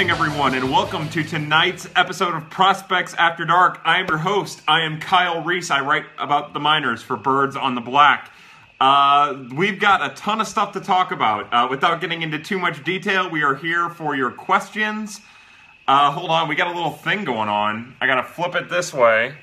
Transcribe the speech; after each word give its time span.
evening, 0.00 0.16
everyone, 0.16 0.54
and 0.54 0.70
welcome 0.70 1.06
to 1.10 1.22
tonight's 1.22 1.86
episode 1.94 2.34
of 2.34 2.48
Prospects 2.48 3.12
After 3.16 3.44
Dark. 3.44 3.82
I 3.84 4.00
am 4.00 4.06
your 4.08 4.16
host. 4.16 4.62
I 4.66 4.80
am 4.80 4.98
Kyle 4.98 5.42
Reese. 5.42 5.70
I 5.70 5.80
write 5.80 6.06
about 6.18 6.54
the 6.54 6.58
miners 6.58 7.02
for 7.02 7.18
Birds 7.18 7.54
on 7.54 7.74
the 7.74 7.82
Black. 7.82 8.30
Uh, 8.80 9.44
we've 9.54 9.78
got 9.78 10.02
a 10.02 10.14
ton 10.14 10.40
of 10.40 10.46
stuff 10.46 10.72
to 10.72 10.80
talk 10.80 11.12
about. 11.12 11.52
Uh, 11.52 11.68
without 11.68 12.00
getting 12.00 12.22
into 12.22 12.38
too 12.38 12.58
much 12.58 12.82
detail, 12.82 13.28
we 13.28 13.42
are 13.42 13.54
here 13.54 13.90
for 13.90 14.16
your 14.16 14.30
questions. 14.30 15.20
Uh, 15.86 16.10
hold 16.10 16.30
on, 16.30 16.48
we 16.48 16.54
got 16.54 16.68
a 16.68 16.74
little 16.74 16.92
thing 16.92 17.22
going 17.24 17.50
on. 17.50 17.94
I 18.00 18.06
gotta 18.06 18.24
flip 18.24 18.54
it 18.54 18.70
this 18.70 18.94
way. 18.94 19.34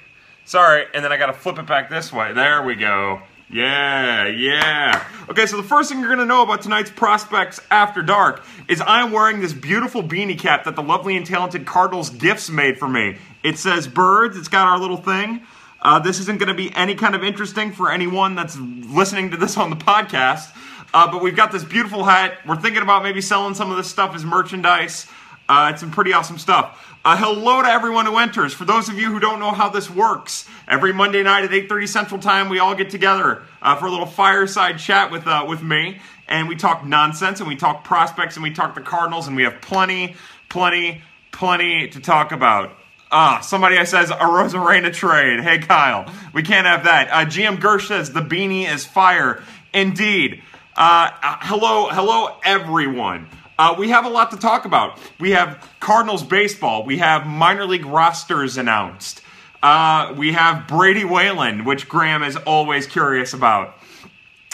Sorry, 0.46 0.86
and 0.92 1.06
then 1.06 1.12
I 1.12 1.18
gotta 1.18 1.34
flip 1.34 1.60
it 1.60 1.68
back 1.68 1.88
this 1.92 2.12
way. 2.12 2.34
There 2.34 2.64
we 2.64 2.74
go. 2.74 3.22
Yeah, 3.50 4.28
yeah. 4.28 5.08
Okay, 5.30 5.46
so 5.46 5.56
the 5.56 5.64
first 5.64 5.90
thing 5.90 6.00
you're 6.00 6.10
going 6.10 6.20
to 6.20 6.26
know 6.26 6.44
about 6.44 6.62
tonight's 6.62 6.92
Prospects 6.92 7.62
After 7.72 8.02
Dark 8.02 8.44
is 8.68 8.82
I'm 8.86 9.14
wearing 9.14 9.40
this 9.40 9.54
beautiful 9.54 10.04
beanie 10.04 10.38
cap 10.38 10.66
that 10.66 10.76
the 10.76 10.84
lovely 10.84 11.16
and 11.16 11.26
talented 11.26 11.66
Cardinals 11.66 12.10
Gifts 12.10 12.50
made 12.50 12.78
for 12.78 12.90
me. 12.90 13.18
It 13.44 13.58
says 13.58 13.88
birds, 13.88 14.36
it's 14.36 14.50
got 14.50 14.68
our 14.68 14.78
little 14.78 14.98
thing. 14.98 15.44
Uh, 15.82 16.00
this 16.00 16.20
isn't 16.20 16.40
going 16.40 16.50
to 16.50 16.56
be 16.56 16.76
any 16.76 16.96
kind 16.96 17.16
of 17.16 17.24
interesting 17.24 17.72
for 17.72 17.90
anyone 17.90 18.36
that's 18.36 18.58
listening 18.58 19.32
to 19.32 19.38
this 19.38 19.56
on 19.56 19.70
the 19.70 19.78
podcast, 19.78 20.54
uh, 20.94 21.10
but 21.10 21.22
we've 21.22 21.36
got 21.36 21.54
this 21.54 21.64
beautiful 21.64 22.04
hat. 22.04 22.40
We're 22.46 22.58
thinking 22.58 22.82
about 22.82 23.04
maybe 23.04 23.22
selling 23.22 23.54
some 23.54 23.72
of 23.72 23.78
this 23.78 23.90
stuff 23.90 24.14
as 24.14 24.26
merchandise. 24.26 25.08
Uh, 25.48 25.70
it's 25.72 25.80
some 25.80 25.92
pretty 25.92 26.12
awesome 26.12 26.38
stuff. 26.38 26.87
Uh, 27.08 27.16
hello 27.16 27.62
to 27.62 27.70
everyone 27.70 28.06
who 28.06 28.18
enters. 28.18 28.54
For 28.54 28.66
those 28.66 28.90
of 28.90 29.00
you 29.00 29.10
who 29.10 29.18
don't 29.18 29.40
know 29.40 29.54
how 29.54 29.70
this 29.70 29.90
works, 29.90 30.46
every 30.68 30.92
Monday 30.92 31.24
night 31.24 31.46
at 31.46 31.52
8:30 31.52 31.88
Central 31.88 32.20
Time, 32.20 32.50
we 32.50 32.60
all 32.60 32.76
get 32.76 32.90
together 32.90 33.44
uh, 33.62 33.78
for 33.78 33.86
a 33.86 33.90
little 33.90 34.06
fireside 34.06 34.78
chat 34.78 35.10
with 35.10 35.26
uh, 35.26 35.46
with 35.48 35.64
me, 35.64 36.02
and 36.28 36.50
we 36.50 36.58
talk 36.58 36.86
nonsense, 36.86 37.40
and 37.40 37.48
we 37.48 37.56
talk 37.56 37.86
prospects, 37.86 38.36
and 38.36 38.44
we 38.44 38.52
talk 38.52 38.76
the 38.76 38.82
Cardinals, 38.82 39.26
and 39.26 39.38
we 39.38 39.44
have 39.44 39.62
plenty, 39.62 40.18
plenty, 40.50 41.02
plenty 41.32 41.88
to 41.88 42.02
talk 42.02 42.34
about. 42.34 42.78
Ah, 43.10 43.40
somebody 43.40 43.78
says 43.86 44.10
a 44.10 44.16
Arozarena 44.16 44.94
trade. 44.94 45.40
Hey, 45.40 45.60
Kyle, 45.60 46.12
we 46.34 46.44
can't 46.44 46.68
have 46.68 46.84
that. 46.84 47.08
Uh, 47.10 47.26
GM 47.26 47.62
Gersh 47.62 47.88
says 47.88 48.12
the 48.12 48.20
beanie 48.20 48.70
is 48.70 48.84
fire. 48.84 49.42
Indeed. 49.74 50.44
Uh, 50.76 51.10
uh, 51.24 51.38
hello, 51.40 51.88
hello, 51.88 52.36
everyone. 52.44 53.30
Uh, 53.60 53.76
we 53.78 53.90
have 53.90 54.06
a 54.06 54.10
lot 54.10 54.32
to 54.32 54.38
talk 54.38 54.66
about. 54.66 55.00
We 55.20 55.32
have 55.32 55.68
Cardinals 55.80 56.24
baseball. 56.24 56.86
We 56.86 57.00
have 57.00 57.26
minor 57.26 57.66
league 57.66 57.86
rosters 57.86 58.58
announced. 58.58 59.22
Uh, 59.64 60.14
we 60.16 60.34
have 60.34 60.68
Brady 60.68 61.04
Whalen, 61.04 61.66
which 61.66 61.90
Graham 61.90 62.22
is 62.22 62.36
always 62.36 62.86
curious 62.86 63.34
about. 63.34 63.76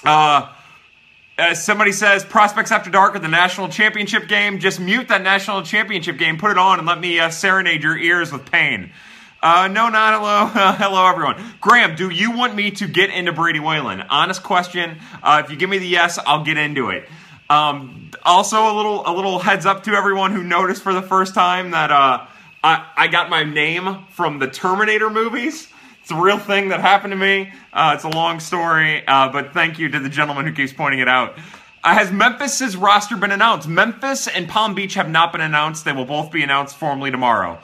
Uh, 0.06 0.54
as 1.38 1.64
somebody 1.64 1.92
says, 1.92 2.23
prospects 2.23 2.72
after 2.72 2.90
dark 2.90 3.16
at 3.16 3.22
the 3.22 3.28
national 3.28 3.68
championship 3.68 4.28
game. 4.28 4.60
Just 4.60 4.80
mute 4.80 5.08
that 5.10 5.22
national 5.22 5.64
championship 5.64 6.17
game, 6.17 6.38
put 6.38 6.52
it 6.52 6.58
on, 6.58 6.80
and 6.80 6.88
let 6.88 7.00
me 7.00 7.20
uh, 7.20 7.30
serenade 7.30 7.84
your 7.84 7.98
ears 7.98 8.32
with 8.32 8.50
pain. 8.50 8.92
Uh, 9.42 9.67
no, 9.67 9.90
not 9.90 10.14
hello. 10.14 10.45
hello, 10.78 11.06
everyone. 11.10 11.56
Graham, 11.60 11.95
do 11.95 12.10
you 12.10 12.32
want 12.32 12.56
me 12.56 12.72
to 12.72 12.88
get 12.88 13.10
into 13.10 13.34
Brady 13.34 13.60
Whalen? 13.60 14.02
Honest 14.02 14.44
question. 14.44 15.00
Uh, 15.22 15.42
if 15.44 15.52
you 15.52 15.58
give 15.58 15.70
me 15.70 15.80
the 15.80 15.88
yes, 15.88 16.17
I'll 16.26 16.45
get 16.45 16.58
into 16.58 16.92
it. 16.92 17.10
Um, 17.49 18.11
also, 18.23 18.72
a 18.72 18.73
little 18.75 19.03
a 19.05 19.13
little 19.13 19.39
heads 19.39 19.66
up 19.66 19.83
to 19.83 19.91
everyone 19.91 20.31
who 20.31 20.44
noticed 20.44 20.81
for 20.81 20.94
the 20.94 21.02
first 21.02 21.33
time 21.33 21.72
that 21.72 21.91
uh, 21.91 22.25
I, 22.63 22.86
I 22.95 23.08
got 23.08 23.30
my 23.30 23.44
name 23.44 24.05
from 24.09 24.39
the 24.39 24.47
Terminator 24.47 25.09
movies. 25.09 25.67
It's 26.02 26.11
a 26.11 26.19
real 26.19 26.38
thing 26.38 26.69
that 26.69 26.81
happened 26.81 27.11
to 27.11 27.17
me. 27.17 27.53
Uh, 27.71 27.94
it's 27.95 28.03
a 28.03 28.09
long 28.09 28.39
story, 28.39 29.05
uh, 29.08 29.30
but 29.30 29.53
thank 29.53 29.80
you 29.80 29.89
to 29.89 29.99
the 29.99 30.09
gentleman 30.09 30.45
who 30.45 30.52
keeps 30.52 30.73
pointing 30.73 30.99
it 30.99 31.08
out. 31.08 31.37
Uh, 31.83 31.93
has 31.93 32.11
Memphis's 32.11 32.76
roster 32.76 33.15
been 33.17 33.32
announced? 33.32 33.67
Memphis 33.67 34.27
and 34.27 34.48
Palm 34.48 34.73
Beach 34.73 34.95
have 34.95 35.09
not 35.09 35.32
been 35.32 35.42
announced. 35.42 35.86
They 35.86 35.92
will 35.92 36.05
both 36.05 36.32
be 36.32 36.43
announced 36.43 36.77
formally 36.77 37.11
tomorrow. 37.11 37.59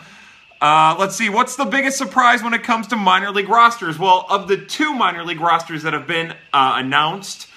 Uh, 0.61 0.95
let's 0.99 1.15
see, 1.15 1.29
what's 1.29 1.55
the 1.55 1.65
biggest 1.65 1.97
surprise 1.97 2.43
when 2.43 2.53
it 2.53 2.63
comes 2.63 2.87
to 2.87 2.97
minor 2.97 3.31
league 3.31 3.47
rosters? 3.47 3.97
Well, 3.97 4.25
of 4.29 4.49
the 4.49 4.57
two 4.57 4.93
minor 4.93 5.23
league 5.23 5.39
rosters 5.39 5.83
that 5.83 5.93
have 5.93 6.05
been 6.05 6.31
uh, 6.51 6.73
announced, 6.75 7.48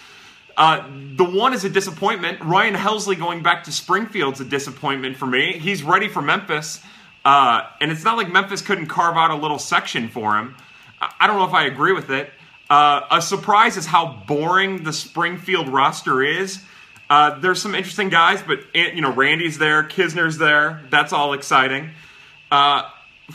uh, 0.57 0.89
the 1.17 1.25
one 1.25 1.55
is 1.55 1.65
a 1.65 1.71
disappointment. 1.71 2.41
Ryan 2.41 2.75
Helsley 2.75 3.19
going 3.19 3.43
back 3.43 3.65
to 3.65 3.73
Springfield's 3.73 4.41
a 4.41 4.45
disappointment 4.45 5.17
for 5.17 5.27
me. 5.27 5.59
He's 5.59 5.83
ready 5.83 6.09
for 6.09 6.23
Memphis, 6.23 6.81
uh, 7.25 7.67
and 7.81 7.91
it's 7.91 8.05
not 8.05 8.17
like 8.17 8.31
Memphis 8.33 8.62
couldn't 8.62 8.87
carve 8.87 9.17
out 9.17 9.31
a 9.31 9.37
little 9.37 9.59
section 9.59 10.09
for 10.09 10.37
him. 10.37 10.57
I 11.01 11.27
don't 11.27 11.37
know 11.37 11.47
if 11.47 11.55
I 11.55 11.65
agree 11.65 11.93
with 11.93 12.11
it. 12.11 12.31
Uh, 12.71 13.03
a 13.11 13.21
surprise 13.21 13.77
is 13.77 13.87
how 13.87 14.23
boring 14.27 14.85
the 14.85 14.93
Springfield 14.93 15.69
roster 15.69 16.23
is. 16.23 16.62
Uh, 17.11 17.39
there's 17.41 17.61
some 17.61 17.75
interesting 17.75 18.09
guys, 18.09 18.43
but 18.43 18.61
you 18.75 19.03
know 19.03 19.12
Randy's 19.12 19.59
there, 19.59 19.83
Knizner's 19.83 20.39
there. 20.39 20.83
That's 20.91 21.12
all 21.12 21.35
exciting. 21.35 21.91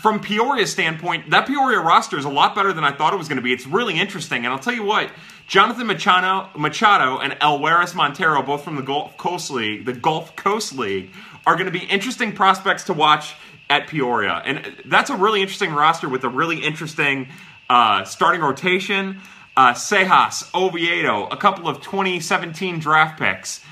From 0.01 0.19
Peoria's 0.19 0.71
standpoint, 0.71 1.31
that 1.31 1.47
Peoria 1.47 1.79
roster 1.79 2.17
is 2.17 2.25
a 2.25 2.29
lot 2.29 2.53
better 2.53 2.71
than 2.71 2.83
I 2.83 2.91
thought 2.91 3.13
it 3.13 3.17
was 3.17 3.27
going 3.27 3.37
to 3.37 3.41
be. 3.41 3.51
It's 3.51 3.65
really 3.65 3.99
interesting, 3.99 4.45
and 4.45 4.53
I'll 4.53 4.59
tell 4.59 4.73
you 4.73 4.83
what. 4.83 5.09
Jonathan 5.47 5.87
Machado, 5.87 6.49
Machado 6.55 7.17
and 7.17 7.33
Elehuris 7.33 7.95
Montero, 7.95 8.43
both 8.43 8.63
from 8.63 8.75
the 8.75 8.83
Gulf 8.83 9.17
Coast 9.17 9.49
League, 9.49 9.85
the 9.85 9.93
Gulf 9.93 10.35
Coast 10.35 10.77
League, 10.77 11.11
are 11.47 11.55
going 11.55 11.65
to 11.65 11.71
be 11.71 11.85
interesting 11.85 12.33
prospects 12.33 12.83
to 12.83 12.93
watch 12.93 13.35
at 13.69 13.87
Peoria. 13.87 14.41
And 14.45 14.75
that's 14.85 15.09
a 15.09 15.15
really 15.15 15.41
interesting 15.41 15.73
roster 15.73 16.07
with 16.07 16.23
a 16.23 16.29
really 16.29 16.63
interesting 16.63 17.29
uh, 17.69 18.03
starting 18.03 18.41
rotation. 18.41 19.21
Uh, 19.55 19.73
Seijas, 19.73 20.53
Oviedo, 20.53 21.25
a 21.27 21.37
couple 21.37 21.67
of 21.67 21.81
2017 21.81 22.79
draft 22.79 23.19
picks. 23.19 23.63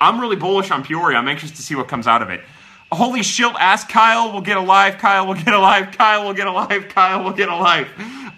I'm 0.00 0.20
really 0.20 0.36
bullish 0.36 0.70
on 0.70 0.84
Peoria. 0.84 1.18
I'm 1.18 1.26
anxious 1.26 1.50
to 1.52 1.62
see 1.62 1.74
what 1.74 1.88
comes 1.88 2.06
out 2.06 2.22
of 2.22 2.30
it. 2.30 2.42
Holy 2.90 3.22
Shield 3.22 3.54
ask 3.58 3.88
Kyle 3.88 4.32
we'll 4.32 4.40
get 4.40 4.56
alive, 4.56 4.98
Kyle 4.98 5.26
we'll 5.26 5.36
get 5.36 5.54
alive, 5.54 5.92
Kyle 5.92 6.24
we'll 6.24 6.34
get 6.34 6.46
alive, 6.46 6.88
Kyle 6.88 7.24
we'll 7.24 7.34
get 7.34 7.48
alive. 7.48 7.88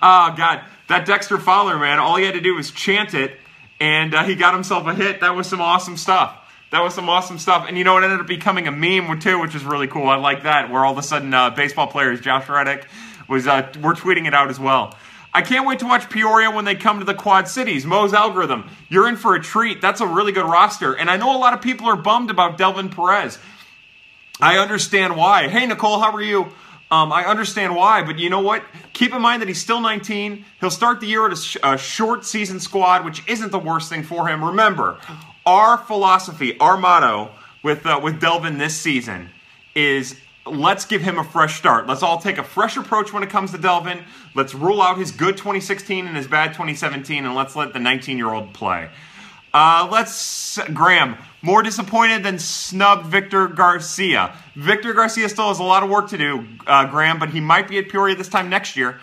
Oh, 0.03 0.35
God 0.37 0.63
that 0.91 1.07
Dexter 1.07 1.39
Fowler, 1.39 1.79
man, 1.79 2.01
all 2.01 2.17
he 2.17 2.25
had 2.25 2.35
to 2.35 2.41
do 2.41 2.57
was 2.57 2.73
chant 2.73 3.15
it, 3.15 3.39
and 3.81 4.13
uh, 4.13 4.25
he 4.25 4.35
got 4.35 4.53
himself 4.53 4.87
a 4.89 4.95
hit. 4.95 5.21
That 5.21 5.37
was 5.37 5.47
some 5.47 5.61
awesome 5.61 5.97
stuff. 5.97 6.37
That 6.73 6.81
was 6.81 6.95
some 6.95 7.09
awesome 7.09 7.39
stuff. 7.39 7.67
And 7.69 7.79
you 7.79 7.85
know, 7.85 7.97
it 7.97 8.03
ended 8.03 8.21
up 8.21 8.27
becoming 8.27 8.67
a 8.67 8.73
meme 8.73 9.19
too, 9.21 9.41
which 9.41 9.55
is 9.55 9.65
really 9.65 9.87
cool. 9.87 10.09
I 10.09 10.17
like 10.17 10.43
that, 10.43 10.69
where 10.69 10.85
all 10.85 10.93
of 10.93 10.99
a 10.99 11.03
sudden 11.03 11.33
uh, 11.33 11.51
baseball 11.51 11.87
players, 11.87 12.21
Josh 12.21 12.49
Reddick, 12.49 12.87
was 13.29 13.47
uh, 13.47 13.73
were 13.81 13.95
tweeting 13.95 14.27
it 14.27 14.35
out 14.35 14.51
as 14.51 14.59
well. 14.59 14.97
I 15.33 15.43
can't 15.43 15.65
wait 15.65 15.79
to 15.79 15.87
watch 15.87 16.11
Peoria 16.11 16.51
when 16.51 16.65
they 16.65 16.75
come 16.75 16.99
to 16.99 17.05
the 17.05 17.15
Quad 17.15 17.47
Cities. 17.47 17.87
Mo's 17.87 18.13
algorithm, 18.13 18.69
you're 18.89 19.09
in 19.09 19.15
for 19.15 19.37
a 19.37 19.41
treat. 19.41 19.81
That's 19.81 20.01
a 20.01 20.07
really 20.07 20.33
good 20.33 20.45
roster. 20.45 20.93
And 20.93 21.09
I 21.09 21.17
know 21.19 21.37
a 21.37 21.39
lot 21.39 21.55
of 21.55 21.63
people 21.63 21.87
are 21.87 21.95
bummed 21.95 22.31
about 22.31 22.59
Delvin 22.59 22.89
Perez. 22.89 23.39
I 24.43 24.59
understand 24.59 25.17
why. 25.17 25.49
Hey, 25.49 25.67
Nicole, 25.67 26.01
how 26.01 26.13
are 26.13 26.23
you? 26.23 26.49
Um, 26.91 27.13
I 27.13 27.25
understand 27.25 27.77
why, 27.77 28.03
but 28.03 28.19
you 28.19 28.31
know 28.31 28.41
what? 28.41 28.65
Keep 28.95 29.15
in 29.15 29.23
mind 29.23 29.43
that 29.43 29.49
he's 29.49 29.61
still 29.61 29.81
19. 29.81 30.45
He'll 30.59 30.71
start 30.71 31.01
the 31.01 31.07
year 31.07 31.27
at 31.27 31.33
a, 31.33 31.37
sh- 31.37 31.57
a 31.63 31.79
short 31.79 32.25
season 32.25 32.59
squad, 32.59 33.05
which 33.05 33.23
isn't 33.29 33.53
the 33.53 33.61
worst 33.61 33.89
thing 33.89 34.03
for 34.03 34.27
him. 34.27 34.43
Remember, 34.43 34.99
our 35.47 35.79
philosophy, 35.79 36.59
our 36.59 36.77
motto 36.77 37.31
with 37.63 37.87
uh, 37.87 38.01
with 38.03 38.21
Delvin 38.21 38.59
this 38.59 38.77
season 38.77 39.29
is 39.77 40.17
let's 40.47 40.85
give 40.85 41.01
him 41.03 41.19
a 41.19 41.25
fresh 41.25 41.59
start. 41.59 41.87
Let's 41.87 42.03
all 42.03 42.19
take 42.19 42.39
a 42.39 42.43
fresh 42.43 42.77
approach 42.77 43.13
when 43.13 43.23
it 43.23 43.31
comes 43.31 43.53
to 43.53 43.59
Delvin. 43.59 44.03
Let's 44.35 44.55
rule 44.55 44.83
out 44.83 44.99
his 44.99 45.13
good 45.13 45.37
2016 45.37 46.07
and 46.07 46.17
his 46.17 46.27
bad 46.27 46.49
2017, 46.49 47.25
and 47.25 47.35
let's 47.37 47.55
let 47.55 47.73
the 47.73 47.79
19 47.79 48.17
year 48.17 48.33
old 48.33 48.53
play. 48.53 48.91
Uh, 49.53 49.89
let's 49.91 50.59
Graham. 50.73 51.17
More 51.43 51.63
disappointed 51.63 52.23
than 52.23 52.39
snubbed 52.39 53.07
Victor 53.07 53.49
Garcia. 53.49 54.35
Victor 54.55 54.93
Garcia 54.93 55.29
still 55.29 55.49
has 55.49 55.59
a 55.59 55.65
lot 55.65 55.83
of 55.83 55.89
work 55.89 56.11
to 56.11 56.19
do, 56.19 56.47
uh, 56.67 56.85
Graham, 56.87 57.19
but 57.19 57.31
he 57.31 57.41
might 57.41 57.67
be 57.67 57.79
at 57.79 57.89
Peoria 57.89 58.15
this 58.15 58.29
time 58.29 58.51
next 58.51 58.77
year. 58.77 59.01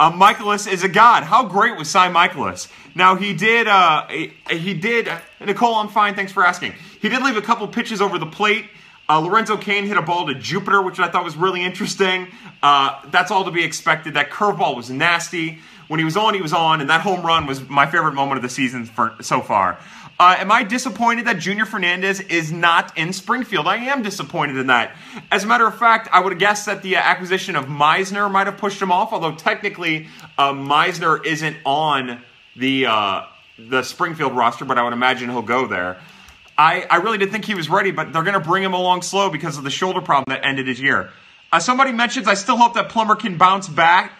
Uh, 0.00 0.10
Mikolas 0.10 0.70
is 0.70 0.82
a 0.82 0.88
god. 0.88 1.22
How 1.22 1.44
great 1.46 1.76
was 1.76 1.88
Cy 1.88 2.08
Mikolas? 2.08 2.68
Now 2.94 3.14
he 3.14 3.34
did. 3.34 3.68
Uh, 3.68 4.06
he 4.08 4.74
did. 4.74 5.08
Nicole, 5.40 5.76
I'm 5.76 5.88
fine. 5.88 6.14
Thanks 6.14 6.32
for 6.32 6.44
asking. 6.44 6.72
He 7.00 7.08
did 7.08 7.22
leave 7.22 7.36
a 7.36 7.42
couple 7.42 7.68
pitches 7.68 8.00
over 8.00 8.18
the 8.18 8.26
plate. 8.26 8.66
Uh, 9.08 9.18
Lorenzo 9.20 9.56
Cain 9.56 9.84
hit 9.84 9.98
a 9.98 10.02
ball 10.02 10.26
to 10.26 10.34
Jupiter, 10.34 10.80
which 10.80 10.98
I 10.98 11.08
thought 11.08 11.24
was 11.24 11.36
really 11.36 11.62
interesting. 11.62 12.28
Uh, 12.62 13.02
that's 13.10 13.30
all 13.30 13.44
to 13.44 13.50
be 13.50 13.62
expected. 13.62 14.14
That 14.14 14.30
curveball 14.30 14.74
was 14.74 14.90
nasty. 14.90 15.58
When 15.88 15.98
he 15.98 16.04
was 16.04 16.16
on, 16.16 16.34
he 16.34 16.40
was 16.40 16.52
on, 16.52 16.80
and 16.80 16.90
that 16.90 17.02
home 17.02 17.22
run 17.24 17.46
was 17.46 17.68
my 17.68 17.86
favorite 17.86 18.14
moment 18.14 18.36
of 18.38 18.42
the 18.42 18.48
season 18.48 18.86
for, 18.86 19.14
so 19.20 19.40
far. 19.40 19.78
Uh, 20.18 20.36
am 20.38 20.52
I 20.52 20.62
disappointed 20.62 21.26
that 21.26 21.38
Junior 21.38 21.66
Fernandez 21.66 22.20
is 22.20 22.52
not 22.52 22.96
in 22.96 23.12
Springfield? 23.12 23.66
I 23.66 23.76
am 23.76 24.02
disappointed 24.02 24.56
in 24.56 24.68
that. 24.68 24.96
As 25.30 25.42
a 25.44 25.46
matter 25.46 25.66
of 25.66 25.76
fact, 25.76 26.08
I 26.12 26.20
would 26.20 26.32
have 26.32 26.38
guessed 26.38 26.66
that 26.66 26.82
the 26.82 26.96
uh, 26.96 27.00
acquisition 27.00 27.56
of 27.56 27.66
Meisner 27.66 28.30
might 28.30 28.46
have 28.46 28.56
pushed 28.56 28.80
him 28.80 28.92
off, 28.92 29.12
although 29.12 29.34
technically 29.34 30.06
uh, 30.38 30.52
Meisner 30.52 31.24
isn't 31.26 31.56
on 31.64 32.22
the 32.56 32.86
uh, 32.86 33.22
the 33.58 33.82
Springfield 33.82 34.36
roster, 34.36 34.64
but 34.64 34.78
I 34.78 34.84
would 34.84 34.92
imagine 34.92 35.30
he'll 35.30 35.42
go 35.42 35.66
there. 35.66 35.98
I, 36.56 36.86
I 36.88 36.96
really 36.96 37.18
did 37.18 37.32
think 37.32 37.44
he 37.44 37.54
was 37.54 37.68
ready, 37.68 37.90
but 37.90 38.12
they're 38.12 38.22
going 38.22 38.40
to 38.40 38.48
bring 38.48 38.62
him 38.62 38.74
along 38.74 39.02
slow 39.02 39.30
because 39.30 39.58
of 39.58 39.64
the 39.64 39.70
shoulder 39.70 40.00
problem 40.00 40.26
that 40.28 40.46
ended 40.46 40.68
his 40.68 40.80
year. 40.80 41.10
Uh, 41.52 41.58
somebody 41.58 41.90
mentions 41.92 42.28
I 42.28 42.34
still 42.34 42.56
hope 42.56 42.74
that 42.74 42.88
Plummer 42.88 43.16
can 43.16 43.36
bounce 43.36 43.68
back 43.68 44.12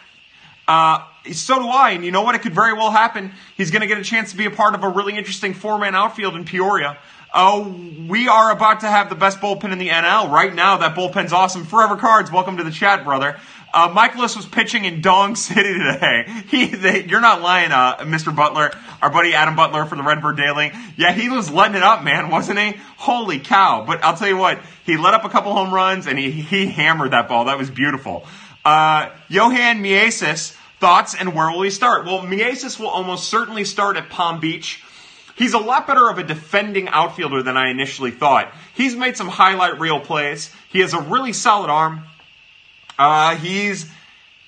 Uh, 0.66 1.05
so 1.32 1.59
do 1.59 1.69
I, 1.69 1.91
and 1.91 2.05
you 2.05 2.11
know 2.11 2.23
what? 2.23 2.35
It 2.35 2.43
could 2.43 2.55
very 2.55 2.73
well 2.73 2.91
happen. 2.91 3.32
He's 3.56 3.71
going 3.71 3.82
to 3.82 3.87
get 3.87 3.99
a 3.99 4.05
chance 4.05 4.32
to 4.32 4.37
be 4.37 4.47
a 4.47 4.50
part 4.50 4.75
of 4.75 4.82
a 4.82 4.88
really 4.88 5.17
interesting 5.17 5.55
four-man 5.55 5.94
outfield 5.94 6.37
in 6.37 6.44
Peoria. 6.44 6.99
Oh, 7.32 7.75
we 8.06 8.29
are 8.29 8.53
about 8.53 8.81
to 8.81 8.87
have 8.87 9.09
the 9.09 9.17
best 9.17 9.41
bullpen 9.41 9.73
in 9.73 9.79
the 9.79 9.88
NL 9.88 10.31
right 10.31 10.55
now. 10.55 10.76
That 10.76 10.94
bullpen's 10.94 11.32
awesome. 11.32 11.65
Forever 11.65 11.97
Cards, 11.97 12.31
welcome 12.31 12.59
to 12.59 12.65
the 12.65 12.71
chat, 12.71 13.05
brother. 13.05 13.38
Uh, 13.73 13.88
Mikolas 13.93 14.37
was 14.37 14.47
pitching 14.47 14.85
in 14.85 15.00
Dong 15.00 15.35
City 15.35 15.73
today. 15.73 16.26
He, 16.47 16.67
they, 16.67 17.05
you're 17.05 17.21
not 17.21 17.43
lying, 17.43 17.73
uh, 17.73 17.97
Mr. 18.03 18.35
Butler, 18.35 18.71
our 19.03 19.11
buddy 19.11 19.35
Adam 19.35 19.56
Butler 19.56 19.85
from 19.85 19.99
the 19.99 20.05
Redbird 20.05 20.37
Daily. 20.37 20.71
Yeah, 20.97 21.12
he 21.12 21.29
was 21.29 21.50
letting 21.50 21.75
it 21.75 21.82
up, 21.82 22.05
man, 22.05 22.31
wasn't 22.31 22.61
he? 22.61 22.75
Holy 22.99 23.41
cow! 23.41 23.85
But 23.85 24.05
I'll 24.05 24.17
tell 24.17 24.29
you 24.29 24.37
what, 24.37 24.61
he 24.87 24.97
let 24.97 25.15
up 25.15 25.25
a 25.25 25.29
couple 25.29 25.53
home 25.53 25.75
runs 25.75 26.06
and 26.06 26.17
he 26.17 26.31
he 26.31 26.67
hammered 26.67 27.11
that 27.11 27.29
ball. 27.29 27.47
That 27.47 27.59
was 27.59 27.69
beautiful. 27.69 28.25
Uh, 28.65 29.11
Johan 29.29 29.82
Mieses, 29.82 30.56
thoughts 30.85 31.15
and 31.15 31.35
where 31.35 31.51
will 31.51 31.63
he 31.63 31.71
start? 31.71 32.05
Well, 32.05 32.21
Mieses 32.21 32.79
will 32.79 32.89
almost 32.89 33.31
certainly 33.31 33.65
start 33.65 33.97
at 33.97 34.11
Palm 34.11 34.39
Beach. 34.39 34.85
He's 35.35 35.55
a 35.55 35.59
lot 35.59 35.87
better 35.87 36.11
of 36.11 36.19
a 36.19 36.23
defending 36.23 36.89
outfielder 36.89 37.43
than 37.43 37.57
I 37.57 37.71
initially 37.71 38.11
thought. 38.11 38.53
He's 38.75 38.95
made 38.95 39.17
some 39.17 39.29
highlight 39.29 39.81
reel 39.81 39.99
plays. 39.99 40.53
He 40.69 40.81
has 40.81 40.93
a 40.93 41.01
really 41.01 41.33
solid 41.33 41.71
arm. 41.71 42.03
Uh, 42.99 43.35
he's 43.37 43.91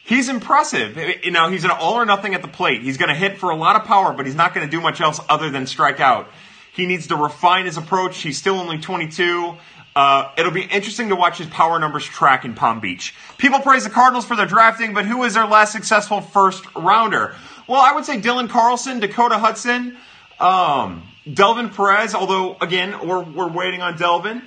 he's 0.05 0.29
impressive. 0.29 0.99
You 1.25 1.31
know, 1.31 1.49
he's 1.49 1.65
an 1.65 1.71
all 1.71 1.95
or 1.95 2.05
nothing 2.05 2.35
at 2.35 2.43
the 2.43 2.49
plate. 2.49 2.83
He's 2.83 2.99
going 2.99 3.09
to 3.09 3.15
hit 3.15 3.39
for 3.39 3.49
a 3.49 3.57
lot 3.57 3.77
of 3.77 3.85
power, 3.85 4.13
but 4.13 4.27
he's 4.27 4.37
not 4.37 4.53
going 4.53 4.67
to 4.67 4.71
do 4.71 4.83
much 4.83 5.01
else 5.01 5.19
other 5.31 5.49
than 5.49 5.67
strike 5.67 6.01
out. 6.01 6.29
He 6.75 6.85
needs 6.85 7.07
to 7.07 7.17
refine 7.17 7.65
his 7.65 7.79
approach. 7.79 8.19
He's 8.19 8.37
still 8.37 8.57
only 8.57 8.77
22. 8.77 9.57
Uh, 9.97 10.31
it'll 10.37 10.53
be 10.53 10.63
interesting 10.63 11.09
to 11.09 11.17
watch 11.17 11.39
his 11.39 11.47
power 11.47 11.79
numbers 11.79 12.05
track 12.05 12.45
in 12.45 12.53
Palm 12.53 12.81
Beach. 12.81 13.15
People 13.39 13.61
praise 13.61 13.83
the 13.83 13.91
Cardinals 13.91 14.27
for 14.27 14.37
their 14.37 14.45
drafting, 14.45 14.93
but 14.93 15.07
who 15.07 15.17
was 15.19 15.33
their 15.33 15.47
last 15.47 15.73
successful 15.73 16.21
first 16.21 16.63
rounder? 16.77 17.35
Well, 17.67 17.81
I 17.81 17.93
would 17.93 18.05
say 18.05 18.21
Dylan 18.21 18.51
Carlson, 18.51 19.01
Dakota 19.01 19.39
Hudson, 19.39 19.97
um, 20.39 21.03
Delvin 21.33 21.71
Perez, 21.71 22.15
although, 22.15 22.59
again, 22.61 23.09
we're, 23.09 23.23
we're 23.23 23.49
waiting 23.49 23.81
on 23.81 23.97
Delvin. 23.97 24.43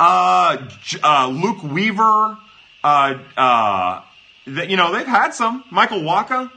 Uh, 0.00 0.68
uh, 1.02 1.28
Luke 1.28 1.62
Weaver, 1.62 2.38
uh, 2.82 3.18
uh, 3.36 4.02
you 4.46 4.78
know, 4.78 4.90
they've 4.90 5.06
had 5.06 5.34
some. 5.34 5.64
Michael 5.70 6.00
Wacha. 6.00 6.50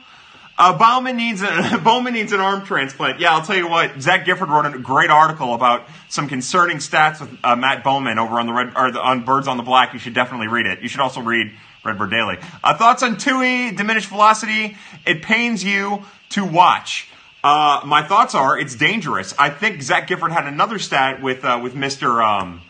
Uh, 0.57 0.75
Bowman 0.77 1.17
needs 1.17 1.41
a, 1.43 1.79
Bowman 1.83 2.13
needs 2.13 2.31
an 2.31 2.39
arm 2.39 2.65
transplant. 2.65 3.19
Yeah, 3.19 3.33
I'll 3.33 3.43
tell 3.43 3.55
you 3.55 3.69
what. 3.69 4.01
Zach 4.01 4.25
Gifford 4.25 4.49
wrote 4.49 4.65
a 4.65 4.79
great 4.79 5.11
article 5.11 5.53
about 5.53 5.87
some 6.09 6.27
concerning 6.27 6.77
stats 6.77 7.21
with 7.21 7.37
uh, 7.43 7.55
Matt 7.55 7.83
Bowman 7.83 8.17
over 8.17 8.39
on 8.39 8.47
the 8.47 8.53
red 8.53 8.73
or 8.75 8.91
the, 8.91 9.01
on 9.01 9.23
Birds 9.23 9.47
on 9.47 9.57
the 9.57 9.63
Black. 9.63 9.93
You 9.93 9.99
should 9.99 10.15
definitely 10.15 10.47
read 10.47 10.65
it. 10.65 10.81
You 10.81 10.87
should 10.87 11.01
also 11.01 11.21
read 11.21 11.51
Redbird 11.83 12.09
Daily. 12.09 12.37
Uh, 12.63 12.75
thoughts 12.75 13.03
on 13.03 13.17
Tui 13.17 13.71
diminished 13.71 14.09
velocity? 14.09 14.77
It 15.05 15.21
pains 15.21 15.63
you 15.63 16.03
to 16.29 16.43
watch. 16.43 17.09
Uh, 17.43 17.81
my 17.85 18.01
thoughts 18.01 18.33
are 18.33 18.57
it's 18.57 18.75
dangerous. 18.75 19.35
I 19.37 19.51
think 19.51 19.81
Zach 19.83 20.07
Gifford 20.07 20.31
had 20.31 20.47
another 20.47 20.79
stat 20.79 21.21
with 21.21 21.45
uh, 21.45 21.59
with 21.61 21.75
Mister 21.75 22.21
um, 22.21 22.61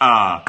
uh, 0.00 0.44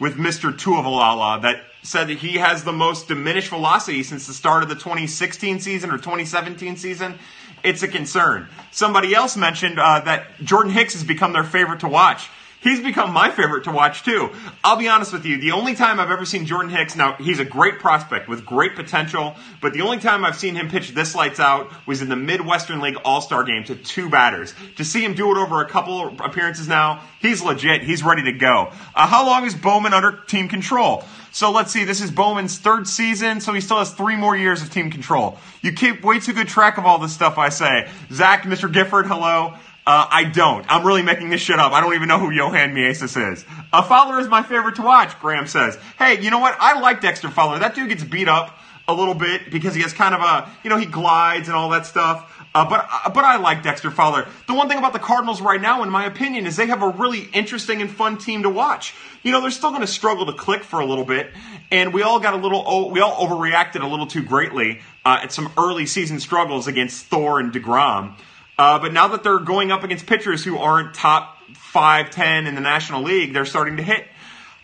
with 0.00 0.16
Mister 0.16 0.48
Tuivailala 0.48 1.42
that 1.42 1.62
said 1.82 2.08
that 2.08 2.18
he 2.18 2.34
has 2.34 2.64
the 2.64 2.72
most 2.72 3.08
diminished 3.08 3.48
velocity 3.48 4.02
since 4.02 4.26
the 4.26 4.34
start 4.34 4.62
of 4.62 4.68
the 4.68 4.74
2016 4.74 5.60
season 5.60 5.90
or 5.90 5.96
2017 5.96 6.76
season. 6.76 7.18
It's 7.62 7.82
a 7.82 7.88
concern. 7.88 8.48
Somebody 8.70 9.14
else 9.14 9.36
mentioned 9.36 9.78
uh, 9.78 10.00
that 10.00 10.26
Jordan 10.42 10.72
Hicks 10.72 10.94
has 10.94 11.04
become 11.04 11.32
their 11.32 11.44
favorite 11.44 11.80
to 11.80 11.88
watch. 11.88 12.28
He's 12.62 12.80
become 12.80 13.12
my 13.12 13.30
favorite 13.30 13.64
to 13.64 13.72
watch 13.72 14.02
too. 14.02 14.30
I'll 14.62 14.76
be 14.76 14.88
honest 14.88 15.12
with 15.12 15.24
you. 15.24 15.40
The 15.40 15.52
only 15.52 15.74
time 15.74 15.98
I've 15.98 16.10
ever 16.10 16.26
seen 16.26 16.44
Jordan 16.44 16.70
Hicks, 16.70 16.94
now 16.94 17.14
he's 17.14 17.38
a 17.40 17.44
great 17.44 17.78
prospect 17.78 18.28
with 18.28 18.44
great 18.44 18.76
potential, 18.76 19.34
but 19.62 19.72
the 19.72 19.80
only 19.80 19.98
time 19.98 20.24
I've 20.24 20.36
seen 20.36 20.54
him 20.54 20.68
pitch 20.68 20.90
this 20.90 21.14
lights 21.14 21.40
out 21.40 21.72
was 21.86 22.02
in 22.02 22.10
the 22.10 22.16
Midwestern 22.16 22.80
League 22.80 22.96
All 23.04 23.22
Star 23.22 23.44
game 23.44 23.64
to 23.64 23.76
two 23.76 24.10
batters. 24.10 24.54
To 24.76 24.84
see 24.84 25.02
him 25.02 25.14
do 25.14 25.30
it 25.30 25.38
over 25.38 25.62
a 25.62 25.68
couple 25.68 26.08
appearances 26.20 26.68
now, 26.68 27.02
he's 27.20 27.42
legit. 27.42 27.82
He's 27.82 28.02
ready 28.02 28.24
to 28.24 28.32
go. 28.32 28.72
Uh, 28.94 29.06
how 29.06 29.26
long 29.26 29.46
is 29.46 29.54
Bowman 29.54 29.94
under 29.94 30.12
team 30.26 30.48
control? 30.48 31.04
So 31.32 31.52
let's 31.52 31.72
see, 31.72 31.84
this 31.84 32.00
is 32.00 32.10
Bowman's 32.10 32.58
third 32.58 32.88
season, 32.88 33.40
so 33.40 33.52
he 33.52 33.60
still 33.60 33.78
has 33.78 33.92
three 33.92 34.16
more 34.16 34.36
years 34.36 34.62
of 34.62 34.70
team 34.70 34.90
control. 34.90 35.38
You 35.62 35.72
keep 35.72 36.02
way 36.02 36.18
too 36.18 36.32
good 36.32 36.48
track 36.48 36.76
of 36.76 36.84
all 36.84 36.98
this 36.98 37.14
stuff 37.14 37.38
I 37.38 37.50
say. 37.50 37.88
Zach, 38.10 38.42
Mr. 38.42 38.70
Gifford, 38.70 39.06
hello. 39.06 39.54
Uh, 39.90 40.06
I 40.08 40.22
don't. 40.22 40.64
I'm 40.68 40.86
really 40.86 41.02
making 41.02 41.30
this 41.30 41.40
shit 41.40 41.58
up. 41.58 41.72
I 41.72 41.80
don't 41.80 41.94
even 41.94 42.06
know 42.06 42.20
who 42.20 42.30
Johan 42.30 42.76
Mieses 42.76 43.32
is. 43.32 43.44
A 43.72 43.82
Fowler 43.82 44.20
is 44.20 44.28
my 44.28 44.40
favorite 44.40 44.76
to 44.76 44.82
watch, 44.82 45.18
Graham 45.18 45.48
says. 45.48 45.76
Hey, 45.98 46.20
you 46.20 46.30
know 46.30 46.38
what? 46.38 46.56
I 46.60 46.78
like 46.78 47.00
Dexter 47.00 47.28
Fowler. 47.28 47.58
That 47.58 47.74
dude 47.74 47.88
gets 47.88 48.04
beat 48.04 48.28
up 48.28 48.56
a 48.86 48.94
little 48.94 49.14
bit 49.14 49.50
because 49.50 49.74
he 49.74 49.82
has 49.82 49.92
kind 49.92 50.14
of 50.14 50.20
a, 50.20 50.48
you 50.62 50.70
know, 50.70 50.76
he 50.76 50.86
glides 50.86 51.48
and 51.48 51.56
all 51.56 51.70
that 51.70 51.86
stuff. 51.86 52.32
Uh, 52.54 52.70
but 52.70 52.88
uh, 52.88 53.10
but 53.10 53.24
I 53.24 53.38
like 53.38 53.64
Dexter 53.64 53.90
Fowler. 53.90 54.28
The 54.46 54.54
one 54.54 54.68
thing 54.68 54.78
about 54.78 54.92
the 54.92 55.00
Cardinals 55.00 55.40
right 55.40 55.60
now, 55.60 55.82
in 55.82 55.90
my 55.90 56.04
opinion, 56.04 56.46
is 56.46 56.54
they 56.54 56.68
have 56.68 56.84
a 56.84 56.90
really 56.90 57.28
interesting 57.32 57.80
and 57.80 57.90
fun 57.90 58.16
team 58.16 58.44
to 58.44 58.48
watch. 58.48 58.94
You 59.24 59.32
know, 59.32 59.40
they're 59.40 59.50
still 59.50 59.70
going 59.70 59.80
to 59.80 59.88
struggle 59.88 60.26
to 60.26 60.34
click 60.34 60.62
for 60.62 60.78
a 60.78 60.86
little 60.86 61.04
bit, 61.04 61.32
and 61.72 61.92
we 61.92 62.02
all 62.02 62.20
got 62.20 62.34
a 62.34 62.36
little, 62.36 62.62
oh, 62.64 62.90
we 62.90 63.00
all 63.00 63.26
overreacted 63.26 63.82
a 63.82 63.88
little 63.88 64.06
too 64.06 64.22
greatly 64.22 64.82
uh, 65.04 65.18
at 65.20 65.32
some 65.32 65.52
early 65.58 65.86
season 65.86 66.20
struggles 66.20 66.68
against 66.68 67.06
Thor 67.06 67.40
and 67.40 67.52
Degrom. 67.52 68.14
Uh, 68.60 68.78
but 68.78 68.92
now 68.92 69.08
that 69.08 69.22
they're 69.22 69.38
going 69.38 69.72
up 69.72 69.84
against 69.84 70.04
pitchers 70.04 70.44
who 70.44 70.58
aren't 70.58 70.92
top 70.92 71.38
five, 71.54 72.10
ten 72.10 72.46
in 72.46 72.54
the 72.54 72.60
National 72.60 73.02
League, 73.02 73.32
they're 73.32 73.46
starting 73.46 73.78
to 73.78 73.82
hit. 73.82 74.06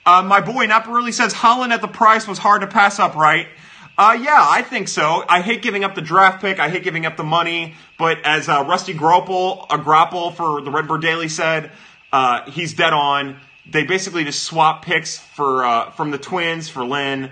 Uh, 0.05 0.23
my 0.23 0.43
boy 0.43 0.67
Naparelli 0.67 1.15
says 1.15 1.33
Holland 1.33 1.73
at 1.73 1.81
the 1.81 1.89
price 1.89 2.29
was 2.29 2.37
hard 2.37 2.61
to 2.61 2.67
pass 2.67 2.99
up, 2.99 3.17
right? 3.17 3.49
Uh, 3.97 4.19
yeah, 4.21 4.37
I 4.39 4.61
think 4.61 4.89
so. 4.89 5.25
I 5.27 5.41
hate 5.41 5.63
giving 5.63 5.83
up 5.83 5.95
the 5.95 6.03
draft 6.03 6.43
pick. 6.43 6.61
I 6.61 6.69
hate 6.69 6.85
giving 6.85 7.07
up 7.07 7.17
the 7.17 7.25
money. 7.25 7.75
But 7.99 8.19
as 8.23 8.51
uh, 8.51 8.67
Rusty 8.69 8.93
Gropel, 8.93 9.65
a 9.71 9.79
grapple 9.79 10.31
for 10.31 10.61
the 10.61 10.71
Redbird 10.71 11.01
Daily 11.01 11.29
said, 11.29 11.71
uh, 12.13 12.51
he's 12.51 12.75
dead 12.75 12.93
on. 12.93 13.41
They 13.65 13.85
basically 13.85 14.25
just 14.25 14.43
swap 14.43 14.85
picks 14.85 15.17
for 15.19 15.65
uh, 15.65 15.91
from 15.93 16.11
the 16.11 16.19
Twins 16.19 16.69
for 16.69 16.85
Lynn. 16.85 17.31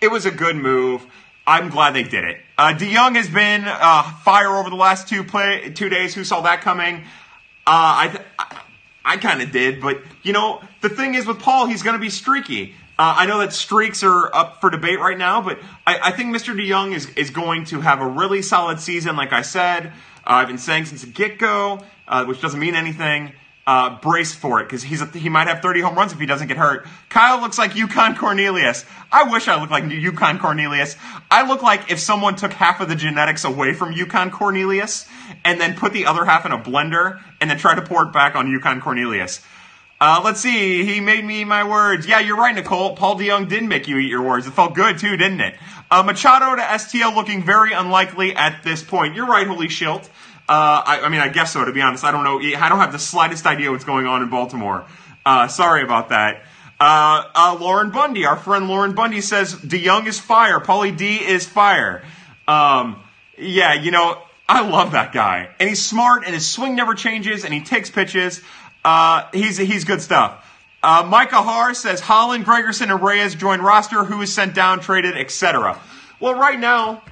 It 0.00 0.10
was 0.10 0.26
a 0.26 0.32
good 0.32 0.56
move. 0.56 1.06
I'm 1.50 1.68
glad 1.68 1.96
they 1.96 2.04
did 2.04 2.22
it. 2.22 2.38
Uh, 2.56 2.74
DeJong 2.74 3.16
has 3.16 3.28
been 3.28 3.64
uh, 3.66 4.04
fire 4.20 4.56
over 4.56 4.70
the 4.70 4.76
last 4.76 5.08
two 5.08 5.24
play 5.24 5.72
two 5.74 5.88
days. 5.88 6.14
Who 6.14 6.22
saw 6.22 6.42
that 6.42 6.60
coming? 6.60 6.98
Uh, 7.66 8.06
I 8.06 8.08
th- 8.08 8.24
I, 9.04 9.16
kind 9.16 9.42
of 9.42 9.50
did, 9.50 9.80
but 9.80 10.00
you 10.22 10.32
know 10.32 10.62
the 10.80 10.88
thing 10.88 11.16
is 11.16 11.26
with 11.26 11.40
Paul, 11.40 11.66
he's 11.66 11.82
going 11.82 11.94
to 11.94 12.00
be 12.00 12.08
streaky. 12.08 12.74
Uh, 12.96 13.14
I 13.18 13.26
know 13.26 13.40
that 13.40 13.52
streaks 13.52 14.04
are 14.04 14.32
up 14.32 14.60
for 14.60 14.70
debate 14.70 15.00
right 15.00 15.18
now, 15.18 15.42
but 15.42 15.58
I, 15.84 15.98
I, 16.04 16.10
think 16.12 16.32
Mr. 16.32 16.54
DeJong 16.54 16.94
is 16.94 17.10
is 17.16 17.30
going 17.30 17.64
to 17.66 17.80
have 17.80 18.00
a 18.00 18.06
really 18.06 18.42
solid 18.42 18.78
season. 18.78 19.16
Like 19.16 19.32
I 19.32 19.42
said, 19.42 19.86
uh, 19.86 19.90
I've 20.24 20.46
been 20.46 20.56
saying 20.56 20.84
since 20.84 21.00
the 21.00 21.08
get 21.08 21.38
go, 21.38 21.82
uh, 22.06 22.26
which 22.26 22.40
doesn't 22.40 22.60
mean 22.60 22.76
anything 22.76 23.32
uh, 23.66 24.00
brace 24.00 24.34
for 24.34 24.60
it 24.60 24.64
because 24.64 24.82
he's 24.82 25.00
a, 25.00 25.06
he 25.06 25.28
might 25.28 25.46
have 25.46 25.60
30 25.60 25.80
home 25.80 25.94
runs 25.94 26.12
if 26.12 26.18
he 26.18 26.26
doesn't 26.26 26.48
get 26.48 26.56
hurt. 26.56 26.86
Kyle 27.08 27.40
looks 27.40 27.58
like 27.58 27.76
Yukon 27.76 28.16
Cornelius. 28.16 28.84
I 29.12 29.30
wish 29.30 29.48
I 29.48 29.60
looked 29.60 29.70
like 29.70 29.84
Yukon 29.84 30.38
Cornelius. 30.38 30.96
I 31.30 31.46
look 31.46 31.62
like 31.62 31.90
if 31.90 32.00
someone 32.00 32.36
took 32.36 32.52
half 32.52 32.80
of 32.80 32.88
the 32.88 32.96
genetics 32.96 33.44
away 33.44 33.74
from 33.74 33.92
Yukon 33.92 34.30
Cornelius 34.30 35.06
and 35.44 35.60
then 35.60 35.76
put 35.76 35.92
the 35.92 36.06
other 36.06 36.24
half 36.24 36.46
in 36.46 36.52
a 36.52 36.58
blender 36.58 37.20
and 37.40 37.50
then 37.50 37.58
tried 37.58 37.76
to 37.76 37.82
pour 37.82 38.04
it 38.04 38.12
back 38.12 38.34
on 38.34 38.50
Yukon 38.50 38.80
Cornelius. 38.80 39.40
Uh, 40.02 40.22
let's 40.24 40.40
see. 40.40 40.82
He 40.86 40.98
made 40.98 41.22
me 41.22 41.44
my 41.44 41.62
words. 41.62 42.06
Yeah, 42.06 42.20
you're 42.20 42.38
right, 42.38 42.54
Nicole. 42.54 42.96
Paul 42.96 43.18
DeJong 43.18 43.50
did 43.50 43.64
make 43.64 43.86
you 43.86 43.98
eat 43.98 44.08
your 44.08 44.22
words. 44.22 44.46
It 44.46 44.52
felt 44.52 44.74
good 44.74 44.98
too, 44.98 45.14
didn't 45.18 45.42
it? 45.42 45.56
Uh, 45.90 46.02
Machado 46.02 46.56
to 46.56 46.62
STL 46.62 47.14
looking 47.14 47.44
very 47.44 47.72
unlikely 47.72 48.34
at 48.34 48.62
this 48.62 48.82
point. 48.82 49.14
You're 49.14 49.26
right, 49.26 49.46
Holy 49.46 49.68
Schilt. 49.68 50.08
Uh, 50.50 50.82
I, 50.84 51.00
I, 51.02 51.08
mean, 51.10 51.20
I 51.20 51.28
guess 51.28 51.52
so. 51.52 51.64
To 51.64 51.72
be 51.72 51.80
honest, 51.80 52.02
I 52.02 52.10
don't 52.10 52.24
know. 52.24 52.40
I 52.40 52.68
don't 52.68 52.80
have 52.80 52.90
the 52.90 52.98
slightest 52.98 53.46
idea 53.46 53.70
what's 53.70 53.84
going 53.84 54.06
on 54.06 54.20
in 54.20 54.30
Baltimore. 54.30 54.84
Uh, 55.24 55.46
sorry 55.46 55.84
about 55.84 56.08
that. 56.08 56.42
Uh, 56.80 57.22
uh 57.32 57.56
Lauren 57.60 57.90
Bundy, 57.92 58.26
our 58.26 58.36
friend 58.36 58.66
Lauren 58.66 58.96
Bundy 58.96 59.20
says 59.20 59.54
DeJong 59.54 60.08
is 60.08 60.18
fire. 60.18 60.58
Paulie 60.58 60.96
D 60.96 61.18
is 61.18 61.46
fire. 61.46 62.02
Um, 62.48 63.00
yeah, 63.38 63.74
you 63.74 63.92
know, 63.92 64.20
I 64.48 64.68
love 64.68 64.90
that 64.90 65.12
guy, 65.12 65.50
and 65.60 65.68
he's 65.68 65.80
smart, 65.80 66.24
and 66.24 66.34
his 66.34 66.48
swing 66.48 66.74
never 66.74 66.94
changes, 66.94 67.44
and 67.44 67.54
he 67.54 67.60
takes 67.60 67.88
pitches. 67.88 68.42
Uh, 68.84 69.28
he's 69.32 69.56
he's 69.56 69.84
good 69.84 70.02
stuff. 70.02 70.44
Micah 70.82 71.42
Har 71.42 71.74
says 71.74 72.00
Holland, 72.00 72.44
Gregerson, 72.44 72.90
and 72.90 73.00
Reyes 73.00 73.36
join 73.36 73.60
roster. 73.60 74.02
Who 74.02 74.20
is 74.20 74.34
sent 74.34 74.56
down, 74.56 74.80
traded, 74.80 75.16
etc. 75.16 75.78
Well, 76.18 76.34
right 76.34 76.58
now, 76.58 77.02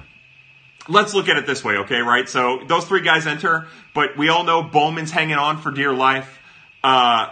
let's 0.89 1.13
look 1.13 1.29
at 1.29 1.37
it 1.37 1.45
this 1.45 1.63
way, 1.63 1.77
okay, 1.77 1.99
right? 1.99 2.27
So 2.27 2.61
those 2.67 2.85
three 2.85 3.01
guys 3.01 3.27
enter, 3.27 3.67
but 3.93 4.17
we 4.17 4.29
all 4.29 4.43
know 4.43 4.63
Bowman's 4.63 5.11
hanging 5.11 5.35
on 5.35 5.57
for 5.57 5.71
dear 5.71 5.93
life. 5.93 6.39
Uh, 6.83 7.31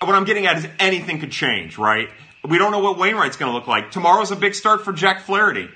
what 0.00 0.14
I'm 0.14 0.24
getting 0.24 0.46
at 0.46 0.58
is 0.58 0.66
anything 0.78 1.20
could 1.20 1.30
change, 1.30 1.78
right? 1.78 2.08
We 2.46 2.58
don't 2.58 2.72
know 2.72 2.80
what 2.80 2.98
Wainwright's 2.98 3.36
going 3.36 3.50
to 3.50 3.56
look 3.56 3.66
like. 3.66 3.90
Tomorrow's 3.90 4.30
a 4.30 4.36
big 4.36 4.54
start 4.54 4.84
for 4.84 4.92
Jack 4.92 5.22
Flaherty. 5.22 5.68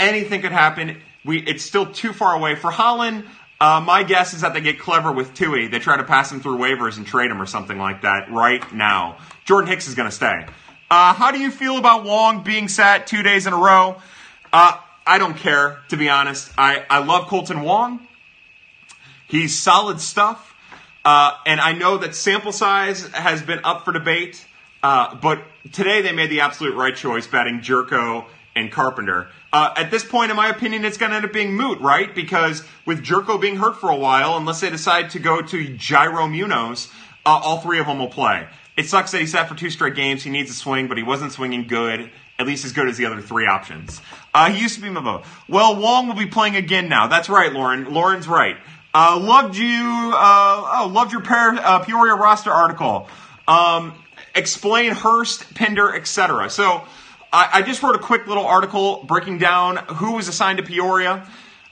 Anything 0.00 0.40
could 0.40 0.52
happen. 0.52 1.00
We, 1.24 1.38
it's 1.38 1.64
still 1.64 1.86
too 1.86 2.12
far 2.12 2.34
away. 2.34 2.56
For 2.56 2.70
Holland, 2.70 3.24
uh, 3.60 3.80
my 3.84 4.02
guess 4.02 4.34
is 4.34 4.40
that 4.40 4.54
they 4.54 4.60
get 4.60 4.80
clever 4.80 5.12
with 5.12 5.34
Tui. 5.34 5.68
They 5.68 5.78
try 5.78 5.96
to 5.96 6.04
pass 6.04 6.32
him 6.32 6.40
through 6.40 6.58
waivers 6.58 6.96
and 6.96 7.06
trade 7.06 7.30
him 7.30 7.40
or 7.40 7.46
something 7.46 7.78
like 7.78 8.02
that 8.02 8.30
right 8.32 8.72
now. 8.72 9.18
Jordan 9.44 9.68
Hicks 9.68 9.88
is 9.88 9.94
going 9.94 10.08
to 10.08 10.14
stay. 10.14 10.46
Uh, 10.90 11.12
how 11.12 11.30
do 11.30 11.38
you 11.38 11.50
feel 11.50 11.76
about 11.76 12.04
Wong 12.04 12.42
being 12.42 12.66
sat 12.68 13.06
two 13.06 13.22
days 13.22 13.46
in 13.46 13.52
a 13.52 13.58
row? 13.58 14.00
Uh, 14.52 14.78
I 15.08 15.16
don't 15.16 15.38
care, 15.38 15.78
to 15.88 15.96
be 15.96 16.10
honest. 16.10 16.52
I, 16.58 16.84
I 16.90 16.98
love 16.98 17.28
Kolten 17.28 17.64
Wong. 17.64 18.06
He's 19.26 19.58
solid 19.58 20.00
stuff. 20.00 20.54
Uh, 21.02 21.32
and 21.46 21.60
I 21.60 21.72
know 21.72 21.96
that 21.96 22.14
sample 22.14 22.52
size 22.52 23.06
has 23.08 23.40
been 23.40 23.60
up 23.64 23.86
for 23.86 23.92
debate, 23.92 24.44
uh, 24.82 25.14
but 25.14 25.42
today 25.72 26.02
they 26.02 26.12
made 26.12 26.30
the 26.30 26.40
absolute 26.40 26.74
right 26.74 26.94
choice 26.94 27.26
batting 27.26 27.60
Gyorko 27.60 28.26
and 28.54 28.70
Carpenter. 28.70 29.28
Uh, 29.50 29.72
at 29.76 29.90
this 29.90 30.04
point, 30.04 30.30
in 30.30 30.36
my 30.36 30.50
opinion, 30.50 30.84
it's 30.84 30.98
going 30.98 31.10
to 31.10 31.16
end 31.16 31.24
up 31.24 31.32
being 31.32 31.54
moot, 31.54 31.80
right? 31.80 32.14
Because 32.14 32.62
with 32.84 33.02
Gyorko 33.02 33.40
being 33.40 33.56
hurt 33.56 33.78
for 33.78 33.88
a 33.88 33.96
while, 33.96 34.36
unless 34.36 34.60
they 34.60 34.68
decide 34.68 35.08
to 35.10 35.18
go 35.18 35.40
to 35.40 35.64
Jairo 35.76 36.30
Munoz, 36.30 36.88
uh, 37.24 37.30
all 37.30 37.60
three 37.60 37.78
of 37.78 37.86
them 37.86 37.98
will 37.98 38.08
play. 38.08 38.46
It 38.76 38.86
sucks 38.86 39.12
that 39.12 39.20
he 39.20 39.26
sat 39.26 39.48
for 39.48 39.54
two 39.54 39.70
straight 39.70 39.94
games. 39.94 40.22
He 40.22 40.30
needs 40.30 40.50
a 40.50 40.54
swing, 40.54 40.86
but 40.86 40.98
he 40.98 41.02
wasn't 41.02 41.32
swinging 41.32 41.66
good, 41.66 42.10
at 42.38 42.46
least 42.46 42.64
as 42.64 42.72
good 42.72 42.88
as 42.88 42.98
the 42.98 43.06
other 43.06 43.22
three 43.22 43.46
options. 43.46 44.00
Uh, 44.38 44.52
he 44.52 44.62
used 44.62 44.76
to 44.76 44.80
be 44.80 44.88
my 44.88 45.00
vote. 45.00 45.24
Well, 45.48 45.80
Wong 45.80 46.06
will 46.06 46.14
be 46.14 46.26
playing 46.26 46.54
again 46.54 46.88
now. 46.88 47.08
That's 47.08 47.28
right, 47.28 47.52
Lauren. 47.52 47.92
Lauren's 47.92 48.28
right. 48.28 48.56
Uh, 48.94 49.18
loved 49.20 49.56
you. 49.56 50.12
Uh, 50.14 50.76
oh, 50.76 50.90
loved 50.92 51.12
your 51.12 51.22
uh, 51.26 51.80
Peoria 51.80 52.14
roster 52.14 52.52
article. 52.52 53.08
Um, 53.48 53.94
explain 54.36 54.92
Hurst, 54.92 55.52
Pinder, 55.56 55.92
etc. 55.92 56.50
So 56.50 56.84
I, 57.32 57.48
I, 57.54 57.62
just 57.62 57.82
wrote 57.82 57.96
a 57.96 57.98
quick 57.98 58.28
little 58.28 58.46
article 58.46 59.02
breaking 59.08 59.38
down 59.38 59.78
who 59.96 60.12
was 60.12 60.28
assigned 60.28 60.58
to 60.58 60.64
Peoria. 60.64 61.26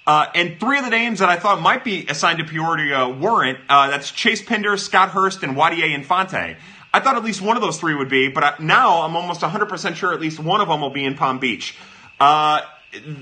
Uh, 0.04 0.26
and 0.34 0.58
three 0.58 0.78
of 0.78 0.84
the 0.84 0.90
names 0.90 1.20
that 1.20 1.28
I 1.28 1.36
thought 1.36 1.60
might 1.60 1.84
be 1.84 2.04
assigned 2.08 2.40
to 2.40 2.44
Peoria 2.44 3.08
weren't. 3.08 3.60
Uh, 3.68 3.90
that's 3.90 4.10
Chase 4.10 4.42
Pinder, 4.42 4.76
Scott 4.76 5.10
Hurst, 5.10 5.44
and 5.44 5.56
Wadye 5.56 5.96
Ynfante. 5.96 6.56
I 6.92 6.98
thought 6.98 7.14
at 7.14 7.22
least 7.22 7.40
one 7.40 7.56
of 7.56 7.62
those 7.62 7.78
three 7.78 7.94
would 7.94 8.08
be, 8.08 8.28
but 8.28 8.42
I, 8.42 8.54
now 8.58 9.02
I'm 9.02 9.14
almost 9.14 9.42
100% 9.42 9.94
sure 9.94 10.12
at 10.12 10.20
least 10.20 10.40
one 10.40 10.60
of 10.60 10.66
them 10.66 10.80
will 10.80 10.90
be 10.90 11.04
in 11.04 11.14
Palm 11.14 11.38
Beach. 11.38 11.76
Uh, 12.18 12.62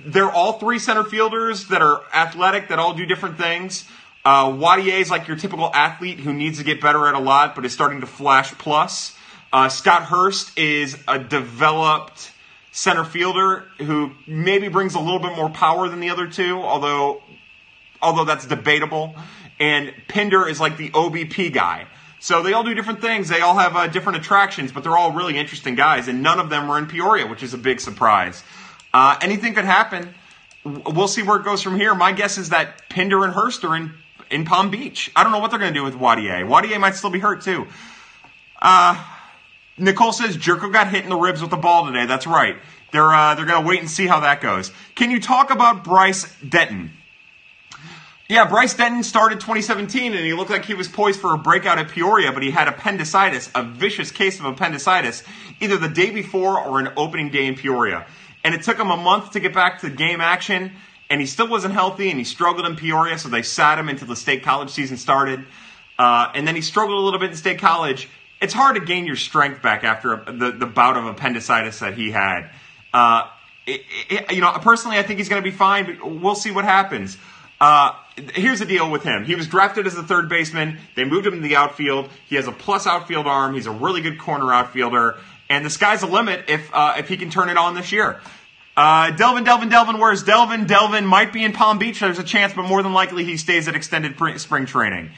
they're 0.06 0.30
all 0.30 0.54
three 0.54 0.78
center 0.78 1.04
fielders 1.04 1.68
that 1.68 1.82
are 1.82 2.02
athletic, 2.12 2.68
that 2.68 2.78
all 2.78 2.94
do 2.94 3.06
different 3.06 3.38
things. 3.38 3.84
Uh, 4.24 4.46
Wadye 4.46 5.00
is 5.00 5.10
like 5.10 5.28
your 5.28 5.36
typical 5.36 5.70
athlete 5.74 6.20
who 6.20 6.32
needs 6.32 6.58
to 6.58 6.64
get 6.64 6.80
better 6.80 7.06
at 7.06 7.14
a 7.14 7.18
lot, 7.18 7.54
but 7.54 7.64
is 7.64 7.72
starting 7.72 8.00
to 8.00 8.06
flash 8.06 8.52
plus. 8.52 9.16
Uh, 9.52 9.68
Scott 9.68 10.04
Hurst 10.04 10.56
is 10.58 10.96
a 11.06 11.18
developed 11.18 12.32
center 12.72 13.04
fielder 13.04 13.64
who 13.78 14.12
maybe 14.26 14.68
brings 14.68 14.94
a 14.94 15.00
little 15.00 15.20
bit 15.20 15.36
more 15.36 15.50
power 15.50 15.88
than 15.88 16.00
the 16.00 16.10
other 16.10 16.26
two, 16.26 16.60
although 16.60 17.22
although 18.02 18.24
that's 18.24 18.46
debatable. 18.46 19.14
And 19.60 19.94
Pinder 20.08 20.48
is 20.48 20.60
like 20.60 20.76
the 20.76 20.90
OBP 20.90 21.52
guy. 21.52 21.86
So 22.18 22.42
they 22.42 22.52
all 22.52 22.64
do 22.64 22.74
different 22.74 23.00
things. 23.00 23.28
They 23.28 23.40
all 23.40 23.56
have 23.56 23.76
uh, 23.76 23.86
different 23.86 24.18
attractions, 24.18 24.72
but 24.72 24.82
they're 24.82 24.96
all 24.96 25.12
really 25.12 25.36
interesting 25.36 25.74
guys, 25.74 26.08
and 26.08 26.22
none 26.22 26.40
of 26.40 26.48
them 26.50 26.68
were 26.68 26.78
in 26.78 26.86
Peoria, 26.86 27.26
which 27.26 27.42
is 27.42 27.52
a 27.52 27.58
big 27.58 27.80
surprise. 27.80 28.42
Uh, 28.94 29.18
anything 29.20 29.54
could 29.54 29.64
happen. 29.64 30.14
We'll 30.64 31.08
see 31.08 31.22
where 31.22 31.38
it 31.38 31.44
goes 31.44 31.60
from 31.60 31.76
here. 31.76 31.94
My 31.94 32.12
guess 32.12 32.38
is 32.38 32.50
that 32.50 32.88
Pinder 32.88 33.24
and 33.24 33.34
Hurst 33.34 33.64
are 33.64 33.74
in, 33.74 33.92
in 34.30 34.44
Palm 34.44 34.70
Beach. 34.70 35.10
I 35.16 35.24
don't 35.24 35.32
know 35.32 35.40
what 35.40 35.50
they're 35.50 35.58
going 35.58 35.74
to 35.74 35.78
do 35.78 35.84
with 35.84 35.94
Wadye. 35.94 36.46
Wadye 36.46 36.78
might 36.78 36.94
still 36.94 37.10
be 37.10 37.18
hurt, 37.18 37.42
too. 37.42 37.66
Uh, 38.62 39.04
Nicole 39.76 40.12
says 40.12 40.38
Gyorko 40.38 40.72
got 40.72 40.88
hit 40.88 41.02
in 41.02 41.10
the 41.10 41.16
ribs 41.16 41.42
with 41.42 41.50
the 41.50 41.56
ball 41.56 41.86
today. 41.86 42.06
That's 42.06 42.26
right. 42.26 42.56
They're 42.92 43.12
uh, 43.12 43.34
they're 43.34 43.44
gonna 43.44 43.66
wait 43.66 43.80
and 43.80 43.90
see 43.90 44.06
how 44.06 44.20
that 44.20 44.40
goes. 44.40 44.70
Can 44.94 45.10
you 45.10 45.18
talk 45.20 45.50
about 45.50 45.82
Bryce 45.82 46.32
Denton? 46.48 46.92
Yeah, 48.28 48.48
Bryce 48.48 48.72
Denton 48.72 49.02
started 49.02 49.40
2017 49.40 50.14
and 50.14 50.24
he 50.24 50.32
looked 50.32 50.50
like 50.50 50.64
he 50.64 50.74
was 50.74 50.88
poised 50.88 51.20
for 51.20 51.34
a 51.34 51.38
breakout 51.38 51.78
at 51.78 51.88
Peoria, 51.88 52.32
but 52.32 52.42
he 52.42 52.52
had 52.52 52.68
appendicitis, 52.68 53.50
a 53.54 53.62
vicious 53.64 54.10
case 54.10 54.38
of 54.38 54.46
appendicitis, 54.46 55.24
either 55.60 55.76
the 55.76 55.88
day 55.88 56.10
before 56.10 56.58
or 56.58 56.78
an 56.78 56.90
opening 56.96 57.30
day 57.30 57.46
in 57.46 57.54
Peoria. 57.54 58.06
And 58.44 58.54
it 58.54 58.62
took 58.62 58.78
him 58.78 58.90
a 58.90 58.96
month 58.96 59.32
to 59.32 59.40
get 59.40 59.54
back 59.54 59.80
to 59.80 59.90
game 59.90 60.20
action, 60.20 60.72
and 61.10 61.20
he 61.20 61.26
still 61.26 61.48
wasn't 61.48 61.74
healthy 61.74 62.10
and 62.10 62.18
he 62.18 62.24
struggled 62.24 62.66
in 62.66 62.76
Peoria, 62.76 63.18
so 63.18 63.28
they 63.28 63.42
sat 63.42 63.78
him 63.78 63.88
until 63.88 64.06
the 64.06 64.16
state 64.16 64.42
college 64.42 64.70
season 64.70 64.96
started. 64.98 65.44
Uh, 65.98 66.30
and 66.34 66.46
then 66.46 66.54
he 66.54 66.60
struggled 66.60 66.98
a 66.98 67.02
little 67.02 67.20
bit 67.20 67.30
in 67.30 67.36
state 67.36 67.58
college 67.58 68.08
it's 68.44 68.54
hard 68.54 68.76
to 68.76 68.84
gain 68.84 69.06
your 69.06 69.16
strength 69.16 69.62
back 69.62 69.84
after 69.84 70.22
the, 70.26 70.52
the 70.52 70.66
bout 70.66 70.96
of 70.96 71.06
appendicitis 71.06 71.78
that 71.80 71.94
he 71.94 72.10
had. 72.10 72.50
Uh, 72.92 73.28
it, 73.66 73.80
it, 74.10 74.32
you 74.32 74.40
know, 74.40 74.52
personally, 74.60 74.98
I 74.98 75.02
think 75.02 75.18
he's 75.18 75.28
going 75.28 75.42
to 75.42 75.50
be 75.50 75.56
fine, 75.56 75.86
but 75.86 76.20
we'll 76.20 76.34
see 76.34 76.50
what 76.50 76.64
happens. 76.64 77.16
Uh, 77.60 77.94
here's 78.34 78.58
the 78.58 78.66
deal 78.66 78.90
with 78.90 79.02
him. 79.02 79.24
He 79.24 79.34
was 79.34 79.48
drafted 79.48 79.86
as 79.86 79.96
a 79.96 80.02
third 80.02 80.28
baseman. 80.28 80.78
They 80.94 81.04
moved 81.04 81.26
him 81.26 81.34
to 81.34 81.40
the 81.40 81.56
outfield. 81.56 82.10
He 82.26 82.36
has 82.36 82.46
a 82.46 82.52
plus 82.52 82.86
outfield 82.86 83.26
arm. 83.26 83.54
He's 83.54 83.66
a 83.66 83.70
really 83.70 84.02
good 84.02 84.18
corner 84.18 84.52
outfielder. 84.52 85.16
And 85.48 85.64
the 85.64 85.70
sky's 85.70 86.00
the 86.00 86.06
limit 86.06 86.46
if, 86.48 86.70
uh, 86.72 86.94
if 86.98 87.08
he 87.08 87.16
can 87.16 87.30
turn 87.30 87.48
it 87.48 87.56
on 87.56 87.74
this 87.74 87.92
year. 87.92 88.20
Uh, 88.76 89.10
Delvin, 89.12 89.44
Delvin, 89.44 89.68
Delvin, 89.68 89.98
where's 89.98 90.24
Delvin? 90.24 90.66
Delvin 90.66 91.06
might 91.06 91.32
be 91.32 91.44
in 91.44 91.52
Palm 91.52 91.78
Beach. 91.78 92.00
There's 92.00 92.18
a 92.18 92.24
chance, 92.24 92.54
but 92.54 92.62
more 92.62 92.82
than 92.82 92.92
likely 92.92 93.24
he 93.24 93.36
stays 93.36 93.68
at 93.68 93.76
extended 93.76 94.16
spring 94.40 94.66
training. 94.66 95.10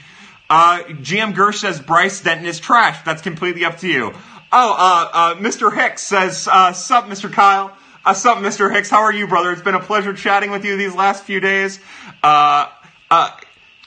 Uh, 0.51 0.83
GM 0.83 1.35
Gersh 1.35 1.57
says 1.57 1.81
Bryce 1.81 2.21
Denton 2.21 2.47
is 2.47 2.61
trash. 2.61 3.03
That's 3.05 3.23
completely 3.23 3.65
up 3.65 3.79
to 3.79 3.89
you. 3.89 4.13
Oh, 4.53 4.75
uh, 4.79 5.11
uh, 5.13 5.35
Mr. 5.37 5.75
Hicks 5.75 6.03
says, 6.03 6.47
uh, 6.51 6.73
sup, 6.73 7.07
Mr. 7.07 7.33
Kyle. 7.33 7.77
Uh, 8.05 8.15
sup, 8.15 8.39
Mr. 8.39 8.73
Hicks. 8.73 8.91
How 8.91 9.03
are 9.03 9.13
you, 9.13 9.27
brother? 9.27 9.51
It's 9.53 9.63
been 9.63 9.75
a 9.75 9.81
pleasure 9.81 10.13
chatting 10.13 10.51
with 10.51 10.65
you 10.65 10.77
these 10.77 10.95
last 10.95 11.25
few 11.25 11.41
days. 11.41 11.81
Uh, 12.23 12.69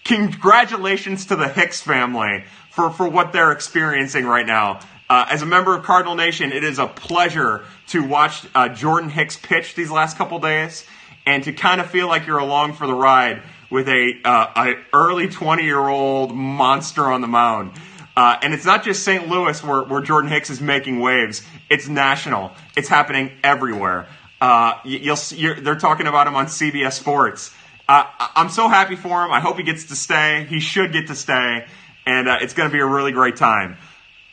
congratulations 0.04 1.28
to 1.28 1.36
the 1.36 1.48
Hicks 1.48 1.82
family 1.82 2.44
for, 2.72 2.90
for 2.90 3.08
what 3.08 3.32
they're 3.32 3.52
experiencing 3.52 4.26
right 4.26 4.46
now. 4.46 4.80
Uh, 5.10 5.26
as 5.30 5.42
a 5.42 5.46
member 5.46 5.76
of 5.76 5.84
Cardinal 5.84 6.16
Nation, 6.16 6.52
it 6.52 6.64
is 6.64 6.78
a 6.78 6.86
pleasure 6.86 7.66
to 7.88 8.04
watch 8.04 8.46
uh, 8.54 8.70
Jordan 8.70 9.10
Hicks 9.10 9.38
pitch 9.38 9.74
these 9.74 9.90
last 9.90 10.18
couple 10.18 10.38
days 10.40 10.86
and 11.26 11.44
to 11.46 11.52
kind 11.52 11.82
of 11.82 11.90
feel 11.90 12.08
like 12.08 12.28
you're 12.28 12.38
along 12.38 12.74
for 12.74 12.86
the 12.86 12.94
ride 12.94 13.42
with 13.72 13.90
a, 13.90 14.14
uh, 14.24 14.52
a 14.56 14.76
early 14.94 15.28
20 15.28 15.64
year 15.64 15.80
old 15.80 16.36
monster 16.36 17.06
on 17.06 17.22
the 17.22 17.28
mound. 17.28 17.72
Uh, 18.16 18.38
and 18.44 18.54
it's 18.54 18.66
not 18.66 18.84
just 18.84 19.04
St. 19.04 19.28
Louis 19.28 19.64
where, 19.64 19.82
where 19.84 20.02
Jordan 20.02 20.30
Hicks 20.30 20.52
is 20.52 20.62
making 20.62 21.00
waves. 21.00 21.42
It's 21.70 21.88
national. 21.88 22.52
It's 22.78 22.88
happening 22.88 23.32
everywhere. 23.44 24.08
Uh, 24.40 24.74
you, 24.86 25.12
will 25.12 25.56
they're 25.62 25.76
talking 25.76 26.06
about 26.06 26.28
him 26.28 26.36
on 26.36 26.46
CBS 26.46 26.94
Sports. 26.94 27.52
Uh, 27.88 28.06
I'm 28.36 28.50
so 28.50 28.68
happy 28.68 28.96
for 28.96 29.24
him. 29.24 29.32
I 29.32 29.40
hope 29.40 29.58
he 29.58 29.64
gets 29.64 29.86
to 29.86 29.96
stay. 29.96 30.46
He 30.48 30.60
should 30.60 30.94
get 30.94 31.08
to 31.08 31.16
stay, 31.16 31.66
and 32.06 32.28
it's 32.28 32.54
going 32.54 32.70
to 32.70 32.74
be 32.74 32.80
a 32.80 32.86
really 32.86 33.12
great 33.12 33.36
time. 33.36 33.78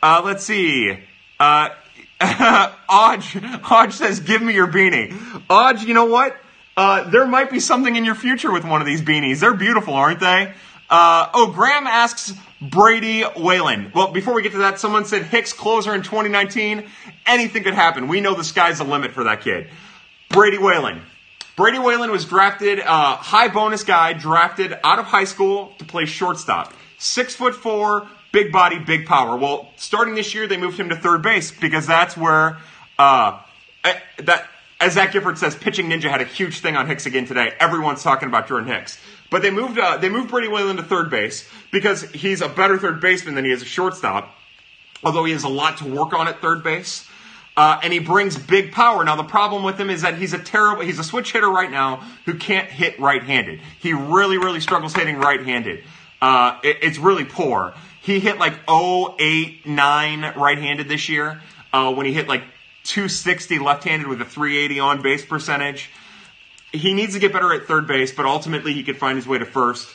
Uh, 0.01 0.21
let's 0.23 0.43
see. 0.43 0.97
Uh, 1.39 1.69
Odge, 2.21 3.93
says, 3.93 4.19
"Give 4.19 4.41
me 4.41 4.53
your 4.53 4.67
beanie." 4.67 5.11
Odge, 5.49 5.85
you 5.85 5.93
know 5.93 6.05
what? 6.05 6.35
Uh, 6.75 7.09
there 7.09 7.25
might 7.25 7.49
be 7.49 7.59
something 7.59 7.95
in 7.95 8.05
your 8.05 8.15
future 8.15 8.51
with 8.51 8.63
one 8.63 8.81
of 8.81 8.87
these 8.87 9.01
beanies. 9.01 9.39
They're 9.39 9.53
beautiful, 9.53 9.93
aren't 9.93 10.19
they? 10.19 10.53
Uh, 10.89 11.29
oh, 11.33 11.51
Graham 11.51 11.85
asks 11.85 12.33
Brady 12.61 13.23
Whalen. 13.35 13.91
Well, 13.93 14.11
before 14.11 14.33
we 14.33 14.41
get 14.41 14.53
to 14.53 14.59
that, 14.59 14.79
someone 14.79 15.05
said 15.05 15.23
Hicks 15.23 15.53
closer 15.53 15.93
in 15.93 16.01
2019. 16.01 16.87
Anything 17.25 17.63
could 17.63 17.73
happen. 17.73 18.07
We 18.07 18.21
know 18.21 18.35
the 18.35 18.43
sky's 18.43 18.77
the 18.77 18.83
limit 18.83 19.11
for 19.11 19.25
that 19.25 19.41
kid. 19.41 19.69
Brady 20.29 20.57
Whalen. 20.57 21.01
Brady 21.55 21.79
Whalen 21.79 22.11
was 22.11 22.25
drafted, 22.25 22.79
uh, 22.79 23.15
high 23.15 23.47
bonus 23.47 23.83
guy, 23.83 24.13
drafted 24.13 24.77
out 24.83 24.99
of 24.99 25.05
high 25.05 25.23
school 25.23 25.73
to 25.79 25.85
play 25.85 26.05
shortstop. 26.05 26.73
Six 26.99 27.35
foot 27.35 27.55
four, 27.55 28.07
big 28.37 28.51
body, 28.51 28.77
big 28.77 29.07
power. 29.07 29.35
Well, 29.35 29.71
starting 29.77 30.13
this 30.13 30.35
year, 30.35 30.45
they 30.45 30.57
moved 30.57 30.79
him 30.79 30.89
to 30.89 30.95
third 30.95 31.23
base 31.23 31.51
because 31.51 31.87
that's 31.87 32.15
where 32.15 32.57
uh, 32.99 33.39
eh, 33.83 33.99
that 34.19 34.47
as 34.79 34.93
Zach 34.93 35.11
Gifford 35.11 35.39
says, 35.39 35.55
pitching 35.55 35.89
ninja 35.89 36.09
had 36.09 36.21
a 36.21 36.25
huge 36.25 36.59
thing 36.59 36.75
on 36.75 36.85
Hicks 36.85 37.07
again 37.07 37.25
today. 37.25 37.53
Everyone's 37.59 38.03
talking 38.03 38.29
about 38.29 38.47
Jordan 38.47 38.67
Hicks. 38.67 38.99
But 39.31 39.41
they 39.41 39.49
moved 39.49 39.79
uh, 39.79 39.97
they 39.97 40.09
moved 40.09 40.29
Brady 40.29 40.49
Whalen 40.49 40.77
to 40.77 40.83
third 40.83 41.09
base 41.09 41.49
because 41.71 42.03
he's 42.11 42.41
a 42.41 42.47
better 42.47 42.77
third 42.77 43.01
baseman 43.01 43.33
than 43.33 43.43
he 43.43 43.51
is 43.51 43.63
a 43.63 43.65
shortstop. 43.65 44.33
Although 45.03 45.25
he 45.25 45.33
has 45.33 45.43
a 45.43 45.49
lot 45.49 45.77
to 45.77 45.85
work 45.85 46.13
on 46.13 46.27
at 46.27 46.39
third 46.39 46.63
base. 46.63 47.07
Uh, 47.55 47.79
and 47.81 47.91
he 47.91 47.97
brings 47.97 48.37
big 48.37 48.71
power. 48.71 49.03
Now 49.03 49.15
the 49.15 49.23
problem 49.23 49.63
with 49.63 49.79
him 49.79 49.89
is 49.89 50.03
that 50.03 50.15
he's 50.15 50.33
a 50.33 50.39
terrible 50.39 50.83
he's 50.83 50.99
a 50.99 51.03
switch 51.03 51.31
hitter 51.31 51.49
right 51.49 51.71
now 51.71 52.03
who 52.25 52.35
can't 52.35 52.69
hit 52.69 52.99
right-handed. 52.99 53.61
He 53.79 53.93
really 53.93 54.37
really 54.37 54.59
struggles 54.59 54.93
hitting 54.93 55.17
right-handed. 55.17 55.83
Uh, 56.21 56.59
it, 56.63 56.77
it's 56.83 56.99
really 56.99 57.25
poor. 57.25 57.73
He 58.07 58.21
hit 58.21 58.39
like 58.39 58.53
089 58.69 60.21
right-handed 60.37 60.87
this 60.87 61.09
year 61.09 61.41
uh, 61.73 61.93
when 61.93 62.05
he 62.05 62.13
hit 62.13 62.29
like 62.29 62.41
260 62.85 63.59
left-handed 63.59 64.07
with 64.07 64.21
a 64.21 64.25
380 64.25 64.79
on 64.79 65.01
base 65.01 65.25
percentage. 65.25 65.89
He 66.71 66.93
needs 66.93 67.15
to 67.15 67.19
get 67.19 67.33
better 67.33 67.53
at 67.53 67.63
third 67.65 67.85
base, 67.85 68.13
but 68.13 68.25
ultimately 68.25 68.71
he 68.71 68.83
could 68.83 68.95
find 68.95 69.17
his 69.17 69.27
way 69.27 69.39
to 69.39 69.45
first. 69.45 69.93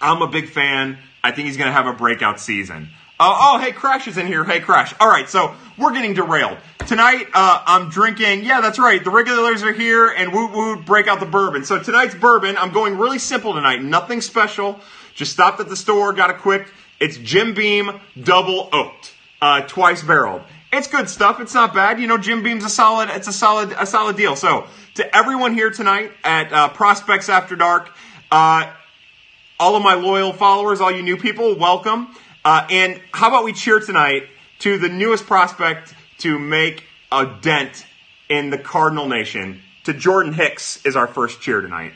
I'm 0.00 0.22
a 0.22 0.26
big 0.26 0.48
fan. 0.48 0.98
I 1.22 1.30
think 1.30 1.46
he's 1.46 1.56
going 1.56 1.68
to 1.68 1.72
have 1.72 1.86
a 1.86 1.92
breakout 1.92 2.40
season. 2.40 2.88
Uh, 3.20 3.32
oh, 3.38 3.58
hey, 3.58 3.70
Crash 3.70 4.08
is 4.08 4.18
in 4.18 4.26
here. 4.26 4.42
Hey, 4.42 4.58
Crash. 4.58 4.92
All 4.98 5.08
right, 5.08 5.28
so 5.28 5.54
we're 5.76 5.92
getting 5.92 6.14
derailed. 6.14 6.58
Tonight, 6.88 7.28
uh, 7.32 7.62
I'm 7.64 7.90
drinking, 7.90 8.42
yeah, 8.42 8.60
that's 8.60 8.80
right, 8.80 9.04
the 9.04 9.10
regulars 9.10 9.62
are 9.62 9.72
here, 9.72 10.08
and 10.08 10.32
woot 10.32 10.50
woot, 10.50 10.84
break 10.84 11.06
out 11.06 11.20
the 11.20 11.26
bourbon. 11.26 11.62
So 11.64 11.80
tonight's 11.80 12.16
bourbon, 12.16 12.56
I'm 12.56 12.72
going 12.72 12.98
really 12.98 13.20
simple 13.20 13.54
tonight, 13.54 13.84
nothing 13.84 14.20
special. 14.20 14.80
Just 15.14 15.32
stopped 15.32 15.60
at 15.60 15.68
the 15.68 15.76
store, 15.76 16.12
got 16.12 16.30
a 16.30 16.34
quick, 16.34 16.68
it's 17.00 17.16
Jim 17.18 17.54
Beam 17.54 18.00
Double 18.20 18.68
Oaked, 18.72 19.14
uh, 19.40 19.62
twice 19.62 20.02
barreled. 20.02 20.42
It's 20.72 20.86
good 20.86 21.08
stuff. 21.08 21.40
It's 21.40 21.54
not 21.54 21.72
bad. 21.72 21.98
You 21.98 22.06
know, 22.06 22.18
Jim 22.18 22.42
Beam's 22.42 22.64
a 22.64 22.68
solid. 22.68 23.08
It's 23.10 23.28
a 23.28 23.32
solid, 23.32 23.74
a 23.78 23.86
solid 23.86 24.16
deal. 24.16 24.36
So 24.36 24.66
to 24.94 25.16
everyone 25.16 25.54
here 25.54 25.70
tonight 25.70 26.12
at 26.22 26.52
uh, 26.52 26.68
Prospects 26.68 27.28
After 27.28 27.56
Dark, 27.56 27.90
uh, 28.30 28.70
all 29.58 29.76
of 29.76 29.82
my 29.82 29.94
loyal 29.94 30.32
followers, 30.32 30.80
all 30.80 30.90
you 30.90 31.02
new 31.02 31.16
people, 31.16 31.56
welcome. 31.56 32.14
Uh, 32.44 32.66
and 32.70 33.00
how 33.12 33.28
about 33.28 33.44
we 33.44 33.52
cheer 33.52 33.80
tonight 33.80 34.24
to 34.60 34.76
the 34.78 34.88
newest 34.88 35.26
prospect 35.26 35.94
to 36.18 36.38
make 36.38 36.84
a 37.10 37.26
dent 37.40 37.86
in 38.28 38.50
the 38.50 38.58
Cardinal 38.58 39.08
Nation? 39.08 39.62
To 39.84 39.94
Jordan 39.94 40.34
Hicks 40.34 40.84
is 40.84 40.96
our 40.96 41.06
first 41.06 41.40
cheer 41.40 41.62
tonight. 41.62 41.94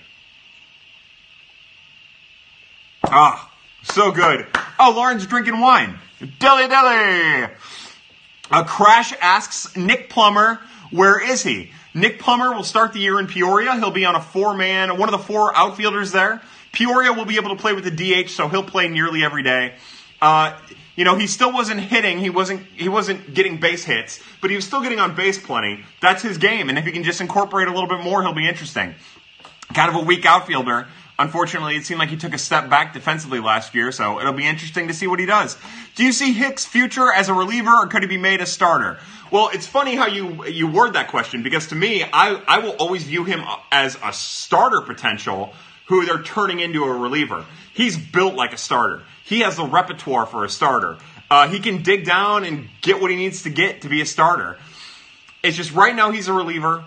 Ah, 3.05 3.52
so 3.83 4.11
good. 4.11 4.47
Oh, 4.79 4.93
Lauren's 4.95 5.27
drinking 5.27 5.61
wine. 5.61 5.99
Dilly 6.39 6.69
dilly. 6.69 7.49
A 8.51 8.65
crash 8.65 9.12
asks 9.21 9.77
Nick 9.77 10.11
Plummer, 10.11 10.61
where 10.91 11.19
is 11.23 11.43
he? 11.43 11.73
Nick 11.95 12.19
Plummer 12.19 12.55
will 12.55 12.65
start 12.65 12.93
the 12.93 13.01
year 13.01 13.19
in 13.19 13.27
Peoria. 13.27 13.75
He'll 13.75 13.91
be 13.91 14.05
on 14.05 14.15
a 14.15 14.21
four 14.21 14.55
man, 14.55 14.99
one 14.99 15.12
of 15.12 15.19
the 15.19 15.27
four 15.27 15.57
outfielders 15.57 16.12
there. 16.12 16.43
Peoria 16.73 17.12
will 17.12 17.25
be 17.25 17.37
able 17.37 17.51
to 17.51 17.57
play 17.57 17.73
with 17.75 17.85
the 17.85 17.91
DH, 18.25 18.31
so 18.31 18.49
he'll 18.49 18.62
play 18.62 18.89
nearly 18.89 19.25
every 19.25 19.43
day. 19.43 19.75
Uh, 20.21 20.59
you 20.97 21.05
know, 21.05 21.17
he 21.17 21.27
still 21.27 21.53
wasn't 21.53 21.81
hitting. 21.81 22.19
He 22.19 22.31
wasn't. 22.31 22.67
He 22.77 22.89
wasn't 22.89 23.35
getting 23.35 23.59
base 23.59 23.85
hits, 23.85 24.21
but 24.41 24.51
he 24.51 24.57
was 24.57 24.67
still 24.67 24.83
getting 24.83 25.01
on 25.01 25.15
base 25.15 25.39
plenty. 25.39 25.85
That's 26.01 26.23
his 26.23 26.39
game, 26.39 26.69
and 26.69 26.79
if 26.79 26.85
he 26.85 26.93
can 26.93 27.03
just 27.03 27.21
incorporate 27.21 27.69
a 27.69 27.73
little 27.73 27.89
bit 27.89 28.01
more, 28.01 28.23
he'll 28.23 28.35
be 28.35 28.49
interesting. 28.49 28.95
Kind 29.75 29.95
of 29.95 30.03
a 30.03 30.05
weak 30.05 30.27
outfielder. 30.27 30.87
Unfortunately, 31.23 31.76
it 31.76 31.87
seemed 31.87 32.00
like 32.00 32.09
he 32.09 32.17
took 32.17 32.35
a 32.35 32.38
step 32.38 32.69
back 32.69 32.93
defensively 32.93 33.38
last 33.38 33.76
year, 33.76 33.93
so 33.93 34.19
it'll 34.19 34.33
be 34.33 34.45
interesting 34.45 34.88
to 34.88 34.95
see 34.95 35.07
what 35.07 35.21
he 35.21 35.26
does. 35.26 35.57
Do 35.95 36.02
you 36.02 36.11
see 36.11 36.33
Hicks' 36.33 36.64
future 36.64 37.12
as 37.12 37.29
a 37.29 37.33
reliever, 37.33 37.71
or 37.71 37.87
could 37.87 38.02
he 38.02 38.09
be 38.09 38.19
made 38.19 38.41
a 38.41 38.47
starter? 38.47 38.99
Well, 39.31 39.49
it's 39.55 39.64
funny 39.64 39.95
how 39.95 40.09
you 40.09 40.45
you 40.47 40.67
word 40.67 40.95
that 40.95 41.07
question 41.07 41.45
because 41.45 41.69
to 41.69 41.76
me, 41.76 42.02
I 42.02 42.43
I 42.49 42.59
will 42.59 42.73
always 42.73 43.05
view 43.05 43.23
him 43.23 43.41
as 43.71 43.97
a 44.02 44.12
starter 44.12 44.81
potential 44.81 45.55
who 45.87 46.05
they're 46.05 46.25
turning 46.25 46.59
into 46.59 46.83
a 46.83 46.93
reliever. 46.93 47.45
He's 47.73 47.97
built 47.97 48.35
like 48.35 48.52
a 48.52 48.59
starter. 48.59 49.05
He 49.25 49.41
has 49.41 49.57
the 49.57 49.64
repertoire 49.64 50.26
for 50.26 50.45
a 50.45 50.49
starter. 50.49 50.97
Uh, 51.31 51.47
he 51.47 51.61
can 51.61 51.85
dig 51.85 52.05
down 52.05 52.43
and 52.43 52.69
get 52.81 53.00
what 53.00 53.12
he 53.12 53.17
needs 53.17 53.45
to 53.45 53.50
get 53.50 53.83
to 53.83 53.88
be 53.88 54.00
a 54.00 54.07
starter. 54.07 54.59
It's 55.45 55.57
just 55.57 55.73
right 55.73 55.95
now 55.95 56.11
he's 56.11 56.26
a 56.26 56.33
reliever. 56.33 56.85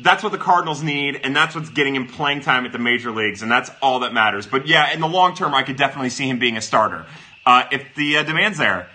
That's 0.00 0.22
what 0.22 0.30
the 0.30 0.38
Cardinals 0.38 0.82
need, 0.82 1.20
and 1.24 1.34
that's 1.34 1.56
what's 1.56 1.70
getting 1.70 1.96
him 1.96 2.06
playing 2.06 2.42
time 2.42 2.64
at 2.64 2.72
the 2.72 2.78
major 2.78 3.10
leagues, 3.10 3.42
and 3.42 3.50
that's 3.50 3.70
all 3.82 4.00
that 4.00 4.12
matters. 4.12 4.46
But 4.46 4.68
yeah, 4.68 4.92
in 4.92 5.00
the 5.00 5.08
long 5.08 5.34
term, 5.34 5.54
I 5.54 5.64
could 5.64 5.76
definitely 5.76 6.10
see 6.10 6.28
him 6.28 6.38
being 6.38 6.56
a 6.56 6.60
starter 6.60 7.04
uh, 7.44 7.64
if 7.72 7.94
the 7.96 8.18
uh, 8.18 8.22
demand's 8.22 8.58
there. 8.58 8.88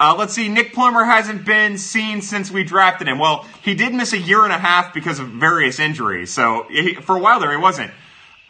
Uh, 0.00 0.14
let's 0.18 0.32
see, 0.32 0.48
Nick 0.48 0.72
Plummer 0.72 1.04
hasn't 1.04 1.44
been 1.44 1.76
seen 1.76 2.22
since 2.22 2.50
we 2.50 2.64
drafted 2.64 3.06
him. 3.06 3.18
Well, 3.18 3.46
he 3.62 3.74
did 3.74 3.92
miss 3.92 4.14
a 4.14 4.18
year 4.18 4.44
and 4.44 4.52
a 4.52 4.58
half 4.58 4.94
because 4.94 5.18
of 5.18 5.28
various 5.28 5.78
injuries, 5.78 6.32
so 6.32 6.66
he, 6.70 6.94
for 6.94 7.16
a 7.16 7.20
while 7.20 7.38
there, 7.38 7.50
he 7.50 7.58
wasn't. 7.58 7.92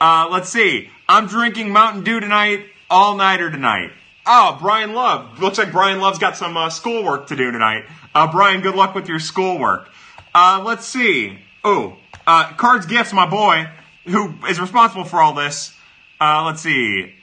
Uh, 0.00 0.28
let's 0.30 0.49
see, 0.49 0.88
I'm 1.09 1.26
drinking 1.26 1.71
Mountain 1.71 2.04
Dew 2.04 2.21
tonight, 2.21 2.66
all 2.88 3.16
nighter 3.16 3.50
tonight. 3.50 3.90
Oh, 4.25 4.57
Brian 4.61 4.95
Love. 4.95 5.40
Looks 5.40 5.59
like 5.59 5.73
Brian 5.73 6.00
Love's 6.00 6.21
got 6.21 6.37
some 6.37 6.57
uh, 6.57 6.71
schoolwork 6.71 7.26
to 7.26 7.37
do 7.37 7.50
tonight. 7.50 7.85
Uh, 8.14 8.30
Brian, 8.30 8.61
good 8.61 8.76
luck 8.76 8.95
with 8.95 9.09
your 9.09 9.19
schoolwork. 9.19 9.88
let's 10.35 10.87
see. 10.87 11.40
Oh, 11.62 11.97
uh, 12.26 12.52
Cards 12.55 12.87
Gifts, 12.87 13.12
my 13.12 13.29
boy, 13.29 13.69
who 14.05 14.35
is 14.49 14.61
responsible 14.61 15.05
for 15.05 15.21
all 15.21 15.35
this. 15.35 15.75
Uh, 16.21 16.45
let's 16.47 16.61
see. 16.61 17.14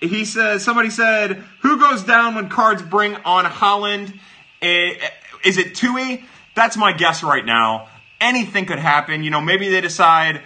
He 0.00 0.24
says, 0.24 0.64
somebody 0.64 0.90
said, 0.90 1.44
who 1.60 1.78
goes 1.78 2.02
down 2.04 2.34
when 2.34 2.48
Cards 2.48 2.82
bring 2.82 3.16
on 3.16 3.44
Holland? 3.44 4.18
Is 4.62 5.58
it 5.58 5.74
Tui? 5.74 6.24
That's 6.54 6.76
my 6.76 6.92
guess 6.92 7.22
right 7.22 7.44
now. 7.44 7.88
Anything 8.20 8.66
could 8.66 8.78
happen. 8.78 9.22
You 9.22 9.30
know, 9.30 9.40
maybe 9.40 9.68
they 9.68 9.80
decide, 9.80 10.42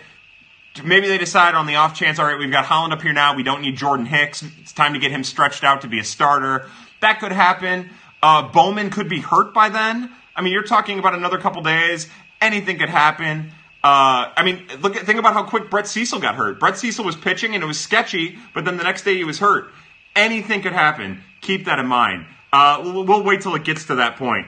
maybe 0.84 1.08
they 1.08 1.18
decide 1.18 1.54
on 1.54 1.66
the 1.66 1.76
off 1.76 1.94
chance, 1.94 2.18
all 2.18 2.26
right, 2.26 2.38
we've 2.38 2.50
got 2.50 2.64
Holland 2.64 2.92
up 2.92 3.02
here 3.02 3.12
now. 3.12 3.34
We 3.36 3.42
don't 3.42 3.62
need 3.62 3.76
Jordan 3.76 4.06
Hicks. 4.06 4.44
It's 4.60 4.72
time 4.72 4.92
to 4.94 4.98
get 4.98 5.10
him 5.10 5.24
stretched 5.24 5.64
out 5.64 5.80
to 5.82 5.88
be 5.88 5.98
a 5.98 6.04
starter. 6.04 6.68
That 7.00 7.20
could 7.20 7.32
happen. 7.32 7.90
Uh, 8.22 8.48
Bowman 8.48 8.90
could 8.90 9.08
be 9.08 9.20
hurt 9.20 9.52
by 9.52 9.68
then. 9.68 10.10
I 10.36 10.42
mean, 10.42 10.52
you're 10.52 10.64
talking 10.64 10.98
about 10.98 11.14
another 11.14 11.38
couple 11.38 11.62
days, 11.62 12.08
anything 12.40 12.78
could 12.78 12.88
happen. 12.88 13.52
Uh, 13.82 14.32
I 14.36 14.42
mean, 14.44 14.66
look 14.80 14.96
at 14.96 15.04
think 15.04 15.18
about 15.18 15.34
how 15.34 15.44
quick 15.44 15.70
Brett 15.70 15.86
Cecil 15.86 16.18
got 16.18 16.36
hurt. 16.36 16.58
Brett 16.58 16.78
Cecil 16.78 17.04
was 17.04 17.16
pitching 17.16 17.54
and 17.54 17.62
it 17.62 17.66
was 17.66 17.78
sketchy, 17.78 18.38
but 18.54 18.64
then 18.64 18.76
the 18.76 18.84
next 18.84 19.02
day 19.02 19.16
he 19.16 19.24
was 19.24 19.38
hurt. 19.38 19.70
Anything 20.16 20.62
could 20.62 20.72
happen. 20.72 21.22
Keep 21.40 21.66
that 21.66 21.78
in 21.78 21.86
mind. 21.86 22.26
Uh, 22.52 22.80
we'll, 22.82 23.04
we'll 23.04 23.22
wait 23.22 23.42
till 23.42 23.54
it 23.54 23.64
gets 23.64 23.86
to 23.86 23.96
that 23.96 24.16
point. 24.16 24.46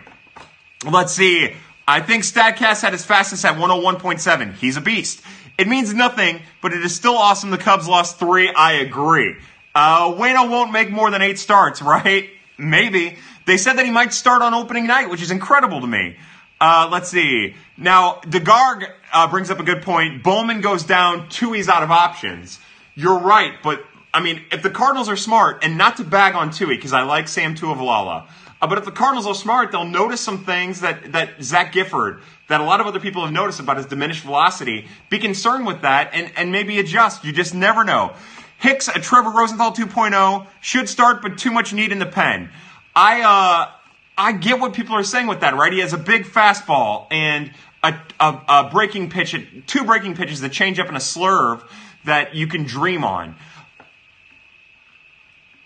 Let's 0.90 1.12
see. 1.12 1.54
I 1.88 2.00
think 2.00 2.24
Statcast 2.24 2.82
had 2.82 2.92
his 2.92 3.04
fastest 3.04 3.44
at 3.44 3.56
101.7. 3.56 4.54
He's 4.54 4.76
a 4.76 4.80
beast. 4.80 5.22
It 5.58 5.68
means 5.68 5.92
nothing, 5.94 6.40
but 6.62 6.72
it 6.72 6.82
is 6.84 6.94
still 6.94 7.16
awesome. 7.16 7.50
The 7.50 7.58
Cubs 7.58 7.88
lost 7.88 8.18
three. 8.18 8.48
I 8.48 8.74
agree. 8.74 9.36
Uh, 9.74 10.12
Wayno 10.14 10.50
won't 10.50 10.72
make 10.72 10.90
more 10.90 11.10
than 11.10 11.22
eight 11.22 11.38
starts, 11.38 11.82
right? 11.82 12.30
Maybe. 12.58 13.18
They 13.46 13.56
said 13.56 13.74
that 13.74 13.84
he 13.84 13.92
might 13.92 14.12
start 14.12 14.42
on 14.42 14.54
opening 14.54 14.86
night, 14.86 15.10
which 15.10 15.22
is 15.22 15.30
incredible 15.30 15.80
to 15.80 15.86
me. 15.86 16.16
Uh, 16.60 16.88
let's 16.90 17.10
see. 17.10 17.54
Now, 17.76 18.20
DeGarg 18.22 18.90
uh, 19.12 19.28
brings 19.28 19.50
up 19.50 19.60
a 19.60 19.62
good 19.62 19.82
point. 19.82 20.22
Bowman 20.22 20.60
goes 20.60 20.84
down, 20.84 21.28
Tui's 21.28 21.68
out 21.68 21.82
of 21.82 21.90
options. 21.90 22.58
You're 22.94 23.18
right, 23.18 23.52
but 23.62 23.84
I 24.14 24.20
mean, 24.20 24.42
if 24.50 24.62
the 24.62 24.70
Cardinals 24.70 25.10
are 25.10 25.16
smart, 25.16 25.62
and 25.62 25.76
not 25.76 25.98
to 25.98 26.04
bag 26.04 26.34
on 26.34 26.50
Tui, 26.50 26.76
because 26.76 26.94
I 26.94 27.02
like 27.02 27.28
Sam 27.28 27.54
Tuivailala, 27.54 28.26
uh, 28.62 28.66
but 28.66 28.78
if 28.78 28.86
the 28.86 28.90
Cardinals 28.90 29.26
are 29.26 29.34
smart, 29.34 29.72
they'll 29.72 29.84
notice 29.84 30.22
some 30.22 30.44
things 30.44 30.80
that, 30.80 31.12
that 31.12 31.42
Zach 31.42 31.72
Gifford, 31.72 32.22
that 32.48 32.62
a 32.62 32.64
lot 32.64 32.80
of 32.80 32.86
other 32.86 33.00
people 33.00 33.22
have 33.22 33.32
noticed 33.32 33.60
about 33.60 33.76
his 33.76 33.84
diminished 33.84 34.22
velocity. 34.22 34.88
Be 35.10 35.18
concerned 35.18 35.66
with 35.66 35.82
that 35.82 36.10
and, 36.14 36.32
and 36.36 36.50
maybe 36.50 36.78
adjust. 36.78 37.24
You 37.24 37.32
just 37.32 37.54
never 37.54 37.84
know. 37.84 38.14
Hicks, 38.58 38.88
a 38.88 38.92
Trevor 38.92 39.30
Rosenthal 39.30 39.72
2.0, 39.72 40.46
should 40.62 40.88
start, 40.88 41.20
but 41.20 41.36
too 41.36 41.50
much 41.50 41.74
need 41.74 41.92
in 41.92 41.98
the 41.98 42.06
pen. 42.06 42.48
I, 42.94 43.20
uh, 43.20 43.75
I 44.18 44.32
get 44.32 44.58
what 44.58 44.72
people 44.72 44.96
are 44.96 45.04
saying 45.04 45.26
with 45.26 45.40
that, 45.40 45.54
right? 45.54 45.72
He 45.72 45.80
has 45.80 45.92
a 45.92 45.98
big 45.98 46.24
fastball 46.24 47.06
and 47.10 47.52
a, 47.82 47.94
a, 48.18 48.40
a 48.48 48.70
breaking 48.70 49.10
pitch, 49.10 49.36
two 49.66 49.84
breaking 49.84 50.16
pitches, 50.16 50.42
a 50.42 50.48
changeup 50.48 50.88
and 50.88 50.96
a 50.96 51.00
slurve 51.00 51.62
that 52.04 52.34
you 52.34 52.46
can 52.46 52.64
dream 52.64 53.04
on. 53.04 53.36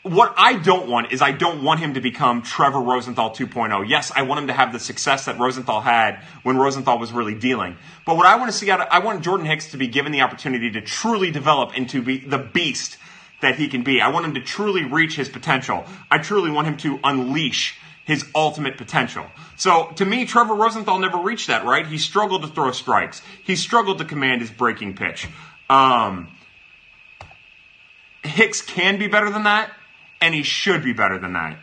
What 0.02 0.34
I 0.38 0.54
don't 0.54 0.88
want 0.88 1.12
is 1.12 1.20
I 1.20 1.30
don't 1.30 1.62
want 1.62 1.80
him 1.80 1.94
to 1.94 2.00
become 2.00 2.40
Trevor 2.40 2.80
Rosenthal 2.80 3.30
2.0. 3.32 3.86
Yes, 3.86 4.10
I 4.16 4.22
want 4.22 4.40
him 4.40 4.46
to 4.46 4.54
have 4.54 4.72
the 4.72 4.80
success 4.80 5.26
that 5.26 5.38
Rosenthal 5.38 5.82
had 5.82 6.24
when 6.42 6.56
Rosenthal 6.56 6.98
was 6.98 7.12
really 7.12 7.34
dealing. 7.34 7.76
But 8.06 8.16
what 8.16 8.24
I 8.24 8.36
want 8.36 8.50
to 8.50 8.56
see 8.56 8.70
out 8.70 8.80
of, 8.80 8.88
I 8.90 9.00
want 9.00 9.22
Jordan 9.22 9.44
Hicks 9.44 9.72
to 9.72 9.76
be 9.76 9.88
given 9.88 10.10
the 10.10 10.22
opportunity 10.22 10.70
to 10.70 10.80
truly 10.80 11.30
develop 11.30 11.76
into 11.76 12.00
be 12.00 12.18
the 12.18 12.38
beast 12.38 12.96
that 13.42 13.56
he 13.56 13.68
can 13.68 13.82
be. 13.82 14.00
I 14.00 14.08
want 14.08 14.24
him 14.24 14.34
to 14.34 14.40
truly 14.40 14.84
reach 14.84 15.16
his 15.16 15.28
potential. 15.28 15.84
I 16.10 16.16
truly 16.16 16.50
want 16.50 16.66
him 16.66 16.78
to 16.78 16.98
unleash 17.04 17.78
his 18.10 18.26
ultimate 18.34 18.76
potential. 18.76 19.24
So 19.56 19.92
to 19.94 20.04
me, 20.04 20.24
Trevor 20.24 20.56
Rosenthal 20.56 20.98
never 20.98 21.18
reached 21.18 21.46
that, 21.46 21.64
right? 21.64 21.86
He 21.86 21.96
struggled 21.96 22.42
to 22.42 22.48
throw 22.48 22.72
strikes. 22.72 23.22
He 23.44 23.54
struggled 23.54 23.98
to 23.98 24.04
command 24.04 24.40
his 24.40 24.50
breaking 24.50 24.96
pitch. 24.96 25.28
Um, 25.68 26.26
Hicks 28.24 28.62
can 28.62 28.98
be 28.98 29.06
better 29.06 29.30
than 29.30 29.44
that, 29.44 29.70
and 30.20 30.34
he 30.34 30.42
should 30.42 30.82
be 30.82 30.92
better 30.92 31.20
than 31.20 31.34
that. 31.34 31.56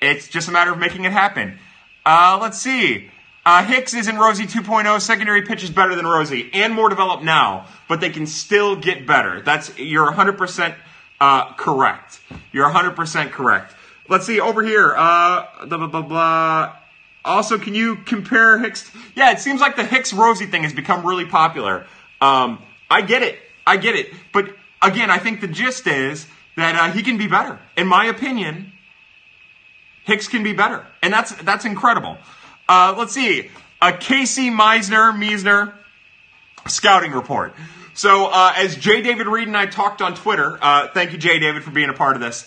It's 0.00 0.26
just 0.26 0.48
a 0.48 0.50
matter 0.50 0.72
of 0.72 0.78
making 0.78 1.04
it 1.04 1.12
happen. 1.12 1.56
Uh, 2.04 2.36
let's 2.42 2.58
see. 2.58 3.08
Uh, 3.44 3.62
Hicks 3.62 3.94
is 3.94 4.08
in 4.08 4.16
Rosie 4.18 4.46
2.0. 4.46 5.00
Secondary 5.00 5.42
pitch 5.42 5.62
is 5.62 5.70
better 5.70 5.94
than 5.94 6.04
Rosie 6.04 6.50
and 6.52 6.74
more 6.74 6.88
developed 6.88 7.22
now, 7.22 7.68
but 7.88 8.00
they 8.00 8.10
can 8.10 8.26
still 8.26 8.74
get 8.74 9.06
better. 9.06 9.40
That's 9.40 9.78
you're 9.78 10.10
100% 10.10 10.74
uh, 11.20 11.52
correct. 11.52 12.18
You're 12.50 12.68
100% 12.68 13.30
correct. 13.30 13.75
Let's 14.08 14.26
see 14.26 14.40
over 14.40 14.62
here. 14.62 14.94
Uh, 14.96 15.66
blah, 15.66 15.78
blah, 15.78 15.86
blah, 15.86 16.02
blah. 16.02 16.76
Also, 17.24 17.58
can 17.58 17.74
you 17.74 17.96
compare 17.96 18.58
Hicks? 18.58 18.90
Yeah, 19.14 19.32
it 19.32 19.40
seems 19.40 19.60
like 19.60 19.76
the 19.76 19.84
Hicks 19.84 20.12
Rosie 20.12 20.46
thing 20.46 20.62
has 20.62 20.72
become 20.72 21.04
really 21.04 21.26
popular. 21.26 21.86
Um, 22.20 22.62
I 22.88 23.02
get 23.02 23.22
it. 23.22 23.38
I 23.66 23.76
get 23.76 23.96
it. 23.96 24.12
But 24.32 24.54
again, 24.80 25.10
I 25.10 25.18
think 25.18 25.40
the 25.40 25.48
gist 25.48 25.86
is 25.86 26.26
that 26.56 26.76
uh, 26.76 26.92
he 26.92 27.02
can 27.02 27.18
be 27.18 27.26
better. 27.26 27.58
In 27.76 27.86
my 27.86 28.06
opinion, 28.06 28.72
Hicks 30.04 30.28
can 30.28 30.44
be 30.44 30.52
better, 30.52 30.86
and 31.02 31.12
that's 31.12 31.34
that's 31.42 31.64
incredible. 31.64 32.16
Uh, 32.68 32.94
let's 32.96 33.12
see. 33.12 33.50
A 33.82 33.92
Casey 33.92 34.50
Meisner 34.50 35.12
Meisner 35.12 35.74
scouting 36.68 37.10
report. 37.10 37.54
So, 37.94 38.26
uh, 38.26 38.52
as 38.56 38.76
J. 38.76 39.00
David 39.02 39.26
Reed 39.26 39.48
and 39.48 39.56
I 39.56 39.66
talked 39.66 40.02
on 40.02 40.14
Twitter, 40.14 40.58
uh, 40.60 40.88
thank 40.88 41.12
you, 41.12 41.18
J. 41.18 41.38
David, 41.38 41.64
for 41.64 41.70
being 41.70 41.88
a 41.88 41.94
part 41.94 42.14
of 42.14 42.20
this. 42.20 42.46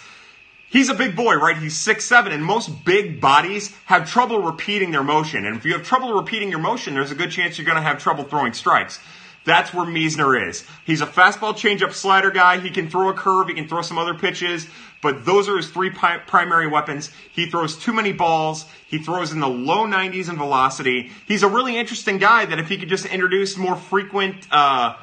He's 0.70 0.90
a 0.90 0.94
big 0.94 1.16
boy, 1.16 1.36
right? 1.36 1.58
He's 1.58 1.76
six 1.76 2.06
seven, 2.06 2.32
and 2.32 2.46
most 2.46 2.86
big 2.86 3.20
bodies 3.20 3.74
have 3.86 4.10
trouble 4.10 4.40
repeating 4.44 4.92
their 4.92 5.04
motion. 5.04 5.46
And 5.46 5.58
if 5.58 5.66
you 5.66 5.74
have 5.74 5.84
trouble 5.84 6.14
repeating 6.14 6.50
your 6.50 6.60
motion, 6.60 6.94
there's 6.94 7.12
a 7.12 7.16
good 7.16 7.32
chance 7.32 7.58
you're 7.58 7.66
going 7.66 7.76
to 7.76 7.82
have 7.82 7.98
trouble 7.98 8.24
throwing 8.24 8.54
strikes. 8.54 9.00
That's 9.46 9.74
where 9.74 9.86
Meisner 9.86 10.48
is. 10.48 10.66
He's 10.86 11.02
a 11.02 11.08
fastball 11.08 11.54
changeup 11.54 11.94
slider 11.94 12.30
guy. 12.30 12.60
He 12.60 12.70
can 12.70 12.88
throw 12.88 13.10
a 13.10 13.14
curve. 13.14 13.48
He 13.48 13.56
can 13.56 13.68
throw 13.68 13.82
some 13.82 13.98
other 13.98 14.14
pitches, 14.14 14.68
but 15.02 15.26
those 15.26 15.50
are 15.50 15.58
his 15.58 15.72
three 15.72 15.90
pi- 15.90 16.20
primary 16.20 16.68
weapons. 16.68 17.10
He 17.32 17.48
throws 17.48 17.76
too 17.76 17.94
many 17.94 18.12
balls. 18.12 18.66
He 18.86 19.00
throws 19.00 19.32
in 19.32 19.40
the 19.40 19.50
low 19.50 19.88
90s 19.88 20.30
in 20.30 20.38
velocity. 20.38 21.12
He's 21.26 21.42
a 21.42 21.48
really 21.48 21.78
interesting 21.78 22.20
guy 22.20 22.46
that 22.46 22.60
if 22.60 22.68
he 22.68 22.78
could 22.78 22.90
just 22.90 23.08
introduce 23.08 23.58
more 23.58 23.76
frequent 23.76 24.46
uh, 24.52 24.98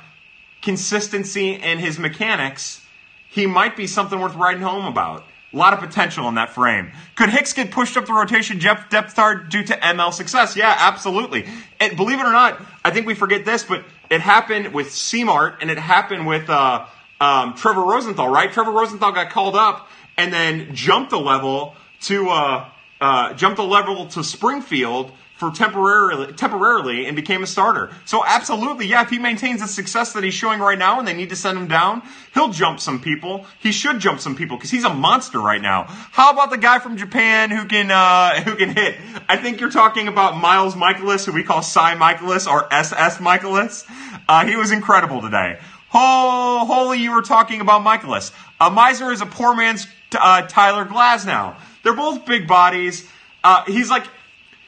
consistency 0.63 1.55
in 1.55 1.79
his 1.79 1.99
mechanics, 1.99 2.83
he 3.29 3.47
might 3.47 3.75
be 3.75 3.89
something 3.89 4.21
worth 4.21 4.37
writing 4.37 4.63
home 4.63 4.85
about. 4.85 5.25
A 5.57 5.59
lot 5.59 5.73
of 5.73 5.81
potential 5.81 6.29
in 6.29 6.35
that 6.35 6.51
frame. 6.51 6.93
Could 7.15 7.31
Hicks 7.31 7.55
get 7.55 7.71
pushed 7.71 7.97
up 7.97 8.05
the 8.05 8.13
rotation 8.13 8.59
depth 8.59 9.15
chart 9.15 9.49
due 9.49 9.65
to 9.65 9.73
ML 9.75 10.13
success? 10.13 10.55
Yeah, 10.55 10.75
absolutely. 10.79 11.47
And 11.81 11.97
believe 11.97 12.21
it 12.21 12.25
or 12.25 12.33
not, 12.33 12.61
I 12.85 12.91
think 12.91 13.07
we 13.07 13.15
forget 13.15 13.47
this, 13.47 13.65
but 13.65 13.83
it 14.11 14.21
happened 14.21 14.75
with 14.75 14.93
C-Mart 14.93 15.63
and 15.63 15.71
it 15.71 15.79
happened 15.79 16.27
with 16.27 16.51
uh, 16.51 16.85
um, 17.23 17.55
Trevor 17.55 17.85
Rosenthal, 17.85 18.29
right? 18.29 18.53
Trevor 18.53 18.71
Rosenthal 18.71 19.13
got 19.13 19.31
called 19.31 19.57
up 19.57 19.89
and 20.19 20.31
then 20.31 20.75
jumped 20.75 21.13
a 21.13 21.19
level 21.19 21.75
to 22.03 22.29
uh, 22.29 22.69
uh, 23.01 23.33
jumped 23.33 23.59
a 23.59 23.65
level 23.65 24.09
to 24.09 24.23
Springfield 24.23 25.11
for 25.37 25.51
temporarily 25.51 26.33
temporarily 26.33 27.07
and 27.07 27.15
became 27.15 27.43
a 27.43 27.47
starter. 27.47 27.91
So 28.07 28.25
absolutely, 28.25 28.87
yeah, 28.87 29.03
if 29.03 29.11
he 29.11 29.19
maintains 29.19 29.61
the 29.61 29.69
success 29.69 30.15
that 30.15 30.25
he's 30.25 30.35
showing 30.35 30.61
right 30.61 30.79
now 30.79 30.99
and 30.99 31.07
they 31.07 31.13
need 31.13 31.29
to 31.29 31.37
send 31.37 31.59
him 31.59 31.69
down, 31.69 32.03
he'll 32.33 32.49
jump 32.49 32.81
some 32.81 33.01
people. 33.01 33.45
He 33.61 33.71
should 33.71 34.01
jump 34.01 34.21
some 34.21 34.35
people 34.35 34.57
because 34.57 34.71
he's 34.71 34.85
a 34.85 34.95
monster 34.95 35.39
right 35.39 35.61
now. 35.61 35.85
How 35.89 36.33
about 36.33 36.51
the 36.51 36.57
guy 36.57 36.79
from 36.79 36.97
Japan 36.97 37.51
who 37.51 37.67
can 37.67 37.91
uh, 37.91 38.43
who 38.43 38.57
can 38.57 38.71
hit? 38.71 38.97
I 39.29 39.37
think 39.37 39.61
you're 39.61 39.71
talking 39.71 40.09
about 40.09 40.39
Miles 40.39 40.75
Mikolas, 40.75 41.27
who 41.27 41.33
we 41.33 41.43
call 41.43 41.61
Cy 41.63 41.95
Mikolas 41.95 42.51
or 42.51 42.73
SS 42.73 43.19
Mikolas. 43.19 43.85
Uh, 44.29 44.47
he 44.47 44.57
was 44.57 44.73
incredible 44.73 45.21
today. 45.21 45.59
Oh, 45.93 46.65
holy, 46.67 46.99
you 46.99 47.13
were 47.15 47.23
talking 47.23 47.61
about 47.61 47.83
Mikolas. 47.83 48.33
Uh, 48.59 48.71
Meisner 48.71 49.13
is 49.13 49.21
a 49.21 49.27
poor 49.27 49.55
man's 49.55 49.87
uh, 50.19 50.43
Tyler 50.43 50.87
Glasnow. 50.87 51.57
They're 51.83 51.95
both 51.95 52.25
big 52.25 52.49
bodies. 52.49 53.09
Uh, 53.45 53.65
he's 53.67 53.91
like 53.91 54.07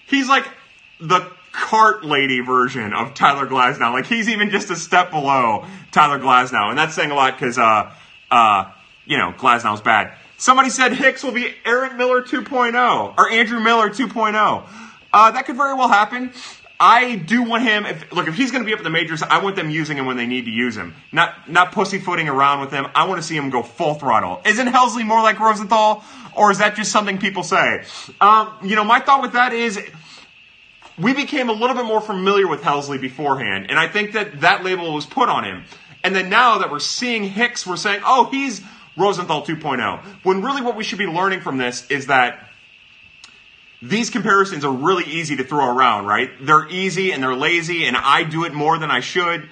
he's 0.07 0.29
like 0.29 0.47
the 1.01 1.31
cart 1.53 2.05
lady 2.05 2.41
version 2.41 2.93
of 2.93 3.15
Tyler 3.15 3.47
Glasnow. 3.47 3.93
Like 3.93 4.07
he's 4.07 4.29
even 4.29 4.51
just 4.51 4.71
a 4.71 4.77
step 4.77 5.11
below 5.11 5.67
Tyler 5.91 6.19
Glasnow, 6.19 6.71
and 6.71 6.79
that's 6.79 6.95
saying 6.95 7.11
a 7.11 7.15
lot 7.15 7.39
because 7.39 7.59
uh, 7.59 7.93
uh, 8.31 8.71
you 9.07 9.19
know 9.19 9.33
Glasnow's 9.33 9.81
bad. 9.81 10.13
Somebody 10.37 10.71
said 10.71 10.93
Hicks 10.93 11.25
will 11.25 11.33
be 11.33 11.53
Aaron 11.65 11.97
Miller 11.97 12.23
2.0 12.23 13.19
or 13.19 13.29
Andrew 13.29 13.59
Miller 13.59 13.91
2.0. 13.91 14.69
Uh, 15.13 15.31
that 15.33 15.47
could 15.47 15.57
very 15.57 15.75
well 15.75 15.89
happen. 15.89 16.33
I 16.81 17.17
do 17.17 17.43
want 17.43 17.65
him. 17.65 17.87
If, 17.87 18.13
look, 18.13 18.29
if 18.29 18.37
he's 18.37 18.53
going 18.53 18.63
to 18.63 18.67
be 18.67 18.73
up 18.73 18.79
in 18.79 18.85
the 18.85 18.91
majors, 18.91 19.21
I 19.23 19.43
want 19.43 19.57
them 19.57 19.69
using 19.69 19.97
him 19.97 20.07
when 20.07 20.17
they 20.17 20.27
need 20.27 20.45
to 20.45 20.53
use 20.53 20.77
him, 20.77 20.95
not 21.11 21.51
not 21.51 21.73
pussyfooting 21.73 22.29
around 22.29 22.61
with 22.61 22.71
him. 22.71 22.87
I 22.95 23.09
want 23.09 23.21
to 23.21 23.27
see 23.27 23.37
him 23.37 23.51
go 23.51 23.63
full 23.63 23.95
throttle. 23.95 24.41
Isn't 24.47 24.69
Helsley 24.69 25.05
more 25.05 25.21
like 25.21 25.41
Rosenthal, 25.41 26.05
or 26.37 26.53
is 26.53 26.59
that 26.59 26.77
just 26.77 26.93
something 26.93 27.19
people 27.19 27.43
say? 27.43 27.85
Um, 28.21 28.55
you 28.63 28.77
know, 28.77 28.85
my 28.85 29.01
thought 29.01 29.23
with 29.23 29.33
that 29.33 29.53
is 29.53 29.77
we 31.01 31.15
became 31.15 31.49
a 31.49 31.53
little 31.53 31.77
bit 31.77 31.85
more 31.85 32.01
familiar 32.01 32.49
with 32.49 32.63
Helsley 32.63 33.01
beforehand, 33.01 33.67
and 33.71 33.79
I 33.79 33.89
think 33.89 34.13
that 34.13 34.41
that 34.41 34.65
label 34.65 34.93
was 34.95 35.07
put 35.07 35.29
on 35.29 35.45
him. 35.45 35.65
And 36.05 36.15
then 36.15 36.31
now 36.31 36.59
that 36.59 36.71
we're 36.71 36.79
seeing 36.79 37.25
Hicks, 37.25 37.67
we're 37.67 37.77
saying, 37.77 38.03
oh, 38.05 38.29
he's 38.31 38.63
Rosenthal 38.97 39.45
2.0. 39.45 40.01
When 40.25 40.43
really 40.43 40.63
what 40.63 40.77
we 40.77 40.85
should 40.85 40.99
be 40.99 41.07
learning 41.07 41.41
from 41.41 41.59
this 41.59 41.89
is 41.91 42.07
that 42.07 42.49
these 43.81 44.11
comparisons 44.11 44.65
are 44.65 44.73
really 44.73 45.05
easy 45.05 45.37
to 45.37 45.45
throw 45.45 45.77
around, 45.77 46.07
right? 46.07 46.31
They're 46.41 46.69
easy 46.69 47.13
and 47.13 47.23
they're 47.23 47.37
lazy, 47.37 47.87
and 47.87 47.97
I 47.97 48.25
do 48.25 48.45
it 48.45 48.53
more 48.53 48.79
than 48.79 48.91
I 48.91 49.01
should. 49.01 49.49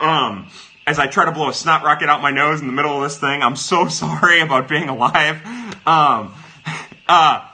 Um, 0.00 0.48
as 0.86 0.98
I 0.98 1.06
try 1.06 1.26
to 1.26 1.32
blow 1.32 1.48
a 1.48 1.54
snot 1.54 1.84
rocket 1.84 2.08
out 2.08 2.22
my 2.22 2.30
nose 2.30 2.60
in 2.60 2.66
the 2.66 2.72
middle 2.72 2.96
of 2.96 3.02
this 3.02 3.18
thing, 3.18 3.42
I'm 3.42 3.56
so 3.56 3.88
sorry 3.88 4.40
about 4.40 4.68
being 4.68 4.88
alive. 4.88 5.44
Um, 5.86 6.34
uh, 7.08 7.46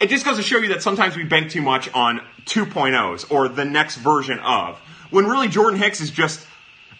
it 0.00 0.08
just 0.08 0.24
goes 0.24 0.36
to 0.38 0.42
show 0.42 0.58
you 0.58 0.68
that 0.68 0.82
sometimes 0.82 1.16
we 1.16 1.24
bank 1.24 1.50
too 1.50 1.62
much 1.62 1.92
on 1.92 2.20
2.0s 2.50 3.30
or 3.30 3.48
the 3.48 3.64
next 3.64 3.96
version 3.96 4.38
of, 4.40 4.78
when 5.10 5.26
really 5.26 5.48
Jordan 5.48 5.78
Hicks 5.78 6.00
is 6.00 6.10
just 6.10 6.46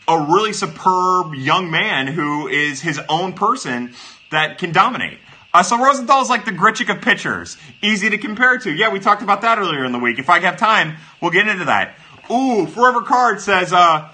a 0.09 0.19
really 0.19 0.53
superb 0.53 1.35
young 1.35 1.71
man 1.71 2.07
who 2.07 2.49
is 2.49 2.81
his 2.81 3.01
own 3.09 3.33
person 3.33 3.95
that 4.31 4.59
can 4.59 4.73
dominate. 4.73 5.19
Uh, 5.53 5.63
so 5.63 5.79
Rosenthal 5.83 6.23
is 6.23 6.29
like 6.29 6.45
the 6.45 6.53
Grichuk 6.53 6.95
of 6.95 7.03
pitchers. 7.03 7.57
Easy 7.83 8.09
to 8.11 8.19
compare 8.19 8.59
to. 8.59 8.73
Yeah, 8.73 8.91
we 8.91 9.01
talked 9.01 9.23
about 9.23 9.43
that 9.43 9.59
earlier 9.59 9.85
in 9.85 9.93
the 9.93 9.99
week. 9.99 10.19
If 10.19 10.31
I 10.31 10.39
have 10.41 10.57
time, 10.57 10.97
we'll 11.21 11.33
get 11.33 11.49
into 11.49 11.65
that. 11.65 11.97
Ooh, 12.31 12.67
Forever 12.67 13.03
Card 13.03 13.41
says, 13.41 13.73
uh, 13.73 14.09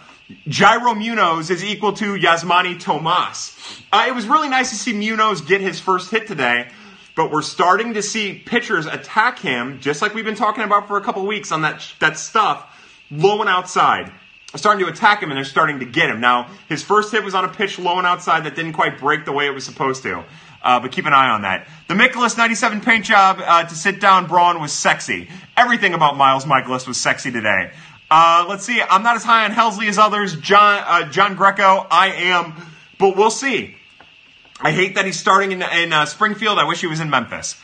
Jairo 0.49 0.97
Munoz 0.97 1.51
is 1.51 1.63
equal 1.63 1.93
to 1.95 2.15
Yasmani 2.15 2.81
Tomas. 2.81 3.55
Uh, 3.93 4.07
it 4.09 4.15
was 4.15 4.27
really 4.27 4.49
nice 4.49 4.71
to 4.71 4.77
see 4.77 4.93
Munoz 4.93 5.43
get 5.43 5.61
his 5.61 5.79
first 5.79 6.11
hit 6.11 6.27
today, 6.27 6.71
but 7.17 7.33
we're 7.33 7.43
starting 7.43 7.95
to 7.95 8.03
see 8.03 8.35
pitchers 8.35 8.87
attack 8.87 9.39
him, 9.39 9.81
just 9.81 10.03
like 10.03 10.15
we've 10.15 10.25
been 10.25 10.37
talking 10.37 10.63
about 10.63 10.87
for 10.87 10.99
a 10.99 11.01
couple 11.01 11.27
weeks 11.27 11.51
on 11.51 11.63
that, 11.63 11.85
that 11.99 12.19
stuff, 12.19 12.65
low 13.11 13.41
and 13.41 13.49
outside. 13.49 14.13
Starting 14.55 14.87
to 14.87 14.91
attack 14.91 15.23
him 15.23 15.31
and 15.31 15.37
they're 15.37 15.45
starting 15.45 15.81
to 15.81 15.85
get 15.85 16.09
him. 16.09 16.21
Now, 16.21 16.49
his 16.69 16.83
first 16.83 17.11
hit 17.13 17.25
was 17.25 17.35
on 17.35 17.45
a 17.45 17.49
pitch 17.49 17.79
low 17.79 17.99
and 17.99 18.07
outside 18.07 18.45
that 18.45 18.55
didn't 18.55 18.75
quite 18.75 18.99
break 18.99 19.25
the 19.25 19.33
way 19.33 19.47
it 19.47 19.51
was 19.51 19.65
supposed 19.65 20.03
to. 20.05 20.25
Uh, 20.63 20.81
but 20.81 20.93
keep 20.93 21.07
an 21.07 21.13
eye 21.13 21.29
on 21.29 21.43
that. 21.43 21.67
The 21.89 21.95
Mikolas 21.95 22.37
97 22.37 22.81
paint 22.81 23.05
job 23.05 23.41
uh, 23.45 23.65
to 23.65 23.75
sit 23.75 24.01
down 24.01 24.27
Braun 24.27 24.61
was 24.61 24.73
sexy. 24.73 25.29
Everything 25.57 25.95
about 25.95 26.17
Miles 26.17 26.45
Mikolas 26.45 26.87
was 26.87 26.99
sexy 26.99 27.31
today. 27.31 27.71
Uh, 28.11 28.47
let's 28.49 28.65
see. 28.65 28.81
I'm 28.81 29.03
not 29.03 29.17
as 29.17 29.25
high 29.25 29.45
on 29.45 29.53
Helsley 29.53 29.89
as 29.89 29.99
others. 29.99 30.37
John 30.37 30.83
uh, 30.87 31.11
John 31.11 31.35
Greco, 31.35 31.87
I 31.91 32.09
am, 32.09 32.55
but 32.99 33.17
we'll 33.17 33.31
see. 33.31 33.77
I 34.61 34.73
hate 34.73 34.95
that 34.95 35.05
he's 35.05 35.19
starting 35.19 35.53
in, 35.53 35.63
in 35.63 35.93
uh, 35.93 36.07
Springfield. 36.07 36.59
I 36.59 36.65
wish 36.65 36.81
he 36.81 36.87
was 36.87 37.01
in 37.01 37.11
Memphis. 37.11 37.57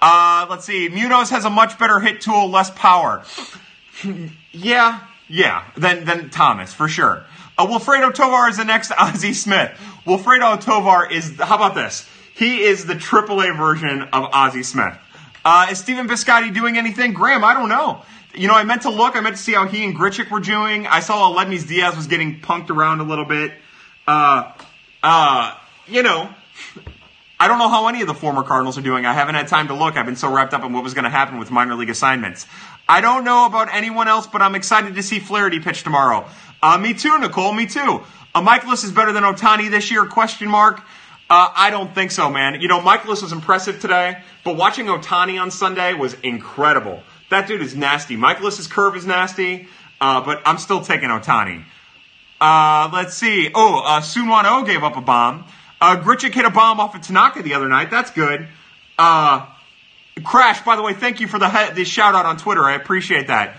Uh, 0.00 0.46
let's 0.50 0.66
see. 0.66 0.88
Munoz 0.88 1.30
has 1.30 1.44
a 1.44 1.50
much 1.50 1.78
better 1.78 2.00
hit 2.00 2.20
tool, 2.20 2.50
less 2.50 2.70
power. 2.70 3.24
yeah, 4.52 5.00
yeah, 5.28 5.64
than, 5.76 6.04
than 6.04 6.28
Tomas, 6.30 6.74
for 6.74 6.88
sure. 6.88 7.24
Uh, 7.56 7.66
Wilfredo 7.66 8.12
Tovar 8.12 8.48
is 8.48 8.56
the 8.56 8.64
next 8.64 8.92
Ozzie 8.98 9.32
Smith. 9.32 9.70
Wilfredo 10.06 10.60
Tovar 10.60 11.10
is, 11.10 11.40
how 11.40 11.56
about 11.56 11.74
this? 11.74 12.08
He 12.34 12.62
is 12.62 12.84
the 12.84 12.94
AAA 12.94 13.56
version 13.56 14.02
of 14.02 14.28
Ozzie 14.32 14.64
Smith. 14.64 14.98
Uh, 15.44 15.68
is 15.70 15.78
Stephen 15.78 16.08
Piscotty 16.08 16.52
doing 16.52 16.76
anything? 16.76 17.12
Graham, 17.12 17.44
I 17.44 17.54
don't 17.54 17.68
know. 17.68 18.02
You 18.34 18.48
know, 18.48 18.54
I 18.54 18.64
meant 18.64 18.82
to 18.82 18.90
look. 18.90 19.14
I 19.14 19.20
meant 19.20 19.36
to 19.36 19.42
see 19.42 19.52
how 19.52 19.66
he 19.66 19.84
and 19.84 19.94
Grichuk 19.94 20.30
were 20.30 20.40
doing. 20.40 20.86
I 20.86 21.00
saw 21.00 21.32
Aledmys 21.32 21.68
Diaz 21.68 21.94
was 21.94 22.08
getting 22.08 22.40
punked 22.40 22.70
around 22.70 23.00
a 23.00 23.04
little 23.04 23.24
bit. 23.24 23.52
Uh, 24.06 24.52
uh, 25.02 25.54
you 25.86 26.02
know, 26.02 26.28
I 27.38 27.48
don't 27.48 27.58
know 27.58 27.68
how 27.68 27.88
any 27.88 28.00
of 28.00 28.06
the 28.06 28.14
former 28.14 28.42
Cardinals 28.42 28.78
are 28.78 28.82
doing. 28.82 29.04
I 29.06 29.12
haven't 29.12 29.34
had 29.34 29.48
time 29.48 29.68
to 29.68 29.74
look. 29.74 29.96
I've 29.96 30.06
been 30.06 30.16
so 30.16 30.32
wrapped 30.32 30.54
up 30.54 30.64
in 30.64 30.72
what 30.72 30.84
was 30.84 30.94
going 30.94 31.04
to 31.04 31.10
happen 31.10 31.38
with 31.38 31.50
minor 31.50 31.74
league 31.74 31.90
assignments. 31.90 32.46
I 32.88 33.00
don't 33.00 33.24
know 33.24 33.46
about 33.46 33.68
anyone 33.72 34.08
else, 34.08 34.26
but 34.26 34.42
I'm 34.42 34.54
excited 34.54 34.94
to 34.94 35.02
see 35.02 35.18
Flaherty 35.18 35.60
pitch 35.60 35.82
tomorrow. 35.82 36.26
Uh, 36.62 36.78
me 36.78 36.94
too, 36.94 37.18
Nicole. 37.18 37.52
Me 37.52 37.66
too. 37.66 38.02
Uh, 38.34 38.42
Mikolas 38.42 38.84
is 38.84 38.92
better 38.92 39.12
than 39.12 39.24
Ohtani 39.24 39.70
this 39.70 39.90
year? 39.90 40.06
Question 40.06 40.48
mark. 40.48 40.80
Uh, 41.28 41.50
I 41.54 41.70
don't 41.70 41.94
think 41.94 42.10
so, 42.10 42.30
man. 42.30 42.60
You 42.60 42.68
know, 42.68 42.80
Mikolas 42.80 43.22
was 43.22 43.32
impressive 43.32 43.80
today, 43.80 44.22
but 44.44 44.56
watching 44.56 44.86
Ohtani 44.86 45.40
on 45.40 45.50
Sunday 45.50 45.94
was 45.94 46.14
incredible. 46.22 47.02
That 47.30 47.48
dude 47.48 47.62
is 47.62 47.74
nasty. 47.74 48.16
Mikolas's 48.16 48.66
curve 48.66 48.96
is 48.96 49.06
nasty, 49.06 49.68
uh, 50.00 50.20
but 50.20 50.42
I'm 50.46 50.58
still 50.58 50.82
taking 50.82 51.08
Ohtani. 51.08 51.64
Uh, 52.40 52.90
let's 52.92 53.14
see. 53.14 53.50
Oh, 53.54 53.82
uh, 53.84 54.62
gave 54.64 54.82
up 54.82 54.96
a 54.96 55.00
bomb. 55.00 55.44
Uh, 55.84 56.16
hit 56.16 56.44
a 56.46 56.50
bomb 56.50 56.80
off 56.80 56.94
of 56.94 57.02
Tanaka 57.02 57.42
the 57.42 57.52
other 57.52 57.68
night. 57.68 57.90
That's 57.90 58.10
good. 58.10 58.48
Uh, 58.98 59.46
Crash, 60.22 60.64
by 60.64 60.76
the 60.76 60.82
way, 60.82 60.94
thank 60.94 61.20
you 61.20 61.28
for 61.28 61.38
the, 61.38 61.72
the 61.74 61.84
shout 61.84 62.14
out 62.14 62.24
on 62.24 62.38
Twitter. 62.38 62.62
I 62.64 62.74
appreciate 62.74 63.26
that. 63.26 63.56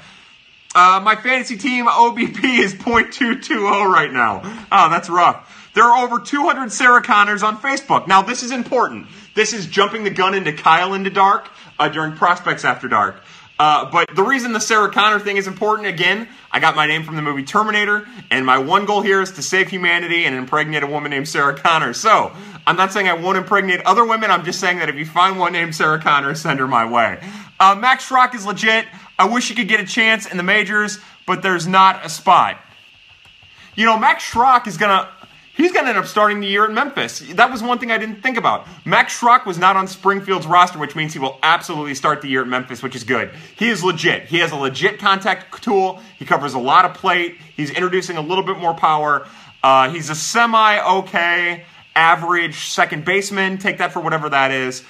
Uh, 0.73 1.01
my 1.03 1.15
fantasy 1.15 1.55
team 1.55 1.85
OBP 1.85 2.59
is 2.59 2.73
.220 2.73 3.93
right 3.93 4.11
now. 4.11 4.41
Oh, 4.71 4.89
that's 4.89 5.09
rough. 5.09 5.69
There 5.75 5.83
are 5.83 6.03
over 6.03 6.19
200 6.19 6.71
Sarah 6.71 7.03
Connors 7.03 7.43
on 7.43 7.57
Facebook. 7.57 8.07
Now, 8.07 8.23
this 8.23 8.41
is 8.41 8.51
important. 8.51 9.07
This 9.35 9.53
is 9.53 9.67
jumping 9.67 10.03
the 10.03 10.09
gun 10.09 10.33
into 10.33 10.51
Kyle 10.53 10.93
into 10.93 11.09
dark 11.09 11.49
uh, 11.77 11.89
during 11.89 12.13
Prospects 12.13 12.65
After 12.65 12.87
Dark. 12.87 13.21
Uh, 13.57 13.89
but 13.89 14.13
the 14.15 14.23
reason 14.23 14.51
the 14.51 14.59
Sarah 14.59 14.91
Connor 14.91 15.19
thing 15.19 15.37
is 15.37 15.47
important, 15.47 15.87
again, 15.87 16.27
I 16.51 16.59
got 16.59 16.75
my 16.75 16.87
name 16.87 17.03
from 17.03 17.15
the 17.15 17.21
movie 17.21 17.43
Terminator, 17.43 18.05
and 18.29 18.45
my 18.45 18.57
one 18.57 18.85
goal 18.85 19.01
here 19.01 19.21
is 19.21 19.31
to 19.33 19.41
save 19.41 19.69
humanity 19.69 20.25
and 20.25 20.35
impregnate 20.35 20.83
a 20.83 20.87
woman 20.87 21.11
named 21.11 21.29
Sarah 21.29 21.57
Connor. 21.57 21.93
So, 21.93 22.33
I'm 22.67 22.75
not 22.75 22.91
saying 22.91 23.07
I 23.07 23.13
won't 23.13 23.37
impregnate 23.37 23.81
other 23.81 24.03
women, 24.03 24.29
I'm 24.29 24.43
just 24.43 24.59
saying 24.59 24.79
that 24.79 24.89
if 24.89 24.95
you 24.95 25.05
find 25.05 25.39
one 25.39 25.53
named 25.53 25.73
Sarah 25.73 26.01
Connor, 26.01 26.35
send 26.35 26.59
her 26.59 26.67
my 26.67 26.85
way. 26.85 27.19
Uh, 27.59 27.75
Max 27.75 28.09
Schrock 28.09 28.35
is 28.35 28.45
legit. 28.45 28.85
I 29.17 29.25
wish 29.25 29.47
he 29.47 29.55
could 29.55 29.69
get 29.69 29.79
a 29.79 29.85
chance 29.85 30.25
in 30.25 30.35
the 30.35 30.43
majors, 30.43 30.99
but 31.25 31.41
there's 31.41 31.65
not 31.65 32.05
a 32.05 32.09
spot. 32.09 32.57
You 33.75 33.85
know, 33.85 33.97
Max 33.97 34.29
Schrock 34.29 34.67
is 34.67 34.77
going 34.77 34.89
to 34.89 35.09
He's 35.55 35.71
going 35.71 35.85
to 35.85 35.89
end 35.89 35.97
up 35.97 36.05
starting 36.05 36.41
the 36.41 36.47
year 36.47 36.65
in 36.65 36.73
Memphis. 36.73 37.19
That 37.19 37.49
was 37.49 37.63
one 37.63 37.79
thing 37.79 37.89
I 37.89 37.97
didn't 37.97 38.21
think 38.21 38.37
about. 38.37 38.67
Max 38.83 39.17
Schrock 39.17 39.45
was 39.45 39.57
not 39.57 39.77
on 39.77 39.87
Springfield's 39.87 40.45
roster, 40.45 40.77
which 40.77 40.95
means 40.95 41.13
he 41.13 41.19
will 41.19 41.39
absolutely 41.43 41.95
start 41.95 42.21
the 42.21 42.27
year 42.27 42.41
at 42.41 42.47
Memphis, 42.47 42.83
which 42.83 42.95
is 42.95 43.05
good. 43.05 43.31
He 43.55 43.69
is 43.69 43.81
legit. 43.81 44.25
He 44.25 44.39
has 44.39 44.51
a 44.51 44.57
legit 44.57 44.99
contact 44.99 45.63
tool. 45.63 46.01
He 46.19 46.25
covers 46.25 46.55
a 46.55 46.59
lot 46.59 46.83
of 46.83 46.93
plate. 46.93 47.37
He's 47.55 47.71
introducing 47.71 48.17
a 48.17 48.21
little 48.21 48.43
bit 48.43 48.57
more 48.57 48.73
power. 48.73 49.27
Uh, 49.63 49.89
he's 49.89 50.09
a 50.09 50.15
semi 50.15 50.79
okay, 50.97 51.63
average 51.95 52.67
second 52.67 53.05
baseman. 53.05 53.57
Take 53.57 53.77
that 53.77 53.93
for 53.93 54.01
whatever 54.01 54.29
that 54.29 54.51
is. 54.51 54.83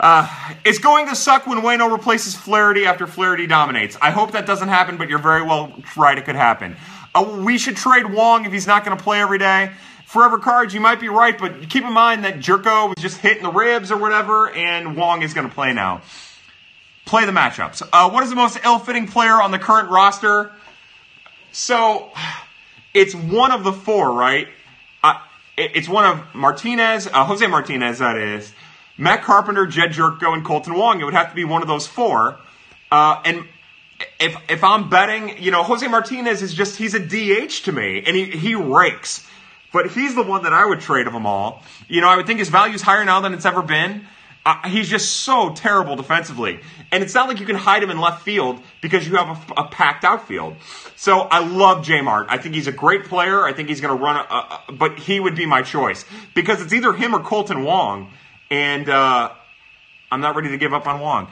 Uh, 0.00 0.28
it's 0.64 0.78
going 0.80 1.06
to 1.06 1.14
suck 1.14 1.46
when 1.46 1.58
Wayno 1.58 1.90
replaces 1.90 2.34
Flaherty 2.34 2.84
after 2.84 3.06
Flaherty 3.06 3.46
dominates. 3.46 3.96
I 4.02 4.10
hope 4.10 4.32
that 4.32 4.44
doesn't 4.44 4.68
happen, 4.68 4.96
but 4.96 5.08
you're 5.08 5.20
very 5.20 5.42
well 5.42 5.72
right. 5.96 6.18
It 6.18 6.24
could 6.24 6.34
happen. 6.34 6.76
Uh, 7.14 7.40
we 7.44 7.58
should 7.58 7.76
trade 7.76 8.06
Wong 8.06 8.44
if 8.44 8.52
he's 8.52 8.66
not 8.66 8.84
going 8.84 8.96
to 8.96 9.02
play 9.02 9.20
every 9.20 9.38
day. 9.38 9.70
Forever 10.06 10.38
Cards, 10.38 10.74
you 10.74 10.80
might 10.80 11.00
be 11.00 11.08
right, 11.08 11.36
but 11.38 11.68
keep 11.68 11.84
in 11.84 11.92
mind 11.92 12.24
that 12.24 12.38
Gyorko 12.38 12.88
was 12.88 12.96
just 12.98 13.18
hitting 13.18 13.42
the 13.42 13.50
ribs 13.50 13.90
or 13.90 13.96
whatever, 13.96 14.50
and 14.50 14.96
Wong 14.96 15.22
is 15.22 15.34
going 15.34 15.48
to 15.48 15.54
play 15.54 15.72
now. 15.72 16.02
Play 17.04 17.24
the 17.24 17.32
matchups. 17.32 17.82
Uh, 17.92 18.10
what 18.10 18.22
is 18.22 18.30
the 18.30 18.36
most 18.36 18.58
ill-fitting 18.64 19.08
player 19.08 19.40
on 19.40 19.50
the 19.50 19.58
current 19.58 19.90
roster? 19.90 20.52
So, 21.52 22.10
it's 22.94 23.14
one 23.14 23.50
of 23.50 23.64
the 23.64 23.72
four, 23.72 24.12
right? 24.12 24.48
Uh, 25.02 25.18
it's 25.56 25.88
one 25.88 26.04
of 26.04 26.34
Martinez, 26.34 27.06
uh, 27.06 27.24
Jose 27.24 27.46
Martinez, 27.46 27.98
that 27.98 28.16
is. 28.16 28.52
Matt 28.96 29.22
Carpenter, 29.22 29.66
Jedd 29.66 29.90
Jerko, 29.90 30.32
and 30.32 30.44
Kolten 30.44 30.76
Wong. 30.76 31.00
It 31.00 31.04
would 31.04 31.14
have 31.14 31.30
to 31.30 31.34
be 31.34 31.44
one 31.44 31.62
of 31.62 31.68
those 31.68 31.86
four. 31.86 32.38
Uh, 32.90 33.20
and 33.24 33.44
if 34.18 34.36
if 34.48 34.64
I'm 34.64 34.88
betting, 34.88 35.42
you 35.42 35.50
know, 35.50 35.62
Jose 35.62 35.86
Martinez 35.86 36.42
is 36.42 36.54
just 36.54 36.76
he's 36.76 36.94
a 36.94 37.00
DH 37.00 37.64
to 37.64 37.72
me, 37.72 38.02
and 38.06 38.16
he 38.16 38.24
he 38.26 38.54
rakes. 38.54 39.26
But 39.72 39.90
he's 39.90 40.14
the 40.14 40.22
one 40.22 40.44
that 40.44 40.52
I 40.52 40.64
would 40.64 40.80
trade 40.80 41.08
of 41.08 41.12
them 41.12 41.26
all. 41.26 41.62
You 41.88 42.00
know, 42.00 42.08
I 42.08 42.16
would 42.16 42.26
think 42.26 42.38
his 42.38 42.48
value 42.48 42.74
is 42.74 42.82
higher 42.82 43.04
now 43.04 43.20
than 43.20 43.34
it's 43.34 43.44
ever 43.44 43.60
been. 43.60 44.06
Uh, 44.46 44.68
he's 44.68 44.88
just 44.88 45.16
so 45.22 45.52
terrible 45.54 45.96
defensively. 45.96 46.60
And 46.92 47.02
it's 47.02 47.14
not 47.14 47.28
like 47.28 47.40
you 47.40 47.46
can 47.46 47.56
hide 47.56 47.82
him 47.82 47.90
in 47.90 47.98
left 47.98 48.22
field 48.22 48.60
because 48.82 49.08
you 49.08 49.16
have 49.16 49.50
a, 49.50 49.62
a 49.62 49.68
packed 49.68 50.04
outfield. 50.04 50.56
So 50.96 51.20
I 51.20 51.40
love 51.40 51.84
J 51.84 52.02
Mart. 52.02 52.26
I 52.28 52.36
think 52.38 52.54
he's 52.54 52.66
a 52.66 52.72
great 52.72 53.06
player. 53.06 53.44
I 53.44 53.52
think 53.52 53.68
he's 53.68 53.80
going 53.80 53.96
to 53.96 54.00
run, 54.00 54.16
a, 54.16 54.20
a, 54.68 54.72
but 54.72 54.98
he 54.98 55.18
would 55.18 55.34
be 55.34 55.46
my 55.46 55.62
choice 55.62 56.04
because 56.34 56.60
it's 56.60 56.72
either 56.72 56.92
him 56.92 57.14
or 57.14 57.20
Kolten 57.20 57.64
Wong 57.64 58.12
and 58.50 58.88
uh, 58.88 59.30
I'm 60.12 60.20
not 60.20 60.36
ready 60.36 60.50
to 60.50 60.58
give 60.58 60.72
up 60.72 60.86
on 60.86 61.00
Wong. 61.00 61.28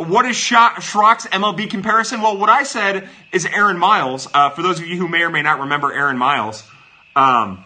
What 0.00 0.24
is 0.24 0.34
Schrock's 0.34 1.26
MLB 1.26 1.68
comparison? 1.68 2.22
Well, 2.22 2.38
what 2.38 2.48
I 2.48 2.62
said 2.62 3.06
is 3.32 3.44
Aaron 3.44 3.76
Miles. 3.76 4.26
Uh, 4.32 4.48
for 4.48 4.62
those 4.62 4.80
of 4.80 4.86
you 4.86 4.96
who 4.96 5.06
may 5.06 5.20
or 5.22 5.28
may 5.28 5.42
not 5.42 5.60
remember 5.60 5.92
Aaron 5.92 6.16
Miles, 6.16 6.66
um, 7.14 7.62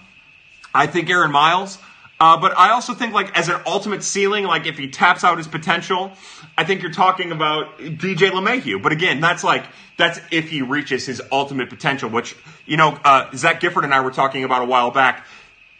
I 0.74 0.88
think 0.88 1.08
Aaron 1.10 1.30
Miles. 1.30 1.78
Uh, 2.18 2.36
but 2.40 2.58
I 2.58 2.70
also 2.70 2.92
think, 2.92 3.12
like, 3.14 3.38
as 3.38 3.48
an 3.48 3.60
ultimate 3.66 4.02
ceiling, 4.02 4.44
like 4.44 4.66
if 4.66 4.76
he 4.76 4.88
taps 4.88 5.22
out 5.22 5.38
his 5.38 5.46
potential, 5.46 6.10
I 6.58 6.64
think 6.64 6.82
you're 6.82 6.90
talking 6.90 7.30
about 7.30 7.78
DJ 7.78 8.30
LeMahieu. 8.30 8.82
But 8.82 8.90
again, 8.90 9.20
that's 9.20 9.44
like 9.44 9.64
that's 9.96 10.18
if 10.32 10.50
he 10.50 10.62
reaches 10.62 11.06
his 11.06 11.22
ultimate 11.30 11.70
potential, 11.70 12.10
which 12.10 12.34
you 12.66 12.76
know 12.76 12.98
uh, 13.04 13.30
Zach 13.36 13.60
Gifford 13.60 13.84
and 13.84 13.94
I 13.94 14.00
were 14.00 14.10
talking 14.10 14.42
about 14.42 14.62
a 14.62 14.66
while 14.66 14.90
back 14.90 15.24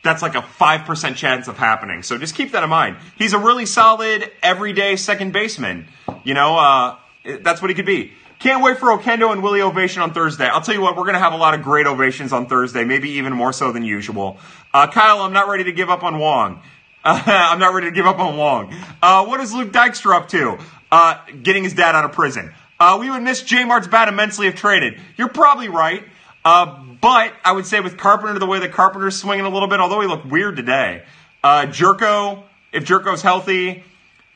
that's 0.04 0.20
like 0.20 0.34
a 0.34 0.42
5% 0.42 1.16
chance 1.16 1.48
of 1.48 1.56
happening. 1.56 2.02
So 2.02 2.18
just 2.18 2.34
keep 2.34 2.52
that 2.52 2.62
in 2.62 2.68
mind. 2.68 2.98
He's 3.16 3.32
a 3.32 3.38
really 3.38 3.66
solid, 3.66 4.30
everyday 4.42 4.96
second 4.96 5.32
baseman. 5.32 5.88
You 6.24 6.34
know, 6.34 6.56
uh, 6.56 6.96
that's 7.42 7.62
what 7.62 7.70
he 7.70 7.74
could 7.74 7.87
be. 7.87 8.12
Can't 8.38 8.62
wait 8.62 8.78
for 8.78 8.88
Oquendo 8.88 9.32
and 9.32 9.42
Willie 9.42 9.62
Ovation 9.62 10.02
on 10.02 10.12
Thursday. 10.12 10.46
I'll 10.46 10.60
tell 10.60 10.74
you 10.74 10.80
what, 10.80 10.96
we're 10.96 11.04
going 11.04 11.14
to 11.14 11.20
have 11.20 11.32
a 11.32 11.37
lot 11.37 11.54
of 11.54 11.62
great 11.62 11.87
ovations 11.87 12.32
on 12.32 12.46
Thursday, 12.46 12.84
maybe 12.84 13.10
even 13.12 13.32
more 13.32 13.52
so 13.52 13.72
than 13.72 13.84
usual. 13.84 14.38
Uh, 14.72 14.87
Kyle, 14.87 15.22
I'm 15.22 15.32
not 15.32 15.48
ready 15.48 15.64
to 15.64 15.72
give 15.72 15.88
up 15.88 16.02
on 16.02 16.18
Wong. 16.18 16.60
Uh, 17.04 17.22
I'm 17.26 17.58
not 17.58 17.72
ready 17.72 17.87
to 17.87 17.92
give 17.92 18.06
up 18.06 18.18
on 18.18 18.37
Wong. 18.37 18.74
Uh, 19.00 19.24
what 19.26 19.40
is 19.40 19.52
Luke 19.54 19.72
Dykstra 19.72 20.16
up 20.16 20.28
to? 20.28 20.58
Uh, 20.90 21.18
getting 21.42 21.64
his 21.64 21.74
dad 21.74 21.94
out 21.94 22.04
of 22.04 22.12
prison. 22.12 22.52
Uh, 22.78 22.98
we 23.00 23.08
would 23.08 23.22
miss 23.22 23.42
J 23.42 23.64
Mart's 23.64 23.87
bat 23.87 24.08
immensely 24.08 24.46
if 24.46 24.56
traded. 24.56 25.00
You're 25.16 25.28
probably 25.28 25.68
right. 25.68 26.04
Uh, 26.44 26.82
but 27.00 27.32
I 27.44 27.52
would 27.52 27.66
say 27.66 27.80
with 27.80 27.96
Carpenter, 27.96 28.38
the 28.38 28.46
way 28.46 28.58
that 28.58 28.72
Carpenter's 28.72 29.16
swinging 29.16 29.46
a 29.46 29.48
little 29.48 29.68
bit, 29.68 29.80
although 29.80 30.00
he 30.00 30.06
looked 30.06 30.26
weird 30.26 30.56
today, 30.56 31.04
uh, 31.42 31.66
Gyorko, 31.66 32.42
if 32.72 32.84
Gyorko's 32.84 33.22
healthy, 33.22 33.84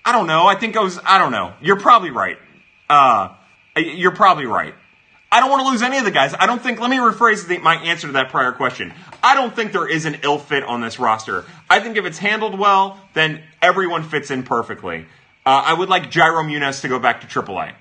I 0.09 0.13
don't 0.13 0.27
know. 0.27 0.47
I 0.47 0.55
think 0.55 0.75
I 0.75 0.81
was, 0.81 0.99
I 1.05 1.19
don't 1.19 1.33
know. 1.33 1.53
You're 1.61 1.79
probably 1.79 2.11
right. 2.11 2.39
Uh, 2.89 3.35
you're 3.77 4.17
probably 4.17 4.47
right. 4.47 4.75
I 5.31 5.41
don't 5.41 5.51
want 5.51 5.67
to 5.67 5.69
lose 5.69 5.83
any 5.83 5.99
of 5.99 6.07
the 6.07 6.11
guys. 6.11 6.35
I 6.39 6.47
don't 6.47 6.63
think, 6.63 6.81
let 6.81 6.89
me 6.89 6.97
rephrase 6.97 7.47
the, 7.47 7.59
my 7.59 7.75
answer 7.75 8.07
to 8.07 8.15
that 8.15 8.31
prior 8.31 8.53
question. 8.53 8.95
I 9.23 9.35
don't 9.35 9.55
think 9.55 9.73
there 9.73 9.87
is 9.87 10.07
an 10.07 10.21
ill 10.23 10.39
fit 10.39 10.65
on 10.65 10.81
this 10.81 10.99
roster. 10.99 11.45
I 11.69 11.81
think 11.81 11.99
if 11.99 12.07
it's 12.07 12.17
handled 12.17 12.59
well, 12.59 12.99
then 13.13 13.43
everyone 13.61 14.03
fits 14.03 14.31
in 14.31 14.45
perfectly. 14.45 15.05
Uh, 15.45 15.63
I 15.67 15.75
would 15.75 15.91
like 15.91 16.05
Jairo 16.05 16.43
Munoz 16.43 16.81
to 16.81 16.89
go 16.89 16.99
back 16.99 17.21
to 17.21 17.27
AAA. 17.27 17.75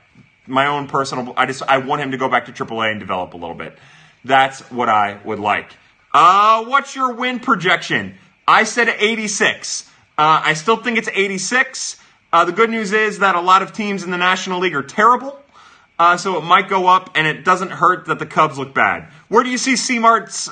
My 0.47 0.67
own 0.67 0.87
personal, 0.87 1.33
I 1.37 1.45
just, 1.45 1.63
I 1.63 1.77
want 1.77 2.01
him 2.01 2.11
to 2.11 2.17
go 2.17 2.27
back 2.27 2.47
to 2.47 2.51
AAA 2.51 2.91
and 2.91 2.99
develop 2.99 3.35
a 3.35 3.37
little 3.37 3.55
bit. 3.55 3.77
That's 4.25 4.69
what 4.69 4.89
I 4.89 5.17
would 5.23 5.39
like. 5.39 5.71
Uh, 6.13 6.65
what's 6.65 6.93
your 6.93 7.13
win 7.13 7.39
projection? 7.39 8.15
I 8.45 8.65
said 8.65 8.89
86. 8.89 9.89
Uh, 10.17 10.41
I 10.43 10.55
still 10.55 10.75
think 10.75 10.97
it's 10.97 11.07
86. 11.07 12.01
Uh, 12.31 12.45
the 12.45 12.51
good 12.51 12.69
news 12.69 12.91
is 12.91 13.19
that 13.19 13.35
a 13.35 13.41
lot 13.41 13.61
of 13.61 13.73
teams 13.73 14.03
in 14.03 14.11
the 14.11 14.17
National 14.17 14.59
League 14.59 14.75
are 14.75 14.83
terrible. 14.83 15.39
Uh, 15.99 16.15
so 16.15 16.37
it 16.37 16.43
might 16.43 16.69
go 16.69 16.87
up, 16.87 17.09
and 17.15 17.25
it 17.25 17.43
doesn't 17.43 17.71
hurt 17.71 18.05
that 18.05 18.19
the 18.19 18.25
Cubs 18.25 18.57
look 18.57 18.73
bad. 18.73 19.09
Where 19.29 19.43
do 19.43 19.49
you 19.49 19.57
see 19.57 19.75
C-Mart's 19.75 20.49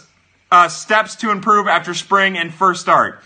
uh, 0.51 0.69
steps 0.69 1.15
to 1.17 1.29
improve 1.29 1.67
after 1.67 1.93
spring 1.93 2.37
and 2.37 2.51
first 2.51 2.81
start? 2.81 3.21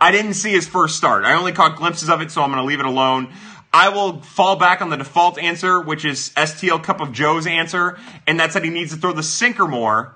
I 0.00 0.12
didn't 0.12 0.34
see 0.34 0.52
his 0.52 0.68
first 0.68 0.96
start. 0.96 1.24
I 1.24 1.34
only 1.34 1.52
caught 1.52 1.76
glimpses 1.76 2.08
of 2.08 2.20
it, 2.20 2.30
so 2.30 2.42
I'm 2.42 2.50
going 2.50 2.62
to 2.62 2.66
leave 2.66 2.80
it 2.80 2.86
alone. 2.86 3.32
I 3.72 3.88
will 3.88 4.22
fall 4.22 4.56
back 4.56 4.82
on 4.82 4.90
the 4.90 4.96
default 4.96 5.38
answer, 5.38 5.80
which 5.80 6.04
is 6.04 6.30
STL 6.36 6.82
Cup 6.82 7.00
of 7.00 7.12
Joe's 7.12 7.46
answer, 7.46 7.98
and 8.26 8.38
that's 8.38 8.54
that 8.54 8.64
he 8.64 8.70
needs 8.70 8.92
to 8.94 9.00
throw 9.00 9.12
the 9.12 9.22
sinker 9.22 9.66
more 9.66 10.14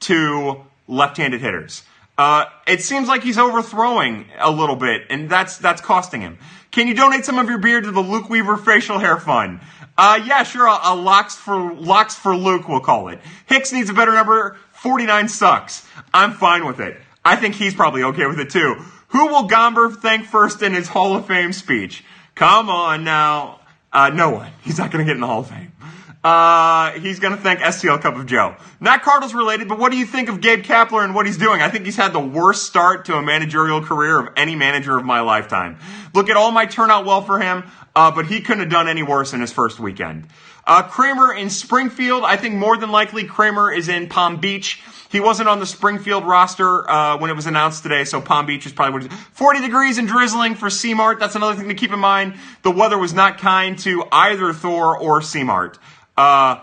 to 0.00 0.64
left-handed 0.88 1.40
hitters. 1.40 1.82
Uh, 2.18 2.46
it 2.66 2.82
seems 2.82 3.08
like 3.08 3.22
he's 3.22 3.38
overthrowing 3.38 4.26
a 4.38 4.50
little 4.50 4.76
bit, 4.76 5.02
and 5.10 5.28
that's 5.28 5.58
that's 5.58 5.82
costing 5.82 6.22
him. 6.22 6.38
Can 6.76 6.88
you 6.88 6.92
donate 6.92 7.24
some 7.24 7.38
of 7.38 7.48
your 7.48 7.56
beard 7.56 7.84
to 7.84 7.90
the 7.90 8.02
Luke 8.02 8.28
Weaver 8.28 8.58
Facial 8.58 8.98
Hair 8.98 9.20
Fund? 9.20 9.60
Uh, 9.96 10.20
yeah, 10.26 10.42
sure. 10.42 10.66
A, 10.66 10.78
a 10.82 10.94
locks 10.94 11.34
for 11.34 11.72
locks 11.72 12.14
for 12.14 12.36
Luke, 12.36 12.68
we'll 12.68 12.80
call 12.80 13.08
it. 13.08 13.18
Hicks 13.46 13.72
needs 13.72 13.88
a 13.88 13.94
better 13.94 14.12
number. 14.12 14.58
Forty-nine 14.72 15.28
sucks. 15.28 15.88
I'm 16.12 16.34
fine 16.34 16.66
with 16.66 16.78
it. 16.80 17.00
I 17.24 17.36
think 17.36 17.54
he's 17.54 17.74
probably 17.74 18.02
okay 18.02 18.26
with 18.26 18.38
it 18.38 18.50
too. 18.50 18.74
Who 19.08 19.28
will 19.28 19.48
Gomber 19.48 19.96
thank 19.96 20.26
first 20.26 20.60
in 20.60 20.74
his 20.74 20.88
Hall 20.88 21.16
of 21.16 21.26
Fame 21.26 21.54
speech? 21.54 22.04
Come 22.34 22.68
on 22.68 23.04
now. 23.04 23.60
Uh, 23.90 24.10
no 24.10 24.28
one. 24.28 24.52
He's 24.60 24.76
not 24.76 24.90
going 24.90 25.02
to 25.02 25.08
get 25.08 25.14
in 25.14 25.22
the 25.22 25.26
Hall 25.26 25.40
of 25.40 25.48
Fame. 25.48 25.72
Uh, 26.26 26.90
he's 26.98 27.20
going 27.20 27.36
to 27.36 27.40
thank 27.40 27.60
STL 27.60 28.00
Cup 28.00 28.16
of 28.16 28.26
Joe. 28.26 28.56
Not 28.80 29.02
Cardinals 29.02 29.32
related, 29.32 29.68
but 29.68 29.78
what 29.78 29.92
do 29.92 29.96
you 29.96 30.04
think 30.04 30.28
of 30.28 30.40
Gabe 30.40 30.64
Kapler 30.64 31.04
and 31.04 31.14
what 31.14 31.24
he's 31.24 31.38
doing? 31.38 31.62
I 31.62 31.68
think 31.68 31.84
he's 31.84 31.94
had 31.94 32.12
the 32.12 32.18
worst 32.18 32.64
start 32.64 33.04
to 33.04 33.14
a 33.14 33.22
managerial 33.22 33.80
career 33.80 34.18
of 34.18 34.30
any 34.36 34.56
manager 34.56 34.98
of 34.98 35.04
my 35.04 35.20
lifetime. 35.20 35.78
Look 36.14 36.28
at 36.28 36.36
all 36.36 36.50
my 36.50 36.66
turnout 36.66 37.06
well 37.06 37.22
for 37.22 37.38
him, 37.38 37.62
uh, 37.94 38.10
but 38.10 38.26
he 38.26 38.40
couldn't 38.40 38.58
have 38.58 38.70
done 38.70 38.88
any 38.88 39.04
worse 39.04 39.34
in 39.34 39.40
his 39.40 39.52
first 39.52 39.78
weekend. 39.78 40.26
Uh, 40.66 40.82
Kramer 40.82 41.32
in 41.32 41.48
Springfield. 41.48 42.24
I 42.24 42.36
think 42.36 42.56
more 42.56 42.76
than 42.76 42.90
likely 42.90 43.22
Kramer 43.22 43.72
is 43.72 43.88
in 43.88 44.08
Palm 44.08 44.40
Beach. 44.40 44.82
He 45.08 45.20
wasn't 45.20 45.48
on 45.48 45.60
the 45.60 45.66
Springfield 45.66 46.26
roster 46.26 46.90
uh, 46.90 47.18
when 47.18 47.30
it 47.30 47.34
was 47.34 47.46
announced 47.46 47.84
today, 47.84 48.02
so 48.02 48.20
Palm 48.20 48.46
Beach 48.46 48.66
is 48.66 48.72
probably 48.72 48.94
what 48.94 49.04
it 49.04 49.12
is. 49.12 49.18
40 49.34 49.60
degrees 49.60 49.98
and 49.98 50.08
drizzling 50.08 50.56
for 50.56 50.70
C-Mart. 50.70 51.20
That's 51.20 51.36
another 51.36 51.54
thing 51.54 51.68
to 51.68 51.74
keep 51.74 51.92
in 51.92 52.00
mind. 52.00 52.34
The 52.62 52.72
weather 52.72 52.98
was 52.98 53.14
not 53.14 53.38
kind 53.38 53.78
to 53.78 54.04
either 54.10 54.52
Thor 54.52 54.98
or 54.98 55.22
C-Mart. 55.22 55.78
Uh, 56.16 56.60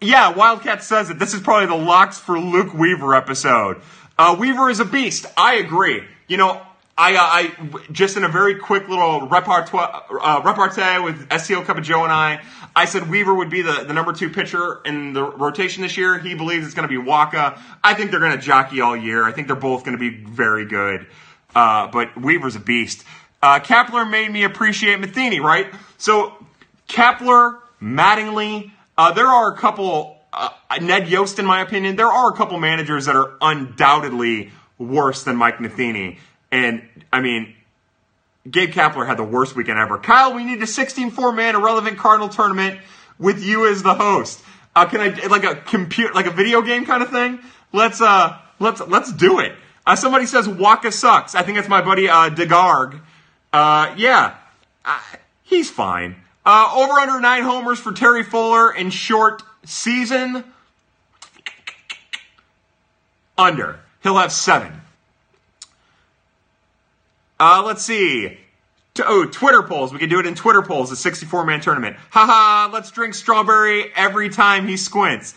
yeah, 0.00 0.32
Wildcat 0.34 0.82
says 0.82 1.10
it. 1.10 1.18
This 1.18 1.34
is 1.34 1.40
probably 1.40 1.66
the 1.66 1.84
locks 1.84 2.18
for 2.18 2.38
Luke 2.38 2.74
Weaver 2.74 3.14
episode. 3.14 3.80
Uh, 4.18 4.36
Weaver 4.38 4.70
is 4.70 4.80
a 4.80 4.84
beast. 4.84 5.26
I 5.36 5.54
agree. 5.54 6.02
You 6.28 6.36
know, 6.36 6.62
I, 6.98 7.14
uh, 7.14 7.20
I 7.20 7.90
just 7.92 8.16
in 8.16 8.24
a 8.24 8.28
very 8.28 8.54
quick 8.56 8.88
little 8.88 9.22
repartee, 9.22 9.76
uh, 9.76 10.42
repartee 10.44 11.02
with 11.02 11.28
STL 11.28 11.64
Cup 11.64 11.76
of 11.76 11.84
Joe 11.84 12.04
and 12.04 12.12
I, 12.12 12.42
I 12.74 12.84
said 12.86 13.10
Weaver 13.10 13.34
would 13.34 13.50
be 13.50 13.62
the, 13.62 13.84
the 13.86 13.92
number 13.92 14.12
two 14.12 14.30
pitcher 14.30 14.80
in 14.84 15.12
the 15.12 15.22
rotation 15.22 15.82
this 15.82 15.96
year. 15.96 16.18
He 16.18 16.34
believes 16.34 16.64
it's 16.64 16.74
going 16.74 16.88
to 16.88 17.00
be 17.00 17.02
Wacha. 17.02 17.58
I 17.82 17.94
think 17.94 18.10
they're 18.10 18.20
going 18.20 18.32
to 18.32 18.38
jockey 18.38 18.80
all 18.80 18.96
year. 18.96 19.24
I 19.24 19.32
think 19.32 19.46
they're 19.46 19.56
both 19.56 19.84
going 19.84 19.96
to 19.96 20.10
be 20.10 20.24
very 20.24 20.66
good. 20.66 21.06
Uh, 21.54 21.88
but 21.88 22.16
Weaver's 22.20 22.56
a 22.56 22.60
beast. 22.60 23.04
Uh, 23.42 23.60
Kapler 23.60 24.08
made 24.08 24.30
me 24.30 24.44
appreciate 24.44 25.00
Matheny, 25.00 25.40
right? 25.40 25.72
So 25.98 26.34
Kapler, 26.88 27.58
Mattingly, 27.80 28.72
uh, 28.96 29.12
there 29.12 29.26
are 29.26 29.52
a 29.52 29.56
couple, 29.56 30.16
uh, 30.32 30.50
Ned 30.80 31.08
Yost, 31.08 31.38
in 31.38 31.46
my 31.46 31.60
opinion, 31.60 31.96
there 31.96 32.10
are 32.10 32.32
a 32.32 32.36
couple 32.36 32.58
managers 32.58 33.06
that 33.06 33.16
are 33.16 33.34
undoubtedly 33.40 34.50
worse 34.78 35.22
than 35.24 35.36
Mike 35.36 35.60
Matheny. 35.60 36.18
And, 36.50 36.82
I 37.12 37.20
mean, 37.20 37.54
Gabe 38.50 38.70
Kapler 38.70 39.06
had 39.06 39.18
the 39.18 39.24
worst 39.24 39.56
weekend 39.56 39.78
ever. 39.78 39.98
Kyle, 39.98 40.34
we 40.34 40.44
need 40.44 40.62
a 40.62 40.66
16-4 40.66 41.34
man 41.34 41.54
irrelevant 41.54 41.98
Cardinal 41.98 42.28
tournament 42.28 42.80
with 43.18 43.42
you 43.42 43.70
as 43.70 43.82
the 43.82 43.94
host. 43.94 44.42
Uh, 44.74 44.86
can 44.86 45.00
I 45.00 45.26
like 45.26 45.44
a 45.44 45.54
compute 45.56 46.14
like 46.14 46.26
a 46.26 46.30
video 46.30 46.60
game 46.60 46.84
kind 46.84 47.02
of 47.02 47.08
thing? 47.10 47.40
Let's 47.72 48.02
uh 48.02 48.36
let's 48.60 48.80
let's 48.82 49.10
do 49.10 49.38
it. 49.40 49.54
Uh, 49.86 49.96
somebody 49.96 50.26
says 50.26 50.46
Wacha 50.46 50.92
sucks. 50.92 51.34
I 51.34 51.42
think 51.42 51.56
it's 51.56 51.68
my 51.68 51.80
buddy 51.80 52.10
uh, 52.10 52.28
Degarg. 52.28 53.00
Uh, 53.52 53.94
yeah, 53.96 54.36
uh, 54.84 55.00
he's 55.44 55.70
fine. 55.70 56.16
Uh, 56.46 56.72
over 56.76 56.92
under 56.92 57.20
nine 57.20 57.42
homers 57.42 57.80
for 57.80 57.90
Terry 57.90 58.22
Fuller 58.22 58.72
in 58.72 58.90
short 58.90 59.42
season. 59.64 60.44
Under. 63.36 63.80
He'll 64.04 64.16
have 64.16 64.30
seven. 64.30 64.80
Uh, 67.40 67.64
let's 67.66 67.82
see. 67.82 68.38
Oh, 69.00 69.26
Twitter 69.26 69.64
polls. 69.64 69.92
We 69.92 69.98
can 69.98 70.08
do 70.08 70.20
it 70.20 70.26
in 70.26 70.36
Twitter 70.36 70.62
polls, 70.62 70.92
a 70.92 70.96
64 70.96 71.44
man 71.44 71.60
tournament. 71.60 71.96
Haha, 72.10 72.72
let's 72.72 72.92
drink 72.92 73.14
strawberry 73.14 73.92
every 73.96 74.28
time 74.28 74.68
he 74.68 74.76
squints. 74.76 75.34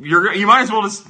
You 0.00 0.46
might 0.48 0.62
as 0.62 0.70
well 0.72 0.82
just 0.82 1.06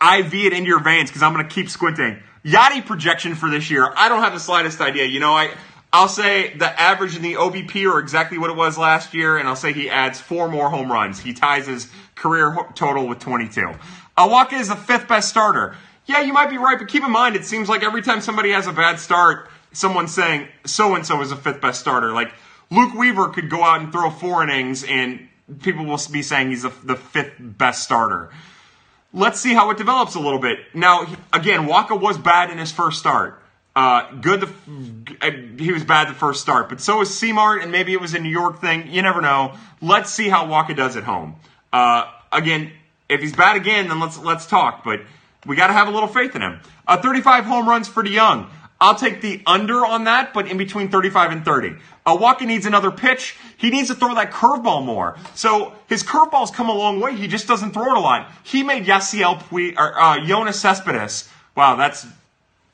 IV 0.00 0.34
it 0.34 0.52
into 0.54 0.68
your 0.68 0.80
veins 0.80 1.10
because 1.10 1.22
I'm 1.22 1.34
going 1.34 1.46
to 1.46 1.54
keep 1.54 1.68
squinting. 1.68 2.20
Yachty 2.42 2.84
projection 2.84 3.34
for 3.34 3.50
this 3.50 3.70
year. 3.70 3.92
I 3.94 4.08
don't 4.08 4.22
have 4.22 4.32
the 4.32 4.40
slightest 4.40 4.80
idea. 4.80 5.04
You 5.04 5.20
know, 5.20 5.32
I, 5.32 5.50
I'll 5.94 6.08
say 6.08 6.52
the 6.54 6.80
average 6.80 7.14
in 7.14 7.22
the 7.22 7.34
OBP 7.34 7.88
are 7.88 8.00
exactly 8.00 8.36
what 8.36 8.50
it 8.50 8.56
was 8.56 8.76
last 8.76 9.14
year, 9.14 9.38
and 9.38 9.46
I'll 9.46 9.54
say 9.54 9.72
he 9.72 9.88
adds 9.88 10.20
four 10.20 10.48
more 10.48 10.68
home 10.68 10.90
runs. 10.90 11.20
He 11.20 11.32
ties 11.32 11.68
his 11.68 11.88
career 12.16 12.52
total 12.74 13.06
with 13.06 13.20
22. 13.20 13.70
Awaka 14.18 14.54
is 14.54 14.70
the 14.70 14.74
fifth 14.74 15.06
best 15.06 15.28
starter. 15.28 15.76
Yeah, 16.06 16.22
you 16.22 16.32
might 16.32 16.50
be 16.50 16.58
right, 16.58 16.80
but 16.80 16.88
keep 16.88 17.04
in 17.04 17.12
mind, 17.12 17.36
it 17.36 17.44
seems 17.44 17.68
like 17.68 17.84
every 17.84 18.02
time 18.02 18.20
somebody 18.20 18.50
has 18.50 18.66
a 18.66 18.72
bad 18.72 18.98
start, 18.98 19.48
someone's 19.70 20.12
saying 20.12 20.48
so 20.66 20.96
and 20.96 21.06
so 21.06 21.20
is 21.20 21.30
the 21.30 21.36
fifth 21.36 21.60
best 21.60 21.78
starter. 21.78 22.10
Like 22.10 22.32
Luke 22.72 22.94
Weaver 22.94 23.28
could 23.28 23.48
go 23.48 23.62
out 23.62 23.80
and 23.80 23.92
throw 23.92 24.10
four 24.10 24.42
innings, 24.42 24.82
and 24.82 25.28
people 25.62 25.84
will 25.84 26.00
be 26.10 26.22
saying 26.22 26.48
he's 26.48 26.62
the, 26.62 26.72
the 26.82 26.96
fifth 26.96 27.34
best 27.38 27.84
starter. 27.84 28.30
Let's 29.12 29.38
see 29.38 29.54
how 29.54 29.70
it 29.70 29.78
develops 29.78 30.16
a 30.16 30.20
little 30.20 30.40
bit. 30.40 30.58
Now, 30.74 31.06
again, 31.32 31.68
Wacha 31.68 32.00
was 32.00 32.18
bad 32.18 32.50
in 32.50 32.58
his 32.58 32.72
first 32.72 32.98
start. 32.98 33.40
Uh, 33.76 34.12
good, 34.20 34.40
the, 34.40 35.54
he 35.58 35.72
was 35.72 35.82
bad 35.82 36.08
the 36.08 36.14
first 36.14 36.40
start, 36.40 36.68
but 36.68 36.80
so 36.80 36.98
was 36.98 37.12
C-Mart, 37.12 37.62
and 37.62 37.72
maybe 37.72 37.92
it 37.92 38.00
was 38.00 38.14
a 38.14 38.20
New 38.20 38.28
York 38.28 38.60
thing. 38.60 38.86
You 38.88 39.02
never 39.02 39.20
know. 39.20 39.54
Let's 39.82 40.10
see 40.10 40.28
how 40.28 40.46
Wacha 40.46 40.76
does 40.76 40.96
at 40.96 41.02
home. 41.02 41.36
Uh, 41.72 42.08
again, 42.30 42.70
if 43.08 43.20
he's 43.20 43.34
bad 43.34 43.56
again, 43.56 43.88
then 43.88 43.98
let's 43.98 44.16
let's 44.18 44.46
talk. 44.46 44.84
But 44.84 45.00
we 45.44 45.56
got 45.56 45.66
to 45.66 45.72
have 45.72 45.88
a 45.88 45.90
little 45.90 46.08
faith 46.08 46.36
in 46.36 46.42
him. 46.42 46.60
Uh, 46.86 47.00
35 47.00 47.44
home 47.44 47.68
runs 47.68 47.88
for 47.88 48.02
DeJong. 48.02 48.48
I'll 48.80 48.94
take 48.94 49.20
the 49.20 49.42
under 49.46 49.84
on 49.84 50.04
that, 50.04 50.34
but 50.34 50.46
in 50.46 50.56
between 50.56 50.88
35 50.90 51.32
and 51.32 51.44
30. 51.44 51.76
Uh, 52.04 52.16
Wacha 52.16 52.42
needs 52.42 52.66
another 52.66 52.90
pitch. 52.90 53.36
He 53.56 53.70
needs 53.70 53.88
to 53.88 53.94
throw 53.94 54.14
that 54.14 54.30
curveball 54.30 54.84
more. 54.84 55.16
So 55.34 55.72
his 55.88 56.02
curveball's 56.02 56.50
come 56.50 56.68
a 56.68 56.74
long 56.74 57.00
way. 57.00 57.14
He 57.14 57.26
just 57.26 57.48
doesn't 57.48 57.72
throw 57.72 57.92
it 57.92 57.96
a 57.96 58.00
lot. 58.00 58.30
He 58.42 58.62
made 58.62 58.84
Yasiel 58.84 59.40
Puig, 59.42 59.78
or 59.78 59.98
uh, 59.98 60.18
Yoenis 60.18 60.54
Cespedes. 60.54 61.28
Wow, 61.56 61.76
that's 61.76 62.06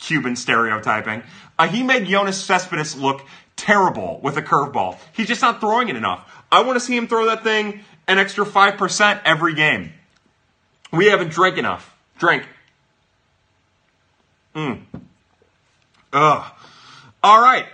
Cuban 0.00 0.36
stereotyping. 0.36 1.22
Uh, 1.58 1.68
he 1.68 1.82
made 1.82 2.06
Yoenis 2.06 2.42
Cespedes 2.42 2.96
look 2.96 3.24
terrible 3.56 4.20
with 4.22 4.36
a 4.36 4.42
curveball. 4.42 4.98
He's 5.12 5.28
just 5.28 5.42
not 5.42 5.60
throwing 5.60 5.88
it 5.88 5.96
enough. 5.96 6.28
I 6.50 6.62
want 6.62 6.76
to 6.76 6.80
see 6.80 6.96
him 6.96 7.06
throw 7.06 7.26
that 7.26 7.44
thing 7.44 7.80
an 8.08 8.18
extra 8.18 8.44
5% 8.44 9.20
every 9.24 9.54
game. 9.54 9.92
We 10.92 11.06
haven't 11.06 11.30
drank 11.30 11.58
enough. 11.58 11.94
Drink. 12.18 12.44
Mm. 14.54 14.82
Ugh. 16.12 16.52
All 17.22 17.40
right. 17.40 17.66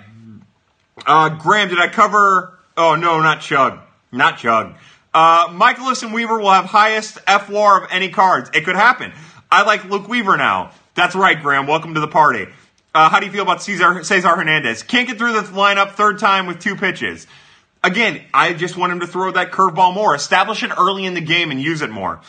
Uh, 1.07 1.31
Graham, 1.31 1.69
did 1.69 1.79
I 1.79 1.89
cover? 1.89 2.59
Oh 2.77 2.95
no, 2.95 3.21
not 3.21 3.41
Chug, 3.41 3.79
not 4.13 4.39
Chug. 4.39 4.75
Uh, 5.15 5.49
Mikolas 5.49 6.03
and 6.03 6.13
Weaver 6.13 6.39
will 6.39 6.51
have 6.51 6.67
highest 6.67 7.19
F 7.27 7.49
WAR 7.49 7.85
of 7.85 7.91
any 7.91 8.11
cards. 8.11 8.51
It 8.53 8.65
could 8.65 8.77
happen. 8.77 9.13
I 9.51 9.63
like 9.63 9.85
Luke 9.87 10.09
Weaver 10.09 10.37
now. 10.37 10.73
That's 10.97 11.15
right, 11.15 11.41
Graham. 11.41 11.67
Welcome 11.67 11.93
to 11.93 12.01
the 12.01 12.09
party. 12.09 12.47
Uh, 12.95 13.11
how 13.11 13.21
do 13.21 13.27
you 13.27 13.33
feel 13.33 13.43
about 13.43 13.63
Cesar, 13.63 14.03
Cesar 14.03 14.29
Hernandez? 14.29 14.83
Can't 14.83 15.07
get 15.07 15.19
through 15.19 15.35
the 15.35 15.43
lineup 15.43 15.93
third 15.93 16.19
time 16.19 16.47
with 16.47 16.59
two 16.59 16.75
pitches. 16.75 17.27
Again, 17.85 18.25
I 18.33 18.55
just 18.55 18.79
want 18.79 18.93
him 18.93 19.01
to 19.01 19.07
throw 19.07 19.31
that 19.33 19.53
curveball 19.53 19.93
more. 19.93 20.15
Establish 20.15 20.63
it 20.63 20.71
early 20.77 21.05
in 21.05 21.13
the 21.13 21.21
game 21.21 21.51
and 21.51 21.61
use 21.61 21.83
it 21.83 21.91
more. 21.91 22.21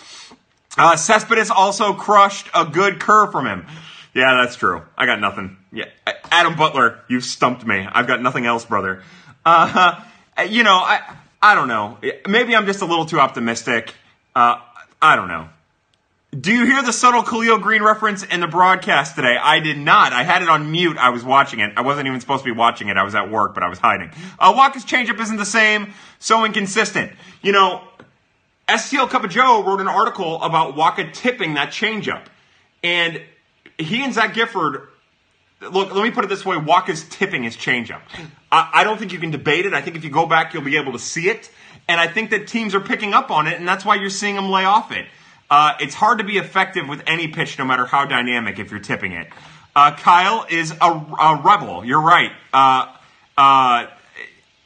Uh, 0.78 0.98
Cespedes 0.98 1.50
also 1.50 1.94
crushed 1.94 2.50
a 2.54 2.66
good 2.66 3.00
curve 3.00 3.32
from 3.32 3.48
him. 3.48 3.66
Yeah, 4.14 4.42
that's 4.44 4.58
true. 4.58 4.82
I 4.98 5.06
got 5.06 5.22
nothing. 5.22 5.56
Yeah, 5.72 5.86
Adam 6.30 6.58
Butler, 6.58 7.00
you've 7.08 7.24
stumped 7.24 7.66
me. 7.66 7.88
I've 7.90 8.06
got 8.06 8.22
nothing 8.22 8.46
else, 8.46 8.66
brother. 8.66 9.02
Uh, 9.46 10.02
you 10.50 10.64
know, 10.64 10.76
I 10.76 11.16
I 11.42 11.56
don't 11.56 11.70
know. 11.70 12.00
Maybe 12.28 12.54
I'm 12.54 12.66
just 12.66 12.82
a 12.82 12.86
little 12.86 13.06
too 13.06 13.22
optimistic. 13.22 13.94
Uh, 14.36 14.58
I 15.02 15.16
don't 15.16 15.30
know. 15.30 15.48
Do 16.32 16.52
you 16.52 16.66
hear 16.66 16.84
the 16.84 16.92
subtle 16.92 17.24
Khalil 17.24 17.58
Greene 17.60 17.82
reference 17.82 18.22
in 18.22 18.42
the 18.42 18.48
broadcast 18.48 19.16
today? 19.16 19.38
I 19.42 19.62
did 19.62 19.78
not. 19.78 20.12
I 20.12 20.24
had 20.24 20.42
it 20.42 20.50
on 20.50 20.70
mute. 20.74 20.98
I 20.98 21.10
was 21.10 21.24
watching 21.24 21.62
it. 21.62 21.72
I 21.78 21.82
wasn't 21.82 22.08
even 22.08 22.20
supposed 22.20 22.44
to 22.44 22.54
be 22.54 22.58
watching 22.58 22.90
it. 22.90 22.98
I 22.98 23.04
was 23.04 23.16
at 23.16 23.32
work, 23.32 23.54
but 23.54 23.64
I 23.64 23.70
was 23.70 23.80
hiding. 23.80 24.12
Uh, 24.38 24.54
Wacha's 24.54 24.84
changeup 24.84 25.22
isn't 25.22 25.38
the 25.38 25.46
same. 25.46 25.94
So 26.20 26.44
inconsistent. 26.44 27.14
You 27.42 27.54
know, 27.54 27.82
STL 28.68 29.10
Cup 29.10 29.24
of 29.24 29.30
Joe 29.30 29.64
wrote 29.64 29.80
an 29.80 29.88
article 29.88 30.42
about 30.44 30.76
Wacha 30.76 31.14
tipping 31.14 31.54
that 31.54 31.70
changeup. 31.70 32.26
And 32.84 33.22
he 33.78 34.04
and 34.04 34.14
Zach 34.14 34.34
Gifford, 34.34 34.90
look, 35.62 35.96
let 35.96 36.04
me 36.04 36.12
put 36.12 36.26
it 36.26 36.28
this 36.28 36.46
way 36.46 36.58
Wacha's 36.58 37.08
tipping 37.10 37.44
his 37.44 37.56
changeup. 37.56 38.02
I, 38.52 38.70
I 38.74 38.84
don't 38.84 38.98
think 38.98 39.14
you 39.14 39.20
can 39.20 39.32
debate 39.32 39.66
it. 39.66 39.74
I 39.74 39.82
think 39.82 39.96
if 39.96 40.04
you 40.04 40.10
go 40.10 40.26
back, 40.26 40.54
you'll 40.54 40.64
be 40.64 40.76
able 40.76 40.92
to 40.92 41.00
see 41.00 41.30
it. 41.30 41.50
And 41.88 42.02
I 42.02 42.08
think 42.08 42.32
that 42.32 42.48
teams 42.48 42.76
are 42.76 42.82
picking 42.82 43.14
up 43.14 43.32
on 43.32 43.48
it, 43.48 43.58
and 43.58 43.66
that's 43.66 43.86
why 43.86 43.96
you're 43.96 44.10
seeing 44.10 44.36
them 44.36 44.50
lay 44.50 44.66
off 44.66 44.92
it. 44.92 45.08
Uh, 45.50 45.74
it's 45.80 45.94
hard 45.94 46.18
to 46.18 46.24
be 46.24 46.38
effective 46.38 46.88
with 46.88 47.02
any 47.08 47.28
pitch, 47.28 47.58
no 47.58 47.66
matter 47.66 47.86
how 47.86 48.06
dynamic, 48.06 48.60
if 48.60 48.72
you're 48.72 48.80
tipping 48.80 49.14
it. 49.14 49.28
Uh, 49.76 49.96
Kyle 49.96 50.46
is 50.50 50.72
a, 50.72 50.86
a 50.86 51.42
rebel. 51.44 51.86
You're 51.86 52.02
right. 52.02 52.32
Uh, 52.54 52.88
uh, 53.38 53.88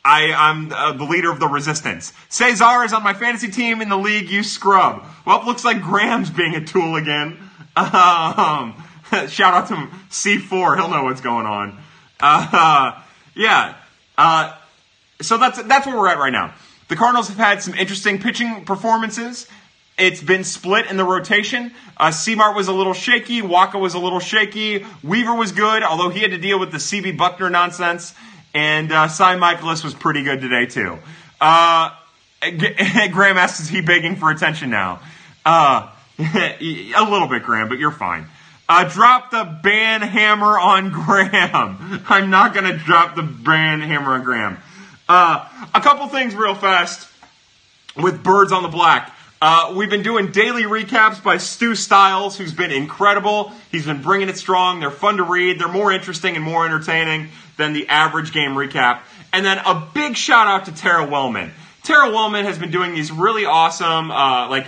I, 0.03 0.33
I'm 0.33 0.71
uh, 0.71 0.93
the 0.93 1.03
leader 1.03 1.29
of 1.29 1.39
the 1.39 1.47
resistance. 1.47 2.13
Cesar 2.29 2.83
is 2.83 2.93
on 2.93 3.03
my 3.03 3.13
fantasy 3.13 3.51
team 3.51 3.81
in 3.81 3.89
the 3.89 3.97
league. 3.97 4.29
You 4.29 4.41
scrub. 4.41 5.03
Well, 5.25 5.41
it 5.41 5.45
looks 5.45 5.63
like 5.63 5.81
Graham's 5.81 6.29
being 6.29 6.55
a 6.55 6.65
tool 6.65 6.95
again. 6.95 7.37
Um, 7.73 8.83
shout 9.29 9.53
out 9.53 9.67
to 9.69 9.75
C4. 10.09 10.75
He'll 10.75 10.89
know 10.89 11.03
what's 11.05 11.21
going 11.21 11.45
on. 11.45 11.77
Uh, 12.19 13.01
yeah. 13.35 13.75
So 15.21 15.37
that's 15.37 15.61
that's 15.63 15.87
where 15.87 15.97
we're 15.97 16.09
at 16.09 16.17
right 16.17 16.33
now. 16.33 16.53
The 16.89 16.97
Cardinals 16.97 17.29
have 17.29 17.37
had 17.37 17.61
some 17.61 17.73
interesting 17.75 18.19
pitching 18.19 18.65
performances. 18.65 19.47
It's 20.01 20.19
been 20.19 20.43
split 20.43 20.87
in 20.89 20.97
the 20.97 21.03
rotation. 21.03 21.71
Uh, 21.95 22.09
C-Mart 22.09 22.55
was 22.55 22.67
a 22.67 22.73
little 22.73 22.95
shaky. 22.95 23.43
Wacha 23.43 23.79
was 23.79 23.93
a 23.93 23.99
little 23.99 24.19
shaky. 24.19 24.83
Weaver 25.03 25.35
was 25.35 25.51
good, 25.51 25.83
although 25.83 26.09
he 26.09 26.21
had 26.21 26.31
to 26.31 26.39
deal 26.39 26.59
with 26.59 26.71
the 26.71 26.79
CB 26.79 27.15
Bucknor 27.15 27.51
nonsense. 27.51 28.15
And 28.55 28.91
uh, 28.91 29.09
Cy 29.09 29.35
Mikolas 29.35 29.83
was 29.83 29.93
pretty 29.93 30.23
good 30.23 30.41
today, 30.41 30.65
too. 30.65 30.97
Uh, 31.39 31.91
Graham 33.11 33.37
asks, 33.37 33.59
is 33.59 33.69
he 33.69 33.81
begging 33.81 34.15
for 34.15 34.31
attention 34.31 34.71
now? 34.71 35.01
Uh, 35.45 35.91
a 36.17 37.03
little 37.07 37.27
bit, 37.27 37.43
Graham, 37.43 37.69
but 37.69 37.77
you're 37.77 37.91
fine. 37.91 38.25
Uh, 38.67 38.85
drop 38.85 39.29
the 39.29 39.59
ban 39.61 40.01
hammer 40.01 40.59
on 40.59 40.89
Graham. 41.05 42.03
I'm 42.09 42.31
not 42.31 42.55
going 42.55 42.65
to 42.65 42.75
drop 42.75 43.15
the 43.15 43.21
ban 43.21 43.81
hammer 43.81 44.13
on 44.13 44.23
Graham. 44.23 44.57
Uh, 45.07 45.47
a 45.75 45.81
couple 45.81 46.07
things 46.07 46.33
real 46.33 46.55
fast 46.55 47.07
with 47.95 48.23
Birds 48.23 48.51
on 48.51 48.63
the 48.63 48.69
Black. 48.69 49.15
Uh, 49.43 49.73
we've 49.75 49.89
been 49.89 50.03
doing 50.03 50.31
daily 50.31 50.63
recaps 50.63 51.21
by 51.23 51.37
Stu 51.37 51.73
Stiles, 51.73 52.37
who's 52.37 52.53
been 52.53 52.69
incredible. 52.69 53.51
He's 53.71 53.87
been 53.87 54.03
bringing 54.03 54.29
it 54.29 54.37
strong. 54.37 54.79
They're 54.79 54.91
fun 54.91 55.17
to 55.17 55.23
read. 55.23 55.57
They're 55.57 55.67
more 55.67 55.91
interesting 55.91 56.35
and 56.35 56.45
more 56.45 56.63
entertaining 56.63 57.29
than 57.57 57.73
the 57.73 57.87
average 57.87 58.33
game 58.33 58.51
recap. 58.51 58.99
And 59.33 59.43
then 59.43 59.57
a 59.57 59.89
big 59.95 60.15
shout 60.15 60.45
out 60.45 60.65
to 60.65 60.71
Tara 60.71 61.07
Wellman. 61.07 61.51
Tara 61.81 62.11
Wellman 62.11 62.45
has 62.45 62.59
been 62.59 62.69
doing 62.69 62.93
these 62.93 63.11
really 63.11 63.45
awesome, 63.45 64.11
uh, 64.11 64.47
like, 64.47 64.67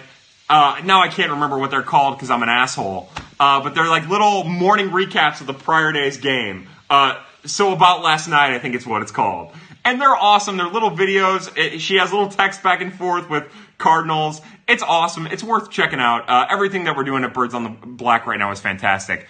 uh, 0.50 0.82
now 0.84 1.02
I 1.02 1.08
can't 1.08 1.30
remember 1.30 1.60
what 1.60 1.70
they're 1.70 1.84
called 1.84 2.16
because 2.16 2.32
I'm 2.32 2.42
an 2.42 2.50
asshole. 2.50 3.12
Uh, 3.40 3.62
but 3.62 3.76
they're 3.76 3.88
like 3.88 4.10
little 4.10 4.44
morning 4.44 4.90
recaps 4.90 5.40
of 5.40 5.46
the 5.46 5.54
prior 5.54 5.92
day's 5.92 6.18
game. 6.18 6.68
Uh, 6.90 7.22
so 7.46 7.74
about 7.74 8.02
last 8.02 8.28
night, 8.28 8.56
I 8.56 8.60
think 8.60 8.74
it's 8.74 8.88
what 8.88 9.04
it's 9.04 9.12
called. 9.12 9.54
And 9.86 10.02
they're 10.02 10.16
awesome. 10.16 10.58
They're 10.58 10.68
little 10.68 10.92
videos. 10.92 11.80
She 11.80 11.98
has 11.98 12.12
little 12.12 12.30
text 12.30 12.64
back 12.64 12.82
and 12.82 12.94
forth 12.94 13.30
with 13.30 13.44
Cardinals. 13.84 14.42
It's 14.66 14.82
awesome. 14.82 15.28
It's 15.28 15.44
worth 15.44 15.70
checking 15.70 16.00
out. 16.00 16.30
Uh, 16.30 16.48
everything 16.50 16.86
that 16.86 16.96
we're 16.96 17.04
doing 17.04 17.26
at 17.26 17.34
Birds 17.34 17.54
on 17.54 17.64
the 17.64 17.70
Black 17.70 18.26
right 18.26 18.40
now 18.40 18.52
is 18.52 18.62
fantastic. 18.62 19.28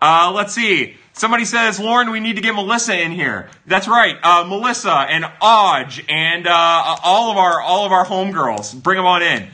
Uh, 0.00 0.30
let's 0.34 0.52
see. 0.52 0.96
Somebody 1.14 1.46
says, 1.46 1.80
Lauren, 1.80 2.10
we 2.10 2.20
need 2.20 2.36
to 2.36 2.42
get 2.42 2.54
Melissa 2.54 3.00
in 3.00 3.10
here. 3.10 3.48
That's 3.66 3.88
right. 3.88 4.16
Uh, 4.22 4.44
Melissa 4.44 4.92
and 4.92 5.24
Odge 5.24 6.04
and 6.10 6.46
uh, 6.46 6.96
all 7.02 7.30
of 7.30 7.38
our 7.38 7.62
all 7.62 7.86
of 7.86 7.92
our 7.92 8.04
homegirls. 8.04 8.74
Bring 8.80 8.98
them 8.98 9.06
on 9.06 9.22
in. 9.22 9.48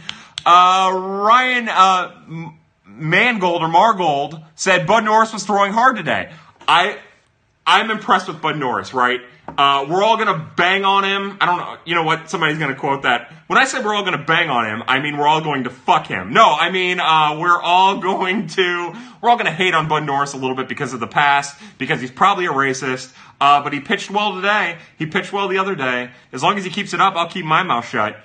Uh, 0.45 0.91
Ryan 0.93 1.68
uh, 1.68 2.51
Mangold 2.85 3.62
or 3.62 3.68
Margold 3.68 4.43
said 4.57 4.87
Bud 4.87 5.05
Norris 5.05 5.33
was 5.33 5.45
throwing 5.45 5.72
hard 5.72 5.97
today. 5.97 6.33
I 6.66 6.99
I'm 7.64 7.91
impressed 7.93 8.27
with 8.27 8.43
Bud 8.43 8.59
Norris. 8.59 8.93
Right. 8.93 9.20
Uh, 9.57 9.86
we're 9.88 10.03
all 10.03 10.16
gonna 10.16 10.51
bang 10.57 10.84
on 10.84 11.05
him. 11.05 11.36
I 11.40 11.46
don't 11.46 11.59
know. 11.59 11.76
You 11.84 11.94
know 11.94 12.03
what? 12.03 12.30
Somebody's 12.30 12.59
gonna 12.59 12.74
quote 12.74 13.03
that. 13.03 13.32
When 13.46 13.59
I 13.59 13.64
say 13.64 13.82
we're 13.82 13.94
all 13.94 14.05
gonna 14.05 14.24
bang 14.24 14.51
on 14.51 14.66
him, 14.66 14.82
I 14.86 15.01
mean 15.01 15.16
we're 15.16 15.26
all 15.26 15.40
going 15.40 15.64
to 15.64 15.70
fuck 15.70 16.07
him. 16.07 16.32
No, 16.32 16.53
I 16.53 16.70
mean 16.70 17.01
uh, 17.01 17.36
we're 17.38 17.61
all 17.61 17.98
going 18.01 18.46
to 18.48 18.92
we're 19.20 19.30
all 19.30 19.36
gonna 19.36 19.51
hate 19.53 19.74
on 19.74 19.88
Bud 19.88 20.05
Norris 20.05 20.32
a 20.32 20.36
little 20.36 20.57
bit 20.57 20.68
because 20.68 20.92
of 20.92 21.01
the 21.01 21.07
past, 21.07 21.59
because 21.78 22.01
he's 22.01 22.11
probably 22.11 22.46
a 22.46 22.53
racist. 22.53 23.12
Uh, 23.40 23.62
but 23.62 23.72
he 23.72 23.80
pitched 23.80 24.11
well 24.11 24.34
today. 24.34 24.76
He 24.98 25.07
pitched 25.07 25.32
well 25.32 25.48
the 25.48 25.59
other 25.59 25.74
day. 25.74 26.11
As 26.32 26.42
long 26.42 26.59
as 26.59 26.64
he 26.64 26.70
keeps 26.70 26.92
it 26.92 27.01
up, 27.01 27.14
I'll 27.16 27.28
keep 27.28 27.44
my 27.44 27.62
mouth 27.62 27.88
shut. 27.88 28.16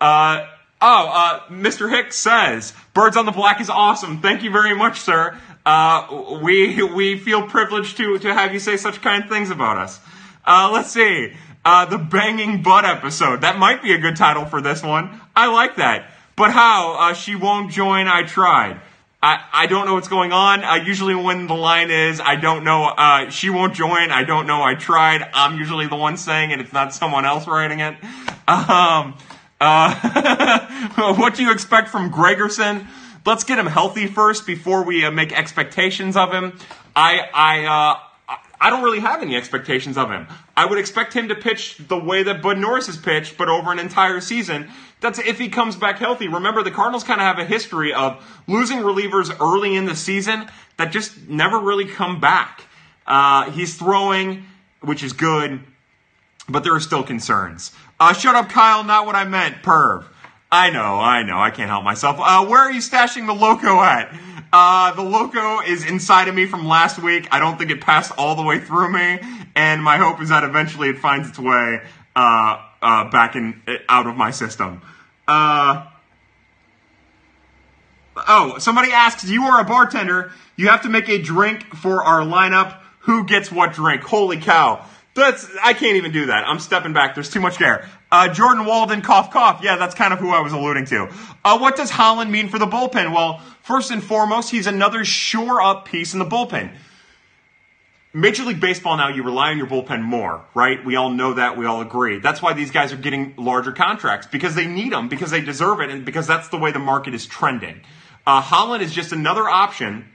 Uh, 0.00 0.46
oh, 0.80 1.08
uh, 1.08 1.40
Mr. 1.48 1.88
Hicks 1.88 2.16
says 2.16 2.72
Birds 2.92 3.16
on 3.16 3.24
the 3.24 3.32
Black 3.32 3.60
is 3.60 3.70
awesome. 3.70 4.20
Thank 4.20 4.42
you 4.42 4.50
very 4.50 4.74
much, 4.74 5.00
sir. 5.00 5.38
Uh, 5.64 6.38
we 6.42 6.82
we 6.82 7.18
feel 7.18 7.46
privileged 7.48 7.96
to 7.96 8.18
to 8.18 8.34
have 8.34 8.52
you 8.52 8.58
say 8.58 8.76
such 8.76 9.00
kind 9.00 9.28
things 9.28 9.50
about 9.50 9.78
us. 9.78 9.98
Uh, 10.46 10.70
let's 10.72 10.90
see. 10.90 11.32
Uh, 11.64 11.86
the 11.86 11.98
banging 11.98 12.62
butt 12.62 12.84
episode. 12.84 13.40
That 13.40 13.58
might 13.58 13.82
be 13.82 13.92
a 13.92 13.98
good 13.98 14.16
title 14.16 14.44
for 14.44 14.60
this 14.60 14.82
one. 14.82 15.20
I 15.34 15.46
like 15.46 15.76
that. 15.76 16.10
But 16.36 16.50
how? 16.50 16.94
Uh, 16.98 17.14
she 17.14 17.34
won't 17.34 17.70
join. 17.70 18.06
I 18.06 18.22
tried. 18.22 18.80
I, 19.22 19.42
I 19.54 19.66
don't 19.66 19.86
know 19.86 19.94
what's 19.94 20.08
going 20.08 20.32
on. 20.32 20.62
Uh, 20.62 20.74
usually 20.74 21.14
when 21.14 21.46
the 21.46 21.54
line 21.54 21.90
is, 21.90 22.20
I 22.20 22.36
don't 22.36 22.62
know, 22.62 22.84
uh, 22.84 23.30
she 23.30 23.48
won't 23.48 23.74
join. 23.74 24.10
I 24.10 24.22
don't 24.24 24.46
know. 24.46 24.62
I 24.62 24.74
tried. 24.74 25.26
I'm 25.32 25.56
usually 25.56 25.86
the 25.86 25.96
one 25.96 26.18
saying 26.18 26.50
it. 26.50 26.60
It's 26.60 26.74
not 26.74 26.92
someone 26.92 27.24
else 27.24 27.46
writing 27.46 27.80
it. 27.80 27.94
Um, 28.46 29.14
uh, 29.62 31.14
what 31.16 31.36
do 31.36 31.42
you 31.42 31.52
expect 31.52 31.88
from 31.88 32.12
Gregerson? 32.12 32.86
Let's 33.24 33.44
get 33.44 33.58
him 33.58 33.64
healthy 33.64 34.06
first 34.06 34.46
before 34.46 34.84
we 34.84 35.06
uh, 35.06 35.10
make 35.10 35.32
expectations 35.32 36.18
of 36.18 36.30
him. 36.30 36.58
I, 36.94 37.20
I, 37.32 37.64
uh, 37.64 37.98
I 38.60 38.70
don't 38.70 38.82
really 38.82 39.00
have 39.00 39.22
any 39.22 39.36
expectations 39.36 39.98
of 39.98 40.10
him. 40.10 40.26
I 40.56 40.66
would 40.66 40.78
expect 40.78 41.12
him 41.12 41.28
to 41.28 41.34
pitch 41.34 41.78
the 41.78 41.98
way 41.98 42.22
that 42.22 42.40
Bud 42.40 42.58
Norris 42.58 42.86
has 42.86 42.96
pitched, 42.96 43.36
but 43.36 43.48
over 43.48 43.72
an 43.72 43.78
entire 43.78 44.20
season. 44.20 44.70
That's 45.00 45.18
if 45.18 45.38
he 45.38 45.48
comes 45.48 45.76
back 45.76 45.98
healthy. 45.98 46.28
Remember, 46.28 46.62
the 46.62 46.70
Cardinals 46.70 47.04
kind 47.04 47.20
of 47.20 47.26
have 47.26 47.38
a 47.38 47.44
history 47.44 47.92
of 47.92 48.24
losing 48.46 48.78
relievers 48.78 49.34
early 49.40 49.74
in 49.74 49.84
the 49.84 49.96
season 49.96 50.48
that 50.76 50.92
just 50.92 51.28
never 51.28 51.58
really 51.58 51.84
come 51.84 52.20
back. 52.20 52.64
Uh, 53.06 53.50
he's 53.50 53.76
throwing, 53.76 54.44
which 54.80 55.02
is 55.02 55.12
good, 55.12 55.60
but 56.48 56.64
there 56.64 56.74
are 56.74 56.80
still 56.80 57.02
concerns. 57.02 57.72
Uh, 58.00 58.12
shut 58.12 58.34
up, 58.34 58.48
Kyle. 58.48 58.82
Not 58.84 59.04
what 59.04 59.14
I 59.14 59.24
meant. 59.24 59.62
Perv. 59.62 60.06
I 60.50 60.70
know, 60.70 61.00
I 61.00 61.24
know. 61.24 61.38
I 61.38 61.50
can't 61.50 61.68
help 61.68 61.84
myself. 61.84 62.16
Uh, 62.20 62.46
where 62.46 62.60
are 62.60 62.70
you 62.70 62.80
stashing 62.80 63.26
the 63.26 63.34
loco 63.34 63.80
at? 63.80 64.14
Uh, 64.56 64.92
the 64.92 65.02
loco 65.02 65.58
is 65.62 65.84
inside 65.84 66.28
of 66.28 66.34
me 66.36 66.46
from 66.46 66.64
last 66.64 67.02
week. 67.02 67.26
I 67.32 67.40
don't 67.40 67.58
think 67.58 67.72
it 67.72 67.80
passed 67.80 68.12
all 68.16 68.36
the 68.36 68.42
way 68.44 68.60
through 68.60 68.92
me, 68.92 69.18
and 69.56 69.82
my 69.82 69.96
hope 69.96 70.22
is 70.22 70.28
that 70.28 70.44
eventually 70.44 70.90
it 70.90 71.00
finds 71.00 71.28
its 71.28 71.40
way 71.40 71.80
uh, 72.14 72.62
uh, 72.80 73.10
back 73.10 73.34
in 73.34 73.60
out 73.88 74.06
of 74.06 74.16
my 74.16 74.30
system. 74.30 74.80
Uh, 75.26 75.88
oh, 78.28 78.58
somebody 78.58 78.92
asks, 78.92 79.28
you 79.28 79.42
are 79.42 79.60
a 79.60 79.64
bartender. 79.64 80.30
You 80.54 80.68
have 80.68 80.82
to 80.82 80.88
make 80.88 81.08
a 81.08 81.20
drink 81.20 81.74
for 81.74 82.04
our 82.04 82.20
lineup. 82.20 82.80
Who 83.00 83.24
gets 83.24 83.50
what 83.50 83.72
drink? 83.72 84.02
Holy 84.02 84.36
cow! 84.36 84.86
That's 85.14 85.48
I 85.62 85.74
can't 85.74 85.96
even 85.96 86.10
do 86.10 86.26
that. 86.26 86.46
I'm 86.46 86.58
stepping 86.58 86.92
back. 86.92 87.14
There's 87.14 87.30
too 87.30 87.40
much 87.40 87.58
there. 87.58 87.88
Uh, 88.10 88.28
Jordan 88.28 88.66
Walden, 88.66 89.00
cough, 89.00 89.30
cough. 89.30 89.60
Yeah, 89.62 89.76
that's 89.76 89.94
kind 89.94 90.12
of 90.12 90.18
who 90.18 90.30
I 90.30 90.40
was 90.40 90.52
alluding 90.52 90.86
to. 90.86 91.08
Uh, 91.44 91.58
what 91.58 91.76
does 91.76 91.90
Holland 91.90 92.32
mean 92.32 92.48
for 92.48 92.58
the 92.58 92.66
bullpen? 92.66 93.14
Well, 93.14 93.40
first 93.62 93.92
and 93.92 94.02
foremost, 94.02 94.50
he's 94.50 94.66
another 94.66 95.04
shore 95.04 95.62
up 95.62 95.86
piece 95.86 96.14
in 96.14 96.18
the 96.18 96.24
bullpen. 96.24 96.72
Major 98.12 98.44
League 98.44 98.60
Baseball 98.60 98.96
now, 98.96 99.08
you 99.08 99.24
rely 99.24 99.50
on 99.50 99.58
your 99.58 99.66
bullpen 99.66 100.00
more, 100.00 100.44
right? 100.54 100.84
We 100.84 100.94
all 100.94 101.10
know 101.10 101.34
that. 101.34 101.56
We 101.56 101.66
all 101.66 101.80
agree. 101.80 102.20
That's 102.20 102.40
why 102.40 102.52
these 102.52 102.70
guys 102.70 102.92
are 102.92 102.96
getting 102.96 103.34
larger 103.36 103.72
contracts 103.72 104.28
because 104.28 104.54
they 104.54 104.66
need 104.66 104.92
them, 104.92 105.08
because 105.08 105.32
they 105.32 105.40
deserve 105.40 105.80
it, 105.80 105.90
and 105.90 106.04
because 106.04 106.28
that's 106.28 106.48
the 106.48 106.56
way 106.56 106.70
the 106.70 106.78
market 106.78 107.12
is 107.12 107.26
trending. 107.26 107.80
Uh, 108.24 108.40
Holland 108.40 108.84
is 108.84 108.92
just 108.92 109.10
another 109.10 109.48
option 109.48 110.08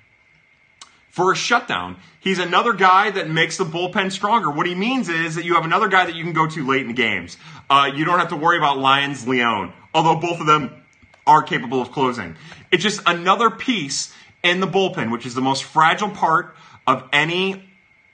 for 1.19 1.33
a 1.33 1.35
shutdown. 1.35 1.97
He's 2.21 2.39
another 2.39 2.71
guy 2.71 3.11
that 3.11 3.29
makes 3.29 3.57
the 3.57 3.65
bullpen 3.65 4.09
stronger. 4.09 4.49
What 4.49 4.65
he 4.65 4.73
means 4.73 5.09
is 5.09 5.35
that 5.35 5.43
you 5.43 5.55
have 5.55 5.65
another 5.65 5.89
guy 5.89 6.05
that 6.05 6.15
you 6.15 6.23
can 6.23 6.31
go 6.31 6.47
to 6.47 6.65
late 6.65 6.79
in 6.79 6.87
the 6.87 6.93
games. 6.93 7.35
Uh, 7.69 7.91
you 7.93 8.05
don't 8.05 8.19
have 8.19 8.29
to 8.29 8.37
worry 8.37 8.57
about 8.57 8.77
Lyons, 8.77 9.27
Leone, 9.27 9.73
although 9.93 10.15
both 10.15 10.39
of 10.39 10.47
them 10.47 10.81
are 11.27 11.43
capable 11.43 11.81
of 11.81 11.91
closing. 11.91 12.37
It's 12.71 12.83
just 12.83 13.01
another 13.05 13.49
piece 13.49 14.13
in 14.43 14.61
the 14.61 14.65
bullpen, 14.65 15.11
which 15.11 15.25
is 15.25 15.35
the 15.35 15.41
most 15.41 15.65
fragile 15.65 16.09
part 16.09 16.55
of 16.87 17.03
any 17.11 17.65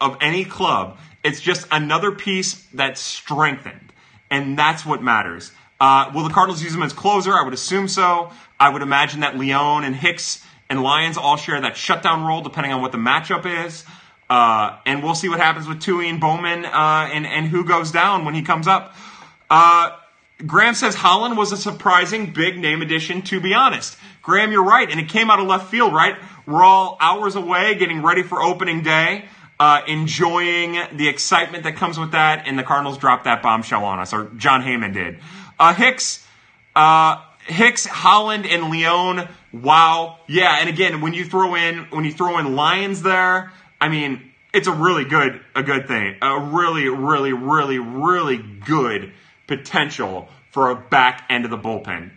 of 0.02 0.18
any 0.20 0.44
club. 0.44 0.98
It's 1.24 1.40
just 1.40 1.68
another 1.70 2.12
piece 2.12 2.66
that's 2.74 3.00
strengthened, 3.00 3.94
and 4.32 4.58
that's 4.58 4.84
what 4.84 5.04
matters. 5.04 5.52
Uh, 5.80 6.10
will 6.12 6.24
the 6.24 6.34
Cardinals 6.34 6.64
use 6.64 6.74
him 6.74 6.82
as 6.82 6.92
closer? 6.92 7.34
I 7.34 7.44
would 7.44 7.54
assume 7.54 7.88
so. 7.88 8.32
I 8.60 8.70
would 8.70 8.82
imagine 8.82 9.20
that 9.20 9.38
Leone 9.38 9.84
and 9.84 9.96
Hicks 9.96 10.44
and 10.70 10.82
Lyons 10.82 11.18
all 11.18 11.38
share 11.38 11.62
that 11.62 11.78
shutdown 11.78 12.26
role, 12.26 12.42
depending 12.42 12.74
on 12.74 12.82
what 12.82 12.92
the 12.92 12.98
matchup 12.98 13.66
is. 13.66 13.86
Uh, 14.30 14.78
and 14.86 15.04
we'll 15.04 15.16
see 15.16 15.30
what 15.30 15.40
happens 15.40 15.68
with 15.68 15.80
Tui 15.80 16.10
and 16.10 16.20
Bowman 16.20 16.66
uh, 16.66 17.10
and, 17.14 17.28
and 17.28 17.48
who 17.48 17.64
goes 17.64 17.92
down 17.92 18.26
when 18.26 18.34
he 18.34 18.42
comes 18.42 18.68
up. 18.68 18.96
Uh, 19.50 19.92
Graham 20.46 20.74
says 20.74 20.96
Holland 20.96 21.38
was 21.38 21.52
a 21.52 21.58
surprising 21.58 22.34
big 22.34 22.58
name 22.58 22.82
addition, 22.82 23.22
to 23.24 23.40
be 23.40 23.54
honest. 23.54 23.98
Graham, 24.22 24.52
you're 24.52 24.66
right, 24.66 24.90
and 24.90 25.00
it 25.00 25.08
came 25.08 25.30
out 25.30 25.40
of 25.40 25.48
left 25.48 25.70
field, 25.70 25.94
right? 25.94 26.16
We're 26.46 26.64
all 26.64 26.98
hours 27.00 27.36
away 27.36 27.76
getting 27.76 28.02
ready 28.02 28.24
for 28.24 28.42
opening 28.42 28.82
day, 28.82 29.26
uh, 29.60 29.82
enjoying 29.88 30.78
the 30.94 31.08
excitement 31.08 31.64
that 31.64 31.76
comes 31.76 31.98
with 31.98 32.12
that, 32.12 32.48
and 32.48 32.58
the 32.58 32.64
Cardinals 32.64 32.98
dropped 32.98 33.26
that 33.26 33.42
bombshell 33.42 33.86
on 33.86 34.00
us, 34.00 34.12
or 34.12 34.26
Jon 34.36 34.62
Heyman 34.62 34.94
did. 34.94 35.20
Uh, 35.58 35.74
Hicks, 35.74 36.26
uh, 36.76 37.24
Hicks, 37.46 37.86
Holland, 37.86 38.46
and 38.46 38.72
Leone. 38.72 39.28
Wow, 39.54 40.20
yeah, 40.28 40.58
and 40.60 40.70
again, 40.70 41.02
when 41.02 41.14
you 41.14 41.26
throw 41.26 41.56
in 41.56 41.86
when 41.92 42.04
you 42.04 42.12
throw 42.12 42.40
in 42.40 42.56
Lyons 42.56 43.02
there, 43.02 43.52
I 43.80 43.90
mean, 43.90 44.32
it's 44.54 44.68
a 44.68 44.72
really 44.72 45.06
good 45.06 45.42
a 45.56 45.64
good 45.64 45.88
thing, 45.88 46.16
a 46.22 46.40
really, 46.40 46.90
really, 46.90 47.34
really, 47.34 47.80
really 47.80 48.38
good 48.38 49.14
potential 49.48 50.28
for 50.52 50.72
a 50.72 50.76
back 50.76 51.26
end 51.30 51.46
of 51.46 51.52
the 51.52 51.58
bullpen. 51.58 52.12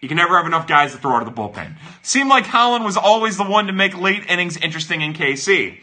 You 0.00 0.08
can 0.08 0.16
never 0.16 0.36
have 0.36 0.46
enough 0.46 0.66
guys 0.66 0.92
to 0.92 0.98
throw 0.98 1.12
out 1.16 1.26
of 1.26 1.34
the 1.34 1.40
bullpen. 1.40 1.76
Seemed 2.02 2.30
like 2.30 2.46
Holland 2.46 2.84
was 2.84 2.96
always 2.96 3.36
the 3.36 3.44
one 3.44 3.66
to 3.66 3.72
make 3.72 3.98
late 3.98 4.24
innings 4.28 4.56
interesting 4.56 5.02
in 5.02 5.12
KC. 5.12 5.78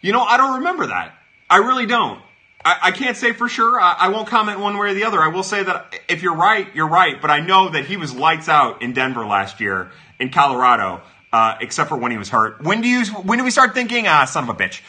You 0.00 0.12
know, 0.12 0.22
I 0.22 0.36
don't 0.36 0.58
remember 0.58 0.88
that. 0.88 1.14
I 1.48 1.58
really 1.58 1.86
don't. 1.86 2.20
I, 2.64 2.78
I 2.82 2.90
can't 2.90 3.16
say 3.16 3.32
for 3.32 3.48
sure. 3.48 3.80
I, 3.80 3.94
I, 3.94 4.08
won't 4.08 4.28
comment 4.28 4.58
one 4.60 4.76
way 4.76 4.90
or 4.90 4.94
the 4.94 5.04
other. 5.04 5.20
I 5.20 5.28
will 5.28 5.42
say 5.42 5.62
that 5.62 6.00
if 6.08 6.22
you're 6.22 6.34
right, 6.34 6.66
you're 6.74 6.88
right. 6.88 7.20
But 7.20 7.30
I 7.30 7.40
know 7.40 7.70
that 7.70 7.86
he 7.86 7.96
was 7.96 8.14
lights 8.14 8.48
out 8.48 8.82
in 8.82 8.92
Denver 8.92 9.24
last 9.26 9.60
year, 9.60 9.90
in 10.18 10.30
Colorado, 10.30 11.00
uh, 11.32 11.56
except 11.60 11.88
for 11.88 11.96
when 11.96 12.10
he 12.10 12.18
was 12.18 12.28
hurt. 12.28 12.62
When 12.62 12.80
do 12.80 12.88
you? 12.88 13.04
When 13.06 13.38
do 13.38 13.44
we 13.44 13.50
start 13.50 13.74
thinking? 13.74 14.06
Ah, 14.06 14.24
son 14.24 14.48
of 14.48 14.50
a 14.50 14.54
bitch. 14.54 14.80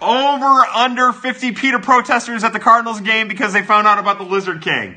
Over 0.00 0.46
under 0.46 1.12
50 1.12 1.52
PETA 1.52 1.78
protesters 1.80 2.44
at 2.44 2.52
the 2.52 2.60
Cardinals 2.60 3.00
game 3.00 3.28
because 3.28 3.52
they 3.54 3.62
found 3.62 3.86
out 3.86 3.98
about 3.98 4.18
the 4.18 4.24
Lizard 4.24 4.62
King. 4.62 4.96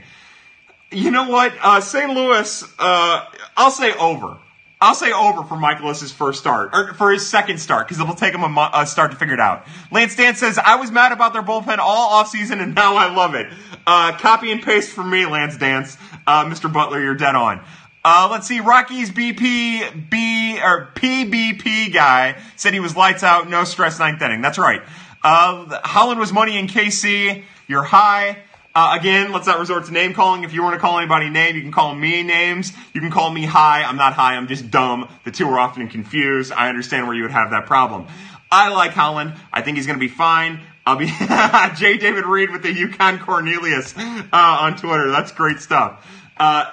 You 0.91 1.11
know 1.11 1.29
what? 1.29 1.53
Uh, 1.61 1.79
St. 1.79 2.11
Louis, 2.11 2.63
uh, 2.79 3.25
I'll 3.55 3.71
say 3.71 3.93
over. 3.93 4.37
I'll 4.81 4.95
say 4.95 5.11
over 5.11 5.43
for 5.43 5.55
Mikolas's 5.55 6.13
first 6.13 6.39
start, 6.39 6.69
or 6.71 6.93
for 6.93 7.11
his 7.11 7.29
second 7.29 7.57
start, 7.57 7.85
because 7.85 7.99
it'll 8.01 8.15
take 8.15 8.33
him 8.33 8.43
a, 8.43 8.49
mo- 8.49 8.69
a, 8.73 8.85
start 8.85 9.11
to 9.11 9.17
figure 9.17 9.33
it 9.33 9.39
out. 9.39 9.67
Lance 9.91 10.15
Dance 10.15 10.39
says, 10.39 10.57
I 10.57 10.77
was 10.77 10.89
mad 10.89 11.11
about 11.11 11.33
their 11.33 11.43
bullpen 11.43 11.79
all 11.79 12.23
offseason, 12.23 12.61
and 12.61 12.73
now 12.75 12.95
I 12.95 13.13
love 13.13 13.35
it. 13.35 13.51
Uh, 13.85 14.17
copy 14.17 14.53
and 14.53 14.63
paste 14.63 14.91
for 14.91 15.03
me, 15.03 15.25
Lance 15.25 15.57
Dance. 15.57 15.97
Uh, 16.25 16.45
Mr. 16.45 16.71
Butler, 16.71 17.01
you're 17.01 17.15
dead 17.15 17.35
on. 17.35 17.61
Uh, 18.05 18.29
let's 18.31 18.47
see, 18.47 18.61
Rocky's 18.61 19.11
BP, 19.11 20.09
B, 20.09 20.59
or 20.63 20.89
PBP 20.95 21.93
guy 21.93 22.37
said 22.55 22.73
he 22.73 22.79
was 22.79 22.95
lights 22.95 23.21
out, 23.21 23.49
no 23.49 23.65
stress 23.65 23.99
ninth 23.99 24.21
inning. 24.21 24.39
That's 24.39 24.57
right. 24.57 24.81
Uh, 25.21 25.77
Holland 25.83 26.21
was 26.21 26.31
money 26.31 26.57
in 26.57 26.67
KC. 26.67 27.43
You're 27.67 27.83
high. 27.83 28.43
Uh, 28.75 28.95
again, 28.99 29.31
let's 29.31 29.47
not 29.47 29.59
resort 29.59 29.85
to 29.85 29.91
name 29.91 30.13
calling. 30.13 30.43
If 30.43 30.53
you 30.53 30.61
want 30.61 30.75
to 30.75 30.79
call 30.79 30.99
anybody 30.99 31.29
name, 31.29 31.55
you 31.55 31.61
can 31.61 31.71
call 31.71 31.95
me 31.95 32.21
names. 32.21 32.71
You 32.93 33.01
can 33.01 33.11
call 33.11 33.31
me 33.31 33.43
high. 33.43 33.83
I'm 33.83 33.95
not 33.95 34.13
high. 34.13 34.35
I'm 34.35 34.47
just 34.47 34.69
dumb. 34.69 35.09
The 35.25 35.31
two 35.31 35.47
are 35.49 35.59
often 35.59 35.87
confused. 35.87 36.51
I 36.51 36.69
understand 36.69 37.07
where 37.07 37.15
you 37.15 37.23
would 37.23 37.31
have 37.31 37.49
that 37.49 37.65
problem. 37.65 38.07
I 38.51 38.69
like 38.69 38.91
Holland. 38.91 39.33
I 39.51 39.61
think 39.61 39.77
he's 39.77 39.87
going 39.87 39.97
to 39.97 40.05
be 40.05 40.11
fine. 40.11 40.61
I'll 40.85 40.97
be 40.97 41.07
J. 41.77 41.97
David 41.97 42.25
Reed 42.25 42.51
with 42.51 42.63
the 42.63 42.71
Yukon 42.71 43.19
Cornelius 43.19 43.95
uh, 43.97 44.27
on 44.31 44.75
Twitter. 44.75 45.11
That's 45.11 45.31
great 45.31 45.59
stuff. 45.59 46.05
Uh, 46.37 46.71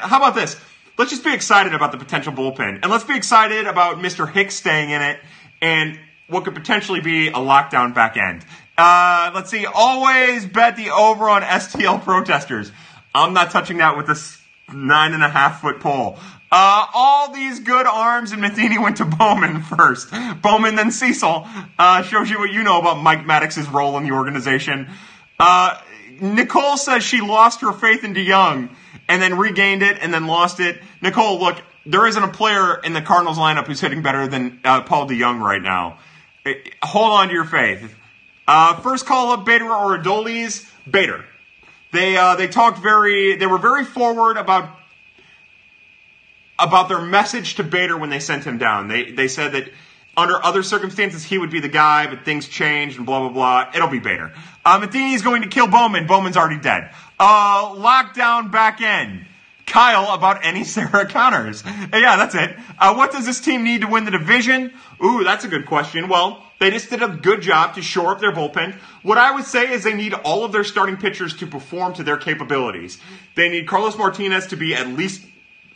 how 0.00 0.18
about 0.18 0.34
this? 0.34 0.56
Let's 0.96 1.10
just 1.10 1.24
be 1.24 1.34
excited 1.34 1.74
about 1.74 1.92
the 1.92 1.98
potential 1.98 2.32
bullpen, 2.32 2.80
and 2.82 2.90
let's 2.90 3.04
be 3.04 3.16
excited 3.16 3.66
about 3.66 3.98
Mr. 3.98 4.30
Hicks 4.30 4.54
staying 4.54 4.90
in 4.90 5.02
it, 5.02 5.18
and 5.60 5.98
what 6.28 6.44
could 6.44 6.54
potentially 6.54 7.00
be 7.00 7.28
a 7.28 7.32
lockdown 7.32 7.94
back 7.94 8.16
end. 8.16 8.44
Uh, 8.76 9.30
let's 9.34 9.50
see. 9.50 9.66
Always 9.66 10.46
bet 10.46 10.76
the 10.76 10.90
over 10.90 11.28
on 11.28 11.42
STL 11.42 12.02
protesters. 12.02 12.72
I'm 13.14 13.32
not 13.32 13.50
touching 13.50 13.78
that 13.78 13.96
with 13.96 14.06
this 14.06 14.38
nine 14.72 15.12
and 15.12 15.22
a 15.22 15.28
half 15.28 15.60
foot 15.60 15.80
pole. 15.80 16.18
Uh, 16.50 16.86
all 16.94 17.32
these 17.32 17.60
good 17.60 17.86
arms, 17.86 18.32
and 18.32 18.40
Matheny 18.40 18.78
went 18.78 18.98
to 18.98 19.04
Bowman 19.18 19.62
first. 19.62 20.10
Bowman, 20.42 20.76
then 20.76 20.90
Cecil. 20.90 21.46
Uh, 21.78 22.02
shows 22.02 22.30
you 22.30 22.38
what 22.38 22.50
you 22.52 22.62
know 22.62 22.80
about 22.80 22.98
Mike 22.98 23.24
Maddux's 23.24 23.68
role 23.68 23.96
in 23.98 24.04
the 24.04 24.12
organization. 24.12 24.88
Uh, 25.38 25.78
Nicole 26.20 26.76
says 26.76 27.02
she 27.02 27.20
lost 27.20 27.60
her 27.60 27.72
faith 27.72 28.04
in 28.04 28.14
DeJong 28.14 28.74
and 29.08 29.22
then 29.22 29.36
regained 29.36 29.82
it 29.82 29.98
and 30.00 30.14
then 30.14 30.26
lost 30.26 30.60
it. 30.60 30.80
Nicole, 31.02 31.38
look, 31.40 31.60
there 31.86 32.06
isn't 32.06 32.22
a 32.22 32.28
player 32.28 32.80
in 32.82 32.92
the 32.92 33.02
Cardinals 33.02 33.38
lineup 33.38 33.66
who's 33.66 33.80
hitting 33.80 34.02
better 34.02 34.26
than 34.26 34.60
uh, 34.64 34.82
Paul 34.82 35.08
DeJong 35.08 35.40
right 35.40 35.62
now. 35.62 35.98
Hold 36.82 37.12
on 37.12 37.28
to 37.28 37.34
your 37.34 37.44
faith. 37.44 37.94
Uh, 38.46 38.80
first 38.80 39.06
call 39.06 39.32
up 39.32 39.44
Bader 39.44 39.70
or 39.70 39.98
Adolis. 39.98 40.70
Bader. 40.90 41.24
They 41.92 42.16
uh, 42.16 42.36
they 42.36 42.48
talked 42.48 42.78
very. 42.78 43.36
They 43.36 43.46
were 43.46 43.58
very 43.58 43.84
forward 43.84 44.36
about 44.36 44.68
about 46.58 46.88
their 46.88 47.00
message 47.00 47.56
to 47.56 47.64
Bader 47.64 47.96
when 47.96 48.10
they 48.10 48.20
sent 48.20 48.44
him 48.44 48.58
down. 48.58 48.88
They 48.88 49.12
they 49.12 49.28
said 49.28 49.52
that 49.52 49.70
under 50.16 50.44
other 50.44 50.62
circumstances 50.62 51.24
he 51.24 51.38
would 51.38 51.50
be 51.50 51.60
the 51.60 51.68
guy, 51.68 52.06
but 52.06 52.24
things 52.24 52.48
changed 52.48 52.96
and 52.96 53.06
blah 53.06 53.20
blah 53.20 53.30
blah. 53.30 53.70
It'll 53.74 53.88
be 53.88 53.98
Bader. 53.98 54.32
Uh, 54.64 54.78
Matheny's 54.78 55.22
going 55.22 55.42
to 55.42 55.48
kill 55.48 55.68
Bowman. 55.68 56.06
Bowman's 56.06 56.36
already 56.36 56.60
dead. 56.60 56.90
Uh, 57.18 57.74
lockdown 57.74 58.50
back 58.50 58.80
end. 58.80 59.26
Kyle 59.66 60.12
about 60.14 60.44
any 60.44 60.64
Sarah 60.74 61.06
Connors. 61.06 61.64
Yeah, 61.64 62.16
that's 62.16 62.34
it. 62.34 62.56
Uh, 62.78 62.94
what 62.94 63.12
does 63.12 63.26
this 63.26 63.40
team 63.40 63.64
need 63.64 63.80
to 63.82 63.86
win 63.86 64.04
the 64.04 64.10
division? 64.10 64.72
Ooh, 65.04 65.24
that's 65.24 65.44
a 65.44 65.48
good 65.48 65.66
question. 65.66 66.08
Well, 66.08 66.42
they 66.60 66.70
just 66.70 66.90
did 66.90 67.02
a 67.02 67.08
good 67.08 67.42
job 67.42 67.74
to 67.74 67.82
shore 67.82 68.12
up 68.12 68.20
their 68.20 68.32
bullpen. 68.32 68.74
What 69.02 69.18
I 69.18 69.32
would 69.32 69.44
say 69.44 69.72
is 69.72 69.84
they 69.84 69.94
need 69.94 70.14
all 70.14 70.44
of 70.44 70.52
their 70.52 70.64
starting 70.64 70.96
pitchers 70.96 71.34
to 71.36 71.46
perform 71.46 71.94
to 71.94 72.04
their 72.04 72.16
capabilities. 72.16 72.98
They 73.34 73.48
need 73.48 73.66
Carlos 73.66 73.98
Martinez 73.98 74.46
to 74.48 74.56
be 74.56 74.74
at 74.74 74.88
least 74.88 75.22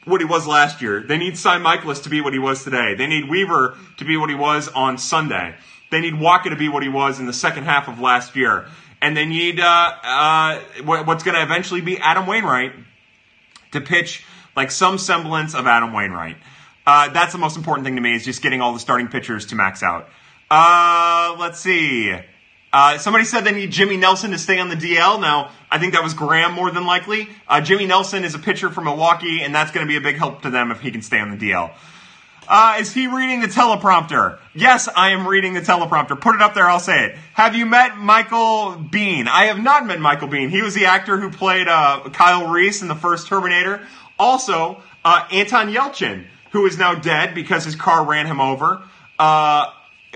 what 0.05 0.21
he 0.21 0.25
was 0.25 0.47
last 0.47 0.81
year. 0.81 1.03
They 1.03 1.19
need 1.19 1.37
Cy 1.37 1.59
Mikolas 1.59 2.03
to 2.05 2.09
be 2.09 2.21
what 2.21 2.33
he 2.33 2.39
was 2.39 2.65
today. 2.65 2.95
They 2.95 3.07
need 3.07 3.29
Weaver 3.29 3.77
to 3.99 4.05
be 4.05 4.17
what 4.17 4.31
he 4.31 4.37
was 4.37 4.69
on 4.69 4.97
Sunday. 4.99 5.55
They 5.91 6.01
need 6.01 6.15
Wacha 6.15 6.51
to 6.51 6.57
be 6.57 6.69
what 6.69 6.83
he 6.83 6.89
was 6.89 7.21
in 7.21 7.27
the 7.27 7.33
second 7.33 7.65
half 7.65 7.89
of 7.89 8.01
last 8.01 8.37
year. 8.37 8.67
And 9.01 9.17
they 9.17 9.27
need 9.27 9.61
uh, 9.61 9.93
uh, 10.03 10.61
what's 10.85 11.23
going 11.23 11.37
to 11.37 11.43
eventually 11.43 11.81
be 11.81 11.99
Adam 11.99 12.27
Wainwright 12.27 12.73
to 13.73 13.81
pitch 13.81 14.25
like 14.57 14.71
some 14.71 14.99
semblance 14.99 15.55
of 15.55 15.67
Adam 15.67 15.93
Wainwright. 15.93 16.37
Uh, 16.87 17.09
that's 17.11 17.33
the 17.33 17.39
most 17.39 17.57
important 17.57 17.85
thing 17.85 17.97
to 17.97 18.01
me 18.01 18.15
is 18.15 18.25
just 18.25 18.43
getting 18.43 18.61
all 18.61 18.73
the 18.73 18.79
starting 18.79 19.09
pitchers 19.09 19.47
to 19.47 19.55
max 19.55 19.83
out. 19.83 20.09
Uh, 20.51 21.37
let's 21.39 21.61
see. 21.61 22.19
Uh, 22.73 22.99
somebody 22.99 23.25
said 23.25 23.45
they 23.45 23.53
need 23.53 23.71
Jimmy 23.71 23.97
Nelson 23.97 24.31
to 24.31 24.39
stay 24.39 24.59
on 24.59 24.69
the 24.69 24.75
DL. 24.75 25.21
Now, 25.21 25.51
I 25.71 25.79
think 25.79 25.95
that 25.95 26.03
was 26.03 26.15
Graham 26.15 26.53
more 26.53 26.71
than 26.71 26.85
likely. 26.85 27.29
Uh, 27.47 27.61
Jimmy 27.61 27.87
Nelson 27.87 28.25
is 28.25 28.35
a 28.35 28.39
pitcher 28.39 28.71
from 28.71 28.85
Milwaukee, 28.85 29.43
and 29.43 29.55
that's 29.55 29.71
going 29.71 29.87
to 29.87 29.89
be 29.89 29.97
a 29.97 30.01
big 30.01 30.17
help 30.17 30.43
to 30.43 30.51
them 30.51 30.71
if 30.71 30.81
he 30.81 30.91
can 30.91 31.03
stay 31.03 31.19
on 31.19 31.31
the 31.31 31.37
DL. 31.37 31.73
Uh, 32.49 32.79
is 32.81 32.95
he 32.95 33.07
reading 33.07 33.41
the 33.41 33.47
teleprompter? 33.47 34.39
Yes, 34.55 34.89
I 34.97 35.11
am 35.11 35.29
reading 35.29 35.53
the 35.53 35.61
teleprompter. 35.61 36.19
Put 36.19 36.35
it 36.35 36.41
up 36.41 36.55
there, 36.55 36.67
I'll 36.67 36.81
say 36.81 37.05
it. 37.05 37.19
Have 37.35 37.55
you 37.55 37.67
met 37.67 37.99
Michael 37.99 38.75
Biehn? 38.91 39.29
I 39.29 39.45
have 39.45 39.59
not 39.59 39.85
met 39.85 40.01
Michael 40.01 40.29
Biehn. 40.29 40.49
He 40.49 40.63
was 40.63 40.75
the 40.75 40.87
actor 40.87 41.19
who 41.19 41.31
played 41.31 41.69
uh, 41.69 42.09
Kyle 42.15 42.49
Reese 42.49 42.81
in 42.81 42.89
the 42.89 42.95
first 42.95 43.29
Terminator. 43.29 43.87
Also, 44.19 44.83
uh, 45.05 45.29
Anton 45.31 45.71
Yelchin, 45.71 46.25
who 46.53 46.65
is 46.65 46.79
now 46.79 46.95
dead 46.95 47.35
because 47.35 47.67
his 47.67 47.77
car 47.77 48.07
ran 48.07 48.25
him 48.25 48.41
over, 48.41 48.81
uh, 49.19 49.67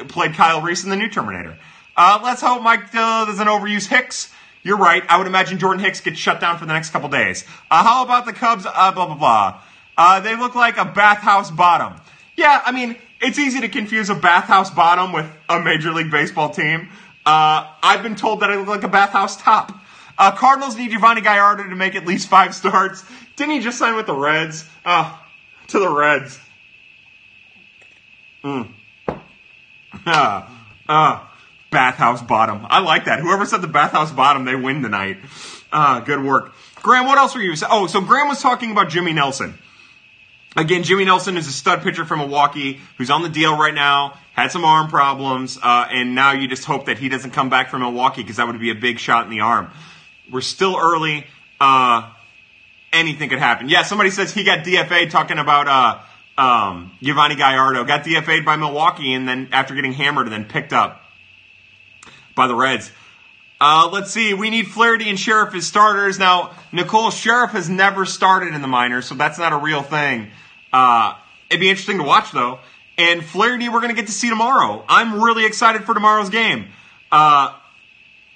played 0.09 0.33
Kyle 0.33 0.63
Reese 0.63 0.85
in 0.85 0.91
the 0.91 0.97
new 0.97 1.11
Terminator. 1.11 1.59
Uh, 1.95 2.19
let's 2.25 2.41
hope 2.41 2.63
Mike 2.63 2.95
uh, 2.95 3.27
doesn't 3.27 3.47
overuse 3.47 3.87
Hicks. 3.87 4.33
You're 4.63 4.79
right. 4.79 5.03
I 5.07 5.19
would 5.19 5.27
imagine 5.27 5.59
Jordan 5.59 5.85
Hicks 5.85 6.01
gets 6.01 6.19
shut 6.19 6.41
down 6.41 6.57
for 6.57 6.65
the 6.65 6.73
next 6.73 6.91
couple 6.91 7.11
days. 7.11 7.45
how 7.69 8.05
about 8.05 8.25
the 8.25 8.33
Cubs? 8.33 8.63
blah, 8.63 8.93
blah, 8.93 9.61
blah. 9.97 10.21
they 10.21 10.35
look 10.35 10.55
like 10.55 10.79
a 10.79 10.87
bathhouse 10.87 11.51
bottom. 11.51 12.01
Yeah, 12.37 12.63
I 12.65 12.73
mean, 12.73 12.97
it's 13.21 13.39
easy 13.39 13.61
to 13.61 13.69
confuse 13.69 14.11
a 14.11 14.15
bathhouse 14.15 14.71
bottom 14.71 15.13
with 15.13 15.27
a 15.49 15.61
Major 15.61 15.93
League 15.93 16.11
Baseball 16.11 16.51
team. 16.51 16.89
Uh, 17.25 17.71
I've 17.83 18.03
been 18.03 18.17
told 18.17 18.41
that 18.41 18.51
I 18.51 18.57
look 18.57 18.69
like 18.69 18.83
a 18.83 18.89
bathhouse 18.89 19.37
top. 19.41 19.73
Uh, 20.19 20.33
Cardinals 20.33 20.77
need 20.77 20.91
Yovani 20.91 21.23
Gallardo 21.23 21.69
to 21.69 21.77
make 21.77 21.95
at 21.95 22.07
least 22.07 22.29
five 22.29 22.55
starts. 22.55 23.05
Didn't 23.37 23.55
he 23.55 23.61
just 23.61 23.79
sign 23.79 23.97
with 23.97 24.07
the 24.07 24.15
Reds? 24.15 24.69
Uh, 24.85 25.17
to 25.69 25.79
the 25.79 25.91
Reds. 25.91 26.39
Mm. 28.45 28.73
Uh, 30.07 30.49
uh, 30.89 31.25
bathhouse 31.71 32.23
bottom. 32.23 32.67
I 32.69 32.81
like 32.81 33.05
that. 33.05 33.21
Whoever 33.21 33.47
said 33.47 33.61
the 33.61 33.69
bathhouse 33.69 34.11
bottom, 34.11 34.45
they 34.47 34.57
win 34.57 34.83
tonight. 34.83 35.19
Uh, 35.71 36.01
good 36.01 36.25
work. 36.25 36.53
Graham, 36.77 37.07
what 37.07 37.19
else 37.19 37.35
were 37.35 37.43
you? 37.43 37.55
Oh, 37.71 37.87
so 37.87 38.01
Graham 38.01 38.27
was 38.27 38.41
talking 38.41 38.73
about 38.73 38.89
Jimmy 38.89 39.13
Nelson. 39.13 39.59
Again, 40.55 40.83
Jimmy 40.83 41.07
Nelson 41.07 41.39
is 41.39 41.49
a 41.49 41.53
stud 41.53 41.83
pitcher 41.83 42.05
from 42.05 42.19
Milwaukee 42.19 42.81
who's 42.99 43.09
on 43.09 43.23
the 43.23 43.31
deal 43.31 43.57
right 43.57 43.73
now, 43.73 44.19
had 44.35 44.51
some 44.51 44.65
arm 44.65 44.89
problems, 44.89 45.59
uh, 45.63 45.87
and 45.91 46.15
now 46.15 46.33
you 46.33 46.47
just 46.47 46.67
hope 46.67 46.87
that 46.87 46.99
he 46.99 47.09
doesn't 47.09 47.31
come 47.31 47.49
back 47.49 47.71
from 47.71 47.81
Milwaukee 47.81 48.23
because 48.23 48.37
that 48.37 48.47
would 48.47 48.61
be 48.61 48.71
a 48.71 48.75
big 48.75 48.99
shot 48.99 49.25
in 49.25 49.31
the 49.31 49.41
arm. 49.41 49.71
We're 50.31 50.43
still 50.43 50.77
early. 50.77 51.27
Uh, 51.59 52.13
anything 52.93 53.31
could 53.31 53.39
happen. 53.39 53.71
Yeah, 53.71 53.83
somebody 53.83 54.11
says 54.11 54.33
he 54.33 54.45
got 54.45 54.65
DFA 54.65 55.09
talking 55.09 55.39
about 55.39 55.69
uh, 55.69 56.43
um, 56.43 56.93
Yovani 57.01 57.37
Gallardo. 57.37 57.85
Got 57.85 58.05
DFA'd 58.05 58.45
by 58.45 58.57
Milwaukee 58.57 59.15
and 59.15 59.27
then 59.27 59.49
after 59.53 59.75
getting 59.75 59.93
hammered 59.93 60.27
and 60.27 60.33
then 60.33 60.45
picked 60.45 60.73
up 60.75 61.01
by 62.35 62.47
the 62.47 62.55
Reds. 62.55 62.93
Uh, 63.65 63.89
let's 63.93 64.11
see. 64.11 64.35
We 64.35 64.51
need 64.51 64.67
Flaherty 64.67 65.09
and 65.09 65.17
Sheriff 65.17 65.55
as 65.55 65.65
starters. 65.65 66.19
Now, 66.19 66.51
Nicole 66.73 67.13
Sheriff 67.13 67.53
has 67.53 67.71
never 67.71 68.05
started 68.05 68.55
in 68.55 68.61
the 68.61 68.67
minors, 68.67 69.07
so 69.07 69.15
that's 69.15 69.39
not 69.39 69.53
a 69.53 69.57
real 69.57 69.83
thing. 69.83 70.33
Uh, 70.73 71.15
it'd 71.49 71.61
be 71.61 71.71
interesting 71.71 71.99
to 71.99 72.03
watch 72.03 72.33
though. 72.33 72.59
And 72.99 73.25
Flaherty, 73.25 73.69
we're 73.69 73.79
going 73.79 73.95
to 73.95 74.01
get 74.01 74.09
to 74.09 74.13
see 74.13 74.29
tomorrow. 74.29 74.85
I'm 74.89 75.23
really 75.23 75.47
excited 75.47 75.85
for 75.85 75.95
tomorrow's 75.95 76.29
game. 76.29 76.71
Uh, 77.13 77.57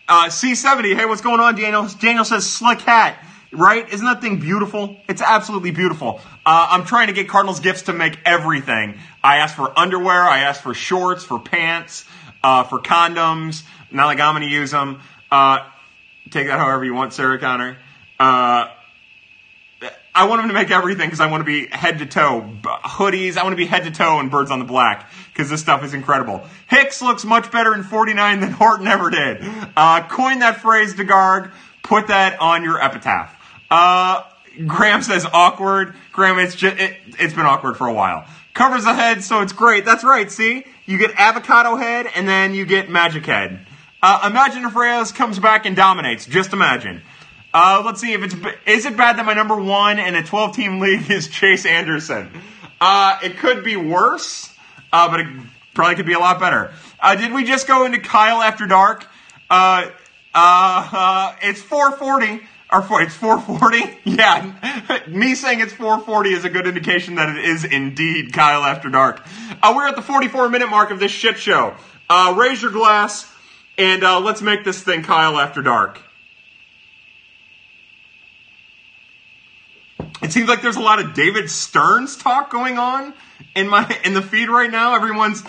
uh, 0.09 0.27
C70, 0.27 0.95
hey, 0.95 1.07
what's 1.07 1.23
going 1.23 1.41
on, 1.41 1.57
Daniel? 1.57 1.89
Daniel 1.99 2.25
says 2.25 2.49
slick 2.49 2.83
hat, 2.83 3.19
right? 3.51 3.93
Isn't 3.93 4.07
that 4.07 4.21
thing 4.21 4.39
beautiful? 4.39 4.97
It's 5.09 5.23
absolutely 5.23 5.73
beautiful. 5.73 6.21
Uh, 6.47 6.69
I'm 6.71 6.85
trying 6.85 7.09
to 7.09 7.13
get 7.13 7.29
Cardinals 7.29 7.59
gifts 7.59 7.83
to 7.83 7.93
make 7.93 8.17
everything. 8.25 9.01
I 9.25 9.39
asked 9.39 9.57
for 9.57 9.77
underwear, 9.77 10.23
I 10.23 10.43
asked 10.43 10.63
for 10.63 10.73
shorts, 10.73 11.25
for 11.25 11.41
pants, 11.41 12.05
uh, 12.45 12.63
for 12.63 12.79
condoms. 12.79 13.65
Not 13.91 14.07
like 14.07 14.21
I'm 14.21 14.35
going 14.37 14.47
to 14.49 14.55
use 14.55 14.71
them. 14.71 15.01
Uh, 15.31 15.69
take 16.31 16.47
that 16.47 16.59
however 16.59 16.85
you 16.85 16.95
want, 16.95 17.13
Sarah 17.13 17.39
Connor. 17.39 17.77
Uh, 18.19 18.69
I 20.17 20.25
want 20.25 20.41
him 20.41 20.49
to 20.49 20.55
make 20.55 20.71
everything 20.71 21.09
because 21.09 21.21
I 21.21 21.31
want 21.31 21.43
to 21.43 21.45
be 21.45 21.67
head 21.67 21.99
to 21.99 22.07
toe. 22.07 22.49
Hoodies, 22.63 23.37
I 23.37 23.43
want 23.43 23.53
to 23.53 23.57
be 23.57 23.67
head 23.67 23.85
to 23.85 23.91
toe 23.91 24.19
in 24.21 24.31
Birds 24.31 24.51
on 24.51 24.59
the 24.59 24.65
Black 24.65 25.11
because 25.33 25.51
this 25.51 25.61
stuff 25.61 25.85
is 25.85 25.93
incredible. 25.93 26.43
Hicks 26.69 27.03
looks 27.03 27.23
much 27.27 27.53
better 27.53 27.75
in 27.75 27.83
49 27.83 28.41
than 28.41 28.51
Horton 28.51 28.87
ever 28.87 29.11
did. 29.11 29.45
Uh, 29.77 30.09
coin 30.09 30.39
that 30.39 30.61
phrase, 30.63 30.95
DeGarg. 30.95 31.51
Put 31.83 32.07
that 32.07 32.41
on 32.41 32.65
your 32.65 32.83
epitaph. 32.83 33.31
Uh, 33.71 34.23
Graham 34.67 35.03
says 35.03 35.27
awkward. 35.31 35.95
Graham, 36.13 36.39
it's 36.39 36.55
just, 36.55 36.79
it, 36.79 36.97
it's 37.19 37.35
been 37.35 37.45
awkward 37.45 37.77
for 37.77 37.87
a 37.87 37.93
while. 37.93 38.27
Covers 38.55 38.85
the 38.85 38.95
head, 38.95 39.23
so 39.23 39.43
it's 39.43 39.53
great. 39.53 39.85
That's 39.85 40.03
right, 40.03 40.31
see? 40.31 40.65
You 40.87 40.97
get 40.97 41.13
avocado 41.17 41.77
head 41.77 42.07
and 42.15 42.27
then 42.27 42.55
you 42.55 42.65
get 42.65 42.89
magic 42.89 43.27
head. 43.27 43.66
Uh, 44.09 44.29
imagine 44.31 44.65
if 44.65 44.77
Reyes 44.77 45.11
comes 45.11 45.41
back 45.41 45.67
and 45.67 45.75
dominates. 45.75 46.27
Just 46.27 46.53
imagine. 46.53 47.03
Uh, 47.53 47.83
let's 47.85 48.01
see 48.01 48.13
if 48.13 48.23
it's 48.23 48.37
is 48.65 48.87
it 48.87 48.97
bad 48.97 49.19
that 49.19 49.27
my 49.27 49.35
number 49.35 49.57
one 49.57 49.99
in 49.99 50.15
a 50.15 50.23
12 50.23 50.55
team 50.55 50.79
league 50.79 51.11
is 51.11 51.27
Chase 51.27 51.67
Anderson. 51.67 52.31
Uh, 52.81 53.19
it 53.25 53.39
could 53.39 53.65
be 53.65 53.75
worse, 53.75 54.55
uh, 54.93 55.11
but 55.11 55.19
it 55.19 55.27
probably 55.75 55.97
could 55.97 56.07
be 56.07 56.13
a 56.13 56.21
lot 56.21 56.39
better. 56.39 56.73
Uh, 57.01 57.17
did 57.17 57.33
we 57.33 57.43
just 57.43 57.67
go 57.67 57.85
into 57.85 57.99
Kyle 57.99 58.43
after 58.43 58.69
dark? 58.69 59.05
Uh, 59.51 59.91
uh, 60.33 61.35
it's 61.43 61.61
440. 61.61 62.47
Or 62.71 62.83
four, 62.83 63.03
it's 63.03 63.15
440. 63.15 63.99
Yeah, 64.05 65.03
me 65.09 65.35
saying 65.35 65.59
it's 65.59 65.73
440 65.73 66.31
is 66.33 66.45
a 66.45 66.49
good 66.49 66.69
indication 66.69 67.17
that 67.17 67.37
it 67.37 67.45
is 67.45 67.65
indeed 67.65 68.33
Kyle 68.33 68.63
after 68.63 68.89
dark. 68.89 69.21
we're 69.65 69.89
at 69.89 69.97
the 69.97 70.03
44 70.03 70.49
minute 70.49 70.69
mark 70.69 70.93
of 70.93 71.01
this 71.01 71.11
shit 71.11 71.39
show. 71.39 71.75
raise 72.37 72.63
your 72.63 72.71
glass 72.71 73.33
and 73.79 74.03
let's 74.03 74.43
make 74.43 74.65
this 74.65 74.83
thing 74.83 75.03
Kyle 75.03 75.39
after 75.39 75.63
dark. 75.63 76.01
It 80.23 80.33
seems 80.33 80.49
like 80.49 80.63
there's 80.63 80.77
a 80.77 80.81
lot 80.81 80.99
of 80.99 81.15
David 81.15 81.51
Stearns 81.51 82.17
talk 82.17 82.51
going 82.51 82.79
on 82.79 83.15
in 83.55 83.69
my 83.69 83.99
in 84.05 84.15
the 84.15 84.23
feed 84.23 84.49
right 84.49 84.71
now. 84.71 84.95
Everyone's 84.95 85.43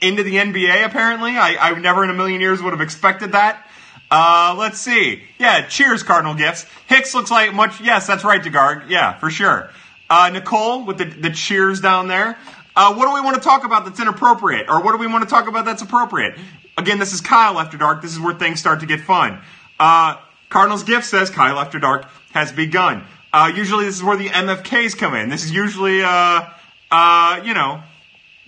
into 0.00 0.22
the 0.22 0.34
NBA 0.34 0.84
apparently. 0.84 1.36
I, 1.36 1.56
I 1.70 1.78
never 1.78 2.04
in 2.04 2.10
a 2.10 2.14
million 2.14 2.40
years 2.40 2.60
would 2.60 2.72
have 2.72 2.80
expected 2.80 3.32
that. 3.32 3.66
Uh, 4.10 4.54
let's 4.58 4.78
see. 4.78 5.22
Yeah, 5.38 5.66
cheers, 5.66 6.02
Cardinal 6.02 6.34
Gifts. 6.34 6.66
Hicks 6.86 7.14
looks 7.14 7.30
like 7.30 7.54
much. 7.54 7.80
Yes, 7.80 8.06
that's 8.06 8.24
right, 8.24 8.42
DeGarg. 8.42 8.90
Yeah, 8.90 9.18
for 9.18 9.30
sure. 9.30 9.70
Uh, 10.10 10.28
Nicole 10.30 10.84
with 10.84 10.98
the, 10.98 11.06
the 11.06 11.30
cheers 11.30 11.80
down 11.80 12.08
there. 12.08 12.36
Uh, 12.76 12.94
what 12.94 13.06
do 13.06 13.14
we 13.14 13.22
want 13.22 13.36
to 13.36 13.40
talk 13.42 13.64
about 13.64 13.86
that's 13.86 14.00
inappropriate? 14.00 14.68
Or 14.68 14.82
what 14.82 14.92
do 14.92 14.98
we 14.98 15.06
want 15.06 15.24
to 15.24 15.30
talk 15.30 15.48
about 15.48 15.64
that's 15.64 15.80
appropriate? 15.80 16.38
Again, 16.78 16.98
this 16.98 17.12
is 17.12 17.20
Kyle 17.20 17.58
After 17.58 17.76
Dark. 17.76 18.02
This 18.02 18.12
is 18.12 18.20
where 18.20 18.34
things 18.34 18.58
start 18.60 18.80
to 18.80 18.86
get 18.86 19.00
fun. 19.00 19.40
Uh, 19.78 20.16
Cardinals 20.48 20.84
Gift 20.84 21.04
says 21.04 21.28
Kyle 21.28 21.58
After 21.58 21.78
Dark 21.78 22.06
has 22.32 22.50
begun. 22.50 23.04
Uh, 23.32 23.52
usually, 23.54 23.84
this 23.84 23.96
is 23.96 24.02
where 24.02 24.16
the 24.16 24.28
MFKs 24.28 24.96
come 24.96 25.14
in. 25.14 25.28
This 25.28 25.44
is 25.44 25.52
usually, 25.52 26.02
uh, 26.02 26.48
uh, 26.90 27.40
you 27.44 27.54
know, 27.54 27.82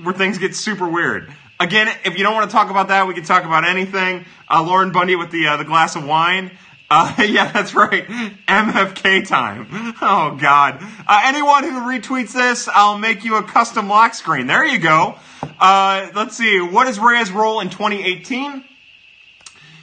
where 0.02 0.14
things 0.14 0.38
get 0.38 0.56
super 0.56 0.88
weird. 0.88 1.32
Again, 1.60 1.88
if 2.04 2.16
you 2.18 2.24
don't 2.24 2.34
want 2.34 2.50
to 2.50 2.54
talk 2.54 2.70
about 2.70 2.88
that, 2.88 3.06
we 3.06 3.14
can 3.14 3.24
talk 3.24 3.44
about 3.44 3.64
anything. 3.64 4.24
Uh, 4.50 4.62
Lauren 4.62 4.90
Bundy 4.90 5.16
with 5.16 5.30
the 5.30 5.46
uh, 5.46 5.56
the 5.56 5.64
glass 5.64 5.96
of 5.96 6.04
wine. 6.04 6.50
Uh, 6.90 7.14
yeah, 7.28 7.50
that's 7.50 7.74
right. 7.74 8.06
MFK 8.06 9.26
time. 9.26 9.66
Oh 10.00 10.36
God. 10.40 10.78
Uh, 11.06 11.22
anyone 11.24 11.64
who 11.64 11.80
retweets 11.80 12.32
this, 12.32 12.68
I'll 12.68 12.98
make 12.98 13.24
you 13.24 13.36
a 13.36 13.42
custom 13.42 13.88
lock 13.88 14.14
screen. 14.14 14.46
There 14.46 14.64
you 14.64 14.78
go. 14.78 15.16
Uh, 15.58 16.10
let's 16.14 16.36
see. 16.36 16.60
What 16.60 16.86
is 16.86 16.98
Reyes' 16.98 17.30
role 17.30 17.60
in 17.60 17.70
2018? 17.70 18.64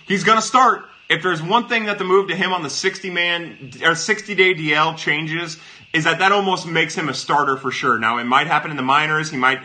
He's 0.07 0.23
going 0.23 0.37
to 0.37 0.45
start. 0.45 0.85
If 1.09 1.23
there's 1.23 1.41
one 1.41 1.67
thing 1.67 1.85
that 1.85 1.97
the 1.97 2.05
move 2.05 2.29
to 2.29 2.35
him 2.35 2.53
on 2.53 2.63
the 2.63 2.69
60 2.69 3.09
man 3.09 3.71
or 3.83 3.95
60 3.95 4.35
day 4.35 4.53
DL 4.53 4.95
changes, 4.97 5.57
is 5.93 6.05
that 6.05 6.19
that 6.19 6.31
almost 6.31 6.65
makes 6.65 6.95
him 6.95 7.09
a 7.09 7.13
starter 7.13 7.57
for 7.57 7.71
sure. 7.71 7.97
Now 7.97 8.17
it 8.17 8.23
might 8.23 8.47
happen 8.47 8.71
in 8.71 8.77
the 8.77 8.83
minors. 8.83 9.29
He 9.29 9.37
might 9.37 9.59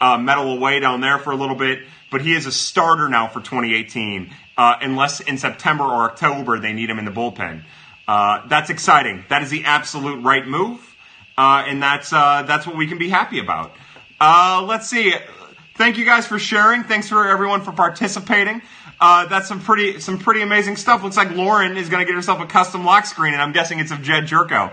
uh, 0.00 0.18
meddle 0.18 0.52
away 0.52 0.80
down 0.80 1.00
there 1.00 1.18
for 1.18 1.30
a 1.30 1.36
little 1.36 1.54
bit, 1.54 1.80
but 2.10 2.22
he 2.22 2.34
is 2.34 2.46
a 2.46 2.52
starter 2.52 3.08
now 3.08 3.28
for 3.28 3.40
2018, 3.40 4.30
uh, 4.56 4.76
unless 4.82 5.20
in 5.20 5.38
September 5.38 5.84
or 5.84 6.04
October 6.04 6.58
they 6.58 6.72
need 6.72 6.90
him 6.90 6.98
in 6.98 7.04
the 7.04 7.10
bullpen. 7.10 7.62
Uh, 8.06 8.46
that's 8.48 8.70
exciting. 8.70 9.24
That 9.28 9.42
is 9.42 9.50
the 9.50 9.64
absolute 9.64 10.22
right 10.22 10.46
move, 10.46 10.96
uh, 11.38 11.64
and 11.66 11.82
that's 11.82 12.12
uh, 12.12 12.42
that's 12.42 12.66
what 12.66 12.76
we 12.76 12.86
can 12.86 12.98
be 12.98 13.08
happy 13.08 13.38
about. 13.38 13.72
Uh, 14.20 14.64
let's 14.68 14.88
see. 14.88 15.14
Thank 15.76 15.96
you 15.96 16.04
guys 16.04 16.26
for 16.26 16.38
sharing. 16.38 16.82
Thanks 16.82 17.08
for 17.08 17.28
everyone 17.28 17.62
for 17.62 17.72
participating. 17.72 18.60
that's 19.00 19.46
some 19.48 19.60
pretty 19.60 20.00
some 20.00 20.18
pretty 20.18 20.42
amazing 20.42 20.76
stuff. 20.76 21.02
Looks 21.02 21.16
like 21.16 21.30
Lauren 21.30 21.76
is 21.76 21.88
going 21.88 22.00
to 22.00 22.04
get 22.04 22.16
herself 22.16 22.40
a 22.40 22.46
custom 22.46 22.84
lock 22.84 23.06
screen, 23.06 23.32
and 23.32 23.40
I'm 23.40 23.52
guessing 23.52 23.78
it's 23.78 23.92
of 23.92 24.02
Jedd 24.02 24.24
Gyorko. 24.24 24.72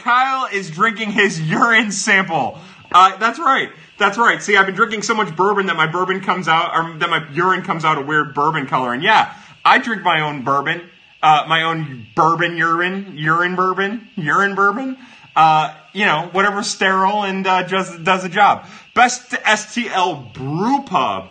Kyle 0.00 0.48
is 0.52 0.70
drinking 0.70 1.12
his 1.12 1.40
urine 1.48 1.92
sample. 1.92 2.58
that's 2.90 3.38
right. 3.38 3.70
That's 3.98 4.18
right. 4.18 4.42
See, 4.42 4.56
I've 4.56 4.66
been 4.66 4.74
drinking 4.74 5.02
so 5.02 5.14
much 5.14 5.34
bourbon 5.34 5.66
that 5.66 5.76
my 5.76 5.86
bourbon 5.86 6.20
comes 6.20 6.48
out, 6.48 6.74
or 6.74 6.98
that 6.98 7.08
my 7.08 7.26
urine 7.32 7.62
comes 7.62 7.84
out 7.84 7.98
a 7.98 8.02
weird 8.02 8.34
bourbon 8.34 8.66
color. 8.66 8.92
And 8.92 9.02
yeah, 9.02 9.34
I 9.64 9.78
drink 9.78 10.02
my 10.02 10.20
own 10.20 10.44
bourbon, 10.44 10.82
uh, 11.22 11.46
my 11.48 11.62
own 11.62 12.06
bourbon 12.14 12.56
urine, 12.56 13.16
urine 13.16 13.56
bourbon, 13.56 14.08
urine 14.16 14.54
bourbon. 14.54 14.98
Uh, 15.34 15.74
you 15.92 16.06
know, 16.06 16.28
whatever 16.32 16.62
sterile 16.62 17.22
and 17.22 17.46
uh, 17.46 17.62
just 17.66 18.02
does 18.04 18.22
the 18.22 18.28
job. 18.28 18.66
Best 18.94 19.30
STL 19.30 20.32
brew 20.32 20.82
pub. 20.82 21.28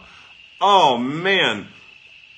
Oh 0.62 0.98
man. 0.98 1.68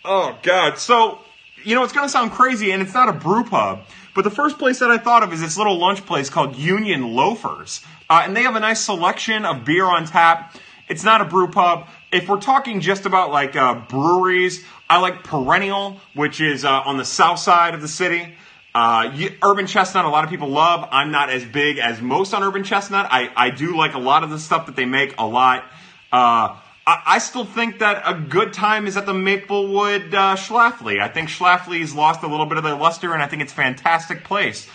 Oh 0.05 0.37
god. 0.43 0.77
So, 0.77 1.19
you 1.63 1.75
know, 1.75 1.83
it's 1.83 1.93
gonna 1.93 2.09
sound 2.09 2.31
crazy, 2.31 2.71
and 2.71 2.81
it's 2.81 2.93
not 2.93 3.09
a 3.09 3.13
brew 3.13 3.43
pub. 3.43 3.81
But 4.15 4.23
the 4.23 4.31
first 4.31 4.57
place 4.57 4.79
that 4.79 4.89
I 4.89 4.97
thought 4.97 5.23
of 5.23 5.31
is 5.31 5.41
this 5.41 5.57
little 5.57 5.77
lunch 5.77 6.05
place 6.05 6.29
called 6.29 6.55
Union 6.55 7.13
Loafers. 7.13 7.81
Uh, 8.09 8.21
and 8.23 8.35
they 8.35 8.43
have 8.43 8.55
a 8.55 8.59
nice 8.59 8.81
selection 8.81 9.45
of 9.45 9.65
beer 9.65 9.85
on 9.85 10.05
tap. 10.05 10.55
It's 10.87 11.03
not 11.03 11.21
a 11.21 11.25
brew 11.25 11.49
pub. 11.49 11.87
If 12.11 12.29
we're 12.29 12.39
talking 12.39 12.79
just 12.79 13.05
about 13.05 13.31
like 13.31 13.55
uh, 13.55 13.81
breweries, 13.89 14.63
I 14.89 14.99
like 14.99 15.23
Perennial, 15.23 15.99
which 16.13 16.39
is 16.39 16.63
uh, 16.63 16.71
on 16.71 16.97
the 16.97 17.05
south 17.05 17.39
side 17.39 17.73
of 17.73 17.81
the 17.81 17.87
city. 17.87 18.35
Uh, 18.73 19.11
Urban 19.43 19.65
Chestnut, 19.65 20.05
a 20.05 20.09
lot 20.09 20.23
of 20.23 20.29
people 20.29 20.49
love. 20.49 20.87
I'm 20.91 21.11
not 21.11 21.29
as 21.29 21.43
big 21.43 21.79
as 21.79 21.99
most 21.99 22.33
on 22.33 22.43
Urban 22.43 22.63
Chestnut. 22.63 23.07
I, 23.09 23.29
I 23.35 23.49
do 23.49 23.75
like 23.75 23.95
a 23.95 23.99
lot 23.99 24.23
of 24.23 24.29
the 24.29 24.39
stuff 24.39 24.67
that 24.67 24.75
they 24.75 24.85
make 24.85 25.15
a 25.17 25.25
lot. 25.25 25.65
Uh, 26.11 26.55
I, 26.89 27.17
still 27.19 27.43
think 27.43 27.79
that 27.79 28.03
a 28.05 28.13
good 28.13 28.53
time 28.53 28.87
is 28.87 28.95
at 28.95 29.05
the 29.05 29.13
Maplewood 29.13 30.13
uh, 30.13 30.35
Schlafly. 30.37 31.01
I 31.01 31.09
think 31.09 31.27
Schlafly's 31.27 31.93
lost 31.93 32.23
a 32.23 32.27
little 32.27 32.45
bit 32.45 32.57
of 32.57 32.63
their 32.63 32.77
luster, 32.77 33.13
and 33.13 33.21
I 33.21 33.27
think 33.27 33.41
it's 33.41 33.51
a 33.51 33.55
fantastic 33.55 34.23
place. 34.23 34.69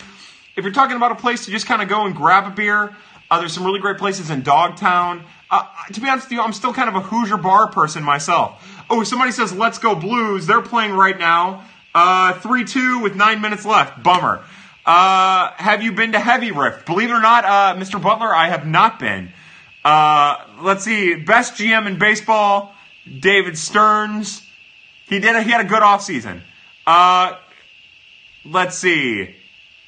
If 0.55 0.63
you're 0.63 0.73
talking 0.73 0.95
about 0.95 1.11
a 1.11 1.15
place 1.15 1.45
to 1.45 1.51
just 1.51 1.65
kind 1.65 1.81
of 1.81 1.89
go 1.89 2.05
and 2.05 2.15
grab 2.15 2.45
a 2.45 2.53
beer, 2.53 2.95
uh, 3.33 3.39
there's 3.39 3.51
some 3.51 3.65
really 3.65 3.79
great 3.79 3.97
places 3.97 4.29
in 4.29 4.43
Dogtown. 4.43 5.25
Uh, 5.49 5.65
to 5.91 5.99
be 5.99 6.07
honest 6.07 6.27
with 6.27 6.33
you, 6.33 6.41
I'm 6.41 6.53
still 6.53 6.71
kind 6.71 6.87
of 6.87 6.93
a 6.93 7.01
Hoosier 7.01 7.37
bar 7.37 7.71
person 7.71 8.03
myself. 8.03 8.63
Oh, 8.91 9.03
somebody 9.03 9.31
says 9.31 9.51
Let's 9.51 9.79
Go 9.79 9.95
Blues. 9.95 10.45
They're 10.45 10.61
playing 10.61 10.93
right 10.93 11.17
now. 11.17 11.65
Uh, 11.95 12.33
3 12.33 12.63
2 12.63 12.99
with 12.99 13.15
nine 13.15 13.41
minutes 13.41 13.65
left. 13.65 14.03
Bummer. 14.03 14.43
Uh, 14.85 15.51
have 15.55 15.81
you 15.81 15.93
been 15.93 16.11
to 16.11 16.19
Heavy 16.19 16.51
Riff? 16.51 16.85
Believe 16.85 17.09
it 17.09 17.13
or 17.13 17.21
not, 17.21 17.43
uh, 17.43 17.75
Mr. 17.75 17.99
Butler, 17.99 18.35
I 18.35 18.49
have 18.49 18.67
not 18.67 18.99
been. 18.99 19.31
Uh, 19.83 20.37
let's 20.61 20.83
see. 20.83 21.15
Best 21.15 21.55
GM 21.55 21.87
in 21.87 21.97
baseball, 21.97 22.73
David 23.19 23.57
Stearns. 23.57 24.45
He 25.07 25.19
did. 25.19 25.35
A, 25.35 25.41
he 25.41 25.49
had 25.49 25.65
a 25.65 25.67
good 25.67 25.81
offseason. 25.81 26.41
Uh, 26.85 27.37
let's 28.45 28.77
see. 28.77 29.35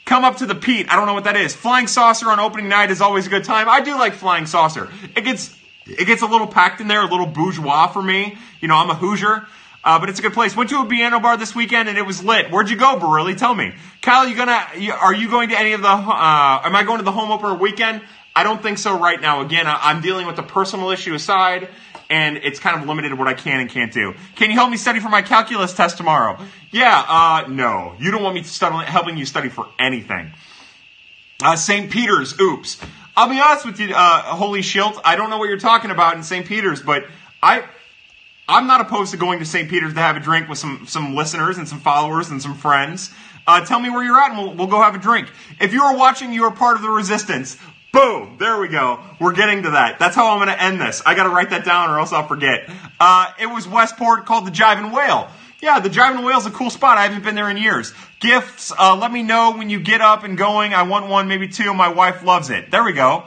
Come 0.05 0.23
up 0.23 0.37
to 0.37 0.45
the 0.45 0.55
Pete. 0.55 0.87
I 0.89 0.95
don't 0.95 1.07
know 1.07 1.15
what 1.15 1.23
that 1.23 1.35
is. 1.35 1.55
Flying 1.55 1.87
saucer 1.87 2.29
on 2.29 2.39
opening 2.39 2.69
night 2.69 2.91
is 2.91 3.01
always 3.01 3.25
a 3.25 3.29
good 3.29 3.43
time. 3.43 3.67
I 3.67 3.81
do 3.81 3.95
like 3.95 4.13
flying 4.13 4.45
saucer. 4.45 4.89
It 5.15 5.23
gets 5.23 5.57
it 5.87 6.05
gets 6.05 6.21
a 6.21 6.27
little 6.27 6.47
packed 6.47 6.79
in 6.79 6.87
there, 6.87 7.01
a 7.01 7.07
little 7.07 7.25
bourgeois 7.25 7.87
for 7.87 8.01
me. 8.01 8.37
You 8.61 8.67
know, 8.67 8.75
I'm 8.75 8.89
a 8.89 8.95
Hoosier. 8.95 9.45
Uh, 9.83 9.99
but 9.99 10.09
it's 10.09 10.17
a 10.17 10.21
good 10.21 10.33
place. 10.33 10.55
Went 10.55 10.71
to 10.71 10.79
a 10.79 10.85
piano 10.85 11.19
bar 11.19 11.37
this 11.37 11.53
weekend 11.53 11.87
and 11.89 11.97
it 11.97 12.05
was 12.05 12.23
lit. 12.23 12.49
Where'd 12.49 12.71
you 12.71 12.75
go, 12.75 12.97
Barilli? 12.97 13.37
Tell 13.37 13.53
me. 13.53 13.73
Kyle, 14.01 14.27
you 14.27 14.35
gonna? 14.35 14.65
are 14.99 15.13
you 15.13 15.29
going 15.29 15.49
to 15.49 15.59
any 15.59 15.73
of 15.73 15.81
the? 15.81 15.87
Uh, 15.87 16.61
am 16.63 16.75
I 16.75 16.83
going 16.83 16.97
to 16.97 17.03
the 17.03 17.11
home 17.11 17.31
opener 17.31 17.53
weekend? 17.53 18.01
I 18.35 18.43
don't 18.43 18.61
think 18.61 18.79
so 18.79 18.99
right 18.99 19.21
now. 19.21 19.41
Again, 19.41 19.67
I, 19.67 19.79
I'm 19.83 20.01
dealing 20.01 20.27
with 20.27 20.35
the 20.35 20.43
personal 20.43 20.89
issue 20.89 21.13
aside 21.13 21.69
and 22.09 22.37
it's 22.37 22.59
kind 22.59 22.81
of 22.81 22.87
limited 22.87 23.13
what 23.17 23.27
I 23.27 23.33
can 23.33 23.59
and 23.59 23.69
can't 23.69 23.91
do. 23.91 24.13
Can 24.35 24.49
you 24.49 24.55
help 24.55 24.69
me 24.69 24.77
study 24.77 24.99
for 24.99 25.09
my 25.09 25.21
calculus 25.21 25.73
test 25.73 25.97
tomorrow? 25.97 26.37
Yeah, 26.71 27.03
uh, 27.07 27.47
no. 27.47 27.95
You 27.99 28.11
don't 28.11 28.23
want 28.23 28.35
me 28.35 28.41
to 28.41 28.47
study, 28.47 28.85
helping 28.85 29.17
you 29.17 29.25
study 29.25 29.49
for 29.49 29.67
anything. 29.79 30.33
Uh, 31.43 31.55
St. 31.55 31.91
Peter's, 31.91 32.39
oops. 32.39 32.79
I'll 33.17 33.29
be 33.29 33.39
honest 33.39 33.65
with 33.65 33.79
you, 33.79 33.93
uh, 33.95 34.21
Holy 34.21 34.61
Shield, 34.61 34.99
I 35.03 35.15
don't 35.15 35.29
know 35.29 35.37
what 35.37 35.47
you're 35.47 35.57
talking 35.57 35.91
about 35.91 36.15
in 36.15 36.23
St. 36.23 36.45
Peter's, 36.45 36.81
but 36.81 37.05
I, 37.41 37.63
I'm 38.47 38.67
not 38.67 38.81
opposed 38.81 39.11
to 39.11 39.17
going 39.17 39.39
to 39.39 39.45
St. 39.45 39.69
Peter's 39.69 39.93
to 39.93 39.99
have 39.99 40.17
a 40.17 40.19
drink 40.19 40.49
with 40.49 40.57
some, 40.57 40.85
some 40.87 41.15
listeners 41.15 41.57
and 41.57 41.67
some 41.67 41.79
followers 41.79 42.29
and 42.29 42.41
some 42.41 42.55
friends. 42.55 43.11
Uh, 43.47 43.63
tell 43.63 43.79
me 43.79 43.89
where 43.89 44.03
you're 44.03 44.19
at 44.19 44.31
and 44.31 44.39
we'll, 44.39 44.53
we'll 44.55 44.67
go 44.67 44.81
have 44.81 44.95
a 44.95 44.99
drink. 44.99 45.31
If 45.61 45.71
you 45.71 45.83
are 45.83 45.95
watching, 45.95 46.33
you 46.33 46.43
are 46.45 46.51
part 46.51 46.75
of 46.75 46.81
the 46.81 46.89
resistance. 46.89 47.57
Boom! 47.95 48.35
There 48.37 48.59
we 48.59 48.67
go. 48.67 48.99
We're 49.21 49.31
getting 49.31 49.63
to 49.63 49.69
that. 49.69 49.99
That's 49.99 50.17
how 50.17 50.31
I'm 50.31 50.39
going 50.39 50.49
to 50.49 50.61
end 50.61 50.81
this. 50.81 51.01
I 51.05 51.15
got 51.15 51.23
to 51.23 51.29
write 51.29 51.51
that 51.51 51.63
down 51.63 51.89
or 51.89 51.97
else 51.97 52.11
I'll 52.11 52.27
forget. 52.27 52.69
Uh, 52.99 53.31
it 53.39 53.45
was 53.45 53.69
Westport 53.69 54.25
called 54.25 54.45
the 54.45 54.51
Jiving 54.51 54.93
Whale. 54.93 55.29
Yeah, 55.61 55.79
the 55.79 55.89
Jiving 55.89 56.25
Whale 56.25 56.37
is 56.37 56.45
a 56.45 56.51
cool 56.51 56.69
spot. 56.69 56.97
I 56.97 57.03
haven't 57.03 57.23
been 57.23 57.35
there 57.35 57.49
in 57.49 57.55
years. 57.55 57.93
Gifts, 58.19 58.73
uh, 58.77 58.97
let 58.97 59.13
me 59.13 59.23
know 59.23 59.53
when 59.55 59.69
you 59.69 59.79
get 59.79 60.01
up 60.01 60.25
and 60.25 60.37
going. 60.37 60.73
I 60.73 60.83
want 60.83 61.07
one, 61.07 61.29
maybe 61.29 61.47
two. 61.47 61.73
My 61.73 61.87
wife 61.87 62.21
loves 62.21 62.49
it. 62.49 62.69
There 62.69 62.83
we 62.83 62.91
go. 62.91 63.23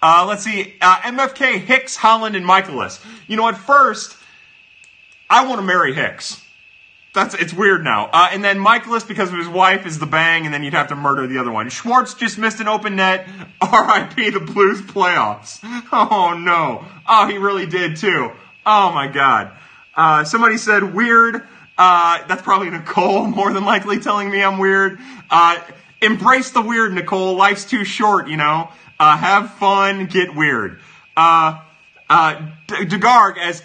Uh, 0.00 0.24
let's 0.28 0.44
see. 0.44 0.74
Uh, 0.80 0.98
MFK, 0.98 1.58
Hicks, 1.58 1.96
Holland, 1.96 2.36
and 2.36 2.46
Mikolas. 2.46 3.04
You 3.26 3.36
know, 3.36 3.48
at 3.48 3.56
first, 3.56 4.16
I 5.28 5.48
want 5.48 5.58
to 5.58 5.66
marry 5.66 5.94
Hicks. 5.94 6.41
That's 7.14 7.34
it's 7.34 7.52
weird 7.52 7.84
now. 7.84 8.08
Uh, 8.10 8.30
and 8.32 8.42
then 8.42 8.58
Mikolas, 8.58 9.06
because 9.06 9.30
of 9.30 9.38
his 9.38 9.48
wife, 9.48 9.84
is 9.84 9.98
the 9.98 10.06
bang, 10.06 10.46
and 10.46 10.54
then 10.54 10.62
you'd 10.62 10.72
have 10.72 10.88
to 10.88 10.96
murder 10.96 11.26
the 11.26 11.38
other 11.38 11.52
one. 11.52 11.68
Schwartz 11.68 12.14
just 12.14 12.38
missed 12.38 12.60
an 12.60 12.68
open 12.68 12.96
net. 12.96 13.28
R.I.P. 13.60 14.30
the 14.30 14.40
Blues 14.40 14.80
playoffs. 14.82 15.60
Oh 15.94 16.34
no. 16.38 16.86
Oh, 17.06 17.28
he 17.28 17.36
really 17.36 17.66
did 17.66 17.96
too. 17.96 18.30
Oh 18.64 18.92
my 18.92 19.08
God. 19.08 19.52
Uh, 19.94 20.24
somebody 20.24 20.56
said 20.56 20.94
weird. 20.94 21.42
Uh, 21.76 22.26
that's 22.26 22.40
probably 22.40 22.70
Nicole, 22.70 23.26
more 23.26 23.52
than 23.52 23.64
likely 23.64 23.98
telling 23.98 24.30
me 24.30 24.42
I'm 24.42 24.58
weird. 24.58 24.98
Uh, 25.30 25.58
embrace 26.00 26.50
the 26.50 26.62
weird, 26.62 26.94
Nicole. 26.94 27.36
Life's 27.36 27.64
too 27.66 27.84
short, 27.84 28.28
you 28.28 28.36
know. 28.38 28.70
Uh, 28.98 29.16
have 29.16 29.52
fun, 29.54 30.06
get 30.06 30.34
weird. 30.34 30.80
Uh, 31.16 31.60
uh, 32.08 32.50
Degarg, 32.68 33.36
as 33.38 33.62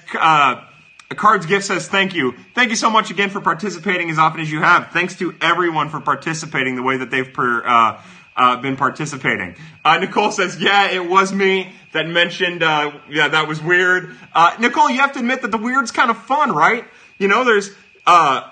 a 1.10 1.16
Cards 1.16 1.46
Gift 1.46 1.66
says, 1.66 1.88
thank 1.88 2.14
you. 2.14 2.36
Thank 2.54 2.70
you 2.70 2.76
so 2.76 2.90
much 2.90 3.12
again 3.12 3.30
for 3.30 3.40
participating 3.40 4.10
as 4.10 4.18
often 4.18 4.42
as 4.42 4.52
you 4.52 4.62
have. 4.62 4.92
Thanks 4.92 5.16
to 5.20 5.34
everyone 5.42 5.90
for 5.90 6.02
participating 6.02 6.76
the 6.76 6.84
way 6.84 6.98
that 6.98 7.10
they've 7.10 7.32
per, 7.32 7.66
uh, 7.66 8.02
uh, 8.36 8.58
been 8.58 8.76
participating. 8.76 9.56
Uh, 9.86 9.98
Nicole 10.00 10.32
says, 10.32 10.60
yeah, 10.60 10.92
it 10.92 11.10
was 11.10 11.34
me 11.34 11.74
that 11.94 12.08
mentioned, 12.08 12.62
uh, 12.62 12.92
yeah, 13.10 13.30
that 13.30 13.48
was 13.48 13.62
weird. 13.64 14.16
Uh, 14.34 14.56
Nicole, 14.60 14.90
you 14.90 15.00
have 15.00 15.14
to 15.14 15.20
admit 15.20 15.42
that 15.42 15.52
the 15.52 15.58
weird's 15.58 15.92
kind 15.92 16.12
of 16.12 16.18
fun, 16.18 16.52
right? 16.52 16.86
You 17.18 17.30
know, 17.30 17.46
there's, 17.46 17.72
uh, 18.06 18.52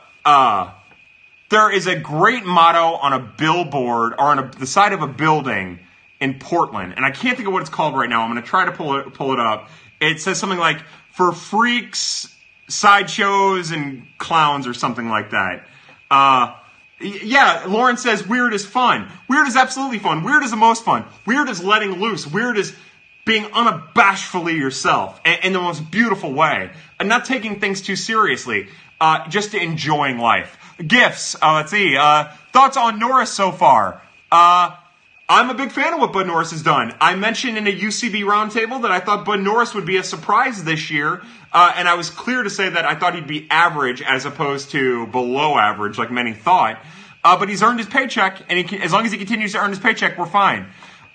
there 1.49 1.71
is 1.71 1.87
a 1.87 1.95
great 1.95 2.45
motto 2.45 2.95
on 2.95 3.13
a 3.13 3.19
billboard 3.19 4.13
or 4.13 4.25
on 4.25 4.39
a, 4.39 4.51
the 4.57 4.65
side 4.65 4.93
of 4.93 5.01
a 5.01 5.07
building 5.07 5.79
in 6.19 6.39
Portland, 6.39 6.93
and 6.95 7.05
I 7.05 7.11
can't 7.11 7.37
think 7.37 7.47
of 7.47 7.53
what 7.53 7.61
it's 7.61 7.69
called 7.69 7.95
right 7.95 8.09
now. 8.09 8.21
I'm 8.21 8.31
going 8.31 8.41
to 8.41 8.47
try 8.47 8.65
to 8.65 8.71
pull 8.71 8.97
it, 8.97 9.13
pull 9.13 9.33
it 9.33 9.39
up. 9.39 9.69
It 9.99 10.19
says 10.21 10.39
something 10.39 10.57
like, 10.57 10.79
for 11.11 11.31
freaks 11.31 12.34
sideshows 12.67 13.71
and 13.71 14.05
clowns 14.17 14.67
or 14.67 14.73
something 14.73 15.09
like 15.09 15.31
that. 15.31 15.67
Uh, 16.09 16.55
yeah, 16.99 17.65
Lauren 17.67 17.97
says 17.97 18.25
weird 18.25 18.53
is 18.53 18.65
fun. 18.65 19.11
Weird 19.27 19.47
is 19.47 19.55
absolutely 19.55 19.99
fun. 19.99 20.23
Weird 20.23 20.43
is 20.43 20.51
the 20.51 20.57
most 20.57 20.85
fun. 20.85 21.05
Weird 21.25 21.49
is 21.49 21.63
letting 21.63 21.99
loose. 21.99 22.25
Weird 22.25 22.57
is 22.57 22.75
being 23.25 23.43
unabashedly 23.45 24.57
yourself 24.57 25.19
in 25.43 25.51
the 25.51 25.59
most 25.59 25.89
beautiful 25.91 26.31
way 26.31 26.71
and 26.99 27.09
not 27.09 27.25
taking 27.25 27.59
things 27.59 27.81
too 27.81 27.95
seriously. 27.95 28.67
Uh, 29.01 29.27
just 29.27 29.53
enjoying 29.53 30.19
life. 30.19 30.57
Gifts. 30.85 31.35
Uh, 31.41 31.55
let's 31.55 31.71
see. 31.71 31.97
Uh, 31.97 32.25
thoughts 32.53 32.77
on 32.77 32.97
Norris 32.97 33.31
so 33.31 33.51
far? 33.51 34.01
Uh, 34.31 34.75
I'm 35.27 35.49
a 35.49 35.53
big 35.55 35.71
fan 35.71 35.93
of 35.93 35.99
what 35.99 36.13
Bud 36.13 36.27
Norris 36.27 36.51
has 36.51 36.61
done. 36.61 36.93
I 37.01 37.15
mentioned 37.15 37.57
in 37.57 37.67
a 37.67 37.71
UCB 37.71 38.21
roundtable 38.21 38.83
that 38.83 38.91
I 38.91 38.99
thought 38.99 39.25
Bud 39.25 39.41
Norris 39.41 39.73
would 39.73 39.85
be 39.85 39.97
a 39.97 40.03
surprise 40.03 40.63
this 40.63 40.91
year, 40.91 41.23
uh, 41.55 41.71
and 41.77 41.87
I 41.87 41.93
was 41.93 42.09
clear 42.09 42.43
to 42.43 42.49
say 42.49 42.67
that 42.67 42.83
I 42.83 42.95
thought 42.95 43.15
he'd 43.15 43.27
be 43.27 43.47
average 43.49 44.01
as 44.01 44.25
opposed 44.25 44.71
to 44.71 45.07
below 45.07 45.57
average, 45.57 45.97
like 45.97 46.11
many 46.11 46.33
thought. 46.33 46.83
Uh, 47.23 47.39
but 47.39 47.47
he's 47.47 47.63
earned 47.63 47.79
his 47.79 47.87
paycheck, 47.87 48.43
and 48.49 48.67
can, 48.67 48.81
as 48.81 48.91
long 48.91 49.05
as 49.05 49.13
he 49.13 49.17
continues 49.17 49.53
to 49.53 49.59
earn 49.59 49.69
his 49.69 49.79
paycheck, 49.79 50.17
we're 50.17 50.25
fine. 50.25 50.67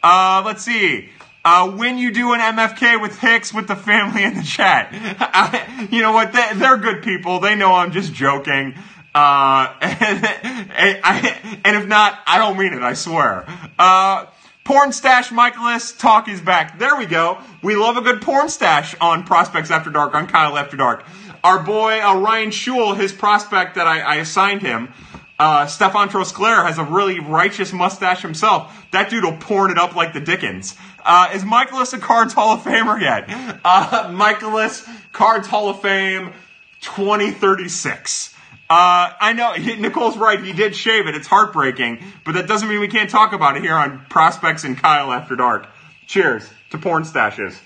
Uh, 0.03 0.43
let's 0.47 0.63
see. 0.63 1.11
Uh, 1.45 1.71
when 1.71 1.99
you 1.99 2.11
do 2.11 2.33
an 2.33 2.41
MFK 2.41 2.99
with 3.03 3.19
Hicks 3.19 3.53
with 3.53 3.69
the 3.69 3.77
family 3.77 4.25
in 4.25 4.35
the 4.35 4.43
chat, 4.43 4.89
I, 4.93 5.89
you 5.91 6.01
know 6.01 6.13
what? 6.13 6.33
They, 6.33 6.65
are 6.65 6.79
good 6.79 7.03
people. 7.03 7.41
They 7.41 7.55
know 7.55 7.75
I'm 7.75 7.93
just 7.93 8.15
joking. 8.15 8.75
Uh, 9.15 9.75
and, 9.83 10.25
and, 10.25 11.01
I, 11.05 11.61
and, 11.67 11.77
if 11.77 11.87
not, 11.87 12.19
I 12.27 12.39
don't 12.39 12.57
mean 12.57 12.73
it. 12.73 12.83
I 12.83 12.95
swear. 12.95 13.45
Uh, 13.79 14.25
porn 14.71 14.93
stash 14.93 15.31
Mikolas 15.31 15.99
talk 15.99 16.29
is 16.29 16.41
back. 16.41 16.79
There 16.79 16.95
we 16.95 17.05
go. 17.05 17.39
We 17.61 17.75
love 17.75 17.97
a 17.97 18.03
good 18.03 18.23
porn 18.23 18.49
stash 18.49 18.95
on 19.01 19.25
Prospects 19.25 19.69
After 19.69 19.91
Dark 19.91 20.15
on 20.15 20.29
Kyle 20.29 20.57
After 20.57 20.77
Dark. 20.77 21.05
Our 21.43 21.61
boy 21.61 22.01
uh, 22.01 22.21
Ryan 22.21 22.51
Schul, 22.51 22.97
his 22.97 23.13
prospect 23.13 23.75
that 23.75 23.89
I, 23.89 23.99
I 23.99 24.15
assigned 24.17 24.63
him. 24.63 24.93
Uh, 25.41 25.67
Stefan 25.67 26.09
Trosclair 26.09 26.65
has 26.65 26.79
a 26.79 26.85
really 26.85 27.19
righteous 27.19 27.73
mustache 27.73 28.23
himself. 28.23 28.87
That 28.93 29.11
dude 29.11 29.25
will 29.25 29.39
porn 29.39 29.73
it 29.73 29.77
up 29.77 29.97
like 29.97 30.13
the 30.13 30.21
Dickens. 30.21 30.77
Uh, 31.05 31.31
is 31.35 31.43
Mikolas 31.43 31.93
a 31.93 31.99
Cards 31.99 32.33
Hall 32.33 32.55
of 32.55 32.61
Famer 32.63 33.01
yet? 33.01 33.25
Uh, 33.65 34.09
Mikolas, 34.13 34.87
Cards 35.11 35.49
Hall 35.49 35.69
of 35.69 35.83
Fame, 35.83 36.33
2036. 36.81 38.37
Uh, 38.71 39.13
I 39.21 39.33
know 39.33 39.53
Nicole's 39.81 40.17
right. 40.17 40.43
He 40.43 40.53
did 40.53 40.77
shave 40.77 41.09
it. 41.09 41.17
It's 41.17 41.27
heartbreaking, 41.27 42.05
but 42.25 42.33
that 42.33 42.47
doesn't 42.47 42.69
mean 42.69 42.79
we 42.79 42.87
can't 42.87 43.11
talk 43.11 43.33
about 43.33 43.57
it 43.57 43.63
here 43.63 43.75
on 43.75 44.07
Prospects 44.09 44.63
and 44.63 44.79
Kyle 44.79 45.11
After 45.11 45.35
Dark. 45.35 45.67
Cheers 46.07 46.49
to 46.71 46.79
porn 46.79 47.03
stashes. 47.03 47.59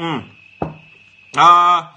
Mm. 0.00 0.28
Uh, 1.36 1.88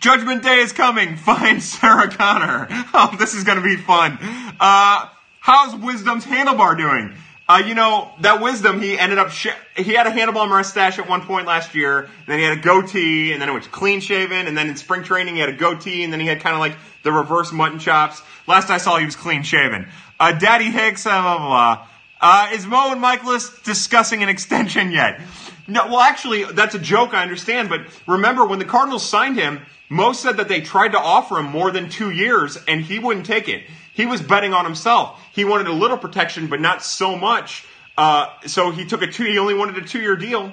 Judgment 0.00 0.42
Day 0.42 0.58
is 0.58 0.72
coming. 0.72 1.16
Find 1.28 1.62
Sarah 1.62 2.10
Connor. 2.10 2.66
Oh, 2.92 3.14
this 3.18 3.34
is 3.34 3.44
going 3.44 3.58
to 3.58 3.64
be 3.64 3.76
fun. 3.76 4.18
Uh, 4.58 5.08
how's 5.38 5.76
Wisdom's 5.76 6.24
handlebar 6.24 6.76
doing? 6.76 7.14
Uh, 7.50 7.58
you 7.58 7.74
know, 7.74 8.08
that 8.20 8.40
wisdom, 8.40 8.80
he 8.80 8.96
ended 8.96 9.18
up, 9.18 9.28
sh- 9.28 9.48
he 9.74 9.92
had 9.92 10.06
a 10.06 10.10
handlebar 10.10 10.48
mustache 10.48 11.00
at 11.00 11.08
one 11.08 11.20
point 11.22 11.48
last 11.48 11.74
year, 11.74 12.08
then 12.28 12.38
he 12.38 12.44
had 12.44 12.56
a 12.56 12.60
goatee, 12.60 13.32
and 13.32 13.42
then 13.42 13.48
it 13.48 13.52
was 13.52 13.66
clean 13.66 13.98
shaven, 13.98 14.46
and 14.46 14.56
then 14.56 14.68
in 14.68 14.76
spring 14.76 15.02
training 15.02 15.34
he 15.34 15.40
had 15.40 15.48
a 15.48 15.56
goatee, 15.56 16.04
and 16.04 16.12
then 16.12 16.20
he 16.20 16.28
had 16.28 16.38
kind 16.38 16.54
of 16.54 16.60
like 16.60 16.76
the 17.02 17.10
reverse 17.10 17.50
mutton 17.50 17.80
chops. 17.80 18.22
Last 18.46 18.70
I 18.70 18.78
saw 18.78 18.98
he 18.98 19.04
was 19.04 19.16
clean 19.16 19.42
shaven. 19.42 19.88
Uh, 20.20 20.30
Daddy 20.30 20.66
Hicks, 20.66 21.02
blah, 21.02 21.22
blah, 21.22 21.48
blah. 21.48 21.86
Uh, 22.20 22.50
is 22.52 22.66
Mo 22.66 22.92
and 22.92 23.02
Mikolas 23.02 23.64
discussing 23.64 24.22
an 24.22 24.28
extension 24.28 24.92
yet? 24.92 25.20
No, 25.66 25.88
well, 25.88 25.98
actually, 25.98 26.44
that's 26.44 26.76
a 26.76 26.78
joke, 26.78 27.14
I 27.14 27.22
understand, 27.22 27.68
but 27.68 27.80
remember 28.06 28.46
when 28.46 28.60
the 28.60 28.64
Cardinals 28.64 29.04
signed 29.04 29.36
him, 29.36 29.58
Mo 29.88 30.12
said 30.12 30.36
that 30.36 30.46
they 30.46 30.60
tried 30.60 30.92
to 30.92 31.00
offer 31.00 31.40
him 31.40 31.46
more 31.46 31.72
than 31.72 31.88
two 31.88 32.12
years, 32.12 32.58
and 32.68 32.80
he 32.80 33.00
wouldn't 33.00 33.26
take 33.26 33.48
it. 33.48 33.64
He 34.00 34.06
was 34.06 34.22
betting 34.22 34.54
on 34.54 34.64
himself. 34.64 35.20
He 35.32 35.44
wanted 35.44 35.66
a 35.66 35.72
little 35.72 35.98
protection, 35.98 36.46
but 36.46 36.58
not 36.58 36.82
so 36.82 37.16
much. 37.16 37.66
Uh, 37.98 38.28
so 38.46 38.70
he 38.70 38.86
took 38.86 39.02
a 39.02 39.06
two. 39.06 39.24
He 39.24 39.38
only 39.38 39.52
wanted 39.52 39.76
a 39.76 39.86
two-year 39.86 40.16
deal, 40.16 40.52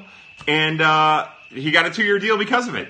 and 0.50 0.82
uh, 0.82 1.30
he 1.50 1.72
got 1.72 1.86
a 1.86 1.90
two-year 1.90 2.20
deal 2.20 2.38
because 2.38 2.68
of 2.68 2.76
it. 2.76 2.90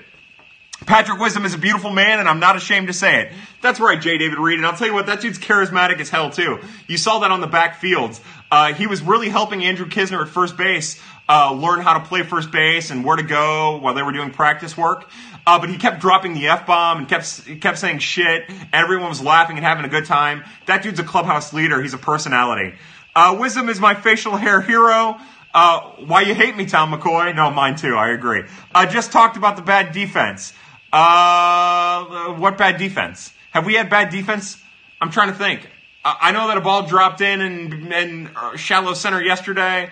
Patrick 0.84 1.20
Wisdom 1.20 1.44
is 1.44 1.54
a 1.54 1.58
beautiful 1.58 1.90
man, 1.90 2.18
and 2.18 2.28
I'm 2.28 2.40
not 2.40 2.56
ashamed 2.56 2.88
to 2.88 2.92
say 2.92 3.22
it. 3.22 3.32
That's 3.62 3.78
right, 3.78 4.00
J. 4.00 4.18
David 4.18 4.38
Reed. 4.38 4.58
And 4.58 4.66
I'll 4.66 4.76
tell 4.76 4.88
you 4.88 4.94
what, 4.94 5.06
that 5.06 5.20
dude's 5.20 5.38
charismatic 5.38 6.00
as 6.00 6.10
hell, 6.10 6.30
too. 6.30 6.58
You 6.88 6.98
saw 6.98 7.20
that 7.20 7.30
on 7.30 7.40
the 7.40 7.46
back 7.46 7.80
fields. 7.80 8.20
Uh, 8.50 8.74
he 8.74 8.88
was 8.88 9.00
really 9.00 9.28
helping 9.28 9.62
Andrew 9.62 9.86
Knizner 9.86 10.22
at 10.22 10.28
first 10.28 10.56
base 10.56 11.00
uh, 11.28 11.52
learn 11.52 11.80
how 11.80 11.98
to 11.98 12.04
play 12.04 12.22
first 12.22 12.50
base 12.50 12.90
and 12.90 13.04
where 13.04 13.16
to 13.16 13.22
go 13.22 13.78
while 13.78 13.94
they 13.94 14.02
were 14.02 14.12
doing 14.12 14.30
practice 14.30 14.76
work. 14.76 15.08
Uh, 15.46 15.58
but 15.58 15.68
he 15.68 15.76
kept 15.76 16.00
dropping 16.00 16.34
the 16.34 16.48
f 16.48 16.66
bomb 16.66 16.98
and 16.98 17.08
kept 17.08 17.60
kept 17.60 17.78
saying 17.78 17.98
shit. 17.98 18.50
Everyone 18.72 19.08
was 19.08 19.22
laughing 19.22 19.56
and 19.56 19.64
having 19.64 19.84
a 19.84 19.88
good 19.88 20.04
time. 20.04 20.44
That 20.66 20.82
dude's 20.82 21.00
a 21.00 21.04
clubhouse 21.04 21.52
leader. 21.52 21.80
He's 21.80 21.94
a 21.94 21.98
personality. 21.98 22.74
Uh, 23.14 23.36
Wisdom 23.38 23.68
is 23.68 23.80
my 23.80 23.94
facial 23.94 24.36
hair 24.36 24.60
hero. 24.60 25.18
Uh, 25.54 25.80
why 26.06 26.20
you 26.20 26.34
hate 26.34 26.56
me, 26.56 26.66
Tom 26.66 26.92
McCoy? 26.92 27.34
No, 27.34 27.50
mine 27.50 27.76
too. 27.76 27.96
I 27.96 28.10
agree. 28.10 28.44
I 28.74 28.86
just 28.86 29.10
talked 29.10 29.36
about 29.36 29.56
the 29.56 29.62
bad 29.62 29.92
defense. 29.92 30.52
Uh, 30.92 32.34
what 32.34 32.58
bad 32.58 32.76
defense? 32.76 33.32
Have 33.50 33.66
we 33.66 33.74
had 33.74 33.88
bad 33.88 34.10
defense? 34.10 34.62
I'm 35.00 35.10
trying 35.10 35.28
to 35.28 35.34
think. 35.34 35.68
I 36.04 36.32
know 36.32 36.48
that 36.48 36.56
a 36.56 36.60
ball 36.60 36.86
dropped 36.86 37.20
in 37.20 37.40
and, 37.40 37.92
and 37.92 38.30
uh, 38.36 38.56
shallow 38.56 38.94
center 38.94 39.22
yesterday. 39.22 39.90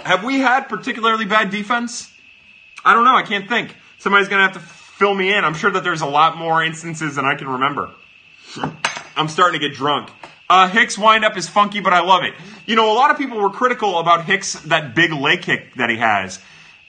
Have 0.00 0.24
we 0.24 0.40
had 0.40 0.68
particularly 0.68 1.24
bad 1.24 1.50
defense? 1.50 2.12
I 2.84 2.94
don't 2.94 3.04
know. 3.04 3.14
I 3.14 3.22
can't 3.22 3.48
think. 3.48 3.74
Somebody's 3.98 4.28
going 4.28 4.40
to 4.46 4.52
have 4.52 4.54
to 4.54 4.68
fill 4.68 5.14
me 5.14 5.32
in. 5.32 5.44
I'm 5.44 5.54
sure 5.54 5.70
that 5.70 5.84
there's 5.84 6.00
a 6.00 6.06
lot 6.06 6.36
more 6.36 6.62
instances 6.64 7.14
than 7.16 7.24
I 7.24 7.36
can 7.36 7.48
remember. 7.48 7.90
I'm 9.16 9.28
starting 9.28 9.60
to 9.60 9.68
get 9.68 9.76
drunk. 9.76 10.10
Uh, 10.48 10.68
Hicks 10.68 10.98
windup 10.98 11.36
is 11.36 11.48
funky, 11.48 11.80
but 11.80 11.92
I 11.92 12.00
love 12.00 12.24
it. 12.24 12.34
You 12.66 12.76
know, 12.76 12.92
a 12.92 12.94
lot 12.94 13.10
of 13.10 13.16
people 13.16 13.40
were 13.40 13.50
critical 13.50 13.98
about 13.98 14.24
Hicks, 14.24 14.54
that 14.64 14.94
big 14.94 15.12
leg 15.12 15.42
kick 15.42 15.74
that 15.76 15.88
he 15.88 15.96
has. 15.96 16.38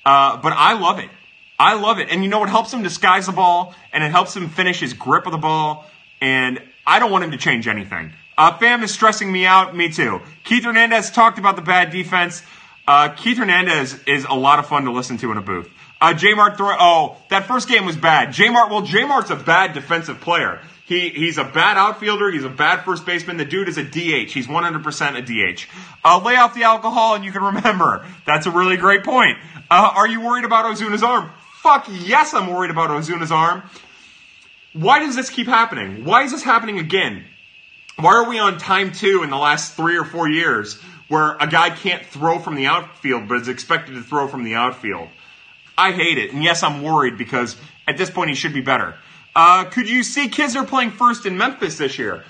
Uh, 0.05 0.37
but 0.37 0.53
I 0.53 0.73
love 0.73 0.99
it. 0.99 1.09
I 1.57 1.75
love 1.75 1.99
it. 1.99 2.09
And 2.09 2.23
you 2.23 2.29
know, 2.29 2.43
it 2.43 2.49
helps 2.49 2.73
him 2.73 2.83
disguise 2.83 3.27
the 3.27 3.31
ball, 3.31 3.73
and 3.93 4.03
it 4.03 4.11
helps 4.11 4.35
him 4.35 4.49
finish 4.49 4.79
his 4.79 4.93
grip 4.93 5.25
of 5.25 5.31
the 5.31 5.37
ball. 5.37 5.85
And 6.19 6.61
I 6.85 6.99
don't 6.99 7.11
want 7.11 7.23
him 7.23 7.31
to 7.31 7.37
change 7.37 7.67
anything. 7.67 8.11
Uh, 8.37 8.57
Pham 8.57 8.83
is 8.83 8.91
stressing 8.91 9.31
me 9.31 9.45
out. 9.45 9.75
Me 9.75 9.89
too. 9.89 10.21
Keith 10.43 10.63
Hernandez 10.63 11.11
talked 11.11 11.37
about 11.37 11.55
the 11.55 11.61
bad 11.61 11.91
defense. 11.91 12.43
Uh, 12.87 13.09
Keith 13.09 13.37
Hernandez 13.37 13.99
is 14.05 14.25
a 14.25 14.33
lot 14.33 14.59
of 14.59 14.67
fun 14.67 14.85
to 14.85 14.91
listen 14.91 15.17
to 15.17 15.31
in 15.31 15.37
a 15.37 15.41
booth. 15.41 15.69
Uh, 16.01 16.13
J 16.13 16.33
Mart 16.33 16.57
throw. 16.57 16.75
Oh, 16.77 17.17
that 17.29 17.45
first 17.45 17.69
game 17.69 17.85
was 17.85 17.95
bad. 17.95 18.33
J 18.33 18.49
Mart. 18.49 18.69
Well, 18.69 18.81
J 18.81 19.05
Mart's 19.05 19.29
a 19.29 19.37
bad 19.37 19.73
defensive 19.73 20.19
player. 20.19 20.59
He 20.85 21.09
he's 21.09 21.37
a 21.37 21.45
bad 21.45 21.77
outfielder. 21.77 22.29
He's 22.29 22.43
a 22.43 22.49
bad 22.49 22.83
first 22.83 23.05
baseman. 23.05 23.37
The 23.37 23.45
dude 23.45 23.69
is 23.69 23.77
a 23.77 23.83
DH. 23.83 24.31
He's 24.31 24.47
100% 24.47 25.17
a 25.17 25.21
DH. 25.55 25.67
Uh, 26.03 26.21
lay 26.23 26.35
off 26.35 26.53
the 26.53 26.63
alcohol 26.63 27.15
and 27.15 27.23
you 27.23 27.31
can 27.31 27.41
remember. 27.55 28.05
That's 28.25 28.47
a 28.47 28.51
really 28.51 28.75
great 28.75 29.05
point. 29.05 29.37
Uh, 29.71 29.93
are 29.95 30.07
you 30.07 30.19
worried 30.19 30.43
about 30.43 30.65
Ozuna's 30.65 31.03
arm? 31.03 31.31
Fuck 31.61 31.87
yes, 31.89 32.33
I'm 32.33 32.49
worried 32.49 32.71
about 32.71 32.89
Ozuna's 32.89 33.31
arm. 33.31 33.63
Why 34.73 34.99
does 34.99 35.15
this 35.15 35.29
keep 35.29 35.47
happening? 35.47 36.03
Why 36.03 36.23
is 36.23 36.31
this 36.31 36.43
happening 36.43 36.79
again? 36.79 37.23
Why 37.95 38.15
are 38.15 38.27
we 38.27 38.39
on 38.39 38.57
time 38.57 38.91
two 38.91 39.23
in 39.23 39.29
the 39.29 39.37
last 39.37 39.75
three 39.75 39.97
or 39.97 40.03
four 40.03 40.27
years 40.27 40.81
where 41.13 41.37
a 41.39 41.45
guy 41.45 41.69
can't 41.69 42.03
throw 42.03 42.39
from 42.39 42.55
the 42.55 42.65
outfield 42.65 43.27
but 43.27 43.37
is 43.37 43.47
expected 43.47 43.93
to 43.93 44.01
throw 44.01 44.27
from 44.27 44.43
the 44.43 44.55
outfield? 44.55 45.09
I 45.77 45.91
hate 45.91 46.17
it. 46.17 46.33
And 46.33 46.43
yes, 46.43 46.63
I'm 46.63 46.81
worried 46.81 47.19
because 47.19 47.55
at 47.87 47.97
this 47.99 48.09
point 48.09 48.29
he 48.29 48.35
should 48.35 48.51
be 48.51 48.61
better. 48.61 48.95
Uh, 49.35 49.65
could 49.65 49.87
you 49.87 50.01
see 50.01 50.27
Knizner 50.27 50.67
playing 50.67 50.89
first 50.89 51.27
in 51.27 51.37
Memphis 51.37 51.77
this 51.77 51.99
year? 51.99 52.23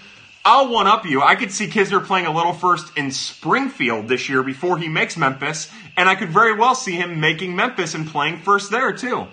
I'll 0.43 0.69
one 0.69 0.85
up 0.87 1.05
you. 1.05 1.21
I 1.21 1.35
could 1.35 1.53
see 1.53 1.67
Knizner 1.67 2.03
playing 2.03 2.25
a 2.25 2.35
little 2.35 2.51
first 2.51 2.97
in 2.97 3.11
Springfield 3.11 4.09
this 4.09 4.27
year 4.27 4.43
before 4.43 4.77
he 4.77 4.89
makes 4.89 5.15
Memphis, 5.15 5.71
and 5.95 6.09
I 6.09 6.15
could 6.15 6.29
very 6.29 6.53
well 6.53 6.75
see 6.75 6.97
him 6.97 7.21
making 7.21 7.55
Memphis 7.55 7.93
and 7.93 8.05
playing 8.05 8.39
first 8.39 8.69
there 8.69 8.91
too. 8.91 9.27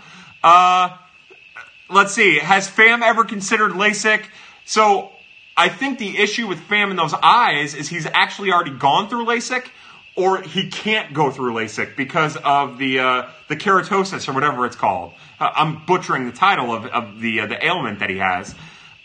Uh, 0.44 0.96
let's 1.88 2.12
see. 2.12 2.38
Has 2.38 2.68
Pham 2.68 3.03
ever 3.03 3.24
considered 3.24 3.72
LASIK? 3.72 4.22
So 4.64 5.11
I 5.61 5.68
think 5.68 5.98
the 5.98 6.16
issue 6.16 6.46
with 6.46 6.58
Pham 6.58 6.90
in 6.90 6.96
those 6.96 7.12
eyes 7.12 7.74
is 7.74 7.86
he's 7.86 8.06
actually 8.06 8.50
already 8.50 8.70
gone 8.70 9.11
through 9.11 9.26
LASIK, 9.26 9.68
or 10.16 10.40
he 10.40 10.70
can't 10.70 11.12
go 11.12 11.30
through 11.30 11.52
LASIK 11.52 11.96
because 11.96 12.38
of 12.38 12.78
the 12.78 13.00
uh, 13.00 13.28
the 13.48 13.56
keratosis 13.56 14.26
or 14.26 14.32
whatever 14.32 14.64
it's 14.64 14.74
called. 14.74 15.12
Uh, 15.38 15.50
I'm 15.54 15.84
butchering 15.84 16.24
the 16.24 16.32
title 16.32 16.74
of, 16.74 16.86
of 16.86 17.20
the 17.20 17.40
uh, 17.40 17.46
the 17.46 17.62
ailment 17.62 17.98
that 17.98 18.08
he 18.08 18.16
has, 18.16 18.54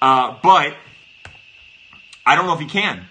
uh, 0.02 0.38
but 0.42 0.74
I 2.26 2.36
don't 2.36 2.46
know 2.46 2.54
if 2.54 2.62
he 2.62 2.68
can. 2.68 3.04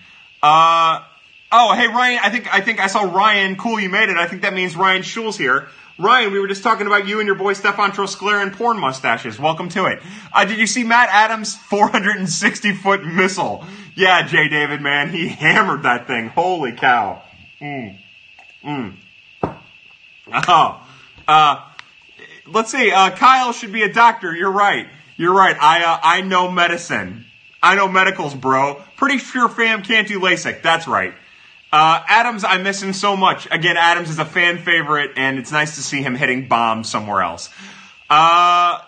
Uh, 0.42 1.04
oh, 1.52 1.74
hey 1.74 1.88
Ryan, 1.88 2.20
I 2.22 2.30
think 2.30 2.54
I 2.54 2.62
think 2.62 2.80
I 2.80 2.86
saw 2.86 3.02
Ryan. 3.02 3.56
Cool, 3.56 3.78
you 3.78 3.90
made 3.90 4.08
it. 4.08 4.16
I 4.16 4.26
think 4.26 4.40
that 4.40 4.54
means 4.54 4.74
Ryan 4.74 5.02
Schul's 5.02 5.36
here. 5.36 5.68
Ryan, 5.96 6.32
we 6.32 6.40
were 6.40 6.48
just 6.48 6.64
talking 6.64 6.88
about 6.88 7.06
you 7.06 7.20
and 7.20 7.26
your 7.26 7.36
boy 7.36 7.52
Stefan 7.52 7.92
Trosclair 7.92 8.42
and 8.42 8.52
porn 8.52 8.80
mustaches. 8.80 9.38
Welcome 9.38 9.68
to 9.70 9.86
it. 9.86 10.02
Uh, 10.32 10.44
did 10.44 10.58
you 10.58 10.66
see 10.66 10.82
Matt 10.82 11.08
Adams' 11.10 11.54
460 11.54 12.72
foot 12.72 13.04
missile? 13.04 13.64
Yeah, 13.94 14.26
Jay 14.26 14.48
David, 14.48 14.80
man, 14.80 15.10
he 15.10 15.28
hammered 15.28 15.84
that 15.84 16.08
thing. 16.08 16.30
Holy 16.30 16.72
cow. 16.72 17.22
Mm. 17.60 17.98
Mm. 18.64 18.96
Oh. 20.48 20.84
Uh, 21.28 21.64
let's 22.48 22.72
see. 22.72 22.90
Uh, 22.90 23.10
Kyle 23.10 23.52
should 23.52 23.72
be 23.72 23.82
a 23.82 23.92
doctor. 23.92 24.34
You're 24.34 24.50
right. 24.50 24.88
You're 25.16 25.34
right. 25.34 25.56
I 25.60 25.84
uh, 25.84 26.00
I 26.02 26.20
know 26.22 26.50
medicine. 26.50 27.24
I 27.62 27.76
know 27.76 27.86
medicals, 27.86 28.34
bro. 28.34 28.82
Pretty 28.96 29.18
sure 29.18 29.48
Pham 29.48 29.84
can't 29.84 30.08
do 30.08 30.18
LASIK. 30.18 30.60
That's 30.60 30.88
right. 30.88 31.14
Uh, 31.74 32.04
Adams, 32.06 32.44
I 32.44 32.58
miss 32.58 32.80
him 32.80 32.92
so 32.92 33.16
much. 33.16 33.48
Again, 33.50 33.76
Adams 33.76 34.08
is 34.08 34.20
a 34.20 34.24
fan 34.24 34.58
favorite, 34.58 35.10
and 35.16 35.40
it's 35.40 35.50
nice 35.50 35.74
to 35.74 35.82
see 35.82 36.02
him 36.02 36.14
hitting 36.14 36.46
bombs 36.46 36.88
somewhere 36.88 37.20
else. 37.20 37.50
Uh, 38.08 38.78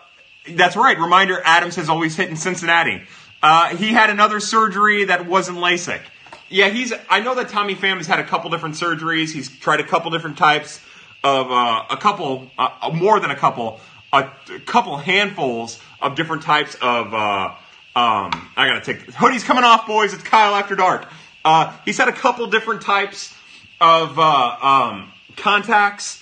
that's 0.51 0.77
right. 0.77 0.97
Reminder: 0.97 1.43
Adams 1.45 1.75
has 1.75 1.89
always 1.89 2.15
hit 2.15 2.31
in 2.31 2.37
Cincinnati. 2.37 3.03
Uh, 3.43 3.75
he 3.75 3.89
had 3.89 4.09
another 4.09 4.39
surgery 4.39 5.07
that 5.07 5.27
wasn't 5.27 5.59
LASIK. 5.59 6.01
yeah, 6.49 6.69
he's. 6.69 6.93
I 7.11 7.19
know 7.23 7.35
that 7.35 7.49
Tommy 7.49 7.75
Pham 7.75 7.97
has 7.97 8.07
had 8.07 8.21
a 8.21 8.25
couple 8.25 8.51
different 8.51 8.77
surgeries. 8.77 9.33
He's 9.33 9.49
tried 9.49 9.81
a 9.81 9.85
couple 9.85 10.13
different 10.13 10.39
types 10.39 10.81
of 11.25 11.51
uh, 11.51 11.87
a 11.91 11.97
couple, 11.97 12.53
uh, 12.57 12.93
more 12.95 13.19
than 13.19 13.33
a 13.33 13.37
couple, 13.37 13.81
a, 14.13 14.31
a, 14.55 14.61
couple 14.61 14.97
handfuls 14.97 15.81
of 16.01 16.15
different 16.15 16.43
types 16.45 16.77
of. 16.77 17.13
Uh, 17.13 17.53
um, 17.97 18.31
I 18.57 18.69
gotta 18.69 18.81
take 18.81 19.09
hoodies 19.09 19.45
coming 19.45 19.65
off, 19.65 19.89
boys. 19.89 20.15
It's 20.15 20.23
Kyle 20.23 20.55
after 20.55 20.77
dark. 20.77 21.09
Uh, 21.47 21.73
he's 21.85 21.97
had 21.97 22.09
a 22.09 22.13
couple 22.13 22.45
different 22.49 22.83
types 22.83 23.33
of 23.81 24.19
uh, 24.19 24.57
um, 24.61 25.13
contacts. 25.37 26.21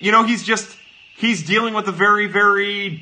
You 0.00 0.10
know, 0.10 0.24
he's 0.24 0.42
just 0.42 0.76
he's 1.16 1.46
dealing 1.46 1.74
with 1.74 1.86
a 1.86 1.92
very 1.92 2.26
very 2.26 3.00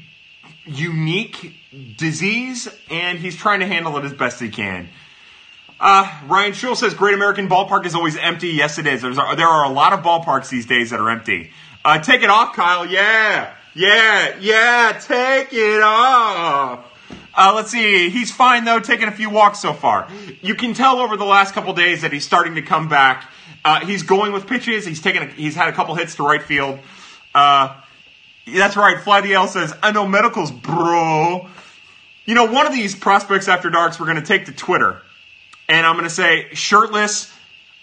unique 0.66 1.54
disease, 1.96 2.68
and 2.90 3.18
he's 3.18 3.36
trying 3.36 3.60
to 3.60 3.66
handle 3.66 3.96
it 3.96 4.04
as 4.04 4.12
best 4.12 4.38
he 4.38 4.50
can. 4.50 4.90
Uh, 5.80 6.12
Ryan 6.26 6.52
Schul 6.52 6.76
says 6.76 6.92
Great 6.92 7.14
American 7.14 7.48
Ballpark 7.48 7.86
is 7.86 7.94
always 7.94 8.18
empty. 8.18 8.48
Yes, 8.48 8.76
it 8.76 8.86
is. 8.86 9.00
There's 9.00 9.16
there 9.16 9.48
are 9.48 9.64
a 9.64 9.72
lot 9.72 9.94
of 9.94 10.00
ballparks 10.00 10.50
these 10.50 10.66
days 10.66 10.90
that 10.90 11.00
are 11.00 11.08
empty. 11.08 11.52
Uh, 11.86 11.98
take 11.98 12.22
it 12.22 12.28
off, 12.28 12.54
Kyle. 12.54 12.84
Yeah, 12.84 13.50
yeah, 13.74 14.36
yeah. 14.38 15.00
Take 15.02 15.54
it 15.54 15.82
off. 15.82 16.91
Uh, 17.34 17.52
let's 17.54 17.70
see. 17.70 18.10
He's 18.10 18.30
fine 18.30 18.64
though, 18.64 18.80
taking 18.80 19.08
a 19.08 19.12
few 19.12 19.30
walks 19.30 19.58
so 19.60 19.72
far. 19.72 20.08
You 20.40 20.54
can 20.54 20.74
tell 20.74 20.98
over 20.98 21.16
the 21.16 21.24
last 21.24 21.54
couple 21.54 21.72
days 21.72 22.02
that 22.02 22.12
he's 22.12 22.24
starting 22.24 22.54
to 22.56 22.62
come 22.62 22.88
back. 22.88 23.30
Uh, 23.64 23.84
he's 23.84 24.02
going 24.02 24.32
with 24.32 24.46
pitches. 24.46 24.84
He's 24.84 25.00
taken. 25.00 25.22
A, 25.22 25.26
he's 25.26 25.54
had 25.54 25.68
a 25.68 25.72
couple 25.72 25.94
hits 25.94 26.16
to 26.16 26.24
right 26.24 26.42
field. 26.42 26.78
Uh, 27.34 27.74
that's 28.46 28.76
right. 28.76 29.00
Fly 29.00 29.20
the 29.20 29.34
L 29.34 29.48
says, 29.48 29.72
"I 29.82 29.92
know 29.92 30.06
medicals, 30.06 30.50
bro." 30.50 31.48
You 32.24 32.34
know, 32.34 32.50
one 32.50 32.66
of 32.66 32.72
these 32.72 32.94
prospects 32.94 33.48
after 33.48 33.70
darks, 33.70 33.98
we're 33.98 34.06
going 34.06 34.20
to 34.20 34.26
take 34.26 34.46
to 34.46 34.52
Twitter 34.52 35.00
and 35.68 35.86
I'm 35.86 35.94
going 35.94 36.04
to 36.04 36.14
say 36.14 36.48
shirtless 36.52 37.32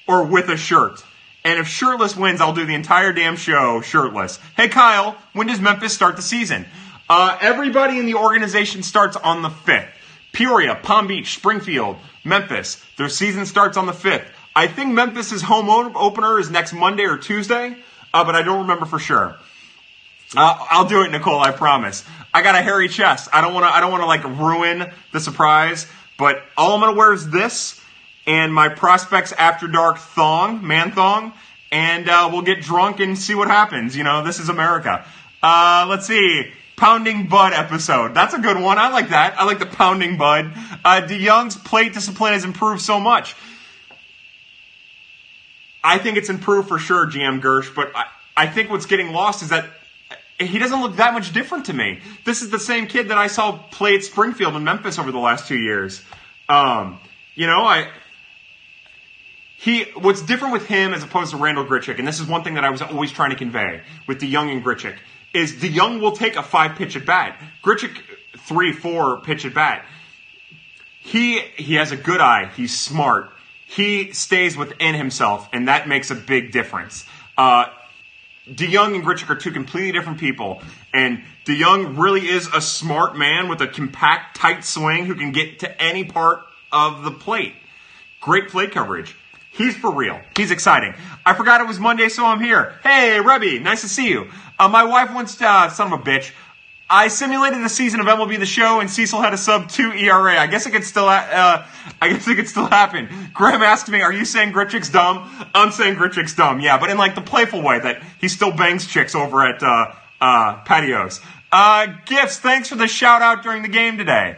or 0.07 0.23
with 0.23 0.49
a 0.49 0.57
shirt. 0.57 1.03
And 1.43 1.59
if 1.59 1.67
shirtless 1.67 2.15
wins, 2.15 2.39
I'll 2.41 2.53
do 2.53 2.65
the 2.65 2.75
entire 2.75 3.13
damn 3.13 3.35
show 3.35 3.81
shirtless. 3.81 4.39
Hey, 4.55 4.67
Kyle, 4.67 5.17
when 5.33 5.47
does 5.47 5.59
Memphis 5.59 5.93
start 5.93 6.15
the 6.15 6.21
season? 6.21 6.65
Uh, 7.09 7.37
everybody 7.41 7.97
in 7.97 8.05
the 8.05 8.15
organization 8.15 8.83
starts 8.83 9.15
on 9.17 9.41
the 9.41 9.49
5th. 9.49 9.89
Peoria, 10.31 10.75
Palm 10.75 11.07
Beach, 11.07 11.33
Springfield, 11.33 11.97
Memphis. 12.23 12.83
Their 12.97 13.09
season 13.09 13.45
starts 13.45 13.77
on 13.77 13.87
the 13.87 13.93
5th. 13.93 14.25
I 14.55 14.67
think 14.67 14.93
Memphis's 14.93 15.41
home 15.41 15.69
opener 15.95 16.39
is 16.39 16.49
next 16.49 16.73
Monday 16.73 17.03
or 17.03 17.17
Tuesday, 17.17 17.75
uh, 18.13 18.23
but 18.23 18.35
I 18.35 18.41
don't 18.41 18.61
remember 18.61 18.85
for 18.85 18.99
sure. 18.99 19.35
Uh, 20.35 20.67
I'll 20.69 20.87
do 20.87 21.01
it, 21.03 21.11
Nicole. 21.11 21.39
I 21.39 21.51
promise. 21.51 22.05
I 22.33 22.43
got 22.43 22.55
a 22.55 22.61
hairy 22.61 22.89
chest. 22.89 23.29
I 23.33 23.41
don't 23.41 23.53
want 23.53 23.65
to. 23.65 23.69
I 23.73 23.79
don't 23.79 23.91
want 23.91 24.03
to 24.03 24.07
like 24.07 24.23
ruin 24.23 24.91
the 25.11 25.19
surprise. 25.19 25.87
But 26.19 26.43
all 26.55 26.75
I'm 26.75 26.81
gonna 26.81 26.97
wear 26.97 27.13
is 27.13 27.29
this 27.29 27.81
and 28.27 28.53
my 28.53 28.69
Prospects 28.69 29.31
After 29.31 29.67
Dark 29.67 29.97
thong, 29.97 30.65
man 30.65 30.91
thong, 30.91 31.33
and 31.71 32.07
uh, 32.07 32.29
we'll 32.31 32.43
get 32.43 32.61
drunk 32.61 32.99
and 32.99 33.17
see 33.17 33.33
what 33.33 33.47
happens. 33.47 33.97
You 33.97 34.03
know, 34.03 34.23
this 34.23 34.39
is 34.39 34.49
America. 34.49 35.03
Uh, 35.41 35.87
let's 35.89 36.05
see. 36.05 36.51
Pounding 36.79 37.27
Bud 37.27 37.51
episode. 37.51 38.13
That's 38.13 38.33
a 38.33 38.39
good 38.39 38.57
one. 38.57 38.77
I 38.77 38.89
like 38.89 39.09
that. 39.09 39.37
I 39.37 39.43
like 39.43 39.59
the 39.59 39.65
Pounding 39.65 40.17
Bud. 40.17 40.53
Uh, 40.85 41.01
DeJong's 41.01 41.57
plate 41.57 41.93
discipline 41.93 42.31
has 42.31 42.45
improved 42.45 42.81
so 42.81 43.01
much. 43.01 43.35
I 45.83 45.97
think 45.97 46.17
it's 46.17 46.29
improved 46.29 46.69
for 46.69 46.79
sure, 46.79 47.05
GM 47.05 47.41
Gersh, 47.41 47.75
but 47.75 47.91
I, 47.93 48.05
I 48.35 48.47
think 48.47 48.69
what's 48.69 48.85
getting 48.85 49.11
lost 49.11 49.43
is 49.43 49.49
that 49.49 49.65
he 50.39 50.57
doesn't 50.57 50.81
look 50.81 50.95
that 50.95 51.13
much 51.13 51.33
different 51.33 51.65
to 51.65 51.73
me. 51.73 51.99
This 52.23 52.41
is 52.41 52.49
the 52.49 52.59
same 52.59 52.87
kid 52.87 53.09
that 53.09 53.17
I 53.17 53.27
saw 53.27 53.57
play 53.57 53.95
at 53.95 54.03
Springfield 54.03 54.55
and 54.55 54.63
Memphis 54.63 54.97
over 54.97 55.11
the 55.11 55.19
last 55.19 55.49
two 55.49 55.57
years. 55.57 56.01
Um, 56.47 56.99
you 57.35 57.45
know, 57.45 57.61
I 57.63 57.89
he 59.57 59.83
what's 59.95 60.21
different 60.21 60.53
with 60.53 60.65
him 60.67 60.93
as 60.93 61.03
opposed 61.03 61.31
to 61.31 61.37
Randall 61.37 61.65
Grichuk, 61.65 61.99
and 61.99 62.07
this 62.07 62.21
is 62.21 62.27
one 62.27 62.45
thing 62.45 62.53
that 62.53 62.63
I 62.63 62.69
was 62.69 62.81
always 62.81 63.11
trying 63.11 63.31
to 63.31 63.35
convey 63.35 63.81
with 64.07 64.21
DeJong 64.21 64.49
and 64.53 64.63
Grichuk, 64.63 64.95
is 65.33 65.53
DeJong 65.53 66.01
will 66.01 66.13
take 66.13 66.35
a 66.35 66.43
five 66.43 66.75
pitch 66.75 66.95
at 66.95 67.05
bat. 67.05 67.39
Grichuk 67.63 67.97
three, 68.37 68.71
four 68.71 69.21
pitch 69.21 69.45
at 69.45 69.53
bat. 69.53 69.85
He 71.01 71.39
he 71.39 71.75
has 71.75 71.91
a 71.91 71.97
good 71.97 72.21
eye. 72.21 72.49
He's 72.55 72.77
smart. 72.77 73.29
He 73.67 74.11
stays 74.13 74.57
within 74.57 74.95
himself, 74.95 75.47
and 75.53 75.67
that 75.67 75.87
makes 75.87 76.09
a 76.09 76.15
big 76.15 76.51
difference. 76.51 77.05
Uh, 77.37 77.65
DeJong 78.49 78.95
and 78.95 79.03
Grichuk 79.03 79.29
are 79.29 79.35
two 79.35 79.51
completely 79.51 79.91
different 79.91 80.19
people, 80.19 80.61
and 80.91 81.23
DeJong 81.45 81.97
really 81.97 82.27
is 82.27 82.47
a 82.53 82.61
smart 82.61 83.15
man 83.15 83.47
with 83.47 83.61
a 83.61 83.67
compact, 83.67 84.37
tight 84.37 84.65
swing 84.65 85.05
who 85.05 85.13
can 85.13 85.31
get 85.31 85.59
to 85.59 85.81
any 85.81 86.03
part 86.03 86.41
of 86.71 87.03
the 87.03 87.11
plate. 87.11 87.53
Great 88.21 88.49
plate 88.49 88.71
coverage. 88.71 89.15
He's 89.59 89.75
for 89.75 89.93
real. 89.93 90.21
He's 90.37 90.51
exciting. 90.51 90.93
I 91.25 91.33
forgot 91.33 91.59
it 91.59 91.67
was 91.67 91.81
Monday, 91.81 92.07
so 92.07 92.25
I'm 92.25 92.39
here. 92.39 92.79
Hey, 92.81 93.19
Rebby, 93.19 93.59
nice 93.59 93.81
to 93.81 93.89
see 93.89 94.07
you. 94.07 94.31
Uh, 94.57 94.69
my 94.69 94.85
wife 94.85 95.13
once, 95.13 95.39
uh, 95.41 95.69
son 95.69 95.91
of 95.91 95.99
a 95.99 96.01
bitch, 96.01 96.31
I 96.89 97.09
simulated 97.09 97.61
the 97.61 97.67
season 97.67 97.99
of 97.99 98.05
MLB 98.05 98.39
The 98.39 98.45
Show, 98.45 98.79
and 98.79 98.89
Cecil 98.89 99.21
had 99.21 99.33
a 99.33 99.37
sub 99.37 99.67
two 99.67 99.91
ERA. 99.91 100.39
I 100.39 100.47
guess 100.47 100.65
it 100.65 100.71
could 100.71 100.85
still, 100.85 101.09
uh, 101.09 101.65
I 102.01 102.09
guess 102.09 102.25
it 102.25 102.35
could 102.35 102.47
still 102.47 102.67
happen. 102.67 103.09
Graham 103.33 103.61
asked 103.61 103.89
me, 103.89 103.99
"Are 103.99 104.13
you 104.13 104.23
saying 104.23 104.53
Grichuk's 104.53 104.87
dumb?" 104.87 105.29
I'm 105.53 105.71
saying 105.71 105.97
Grichuk's 105.97 106.33
dumb, 106.33 106.61
yeah, 106.61 106.77
but 106.77 106.89
in 106.89 106.97
like 106.97 107.15
the 107.15 107.21
playful 107.21 107.61
way 107.61 107.79
that 107.79 108.01
he 108.17 108.29
still 108.29 108.53
bangs 108.53 108.87
chicks 108.87 109.13
over 109.13 109.45
at 109.45 109.61
uh, 109.61 109.91
uh, 110.21 110.53
patios. 110.63 111.19
Uh, 111.51 111.87
gifts, 112.05 112.39
thanks 112.39 112.69
for 112.69 112.75
the 112.75 112.87
shout 112.87 113.21
out 113.21 113.43
during 113.43 113.61
the 113.61 113.67
game 113.67 113.97
today. 113.97 114.37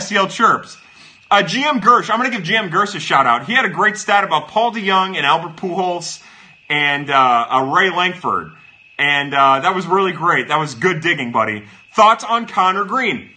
SEL 0.00 0.28
chirps. 0.28 0.78
Uh, 1.32 1.42
GM 1.42 1.80
Gersh, 1.80 2.10
I'm 2.10 2.18
going 2.18 2.30
to 2.30 2.36
give 2.36 2.46
GM 2.46 2.68
Gersh 2.68 2.94
a 2.94 3.00
shout 3.00 3.24
out. 3.24 3.46
He 3.46 3.54
had 3.54 3.64
a 3.64 3.70
great 3.70 3.96
stat 3.96 4.22
about 4.22 4.48
Paul 4.48 4.70
DeJong 4.70 5.16
and 5.16 5.24
Albert 5.24 5.56
Pujols 5.56 6.22
and 6.68 7.08
uh, 7.08 7.46
uh, 7.50 7.72
Ray 7.74 7.88
Lankford. 7.88 8.52
And 8.98 9.32
uh, 9.32 9.60
that 9.60 9.74
was 9.74 9.86
really 9.86 10.12
great. 10.12 10.48
That 10.48 10.58
was 10.58 10.74
good 10.74 11.00
digging, 11.00 11.32
buddy. 11.32 11.64
Thoughts 11.94 12.22
on 12.22 12.46
Conner 12.46 12.84
Greene? 12.84 13.30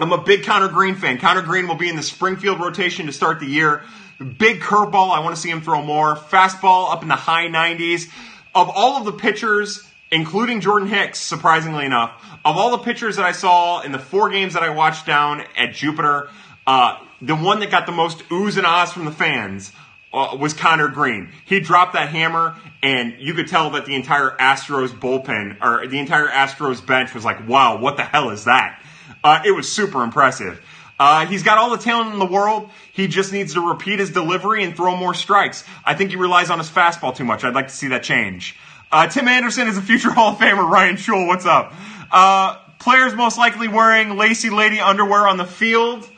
I'm 0.00 0.10
a 0.10 0.20
big 0.20 0.42
Conner 0.42 0.66
Greene 0.66 0.96
fan. 0.96 1.18
Conner 1.18 1.42
Greene 1.42 1.68
will 1.68 1.76
be 1.76 1.88
in 1.88 1.94
the 1.94 2.02
Springfield 2.02 2.58
rotation 2.58 3.06
to 3.06 3.12
start 3.12 3.38
the 3.38 3.46
year. 3.46 3.84
Big 4.18 4.58
curveball. 4.58 5.12
I 5.12 5.20
want 5.20 5.36
to 5.36 5.40
see 5.40 5.48
him 5.48 5.60
throw 5.60 5.80
more. 5.80 6.16
Fastball 6.16 6.90
up 6.92 7.02
in 7.02 7.08
the 7.08 7.14
high 7.14 7.46
90s. 7.46 8.08
Of 8.52 8.68
all 8.68 8.96
of 8.96 9.04
the 9.04 9.12
pitchers, 9.12 9.88
including 10.10 10.60
Jordan 10.60 10.88
Hicks, 10.88 11.20
surprisingly 11.20 11.86
enough, 11.86 12.20
of 12.44 12.56
all 12.56 12.72
the 12.72 12.82
pitchers 12.82 13.14
that 13.14 13.24
I 13.24 13.30
saw 13.30 13.80
in 13.82 13.92
the 13.92 14.00
four 14.00 14.28
games 14.30 14.54
that 14.54 14.64
I 14.64 14.70
watched 14.70 15.06
down 15.06 15.44
at 15.56 15.72
Jupiter, 15.72 16.28
uh, 16.66 16.98
the 17.22 17.36
one 17.36 17.60
that 17.60 17.70
got 17.70 17.86
the 17.86 17.92
most 17.92 18.18
oohs 18.28 18.58
and 18.58 18.66
ahs 18.66 18.92
from 18.92 19.04
the 19.04 19.12
fans 19.12 19.72
uh, 20.12 20.36
was 20.38 20.52
Conner 20.52 20.88
Greene. 20.88 21.30
He 21.46 21.60
dropped 21.60 21.94
that 21.94 22.10
hammer, 22.10 22.56
and 22.82 23.14
you 23.18 23.32
could 23.32 23.48
tell 23.48 23.70
that 23.70 23.86
the 23.86 23.94
entire 23.94 24.36
Astros 24.38 24.88
bullpen 24.88 25.56
or 25.62 25.86
the 25.86 25.98
entire 25.98 26.28
Astros 26.28 26.84
bench 26.84 27.14
was 27.14 27.24
like, 27.24 27.48
"Wow, 27.48 27.78
what 27.78 27.96
the 27.96 28.04
hell 28.04 28.30
is 28.30 28.44
that?" 28.44 28.82
Uh, 29.24 29.40
it 29.44 29.52
was 29.52 29.70
super 29.70 30.02
impressive. 30.02 30.60
Uh, 30.98 31.26
he's 31.26 31.42
got 31.42 31.58
all 31.58 31.70
the 31.70 31.78
talent 31.78 32.12
in 32.12 32.18
the 32.18 32.26
world. 32.26 32.70
He 32.92 33.08
just 33.08 33.32
needs 33.32 33.54
to 33.54 33.60
repeat 33.60 33.98
his 33.98 34.10
delivery 34.10 34.62
and 34.62 34.76
throw 34.76 34.94
more 34.94 35.14
strikes. 35.14 35.64
I 35.84 35.94
think 35.94 36.10
he 36.10 36.16
relies 36.16 36.50
on 36.50 36.58
his 36.58 36.68
fastball 36.68 37.14
too 37.14 37.24
much. 37.24 37.44
I'd 37.44 37.54
like 37.54 37.68
to 37.68 37.74
see 37.74 37.88
that 37.88 38.02
change. 38.02 38.56
Uh, 38.90 39.06
Tim 39.08 39.26
Anderson 39.26 39.68
is 39.68 39.78
a 39.78 39.82
future 39.82 40.10
Hall 40.12 40.32
of 40.32 40.38
Famer. 40.38 40.68
Ryan 40.68 40.96
Schul, 40.96 41.26
what's 41.26 41.46
up? 41.46 41.72
Uh, 42.10 42.58
players 42.78 43.14
most 43.14 43.38
likely 43.38 43.68
wearing 43.68 44.16
lacy 44.16 44.50
lady 44.50 44.80
underwear 44.80 45.26
on 45.26 45.38
the 45.38 45.46
field. 45.46 46.08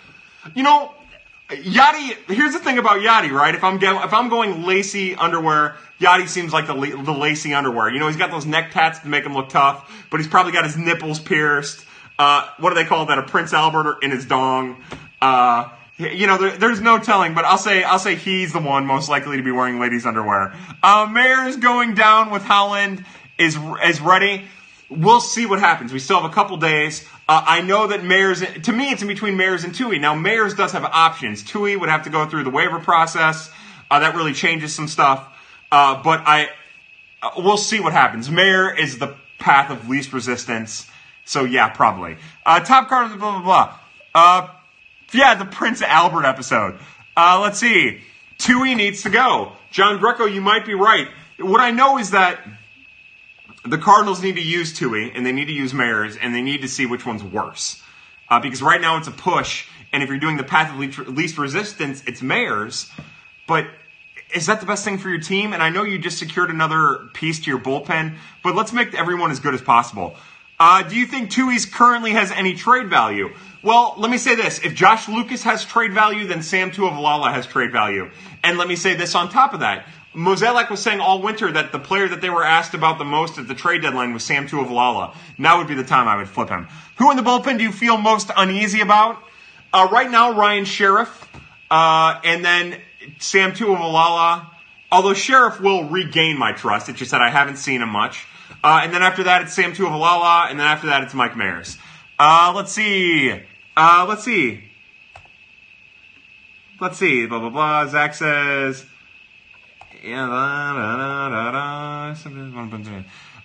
You 0.55 0.65
know, 0.65 0.94
Yadi. 1.51 2.17
Here's 2.35 2.53
the 2.55 2.59
thing 2.59 2.79
about 2.79 3.01
Yadi, 3.01 3.31
right? 3.31 3.55
If 3.55 3.63
I'm 3.63 3.77
if 3.83 4.13
I'm 4.13 4.29
going 4.29 4.65
lacy 4.65 5.15
underwear, 5.15 5.77
Yadi 6.01 6.29
seems 6.29 6.53
like 6.53 6.67
the 6.67 6.75
the 6.75 7.13
lacy 7.13 7.53
underwear. 7.53 7.91
You 7.91 7.99
know, 7.99 8.07
he's 8.07 8.17
got 8.17 8.31
those 8.31 8.47
neck 8.47 8.73
tats 8.73 9.01
to 9.01 9.09
make 9.09 9.25
him 9.25 9.35
look 9.35 9.51
tough, 9.51 10.07
but 10.11 10.21
he's 10.21 10.29
probably 10.29 10.53
got 10.53 10.65
his 10.65 10.77
nipples 10.77 11.21
pierced. 11.21 11.85
Uh, 12.19 12.49
what 12.59 12.71
do 12.71 12.77
they 12.77 12.85
call 12.85 13.07
that? 13.07 13.19
A 13.19 13.23
Prince 13.23 13.53
Albert 13.53 13.99
in 14.03 14.11
his 14.11 14.25
dong. 14.25 14.83
Uh, 15.21 15.69
you 15.99 16.27
know, 16.27 16.39
there, 16.39 16.57
there's 16.57 16.81
no 16.81 16.99
telling, 16.99 17.35
but 17.35 17.45
I'll 17.45 17.59
say 17.59 17.85
I'll 17.85 17.99
say 17.99 18.15
he's 18.15 18.53
the 18.53 18.61
one 18.61 18.87
most 18.87 19.09
likely 19.09 19.37
to 19.37 19.43
be 19.43 19.51
wearing 19.51 19.79
ladies' 19.79 20.07
underwear. 20.07 20.55
Uh, 20.83 21.07
Mayers 21.07 21.61
going 21.61 21.95
down 21.95 22.31
with 22.31 22.43
Holland 22.43 23.05
is 23.39 23.59
is 23.85 24.01
ready. 24.01 24.45
We'll 24.91 25.20
see 25.20 25.47
what 25.47 25.61
happens. 25.61 25.93
We 25.93 25.99
still 25.99 26.20
have 26.20 26.30
a 26.30 26.35
couple 26.35 26.57
days. 26.59 27.07
Uh, 27.26 27.43
I 27.47 27.62
know 27.62 27.87
that 27.87 28.01
Mayers, 28.01 28.62
to 28.64 28.72
me, 28.72 28.91
it's 28.91 29.01
in 29.01 29.09
between 29.09 29.35
Mayers 29.35 29.64
and 29.64 29.74
Tui. 29.74 29.99
Now, 29.99 30.14
Mayers 30.14 30.57
does 30.57 30.72
have 30.72 30.85
options. 30.85 31.43
Tui 31.43 31.74
would 31.76 31.89
have 31.89 32.05
to 32.05 32.11
go 32.11 32.26
through 32.26 32.45
the 32.45 32.51
waiver 32.51 32.78
process. 32.78 33.51
Uh, 33.91 34.01
that 34.01 34.14
really 34.14 34.35
changes 34.35 34.74
some 34.74 34.87
stuff. 34.87 35.26
Uh, 35.72 36.03
but 36.03 36.20
I, 36.26 36.51
uh, 37.22 37.30
we'll 37.39 37.57
see 37.57 37.80
what 37.80 37.93
happens. 37.93 38.30
Mayer 38.30 38.76
is 38.76 38.99
the 38.99 39.16
path 39.39 39.70
of 39.70 39.89
least 39.89 40.12
resistance. 40.12 40.89
So 41.24 41.45
yeah, 41.45 41.70
probably. 41.70 42.16
Uh, 42.45 42.61
top 42.61 42.89
card, 42.89 43.18
blah 43.18 43.41
blah 43.41 43.43
blah. 43.43 43.78
Uh, 44.14 44.49
yeah, 45.12 45.35
the 45.35 45.47
Prince 45.47 45.80
Albert 45.80 46.26
episode. 46.26 46.78
let's 47.16 47.59
see. 47.59 48.03
Tui 48.37 48.74
needs 48.74 49.03
to 49.03 49.11
go. 49.11 49.53
John 49.70 49.99
Greco, 49.99 50.26
you 50.26 50.41
might 50.41 50.66
be 50.66 50.74
right. 50.74 51.09
What 51.39 51.61
I 51.61 51.70
know 51.70 51.99
is 51.99 52.11
that 52.11 52.41
the 53.65 53.79
Cardinals 53.79 54.23
need 54.23 54.37
to 54.37 54.43
use 54.43 54.77
Tui 54.77 55.11
and 55.12 55.25
they 55.25 55.33
need 55.33 55.47
to 55.47 55.53
use 55.53 55.73
Mayers 55.73 56.19
and 56.21 56.35
they 56.35 56.43
need 56.43 56.62
to 56.62 56.69
see 56.69 56.87
which 56.87 57.07
one's 57.07 57.25
worse. 57.25 57.83
Uh, 58.29 58.41
because 58.41 58.62
right 58.62 58.81
now 58.81 58.97
it's 58.97 59.09
a 59.09 59.12
push, 59.12 59.69
and 59.93 60.03
if 60.03 60.09
you're 60.09 60.19
doing 60.19 60.37
the 60.37 60.45
path 60.45 60.73
of 60.73 61.09
least 61.09 61.39
resistance, 61.39 62.03
it's 62.07 62.21
Mayers. 62.21 62.91
but 63.47 63.67
is 64.35 64.47
that 64.47 64.61
the 64.61 64.67
best 64.67 64.85
thing 64.85 64.99
for 64.99 65.09
your 65.09 65.21
team? 65.21 65.53
And 65.53 65.62
I 65.62 65.69
know 65.69 65.85
you 65.85 65.99
just 65.99 66.19
secured 66.19 66.51
another 66.51 67.09
piece 67.12 67.41
to 67.41 67.51
your 67.51 67.61
bullpen, 67.61 68.17
but 68.43 68.55
let's 68.55 68.73
make 68.73 68.95
everyone 68.95 69.31
as 69.31 69.39
good 69.39 69.55
as 69.55 69.62
possible. 69.62 70.17
Uh, 70.59 70.83
do 70.83 70.97
you 70.97 71.07
think 71.07 71.31
Tui's 71.31 71.67
currently 71.67 72.12
has 72.12 72.33
any 72.33 72.55
trade 72.55 72.89
value? 72.89 73.33
Well, 73.62 73.95
let 73.97 74.11
me 74.11 74.19
say 74.19 74.35
this. 74.35 74.61
If 74.65 74.75
Josh 74.75 75.09
Lucas 75.09 75.43
has 75.45 75.65
trade 75.65 75.93
value, 75.93 76.27
then 76.27 76.43
Sam 76.43 76.71
Tuivailala 76.71 77.33
has 77.33 77.47
trade 77.47 77.73
value. 77.73 78.11
And 78.43 78.59
let 78.59 78.69
me 78.69 78.77
say 78.77 78.95
this 78.95 79.15
on 79.15 79.29
top 79.31 79.55
of 79.55 79.61
that. 79.61 79.87
Mozeliak 80.15 80.71
was 80.71 80.81
saying 80.81 81.01
all 81.01 81.21
winter 81.21 81.51
that 81.51 81.73
the 81.73 81.79
player 81.79 82.09
that 82.09 82.21
they 82.21 82.31
were 82.31 82.45
asked 82.45 82.75
about 82.75 82.99
the 82.99 83.05
most 83.05 83.37
at 83.37 83.49
the 83.49 83.55
trade 83.55 83.83
deadline 83.83 84.12
was 84.12 84.23
Sam 84.23 84.47
Tuivailala. 84.47 85.15
Now 85.39 85.59
would 85.59 85.67
be 85.67 85.75
the 85.75 85.85
time 85.85 86.07
I 86.07 86.17
would 86.17 86.29
flip 86.29 86.49
him. 86.49 86.69
Who 86.99 87.11
in 87.11 87.17
the 87.17 87.23
bullpen 87.23 87.59
do 87.59 87.65
you 87.65 87.73
feel 87.73 87.97
most 87.97 88.31
uneasy 88.37 88.81
about? 88.81 89.19
Uh, 89.73 89.89
right 89.91 90.09
now, 90.09 90.39
Ryan 90.39 90.65
Sheriff, 90.65 91.29
uh, 91.69 92.21
and 92.23 92.45
then 92.45 92.81
Sam 93.19 93.53
Tuivailala. 93.53 94.51
Although 94.93 95.15
Sheriff 95.15 95.61
will 95.61 95.89
regain 95.89 96.39
my 96.39 96.53
trust, 96.53 96.89
it's 96.89 97.01
just 97.01 97.11
that 97.11 97.21
I 97.21 97.31
haven't 97.31 97.57
seen 97.57 97.83
him 97.83 97.89
much. 97.89 98.27
Uh, 98.62 98.83
and 98.85 98.95
then 98.95 99.03
after 99.03 99.25
that, 99.25 99.43
it's 99.43 99.53
Sam 99.53 99.73
Tuivailala, 99.73 100.49
and 100.49 100.61
then 100.61 100.67
after 100.67 100.87
that, 100.87 101.03
it's 101.03 101.15
Mike 101.15 101.33
Mayers. 101.33 101.77
Uh, 102.19 102.53
let's 102.55 102.71
see. 102.71 103.43
Uh, 103.77 104.07
let's 104.09 104.23
see. 104.23 104.62
Let's 106.81 106.99
see. 106.99 107.27
Blah 107.27 107.41
blah 107.41 107.51
blah. 107.51 107.87
Zach 107.89 108.15
says. 108.15 108.87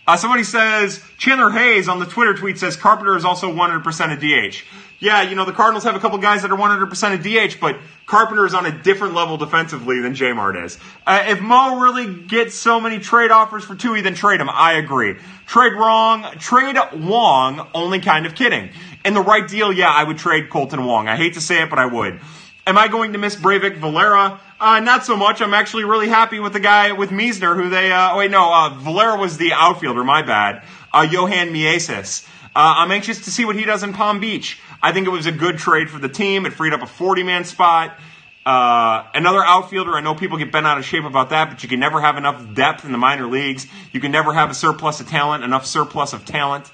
Uh, 0.06 0.18
somebody 0.18 0.44
says 0.44 1.02
Chandler 1.18 1.52
Hayes 1.52 1.88
on 1.88 2.00
the 2.00 2.06
Twitter 2.06 2.34
tweet 2.34 2.58
says 2.58 2.76
Carpenter 2.76 3.16
is 3.16 3.24
also 3.24 3.54
100% 3.54 4.12
a 4.12 4.50
DH. 4.50 4.64
Yeah, 5.00 5.22
you 5.22 5.36
know 5.36 5.46
the 5.46 5.54
Cardinals 5.54 5.86
have 5.86 5.96
a 5.96 6.00
couple 6.00 6.18
guys 6.18 6.42
that 6.42 6.52
are 6.52 6.58
100% 6.58 7.14
a 7.14 7.50
DH, 7.50 7.62
but 7.62 7.78
Carpenter 8.06 8.46
is 8.46 8.54
on 8.54 8.66
a 8.66 8.84
different 8.84 9.14
level 9.14 9.38
defensively 9.38 10.02
than 10.02 10.16
J 10.16 10.34
Mart 10.34 10.58
is. 10.58 10.78
Uh, 11.08 11.24
if 11.28 11.40
Mo 11.40 11.80
really 11.80 12.14
gets 12.24 12.56
so 12.56 12.82
many 12.82 13.00
trade 13.00 13.32
offers 13.32 13.64
for 13.64 13.76
Tui, 13.76 14.02
then 14.02 14.16
trade 14.16 14.42
him. 14.42 14.50
I 14.50 14.74
agree. 14.74 15.16
Trade 15.46 15.74
wrong, 15.74 16.24
trade 16.40 16.76
Wong. 16.94 17.66
Only 17.74 18.02
kind 18.02 18.26
of 18.26 18.36
kidding. 18.36 18.72
In 19.06 19.14
the 19.14 19.22
right 19.22 19.48
deal, 19.48 19.72
yeah, 19.72 19.90
I 19.90 20.04
would 20.04 20.18
trade 20.18 20.50
Kolten 20.50 20.86
Wong. 20.86 21.08
I 21.08 21.16
hate 21.16 21.36
to 21.36 21.42
say 21.42 21.62
it, 21.62 21.70
but 21.70 21.80
I 21.80 21.86
would. 21.86 22.20
Am 22.68 22.78
I 22.78 22.88
going 22.88 23.14
to 23.14 23.20
miss 23.20 23.36
Breyvic 23.36 23.78
Valera? 23.78 24.42
Uh, 24.60 24.82
not 24.82 25.06
so 25.06 25.16
much. 25.16 25.42
I'm 25.42 25.54
actually 25.54 25.86
really 25.86 26.10
happy 26.10 26.40
with 26.40 26.52
the 26.52 26.60
guy 26.60 26.92
with 26.92 27.12
Miesner, 27.12 27.56
who 27.56 27.70
they. 27.70 27.92
Uh, 27.92 28.18
wait, 28.18 28.30
no, 28.30 28.54
uh, 28.54 28.70
Valera 28.70 29.18
was 29.18 29.38
the 29.38 29.54
outfielder. 29.54 30.04
My 30.04 30.22
bad. 30.22 30.64
Uh, 30.92 31.08
Johan 31.10 31.50
Mieses. 31.50 32.28
Uh, 32.48 32.76
I'm 32.78 32.92
anxious 32.92 33.24
to 33.26 33.32
see 33.32 33.46
what 33.46 33.56
he 33.56 33.64
does 33.64 33.84
in 33.84 33.94
Palm 33.94 34.20
Beach. 34.20 34.60
I 34.82 34.92
think 34.92 35.08
it 35.08 35.12
was 35.12 35.28
a 35.28 35.32
good 35.32 35.60
trade 35.60 35.90
for 35.90 36.00
the 36.00 36.10
team. 36.10 36.46
It 36.46 36.54
freed 36.54 36.74
up 36.74 36.82
a 36.82 36.88
40 36.88 37.24
man 37.24 37.46
spot. 37.46 37.98
Uh, 38.46 39.06
another 39.14 39.44
outfielder, 39.44 39.94
I 39.94 40.02
know 40.02 40.16
people 40.16 40.38
get 40.38 40.52
bent 40.52 40.66
out 40.66 40.78
of 40.78 40.84
shape 40.84 41.04
about 41.04 41.30
that, 41.30 41.50
but 41.50 41.62
you 41.62 41.70
can 41.70 41.80
never 41.80 42.02
have 42.02 42.18
enough 42.18 42.54
depth 42.54 42.84
in 42.84 42.92
the 42.92 42.98
minor 42.98 43.28
leagues. 43.28 43.68
You 43.92 44.00
can 44.00 44.12
never 44.12 44.34
have 44.34 44.50
a 44.50 44.54
surplus 44.54 45.00
of 45.00 45.08
talent, 45.08 45.44
enough 45.44 45.66
surplus 45.66 46.14
of 46.14 46.26
talent. 46.26 46.70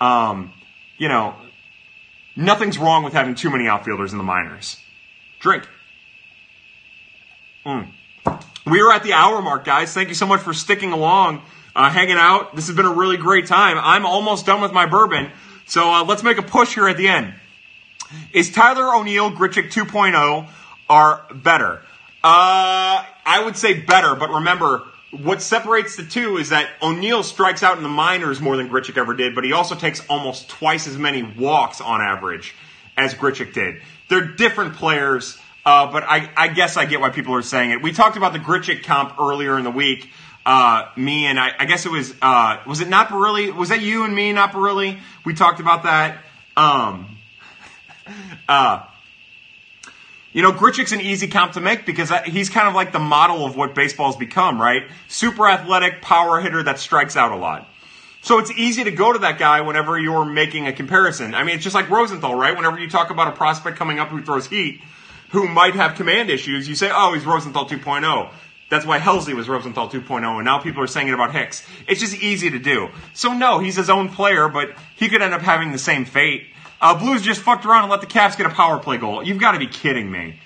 Um, 0.00 0.52
you 0.96 1.08
know, 1.08 1.34
nothing's 2.36 2.78
wrong 2.78 3.02
with 3.02 3.12
having 3.12 3.34
too 3.34 3.50
many 3.50 3.66
outfielders 3.66 4.12
in 4.12 4.18
the 4.18 4.24
minors. 4.24 4.78
Drink. 5.40 5.66
Mm. 7.66 7.88
We 8.64 8.80
are 8.80 8.92
at 8.92 9.02
the 9.02 9.12
hour 9.12 9.42
mark, 9.42 9.64
guys. 9.64 9.92
Thank 9.92 10.08
you 10.08 10.14
so 10.14 10.26
much 10.26 10.40
for 10.40 10.54
sticking 10.54 10.92
along, 10.92 11.42
uh, 11.74 11.90
hanging 11.90 12.16
out. 12.16 12.54
This 12.54 12.68
has 12.68 12.76
been 12.76 12.86
a 12.86 12.92
really 12.92 13.16
great 13.16 13.46
time. 13.46 13.76
I'm 13.80 14.06
almost 14.06 14.46
done 14.46 14.60
with 14.60 14.72
my 14.72 14.86
bourbon, 14.86 15.32
so 15.66 15.92
uh, 15.92 16.04
let's 16.04 16.22
make 16.22 16.38
a 16.38 16.42
push 16.42 16.74
here 16.74 16.86
at 16.88 16.96
the 16.96 17.08
end. 17.08 17.34
Is 18.32 18.52
Tyler 18.52 18.94
O'Neill 18.94 19.32
Grichuk 19.32 19.72
2.0 19.72 20.48
are 20.88 21.26
better? 21.34 21.82
Uh, 22.22 23.04
I 23.24 23.42
would 23.44 23.56
say 23.56 23.80
better, 23.80 24.14
but 24.14 24.30
remember, 24.30 24.84
what 25.10 25.42
separates 25.42 25.96
the 25.96 26.04
two 26.04 26.36
is 26.36 26.50
that 26.50 26.68
O'Neill 26.80 27.24
strikes 27.24 27.64
out 27.64 27.76
in 27.76 27.82
the 27.82 27.88
minors 27.88 28.40
more 28.40 28.56
than 28.56 28.68
Grichuk 28.68 28.96
ever 28.96 29.14
did, 29.14 29.34
but 29.34 29.42
he 29.42 29.52
also 29.52 29.74
takes 29.74 30.06
almost 30.08 30.48
twice 30.48 30.86
as 30.86 30.96
many 30.96 31.24
walks 31.24 31.80
on 31.80 32.00
average 32.00 32.54
as 32.96 33.12
Grichuk 33.14 33.52
did. 33.52 33.82
They're 34.08 34.24
different 34.24 34.74
players, 34.74 35.38
uh, 35.66 35.90
but 35.90 36.04
I, 36.04 36.30
I, 36.36 36.46
guess 36.46 36.76
I 36.76 36.84
get 36.84 37.00
why 37.00 37.10
people 37.10 37.34
are 37.34 37.42
saying 37.42 37.72
it. 37.72 37.82
We 37.82 37.90
talked 37.90 38.16
about 38.16 38.32
the 38.32 38.38
Grichuk 38.38 38.84
comp 38.84 39.18
earlier 39.18 39.58
in 39.58 39.64
the 39.64 39.70
week. 39.70 40.08
Uh, 40.46 40.88
me 40.96 41.26
and 41.26 41.40
I, 41.40 41.50
I 41.58 41.64
guess 41.64 41.84
it 41.84 41.90
was, 41.90 42.14
uh, 42.22 42.58
was 42.68 42.80
it 42.80 42.88
not 42.88 43.10
really? 43.10 43.50
Was 43.50 43.70
that 43.70 43.80
you 43.82 44.04
and 44.04 44.14
me, 44.14 44.32
not 44.32 44.54
really? 44.54 44.98
We 45.24 45.34
talked 45.34 45.58
about 45.58 45.82
that. 45.82 46.18
Um, 46.56 47.18
uh, 48.48 48.84
you 50.32 50.42
know, 50.42 50.52
Grichuk's 50.52 50.92
an 50.92 51.00
easy 51.00 51.26
comp 51.26 51.54
to 51.54 51.60
make 51.60 51.84
because 51.84 52.12
he's 52.26 52.48
kind 52.48 52.68
of 52.68 52.74
like 52.74 52.92
the 52.92 53.00
model 53.00 53.44
of 53.44 53.56
what 53.56 53.74
baseball's 53.74 54.16
become, 54.16 54.60
right? 54.60 54.84
Super 55.08 55.48
athletic 55.48 56.00
power 56.00 56.40
hitter 56.40 56.62
that 56.62 56.78
strikes 56.78 57.16
out 57.16 57.32
a 57.32 57.36
lot. 57.36 57.68
So 58.22 58.38
it's 58.38 58.52
easy 58.52 58.84
to 58.84 58.92
go 58.92 59.12
to 59.12 59.18
that 59.20 59.38
guy 59.38 59.62
whenever 59.62 59.98
you're 59.98 60.24
making 60.24 60.68
a 60.68 60.72
comparison. 60.72 61.34
I 61.34 61.42
mean, 61.42 61.56
it's 61.56 61.64
just 61.64 61.74
like 61.74 61.90
Rosenthal, 61.90 62.36
right? 62.36 62.54
Whenever 62.54 62.78
you 62.78 62.88
talk 62.88 63.10
about 63.10 63.28
a 63.28 63.32
prospect 63.32 63.76
coming 63.76 63.98
up 63.98 64.08
who 64.08 64.22
throws 64.22 64.46
heat, 64.46 64.80
who 65.30 65.48
might 65.48 65.74
have 65.74 65.96
command 65.96 66.30
issues, 66.30 66.68
you 66.68 66.74
say, 66.74 66.90
oh, 66.92 67.12
he's 67.14 67.24
Rosenthal 67.24 67.66
2.0. 67.66 68.30
That's 68.68 68.84
why 68.84 68.98
Helsley 68.98 69.34
was 69.34 69.48
Rosenthal 69.48 69.88
2.0, 69.88 70.24
and 70.24 70.44
now 70.44 70.58
people 70.58 70.82
are 70.82 70.88
saying 70.88 71.08
it 71.08 71.14
about 71.14 71.32
Hicks. 71.32 71.64
It's 71.86 72.00
just 72.00 72.20
easy 72.20 72.50
to 72.50 72.58
do. 72.58 72.88
So 73.14 73.32
no, 73.32 73.60
he's 73.60 73.76
his 73.76 73.88
own 73.88 74.08
player, 74.08 74.48
but 74.48 74.74
he 74.96 75.08
could 75.08 75.22
end 75.22 75.34
up 75.34 75.40
having 75.40 75.70
the 75.70 75.78
same 75.78 76.04
fate. 76.04 76.46
Uh, 76.80 76.98
Blues 76.98 77.22
just 77.22 77.40
fucked 77.40 77.64
around 77.64 77.84
and 77.84 77.90
let 77.90 78.00
the 78.00 78.06
Caps 78.06 78.36
get 78.36 78.46
a 78.46 78.50
power 78.50 78.78
play 78.78 78.98
goal. 78.98 79.22
You've 79.22 79.38
got 79.38 79.52
to 79.52 79.58
be 79.58 79.68
kidding 79.68 80.10
me. 80.10 80.40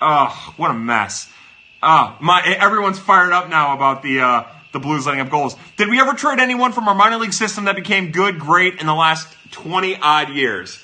Oh, 0.00 0.54
what 0.56 0.70
a 0.70 0.74
mess. 0.74 1.30
Uh, 1.82 2.16
my, 2.20 2.42
everyone's 2.58 2.98
fired 2.98 3.32
up 3.32 3.50
now 3.50 3.74
about 3.74 4.02
the, 4.02 4.20
uh, 4.20 4.44
the 4.72 4.80
Blues 4.80 5.06
letting 5.06 5.20
up 5.20 5.30
goals. 5.30 5.54
Did 5.76 5.88
we 5.88 6.00
ever 6.00 6.14
trade 6.14 6.38
anyone 6.38 6.72
from 6.72 6.88
our 6.88 6.94
minor 6.94 7.18
league 7.18 7.34
system 7.34 7.66
that 7.66 7.76
became 7.76 8.10
good, 8.10 8.38
great 8.38 8.80
in 8.80 8.86
the 8.86 8.94
last 8.94 9.28
20 9.52 9.96
odd 9.96 10.30
years? 10.30 10.82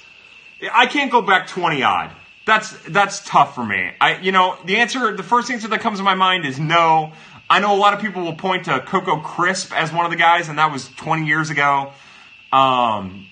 I 0.72 0.86
can't 0.86 1.10
go 1.10 1.22
back 1.22 1.48
20 1.48 1.82
odd. 1.82 2.14
That's, 2.44 2.72
that's 2.88 3.24
tough 3.26 3.54
for 3.54 3.64
me. 3.64 3.92
I, 4.00 4.18
you 4.18 4.32
know, 4.32 4.56
the 4.64 4.76
answer, 4.76 5.16
the 5.16 5.22
first 5.22 5.50
answer 5.50 5.68
that 5.68 5.80
comes 5.80 5.98
to 5.98 6.04
my 6.04 6.14
mind 6.14 6.44
is 6.44 6.58
no. 6.58 7.12
I 7.48 7.60
know 7.60 7.74
a 7.74 7.78
lot 7.78 7.94
of 7.94 8.00
people 8.00 8.22
will 8.22 8.34
point 8.34 8.64
to 8.64 8.80
Coco 8.80 9.20
Crisp 9.20 9.72
as 9.76 9.92
one 9.92 10.04
of 10.04 10.10
the 10.10 10.16
guys, 10.16 10.48
and 10.48 10.58
that 10.58 10.72
was 10.72 10.88
20 10.88 11.26
years 11.26 11.50
ago. 11.50 11.92
Um, 12.52 13.26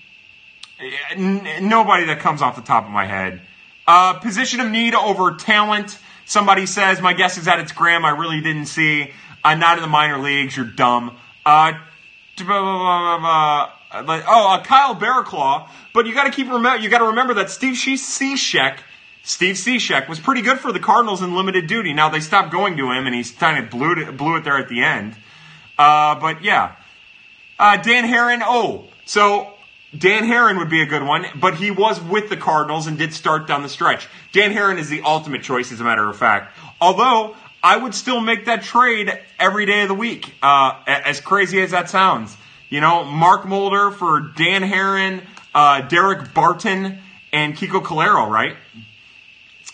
N- 1.11 1.67
nobody 1.67 2.05
that 2.05 2.19
comes 2.19 2.41
off 2.41 2.55
the 2.55 2.61
top 2.61 2.85
of 2.85 2.91
my 2.91 3.05
head. 3.05 3.41
Uh, 3.87 4.13
position 4.13 4.59
of 4.59 4.69
need 4.69 4.95
over 4.95 5.35
talent. 5.35 5.99
Somebody 6.25 6.65
says, 6.65 7.01
my 7.01 7.13
guess 7.13 7.37
is 7.37 7.45
that 7.45 7.59
it's 7.59 7.71
Graham. 7.71 8.05
I 8.05 8.11
really 8.11 8.41
didn't 8.41 8.65
see. 8.67 9.11
I'm 9.43 9.59
not 9.59 9.77
in 9.77 9.81
the 9.81 9.89
minor 9.89 10.17
leagues. 10.17 10.55
You're 10.55 10.65
dumb. 10.65 11.17
Uh, 11.45 11.73
oh, 12.39 13.69
uh, 13.93 14.63
Kyle 14.63 14.95
Barraclough. 14.95 15.67
But 15.93 16.05
you 16.05 16.13
got 16.13 16.23
to 16.23 16.31
keep 16.31 16.49
remember. 16.49 16.81
You 16.81 16.89
got 16.89 16.99
to 16.99 17.07
remember 17.07 17.33
that 17.35 17.49
Steve 17.49 17.75
Cishek, 17.75 18.77
Steve 19.23 19.55
Cishek 19.55 20.09
was 20.09 20.19
pretty 20.19 20.41
good 20.41 20.59
for 20.59 20.71
the 20.71 20.79
Cardinals 20.79 21.21
in 21.21 21.35
limited 21.35 21.67
duty. 21.67 21.93
Now 21.93 22.09
they 22.09 22.19
stopped 22.19 22.51
going 22.51 22.77
to 22.77 22.91
him, 22.91 23.05
and 23.05 23.15
he's 23.15 23.31
kind 23.31 23.63
of 23.63 23.69
blew 23.69 23.93
it, 23.93 24.17
blew 24.17 24.37
it 24.37 24.43
there 24.43 24.57
at 24.57 24.67
the 24.67 24.83
end. 24.83 25.15
Uh, 25.77 26.15
but 26.15 26.43
yeah, 26.43 26.75
uh, 27.59 27.77
Dan 27.77 28.03
Haren. 28.05 28.41
Oh, 28.43 28.85
so 29.05 29.53
Dan 29.97 30.23
Haren 30.23 30.57
would 30.57 30.69
be 30.69 30.81
a 30.81 30.85
good 30.85 31.03
one, 31.03 31.25
but 31.35 31.55
he 31.55 31.69
was 31.69 32.01
with 32.01 32.29
the 32.29 32.37
Cardinals 32.37 32.87
and 32.87 32.97
did 32.97 33.13
start 33.13 33.47
down 33.47 33.61
the 33.61 33.69
stretch. 33.69 34.07
Dan 34.31 34.53
Haren 34.53 34.77
is 34.77 34.89
the 34.89 35.01
ultimate 35.01 35.43
choice, 35.43 35.71
as 35.71 35.79
a 35.79 35.83
matter 35.83 36.07
of 36.09 36.17
fact. 36.17 36.57
Although, 36.79 37.35
I 37.63 37.77
would 37.77 37.93
still 37.93 38.21
make 38.21 38.45
that 38.45 38.63
trade 38.63 39.11
every 39.39 39.65
day 39.65 39.83
of 39.83 39.87
the 39.87 39.93
week, 39.93 40.33
uh, 40.41 40.81
as 40.87 41.21
crazy 41.21 41.61
as 41.61 41.71
that 41.71 41.89
sounds. 41.89 42.35
You 42.69 42.81
know, 42.81 43.03
Mark 43.03 43.45
Mulder 43.45 43.91
for 43.91 44.31
Dan 44.35 44.63
Haren, 44.63 45.23
uh, 45.53 45.81
Daric 45.81 46.33
Barton, 46.33 46.99
and 47.33 47.55
Kiko 47.55 47.83
Calero, 47.83 48.29
right? 48.29 48.55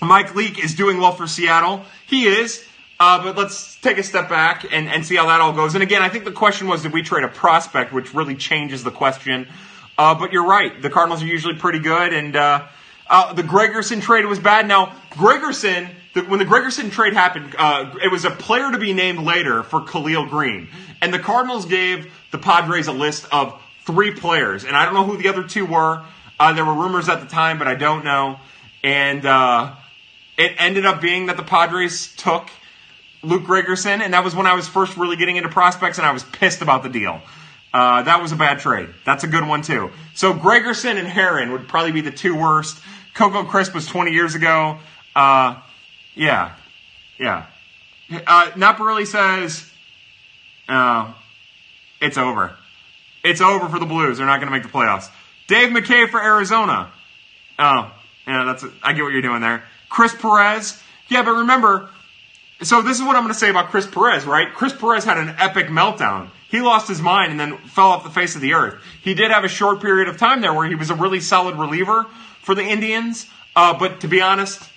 Mike 0.02 0.36
Leake 0.36 0.64
is 0.64 0.76
doing 0.76 1.00
well 1.00 1.12
for 1.12 1.28
Seattle. 1.28 1.84
He 2.06 2.28
is. 2.28 2.64
Uh, 3.00 3.24
but 3.24 3.38
let's 3.38 3.76
take 3.82 4.00
a 4.00 4.04
step 4.04 4.28
back 4.28 4.66
and, 4.72 4.90
and 4.90 5.06
see 5.06 5.16
how 5.16 5.28
that 5.28 5.40
all 5.40 5.54
goes. 5.54 5.76
And 5.76 5.84
again, 5.84 6.02
I 6.02 6.10
think 6.10 6.26
the 6.26 6.32
question 6.32 6.68
was, 6.68 6.82
did 6.82 6.94
we 6.94 7.04
trade 7.04 7.24
a 7.24 7.28
prospect, 7.28 7.94
which 7.94 8.14
really 8.16 8.36
changes 8.36 8.84
the 8.84 8.90
question. 8.90 9.48
Uh, 10.00 10.16
but 10.16 10.32
you're 10.32 10.48
right. 10.48 10.82
The 10.82 10.90
Cardinals 10.90 11.22
are 11.22 11.28
usually 11.28 11.56
pretty 11.56 11.80
good, 11.80 12.14
and 12.14 12.36
uh, 12.36 12.68
uh, 13.08 13.34
the 13.34 13.44
Gregerson 13.44 14.02
trade 14.02 14.26
was 14.26 14.40
bad. 14.40 14.68
Now, 14.68 14.96
Gregerson, 15.12 15.90
the, 16.14 16.22
when 16.24 16.40
the 16.40 16.46
Gregerson 16.46 16.92
trade 16.92 17.14
happened, 17.14 17.56
uh, 17.58 17.96
it 18.04 18.12
was 18.12 18.26
a 18.26 18.32
player 18.32 18.72
to 18.72 18.78
be 18.78 18.94
named 18.94 19.20
later 19.20 19.64
for 19.64 19.82
Khalil 19.82 20.26
Greene, 20.28 20.68
and 21.02 21.14
the 21.14 21.20
Cardinals 21.20 21.66
gave 21.66 22.12
the 22.32 22.38
Padres 22.38 22.88
a 22.88 22.92
list 22.92 23.28
of 23.32 23.60
three 23.86 24.12
players, 24.12 24.66
and 24.66 24.76
I 24.76 24.86
don't 24.86 24.94
know 24.94 25.06
who 25.06 25.18
the 25.18 25.30
other 25.30 25.44
two 25.44 25.66
were. 25.66 26.04
Uh, 26.40 26.54
there 26.54 26.66
were 26.66 26.74
rumors 26.74 27.10
at 27.10 27.22
the 27.22 27.28
time, 27.28 27.58
but 27.58 27.68
I 27.68 27.76
don't 27.76 28.04
know. 28.04 28.40
And 28.84 29.26
it 30.38 30.54
ended 30.58 30.86
up 30.86 31.02
being 31.02 31.28
that 31.28 31.38
the 31.38 31.44
Padres 31.44 32.16
took 32.16 32.50
Luke 33.24 33.44
Gregerson, 33.44 34.02
and 34.02 34.14
that 34.14 34.24
was 34.24 34.36
when 34.36 34.46
I 34.46 34.54
was 34.54 34.68
first 34.68 34.96
really 34.98 35.16
getting 35.16 35.36
into 35.36 35.50
prospects, 35.50 35.98
and 35.98 36.06
I 36.06 36.12
was 36.12 36.24
pissed 36.24 36.62
about 36.62 36.84
the 36.84 36.90
deal. 36.90 37.22
Uh, 37.74 38.04
that 38.04 38.22
was 38.22 38.32
a 38.32 38.36
bad 38.36 38.60
trade. 38.60 38.90
That's 39.06 39.24
a 39.24 39.28
good 39.28 39.46
one 39.46 39.62
too. 39.62 39.92
So 40.14 40.34
Gregerson 40.34 40.98
and 40.98 41.08
Haren 41.08 41.52
would 41.52 41.68
probably 41.68 41.92
be 41.92 42.02
the 42.02 42.12
two 42.12 42.36
worst. 42.36 42.82
Coco 43.14 43.44
Crisp 43.44 43.74
was 43.74 43.88
20 43.88 44.12
years 44.12 44.36
ago. 44.36 44.78
Uh, 45.16 45.60
yeah, 46.16 46.54
yeah. 47.20 47.48
Uh, 48.10 48.52
Naparelli 48.56 49.06
says, 49.06 49.70
"Oh, 50.70 51.16
it's 52.00 52.18
over. 52.18 52.56
It's 53.24 53.42
over 53.42 53.68
for 53.68 53.80
the 53.80 53.86
Blues. 53.86 54.18
They're 54.18 54.28
not 54.28 54.40
going 54.40 54.52
to 54.52 54.58
make 54.58 54.64
the 54.64 54.70
playoffs." 54.70 55.10
Dave 55.48 55.70
McKay 55.70 56.10
for 56.10 56.22
Arizona. 56.22 56.92
Oh, 57.60 57.92
yeah, 58.28 58.44
that's 58.46 58.64
I 58.84 58.94
get 58.94 59.04
what 59.04 59.12
you're 59.12 59.22
doing 59.22 59.42
there. 59.42 59.64
Chris 59.90 60.16
Perez. 60.16 60.82
Yeah, 61.10 61.24
but 61.24 61.32
remember, 61.32 61.90
so 62.62 62.82
this 62.82 62.98
is 62.98 63.04
what 63.04 63.16
I'm 63.16 63.24
going 63.24 63.34
to 63.34 63.40
say 63.40 63.50
about 63.50 63.70
Chris 63.70 63.88
Perez, 63.88 64.26
right? 64.26 64.54
Chris 64.54 64.74
Perez 64.74 65.04
had 65.04 65.18
an 65.18 65.36
epic 65.38 65.68
meltdown. 65.68 66.30
He 66.50 66.62
lost 66.62 66.88
his 66.88 67.02
mind 67.02 67.32
and 67.32 67.40
then 67.40 67.58
fell 67.58 67.88
off 67.88 68.04
the 68.04 68.10
face 68.10 68.36
of 68.36 68.42
the 68.42 68.54
earth. 68.54 68.82
He 69.02 69.14
did 69.14 69.32
have 69.32 69.44
a 69.44 69.50
short 69.50 69.82
period 69.82 70.08
of 70.08 70.18
time 70.18 70.42
there 70.42 70.54
where 70.54 70.68
he 70.68 70.76
was 70.76 70.90
a 70.90 70.96
really 70.96 71.20
solid 71.20 71.56
reliever 71.56 72.06
for 72.42 72.56
the 72.56 72.64
Indians. 72.64 73.28
Uh, 73.56 73.78
but 73.78 74.02
to 74.02 74.08
be 74.08 74.22
honest, 74.22 74.70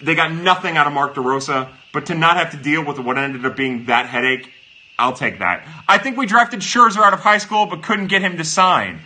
they 0.00 0.14
got 0.14 0.32
nothing 0.32 0.76
out 0.76 0.86
of 0.86 0.92
Mark 0.92 1.14
DeRosa. 1.14 1.68
But 1.92 2.06
to 2.06 2.14
not 2.14 2.36
have 2.36 2.50
to 2.52 2.56
deal 2.56 2.84
with 2.84 2.98
what 2.98 3.18
ended 3.18 3.44
up 3.44 3.56
being 3.56 3.86
that 3.86 4.06
headache, 4.06 4.52
I'll 4.98 5.14
take 5.14 5.38
that. 5.38 5.66
I 5.88 5.98
think 5.98 6.16
we 6.16 6.26
drafted 6.26 6.60
Scherzer 6.60 6.98
out 6.98 7.12
of 7.12 7.20
high 7.20 7.38
school 7.38 7.66
but 7.66 7.82
couldn't 7.82 8.08
get 8.08 8.22
him 8.22 8.36
to 8.36 8.44
sign. 8.44 9.00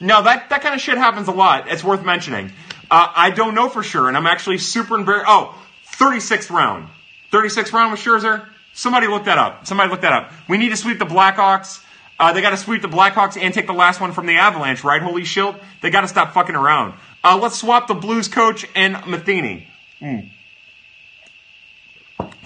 No, 0.00 0.22
that, 0.22 0.48
that 0.50 0.62
kind 0.62 0.74
of 0.74 0.80
shit 0.80 0.96
happens 0.96 1.28
a 1.28 1.32
lot. 1.32 1.68
It's 1.68 1.84
worth 1.84 2.04
mentioning. 2.04 2.52
Uh, 2.90 3.12
I 3.14 3.30
don't 3.30 3.54
know 3.54 3.68
for 3.68 3.82
sure, 3.82 4.08
and 4.08 4.16
I'm 4.16 4.26
actually 4.26 4.58
super 4.58 4.96
embarrassed. 4.96 5.26
Oh, 5.28 5.54
36th 5.96 6.50
round. 6.50 6.88
36th 7.32 7.72
round 7.72 7.92
with 7.92 8.00
Scherzer? 8.00 8.46
Somebody 8.72 9.06
look 9.06 9.24
that 9.24 9.38
up. 9.38 9.66
Somebody 9.66 9.90
look 9.90 10.00
that 10.02 10.12
up. 10.12 10.32
We 10.48 10.58
need 10.58 10.70
to 10.70 10.76
sweep 10.76 10.98
the 10.98 11.06
Blackhawks. 11.06 11.82
Uh, 12.18 12.32
they 12.32 12.40
got 12.40 12.50
to 12.50 12.56
sweep 12.56 12.82
the 12.82 12.88
Blackhawks 12.88 13.40
and 13.40 13.52
take 13.52 13.66
the 13.66 13.72
last 13.72 14.00
one 14.00 14.12
from 14.12 14.26
the 14.26 14.34
Avalanche, 14.34 14.84
right? 14.84 15.02
Holy 15.02 15.24
shield. 15.24 15.56
They 15.80 15.90
got 15.90 16.02
to 16.02 16.08
stop 16.08 16.32
fucking 16.32 16.54
around. 16.54 16.94
Uh, 17.22 17.38
let's 17.40 17.58
swap 17.58 17.88
the 17.88 17.94
Blues 17.94 18.28
coach 18.28 18.66
and 18.74 18.94
Matheny. 19.06 19.66
Mm. 20.00 20.30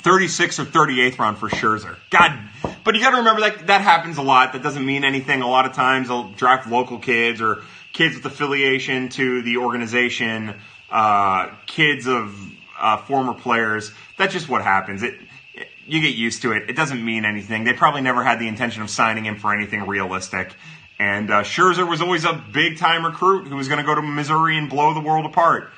36 0.02 0.60
or 0.60 0.64
38th 0.64 1.18
round 1.18 1.38
for 1.38 1.48
Scherzer. 1.48 1.96
God, 2.10 2.38
but 2.84 2.94
you 2.94 3.00
got 3.00 3.10
to 3.10 3.18
remember 3.18 3.42
that 3.42 3.66
that 3.66 3.80
happens 3.80 4.16
a 4.16 4.22
lot. 4.22 4.52
That 4.52 4.62
doesn't 4.62 4.84
mean 4.84 5.04
anything. 5.04 5.42
A 5.42 5.48
lot 5.48 5.66
of 5.66 5.72
times 5.72 6.08
they'll 6.08 6.30
draft 6.30 6.68
local 6.68 6.98
kids 6.98 7.40
or 7.40 7.62
kids 7.98 8.14
with 8.14 8.24
affiliation 8.26 9.08
to 9.08 9.42
the 9.42 9.56
organization, 9.56 10.54
uh, 10.88 11.50
kids 11.66 12.06
of 12.06 12.32
uh, 12.78 12.96
former 12.96 13.34
players. 13.34 13.90
That's 14.16 14.32
just 14.32 14.48
what 14.48 14.62
happens. 14.62 15.02
It, 15.02 15.16
it, 15.52 15.66
you 15.84 16.00
get 16.00 16.14
used 16.14 16.42
to 16.42 16.52
it. 16.52 16.70
It 16.70 16.76
doesn't 16.76 17.04
mean 17.04 17.24
anything. 17.24 17.64
They 17.64 17.72
probably 17.72 18.02
never 18.02 18.22
had 18.22 18.38
the 18.38 18.46
intention 18.46 18.82
of 18.82 18.88
signing 18.88 19.24
him 19.24 19.34
for 19.34 19.52
anything 19.52 19.84
realistic. 19.84 20.54
And 21.00 21.28
uh, 21.28 21.42
Scherzer 21.42 21.88
was 21.88 22.00
always 22.00 22.24
a 22.24 22.40
big 22.52 22.78
time 22.78 23.04
recruit 23.04 23.48
who 23.48 23.56
was 23.56 23.66
going 23.66 23.78
to 23.78 23.84
go 23.84 23.96
to 23.96 24.02
Missouri 24.02 24.56
and 24.56 24.70
blow 24.70 24.94
the 24.94 25.00
world 25.00 25.26
apart. 25.26 25.68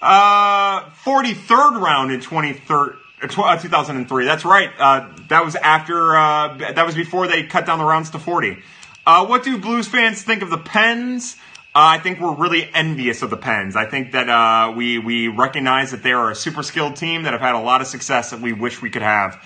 Uh, 0.00 0.88
43rd 1.04 1.82
round 1.82 2.12
in 2.12 2.20
2013. 2.22 3.02
Uh, 3.22 3.56
2003. 3.56 4.24
That's 4.24 4.44
right. 4.44 4.70
Uh, 4.78 5.08
that 5.28 5.44
was 5.44 5.54
after. 5.56 6.16
Uh, 6.16 6.72
that 6.72 6.86
was 6.86 6.94
before 6.94 7.26
they 7.26 7.42
cut 7.44 7.66
down 7.66 7.78
the 7.78 7.84
rounds 7.84 8.10
to 8.10 8.18
40. 8.18 8.58
Uh, 9.06 9.24
what 9.24 9.44
do 9.44 9.56
Blues 9.56 9.86
fans 9.86 10.22
think 10.22 10.42
of 10.42 10.50
the 10.50 10.58
Pens? 10.58 11.36
Uh, 11.66 11.94
I 11.94 11.98
think 11.98 12.18
we're 12.18 12.34
really 12.34 12.68
envious 12.74 13.22
of 13.22 13.30
the 13.30 13.36
Pens. 13.36 13.76
I 13.76 13.86
think 13.86 14.10
that 14.12 14.28
uh, 14.28 14.72
we 14.74 14.98
we 14.98 15.28
recognize 15.28 15.92
that 15.92 16.02
they 16.02 16.12
are 16.12 16.32
a 16.32 16.34
super 16.34 16.64
skilled 16.64 16.96
team 16.96 17.22
that 17.22 17.32
have 17.32 17.40
had 17.40 17.54
a 17.54 17.60
lot 17.60 17.80
of 17.80 17.86
success 17.86 18.30
that 18.30 18.40
we 18.40 18.52
wish 18.52 18.82
we 18.82 18.90
could 18.90 19.02
have. 19.02 19.40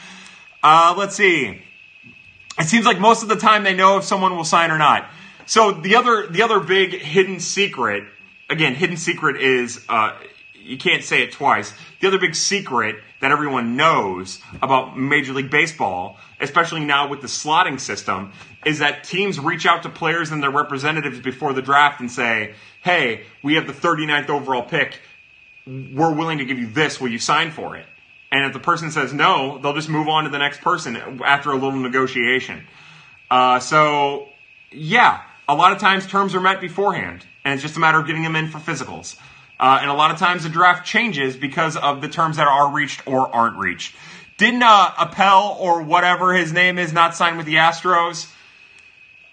let's 0.64 1.14
see. 1.14 1.60
It 2.58 2.68
seems 2.68 2.86
like 2.86 2.98
most 2.98 3.22
of 3.22 3.28
the 3.28 3.36
time 3.36 3.62
they 3.62 3.74
know 3.74 3.98
if 3.98 4.04
someone 4.04 4.34
will 4.34 4.44
sign 4.44 4.70
or 4.70 4.78
not. 4.78 5.10
So 5.44 5.72
the 5.72 5.96
other 5.96 6.26
the 6.26 6.40
other 6.40 6.60
big 6.60 6.94
hidden 6.94 7.38
secret, 7.38 8.04
again, 8.48 8.74
hidden 8.74 8.96
secret 8.96 9.42
is 9.42 9.84
you 10.54 10.78
can't 10.78 11.04
say 11.04 11.22
it 11.22 11.32
twice. 11.32 11.74
The 12.00 12.08
other 12.08 12.18
big 12.18 12.34
secret 12.34 12.96
that 13.20 13.30
everyone 13.30 13.76
knows 13.76 14.40
about 14.62 14.98
Major 14.98 15.34
League 15.34 15.50
Baseball, 15.50 16.16
especially 16.40 16.80
now 16.80 17.08
with 17.08 17.20
the 17.20 17.26
slotting 17.26 17.78
system, 17.78 18.32
is 18.64 18.80
that 18.80 19.04
teams 19.04 19.38
reach 19.38 19.66
out 19.66 19.82
to 19.84 19.88
players 19.88 20.30
and 20.30 20.42
their 20.42 20.50
representatives 20.50 21.20
before 21.20 21.52
the 21.52 21.62
draft 21.62 22.00
and 22.00 22.10
say, 22.10 22.54
hey, 22.82 23.24
we 23.42 23.54
have 23.54 23.66
the 23.66 23.72
39th 23.72 24.28
overall 24.28 24.62
pick. 24.62 25.00
We're 25.66 26.12
willing 26.12 26.38
to 26.38 26.44
give 26.44 26.58
you 26.58 26.66
this. 26.66 27.00
Will 27.00 27.08
you 27.08 27.18
sign 27.18 27.50
for 27.50 27.76
it? 27.76 27.86
And 28.32 28.44
if 28.46 28.52
the 28.52 28.60
person 28.60 28.90
says 28.90 29.12
no, 29.12 29.58
they'll 29.58 29.74
just 29.74 29.88
move 29.88 30.08
on 30.08 30.24
to 30.24 30.30
the 30.30 30.38
next 30.38 30.60
person 30.60 30.96
after 31.24 31.50
a 31.50 31.54
little 31.54 31.72
negotiation. 31.72 32.64
Uh, 33.30 33.58
so, 33.60 34.28
yeah, 34.70 35.22
a 35.48 35.54
lot 35.54 35.72
of 35.72 35.78
times 35.78 36.06
terms 36.06 36.34
are 36.34 36.40
met 36.40 36.60
beforehand, 36.60 37.26
and 37.44 37.54
it's 37.54 37.62
just 37.62 37.76
a 37.76 37.80
matter 37.80 37.98
of 37.98 38.06
getting 38.06 38.22
them 38.22 38.36
in 38.36 38.48
for 38.48 38.58
physicals. 38.58 39.16
Uh, 39.58 39.78
and 39.80 39.90
a 39.90 39.94
lot 39.94 40.10
of 40.10 40.18
times 40.18 40.44
the 40.44 40.48
draft 40.48 40.86
changes 40.86 41.36
because 41.36 41.76
of 41.76 42.00
the 42.00 42.08
terms 42.08 42.36
that 42.36 42.46
are 42.46 42.72
reached 42.72 43.06
or 43.06 43.34
aren't 43.34 43.56
reached. 43.58 43.94
Didn't 44.38 44.62
uh, 44.62 44.92
Appel 44.96 45.56
or 45.60 45.82
whatever 45.82 46.32
his 46.32 46.52
name 46.52 46.78
is 46.78 46.92
not 46.92 47.14
sign 47.14 47.36
with 47.36 47.46
the 47.46 47.56
Astros? 47.56 48.32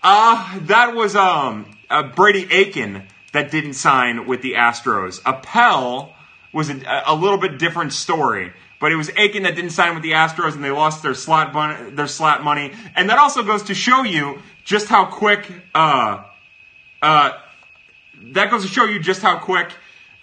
Uh, 0.03 0.59
that 0.59 0.95
was 0.95 1.15
um, 1.15 1.65
uh, 1.89 2.03
Brady 2.03 2.47
Aiken 2.51 3.03
that 3.33 3.51
didn't 3.51 3.73
sign 3.73 4.27
with 4.27 4.41
the 4.41 4.53
Astros. 4.53 5.21
Appel 5.25 6.13
was 6.53 6.69
a, 6.69 7.03
a, 7.05 7.15
little 7.15 7.37
bit 7.37 7.59
different 7.59 7.93
story. 7.93 8.53
But 8.79 8.91
it 8.91 8.95
was 8.95 9.09
Aiken 9.17 9.43
that 9.43 9.55
didn't 9.55 9.71
sign 9.71 9.95
with 9.95 10.03
the 10.03 10.11
Astros, 10.11 10.53
and 10.53 10.63
they 10.63 10.71
lost 10.71 11.01
their 11.01 11.15
slot 11.15 11.51
bun- 11.51 11.95
their 11.95 12.07
slot 12.07 12.43
money. 12.43 12.73
And 12.95 13.09
that 13.09 13.17
also 13.17 13.43
goes 13.43 13.63
to 13.63 13.73
show 13.73 14.03
you 14.03 14.39
just 14.63 14.87
how 14.87 15.05
quick. 15.05 15.51
Uh, 15.73 16.23
uh, 17.01 17.31
that 18.33 18.51
goes 18.51 18.63
to 18.63 18.67
show 18.67 18.85
you 18.85 18.99
just 18.99 19.21
how 19.21 19.39
quick 19.39 19.71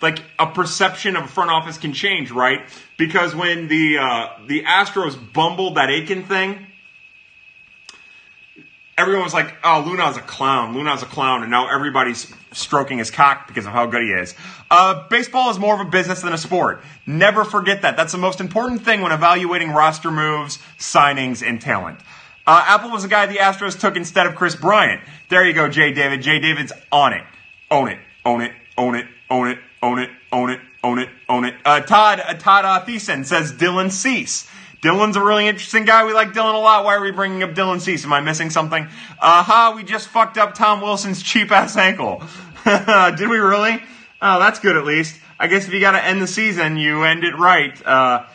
like 0.01 0.23
a 0.39 0.47
perception 0.47 1.17
of 1.17 1.25
a 1.25 1.29
front 1.29 1.51
office 1.51 1.79
can 1.79 1.93
change, 1.93 2.31
right? 2.31 2.61
Because 2.97 3.35
when 3.35 3.69
the 3.69 3.99
uh, 3.99 4.29
the 4.47 4.63
Astros 4.65 5.17
bumbled 5.33 5.77
that 5.77 5.91
Aiken 5.91 6.25
thing, 6.25 6.67
everyone 8.97 9.25
was 9.25 9.35
like, 9.35 9.55
"Oh, 9.63 9.85
Luhnow's 9.87 10.17
a 10.17 10.21
clown. 10.21 10.75
Luhnow's 10.75 11.03
a 11.03 11.07
clown," 11.07 11.43
and 11.43 11.51
now 11.51 11.69
everybody's 11.69 12.33
stroking 12.53 12.99
his 12.99 13.11
cock 13.11 13.49
because 13.49 13.67
of 13.67 13.73
how 13.73 13.87
good 13.87 14.03
he 14.03 14.11
is. 14.11 14.35
Uh, 14.71 15.07
baseball 15.09 15.51
is 15.51 15.59
more 15.59 15.75
of 15.75 15.81
a 15.81 15.91
business 15.91 16.23
than 16.23 16.33
a 16.33 16.39
sport. 16.39 16.83
Never 17.07 17.45
forget 17.45 17.83
that. 17.83 17.97
That's 17.97 18.13
the 18.13 18.19
most 18.19 18.41
important 18.41 18.85
thing 18.85 19.01
when 19.01 19.13
evaluating 19.13 19.71
roster 19.71 20.11
moves, 20.11 20.59
signings, 20.79 21.47
and 21.47 21.61
talent. 21.61 21.99
Uh, 22.47 22.65
Appel 22.69 22.91
was 22.91 23.03
the 23.03 23.09
guy 23.09 23.27
the 23.27 23.37
Astros 23.37 23.79
took 23.79 23.97
instead 23.97 24.27
of 24.27 24.35
Kris 24.35 24.55
Bryant. 24.55 25.01
There 25.31 25.47
you 25.47 25.55
go, 25.55 25.69
Jay 25.69 25.93
David. 25.93 26.23
Jay 26.23 26.39
David's 26.39 26.73
on 26.93 27.13
it. 27.15 27.25
Own 27.71 27.89
it. 27.89 27.99
Own 28.25 28.43
it. 28.43 28.53
Own 28.77 28.95
it. 28.95 29.07
Own 29.31 29.49
it 29.49 29.59
own 29.85 29.99
it, 29.99 30.11
own 30.33 30.51
it, 30.51 30.61
own 30.83 30.99
it, 30.99 31.09
own 31.29 31.45
it. 31.45 31.55
Uh, 31.65 31.81
Todd 31.81 32.21
uh, 32.21 32.35
Todd 32.35 32.65
uh, 32.65 32.85
Thiessen 32.85 33.25
says 33.25 33.53
Dylan 33.53 33.91
Cease. 33.91 34.49
Dylan's 34.85 35.17
a 35.17 35.23
really 35.23 35.49
interesting 35.49 35.87
guy. 35.87 36.05
We 36.05 36.13
like 36.13 36.35
Dylan 36.35 36.53
a 36.53 36.59
lot. 36.59 36.85
Why 36.85 36.97
are 36.97 37.01
we 37.01 37.11
bringing 37.11 37.43
up 37.43 37.55
Dylan 37.55 37.81
Cease? 37.81 38.05
Am 38.05 38.13
I 38.13 38.21
missing 38.21 38.51
something? 38.51 38.87
Aha, 39.19 39.71
uh, 39.73 39.77
we 39.77 39.83
just 39.83 40.09
fucked 40.09 40.37
up 40.37 40.55
Tom 40.55 40.83
Wilson's 40.83 41.23
cheap 41.23 41.51
ass 41.51 41.75
ankle. 41.79 42.23
Did 42.65 43.31
we 43.31 43.39
really? 43.39 43.83
Oh, 44.21 44.39
that's 44.39 44.59
good 44.59 44.77
at 44.77 44.85
least. 44.85 45.19
I 45.41 45.47
guess 45.47 45.67
if 45.67 45.73
you 45.73 45.81
got 45.81 45.93
to 45.93 46.05
end 46.05 46.21
the 46.21 46.27
season, 46.27 46.77
you 46.77 47.03
end 47.05 47.25
it 47.25 47.35
right. 47.35 47.75
Uh, 47.87 48.27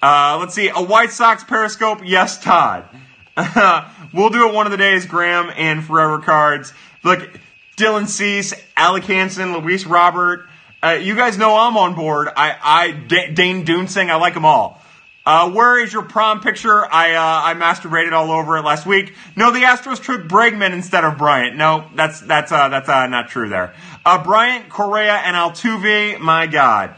uh, 0.00 0.38
let's 0.40 0.54
see. 0.54 0.70
A 0.70 0.82
White 0.82 1.10
Sox 1.10 1.44
Periscope? 1.44 2.00
Yes, 2.02 2.42
Todd. 2.42 2.88
we'll 4.14 4.30
do 4.30 4.48
it 4.48 4.54
one 4.54 4.64
of 4.64 4.72
the 4.72 4.78
days, 4.78 5.04
Graham 5.04 5.52
and 5.54 5.84
Forever 5.84 6.18
Cards. 6.20 6.72
Look, 7.02 7.28
Dylan 7.76 8.08
Cease, 8.08 8.54
Alec 8.74 9.04
Hansen, 9.04 9.52
Luis 9.52 9.84
Robert, 9.84 10.46
uh, 10.82 10.92
you 10.92 11.14
guys 11.14 11.36
know 11.36 11.56
I'm 11.56 11.76
on 11.76 11.94
board. 11.94 12.28
I, 12.34 12.56
I 12.62 12.90
D- 12.90 13.32
Dane 13.32 13.64
Duensing, 13.64 14.10
I 14.10 14.16
like 14.16 14.32
them 14.32 14.44
all. 14.44 14.80
Uh, 15.26 15.50
where 15.50 15.82
is 15.82 15.90
your 15.90 16.02
prom 16.02 16.40
picture? 16.40 16.84
I 16.84 17.14
uh, 17.14 17.20
I 17.22 17.54
masturbated 17.54 18.12
all 18.12 18.30
over 18.30 18.58
it 18.58 18.62
last 18.62 18.84
week. 18.84 19.14
No, 19.36 19.50
the 19.50 19.60
Astros 19.60 20.02
took 20.04 20.28
Bregman 20.28 20.74
instead 20.74 21.02
of 21.02 21.16
Bryant. 21.16 21.56
No, 21.56 21.86
that's 21.94 22.20
that's 22.20 22.52
uh, 22.52 22.68
that's 22.68 22.90
uh, 22.90 23.06
not 23.06 23.30
true 23.30 23.48
there. 23.48 23.74
Uh, 24.04 24.22
Bryant, 24.22 24.68
Correa, 24.68 25.14
and 25.14 25.34
Altuve. 25.34 26.20
My 26.20 26.46
God, 26.46 26.94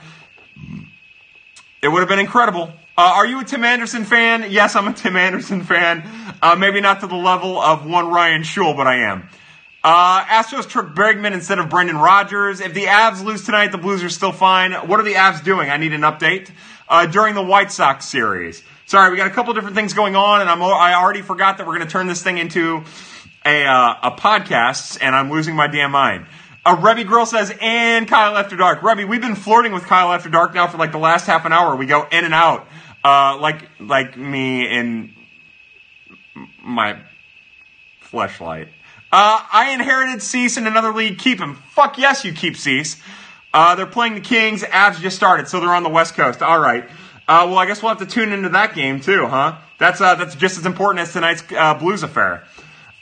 it 1.80 1.88
would 1.88 2.00
have 2.00 2.08
been 2.08 2.18
incredible. 2.18 2.72
Uh, 2.98 3.12
are 3.14 3.26
you 3.26 3.38
a 3.40 3.44
Tim 3.44 3.62
Anderson 3.62 4.04
fan? 4.04 4.50
Yes, 4.50 4.74
I'm 4.74 4.88
a 4.88 4.92
Tim 4.92 5.14
Anderson 5.16 5.62
fan. 5.62 6.02
Maybe 6.58 6.80
not 6.80 7.00
to 7.00 7.06
the 7.06 7.14
level 7.14 7.60
of 7.60 7.86
one 7.86 8.08
Ryan 8.08 8.42
Shule, 8.42 8.76
but 8.76 8.88
I 8.88 9.02
am. 9.10 9.28
Astros 9.84 10.68
took 10.68 10.96
Bregman 10.96 11.32
instead 11.32 11.60
of 11.60 11.68
Brendan 11.68 11.98
Rodgers. 11.98 12.60
If 12.60 12.74
the 12.74 12.86
Avs 12.86 13.22
lose 13.22 13.44
tonight, 13.44 13.70
the 13.70 13.78
Blues 13.78 14.02
are 14.02 14.08
still 14.08 14.32
fine. 14.32 14.72
What 14.72 14.98
are 14.98 15.04
the 15.04 15.12
Avs 15.12 15.44
doing? 15.44 15.70
I 15.70 15.76
need 15.76 15.92
an 15.92 16.00
update. 16.00 16.50
Uh, 16.88 17.06
during 17.06 17.34
the 17.34 17.42
White 17.42 17.72
Sox 17.72 18.06
series. 18.06 18.62
Sorry, 18.86 19.10
we 19.10 19.16
got 19.16 19.26
a 19.26 19.30
couple 19.30 19.52
different 19.54 19.74
things 19.74 19.92
going 19.92 20.14
on, 20.14 20.40
and 20.40 20.48
I'm, 20.48 20.62
I 20.62 20.94
already 20.94 21.22
forgot 21.22 21.58
that 21.58 21.66
we're 21.66 21.74
going 21.74 21.86
to 21.86 21.92
turn 21.92 22.06
this 22.06 22.22
thing 22.22 22.38
into 22.38 22.84
a, 23.44 23.64
uh, 23.64 23.94
a 24.04 24.10
podcast, 24.12 24.98
and 25.00 25.14
I'm 25.14 25.30
losing 25.30 25.56
my 25.56 25.66
damn 25.66 25.90
mind. 25.90 26.26
A 26.64 26.70
uh, 26.70 26.80
Rebby 26.80 27.04
Grill 27.04 27.26
says, 27.26 27.52
and 27.60 28.06
Kyle 28.06 28.36
After 28.36 28.56
Dark. 28.56 28.82
Rebby, 28.82 29.04
we've 29.04 29.20
been 29.20 29.36
flirting 29.36 29.72
with 29.72 29.84
Kyle 29.84 30.12
After 30.12 30.28
Dark 30.28 30.54
now 30.54 30.66
for 30.66 30.78
like 30.78 30.92
the 30.92 30.98
last 30.98 31.26
half 31.26 31.44
an 31.44 31.52
hour. 31.52 31.76
We 31.76 31.86
go 31.86 32.06
in 32.10 32.24
and 32.24 32.34
out, 32.34 32.66
uh, 33.04 33.38
like 33.40 33.68
like 33.80 34.16
me 34.16 34.68
and 34.68 35.12
my 36.62 36.98
fleshlight. 38.02 38.68
Uh, 39.12 39.40
I 39.52 39.70
inherited 39.70 40.22
Cease 40.22 40.56
in 40.56 40.66
another 40.66 40.92
league. 40.92 41.18
Keep 41.18 41.38
him. 41.38 41.54
Fuck 41.54 41.98
yes, 41.98 42.24
you 42.24 42.32
keep 42.32 42.56
Cease. 42.56 43.00
Uh, 43.56 43.74
they're 43.74 43.86
playing 43.86 44.12
the 44.12 44.20
Kings. 44.20 44.62
Avs 44.62 45.00
just 45.00 45.16
started, 45.16 45.48
so 45.48 45.60
they're 45.60 45.74
on 45.74 45.82
the 45.82 45.88
West 45.88 46.14
Coast. 46.14 46.42
All 46.42 46.58
right. 46.60 46.84
Uh, 47.26 47.46
well, 47.48 47.56
I 47.56 47.64
guess 47.64 47.82
we'll 47.82 47.88
have 47.88 48.00
to 48.00 48.04
tune 48.06 48.30
into 48.30 48.50
that 48.50 48.74
game 48.74 49.00
too, 49.00 49.26
huh? 49.26 49.56
That's 49.78 49.98
uh, 49.98 50.14
that's 50.16 50.34
just 50.34 50.58
as 50.58 50.66
important 50.66 51.00
as 51.00 51.14
tonight's 51.14 51.42
uh, 51.56 51.72
Blues 51.72 52.02
affair. 52.02 52.44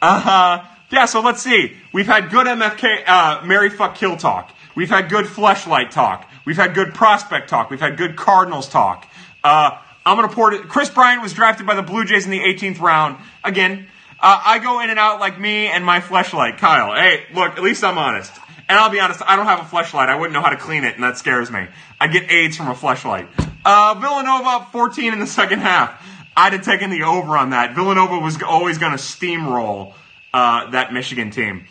Uh, 0.00 0.64
yeah. 0.92 1.06
So 1.06 1.22
let's 1.22 1.42
see. 1.42 1.72
We've 1.92 2.06
had 2.06 2.30
good 2.30 2.46
MFK, 2.46 3.02
uh, 3.04 3.42
Mary 3.44 3.68
fuck 3.68 3.96
kill 3.96 4.16
talk. 4.16 4.52
We've 4.76 4.88
had 4.88 5.08
good 5.08 5.24
fleshlight 5.24 5.90
talk. 5.90 6.30
We've 6.44 6.56
had 6.56 6.72
good 6.72 6.94
prospect 6.94 7.50
talk. 7.50 7.68
We've 7.68 7.80
had 7.80 7.96
good 7.96 8.14
Cardinals 8.14 8.68
talk. 8.68 9.08
Uh, 9.42 9.76
I'm 10.06 10.16
gonna 10.16 10.28
pour 10.28 10.52
it. 10.52 10.68
Kris 10.68 10.88
Bryant 10.88 11.20
was 11.20 11.32
drafted 11.32 11.66
by 11.66 11.74
the 11.74 11.82
Blue 11.82 12.04
Jays 12.04 12.26
in 12.26 12.30
the 12.30 12.38
18th 12.38 12.80
round. 12.80 13.16
Again, 13.42 13.88
I 14.20 14.60
go 14.60 14.78
in 14.78 14.88
and 14.88 15.00
out 15.00 15.18
like 15.18 15.36
me 15.38 15.66
and 15.66 15.84
my 15.84 15.98
fleshlight, 15.98 16.58
Kyle. 16.58 16.94
Hey, 16.94 17.24
look, 17.34 17.56
at 17.56 17.62
least 17.64 17.82
I'm 17.82 17.98
honest. 17.98 18.32
And 18.68 18.78
I'll 18.78 18.90
be 18.90 19.00
honest, 19.00 19.20
I 19.26 19.36
don't 19.36 19.46
have 19.46 19.60
a 19.60 19.64
flashlight. 19.64 20.08
I 20.08 20.16
wouldn't 20.16 20.32
know 20.32 20.40
how 20.40 20.50
to 20.50 20.56
clean 20.56 20.84
it, 20.84 20.94
and 20.94 21.04
that 21.04 21.18
scares 21.18 21.50
me. 21.50 21.66
I 22.00 22.06
get 22.06 22.30
AIDS 22.30 22.56
from 22.56 22.68
a 22.68 22.74
flashlight. 22.74 23.28
Uh, 23.64 23.94
Villanova 24.00 24.48
up 24.48 24.72
14 24.72 25.12
in 25.12 25.18
the 25.18 25.26
second 25.26 25.60
half. 25.60 26.02
I'd 26.36 26.52
have 26.52 26.64
taken 26.64 26.90
the 26.90 27.02
over 27.02 27.36
on 27.36 27.50
that. 27.50 27.74
Villanova 27.74 28.18
was 28.18 28.42
always 28.42 28.78
going 28.78 28.92
to 28.92 28.98
steamroll 28.98 29.94
uh, 30.32 30.70
that 30.70 30.92
Michigan 30.92 31.30
team. 31.30 31.66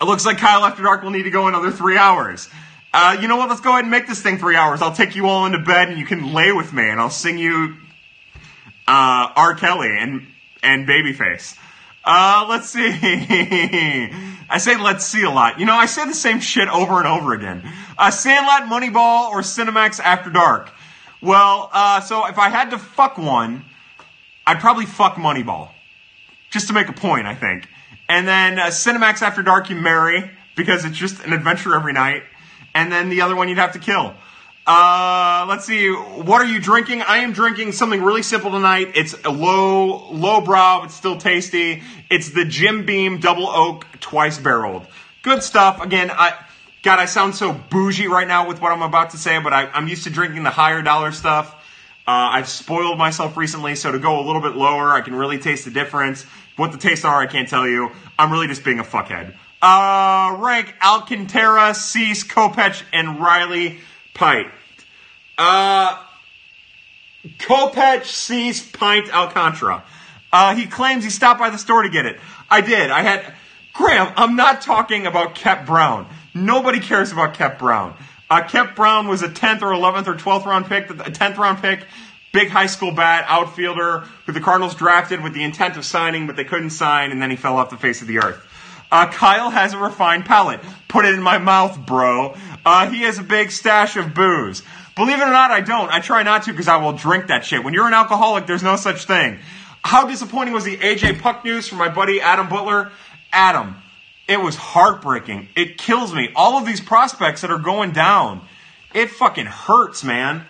It 0.00 0.04
looks 0.04 0.26
like 0.26 0.38
Kyle 0.38 0.64
After 0.64 0.82
Dark 0.82 1.02
will 1.02 1.10
need 1.10 1.22
to 1.22 1.30
go 1.30 1.46
another 1.46 1.70
three 1.70 1.96
hours. 1.96 2.50
Uh, 2.92 3.16
you 3.20 3.28
know 3.28 3.36
what? 3.36 3.48
Let's 3.48 3.60
go 3.60 3.70
ahead 3.70 3.84
and 3.84 3.90
make 3.90 4.06
this 4.06 4.20
thing 4.20 4.38
three 4.38 4.56
hours. 4.56 4.82
I'll 4.82 4.94
take 4.94 5.16
you 5.16 5.26
all 5.26 5.46
into 5.46 5.58
bed 5.58 5.88
and 5.88 5.98
you 5.98 6.06
can 6.06 6.32
lay 6.32 6.52
with 6.52 6.72
me, 6.72 6.88
and 6.88 7.00
I'll 7.00 7.10
sing 7.10 7.38
you 7.38 7.76
uh, 8.86 9.32
R. 9.34 9.54
Kelly 9.54 9.96
and 9.98 10.26
and 10.62 10.86
Babyface. 10.86 11.56
Uh, 12.04 12.46
let's 12.48 12.68
see. 12.68 12.90
I 14.48 14.58
say 14.58 14.76
let's 14.76 15.04
see 15.04 15.22
a 15.22 15.30
lot. 15.30 15.58
You 15.58 15.66
know, 15.66 15.74
I 15.74 15.86
say 15.86 16.06
the 16.06 16.14
same 16.14 16.40
shit 16.40 16.68
over 16.68 16.98
and 16.98 17.06
over 17.06 17.32
again. 17.32 17.62
Uh, 17.96 18.10
Sandlot, 18.10 18.62
Moneyball, 18.62 19.30
or 19.30 19.40
Cinemax 19.40 20.00
After 20.00 20.30
Dark. 20.30 20.70
Well, 21.22 21.70
uh, 21.72 22.00
so 22.00 22.26
if 22.26 22.38
I 22.38 22.50
had 22.50 22.70
to 22.70 22.78
fuck 22.78 23.16
one, 23.16 23.64
I'd 24.46 24.60
probably 24.60 24.86
fuck 24.86 25.14
Moneyball. 25.14 25.70
Just 26.50 26.68
to 26.68 26.74
make 26.74 26.88
a 26.88 26.92
point, 26.92 27.26
I 27.26 27.34
think. 27.34 27.66
And 28.08 28.28
then 28.28 28.58
uh, 28.58 28.66
Cinemax 28.66 29.22
After 29.22 29.42
Dark 29.42 29.70
you 29.70 29.76
marry, 29.76 30.30
because 30.56 30.84
it's 30.84 30.96
just 30.96 31.24
an 31.24 31.32
adventure 31.32 31.74
every 31.74 31.92
night. 31.92 32.22
And 32.74 32.92
then 32.92 33.08
the 33.08 33.22
other 33.22 33.34
one 33.34 33.48
you'd 33.48 33.58
have 33.58 33.72
to 33.72 33.78
kill. 33.78 34.14
Uh, 34.66 35.44
let's 35.46 35.66
see. 35.66 35.90
What 35.90 36.40
are 36.40 36.46
you 36.46 36.58
drinking? 36.58 37.02
I 37.02 37.18
am 37.18 37.32
drinking 37.32 37.72
something 37.72 38.02
really 38.02 38.22
simple 38.22 38.50
tonight. 38.50 38.92
It's 38.94 39.14
a 39.24 39.30
low, 39.30 40.10
low 40.10 40.40
brow, 40.40 40.80
but 40.80 40.90
still 40.90 41.18
tasty. 41.18 41.82
It's 42.10 42.30
the 42.30 42.46
Jim 42.46 42.86
Beam 42.86 43.20
Double 43.20 43.46
Oak 43.46 43.86
Twice 44.00 44.38
Barreled. 44.38 44.86
Good 45.22 45.42
stuff. 45.42 45.82
Again, 45.82 46.10
I, 46.10 46.34
God, 46.82 46.98
I 46.98 47.04
sound 47.04 47.34
so 47.34 47.52
bougie 47.52 48.06
right 48.06 48.26
now 48.26 48.48
with 48.48 48.62
what 48.62 48.72
I'm 48.72 48.80
about 48.80 49.10
to 49.10 49.18
say, 49.18 49.38
but 49.38 49.52
I, 49.52 49.68
am 49.76 49.86
used 49.86 50.04
to 50.04 50.10
drinking 50.10 50.44
the 50.44 50.50
higher 50.50 50.80
dollar 50.80 51.12
stuff. 51.12 51.54
Uh, 52.06 52.32
I've 52.32 52.48
spoiled 52.48 52.96
myself 52.96 53.36
recently, 53.36 53.74
so 53.74 53.92
to 53.92 53.98
go 53.98 54.20
a 54.20 54.24
little 54.24 54.42
bit 54.42 54.56
lower, 54.56 54.92
I 54.92 55.02
can 55.02 55.14
really 55.14 55.38
taste 55.38 55.66
the 55.66 55.70
difference. 55.70 56.24
What 56.56 56.72
the 56.72 56.78
tastes 56.78 57.04
are, 57.04 57.20
I 57.20 57.26
can't 57.26 57.48
tell 57.48 57.66
you. 57.66 57.90
I'm 58.18 58.30
really 58.30 58.46
just 58.46 58.64
being 58.64 58.78
a 58.78 58.84
fuckhead. 58.84 59.34
Uh, 59.60 60.36
rank 60.40 60.74
Alcantara, 60.82 61.74
Cease, 61.74 62.24
Kopech, 62.24 62.82
and 62.92 63.20
Riley 63.20 63.78
pint. 64.14 64.50
Uh, 65.36 66.02
Kopech 67.38 68.04
Cease 68.04 68.68
pint 68.70 69.14
Alcantara. 69.14 69.84
Uh, 70.32 70.54
he 70.54 70.66
claims 70.66 71.04
he 71.04 71.10
stopped 71.10 71.38
by 71.38 71.50
the 71.50 71.58
store 71.58 71.82
to 71.82 71.88
get 71.88 72.06
it. 72.06 72.18
I 72.50 72.60
did. 72.60 72.90
I 72.90 73.02
had. 73.02 73.34
Graham, 73.72 74.12
I'm 74.16 74.36
not 74.36 74.62
talking 74.62 75.06
about 75.06 75.34
Kep 75.34 75.66
Brown. 75.66 76.06
Nobody 76.32 76.80
cares 76.80 77.10
about 77.10 77.34
Kep 77.34 77.58
Brown. 77.58 77.96
Uh, 78.30 78.42
Kep 78.42 78.76
Brown 78.76 79.08
was 79.08 79.22
a 79.22 79.28
10th 79.28 79.62
or 79.62 79.72
11th 79.72 80.06
or 80.06 80.14
12th 80.14 80.46
round 80.46 80.66
pick, 80.66 80.90
a 80.90 80.94
10th 80.94 81.36
round 81.38 81.58
pick, 81.58 81.84
big 82.32 82.48
high 82.48 82.66
school 82.66 82.92
bat, 82.92 83.24
outfielder, 83.28 84.00
who 84.26 84.32
the 84.32 84.40
Cardinals 84.40 84.74
drafted 84.74 85.22
with 85.22 85.34
the 85.34 85.42
intent 85.42 85.76
of 85.76 85.84
signing, 85.84 86.26
but 86.26 86.36
they 86.36 86.44
couldn't 86.44 86.70
sign, 86.70 87.10
and 87.10 87.20
then 87.20 87.30
he 87.30 87.36
fell 87.36 87.56
off 87.56 87.70
the 87.70 87.76
face 87.76 88.00
of 88.00 88.08
the 88.08 88.18
earth. 88.18 88.44
Uh, 88.94 89.10
Kyle 89.10 89.50
has 89.50 89.72
a 89.72 89.76
refined 89.76 90.24
palate. 90.24 90.60
Put 90.86 91.04
it 91.04 91.14
in 91.14 91.20
my 91.20 91.38
mouth, 91.38 91.84
bro. 91.84 92.36
Uh, 92.64 92.88
he 92.88 93.02
has 93.02 93.18
a 93.18 93.24
big 93.24 93.50
stash 93.50 93.96
of 93.96 94.14
booze. 94.14 94.62
Believe 94.94 95.18
it 95.18 95.22
or 95.22 95.32
not, 95.32 95.50
I 95.50 95.62
don't. 95.62 95.90
I 95.90 95.98
try 95.98 96.22
not 96.22 96.44
to 96.44 96.52
because 96.52 96.68
I 96.68 96.76
will 96.76 96.92
drink 96.92 97.26
that 97.26 97.44
shit. 97.44 97.64
When 97.64 97.74
you're 97.74 97.88
an 97.88 97.92
alcoholic, 97.92 98.46
there's 98.46 98.62
no 98.62 98.76
such 98.76 99.06
thing. 99.06 99.40
How 99.82 100.06
disappointing 100.06 100.54
was 100.54 100.62
the 100.62 100.76
AJ 100.76 101.18
Puk 101.18 101.44
news 101.44 101.66
from 101.66 101.78
my 101.78 101.88
buddy 101.88 102.20
Adam 102.20 102.48
Butler? 102.48 102.92
Adam, 103.32 103.74
it 104.28 104.40
was 104.40 104.54
heartbreaking. 104.54 105.48
It 105.56 105.76
kills 105.76 106.14
me. 106.14 106.28
All 106.36 106.56
of 106.56 106.64
these 106.64 106.80
prospects 106.80 107.40
that 107.40 107.50
are 107.50 107.58
going 107.58 107.90
down, 107.90 108.42
it 108.94 109.10
fucking 109.10 109.46
hurts, 109.46 110.04
man. 110.04 110.46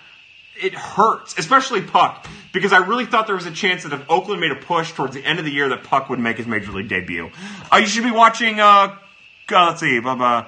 It 0.63 0.75
hurts, 0.75 1.39
especially 1.39 1.81
Puk, 1.81 2.27
because 2.55 2.73
I 2.73 2.79
really 2.79 3.05
thought 3.05 3.27
there 3.27 3.35
was 3.35 3.47
a 3.47 3.51
chance 3.51 3.83
that 3.83 3.93
if 3.93 4.09
Oakland 4.09 4.41
made 4.41 4.53
a 4.53 4.57
push 4.57 4.93
towards 4.93 5.13
the 5.13 5.25
end 5.25 5.41
of 5.41 5.45
the 5.45 5.51
year, 5.51 5.69
that 5.69 5.83
Puk 5.83 6.09
would 6.09 6.21
make 6.21 6.39
his 6.39 6.47
major 6.47 6.71
league 6.73 6.89
debut. 6.89 7.31
Uh, 7.71 7.77
you 7.77 7.87
should 7.87 8.05
be 8.05 8.13
watching. 8.13 8.61
Uh, 8.61 8.97
uh, 9.53 9.67
let's 9.67 9.81
see, 9.81 9.99
blah, 10.01 10.15
blah. 10.15 10.47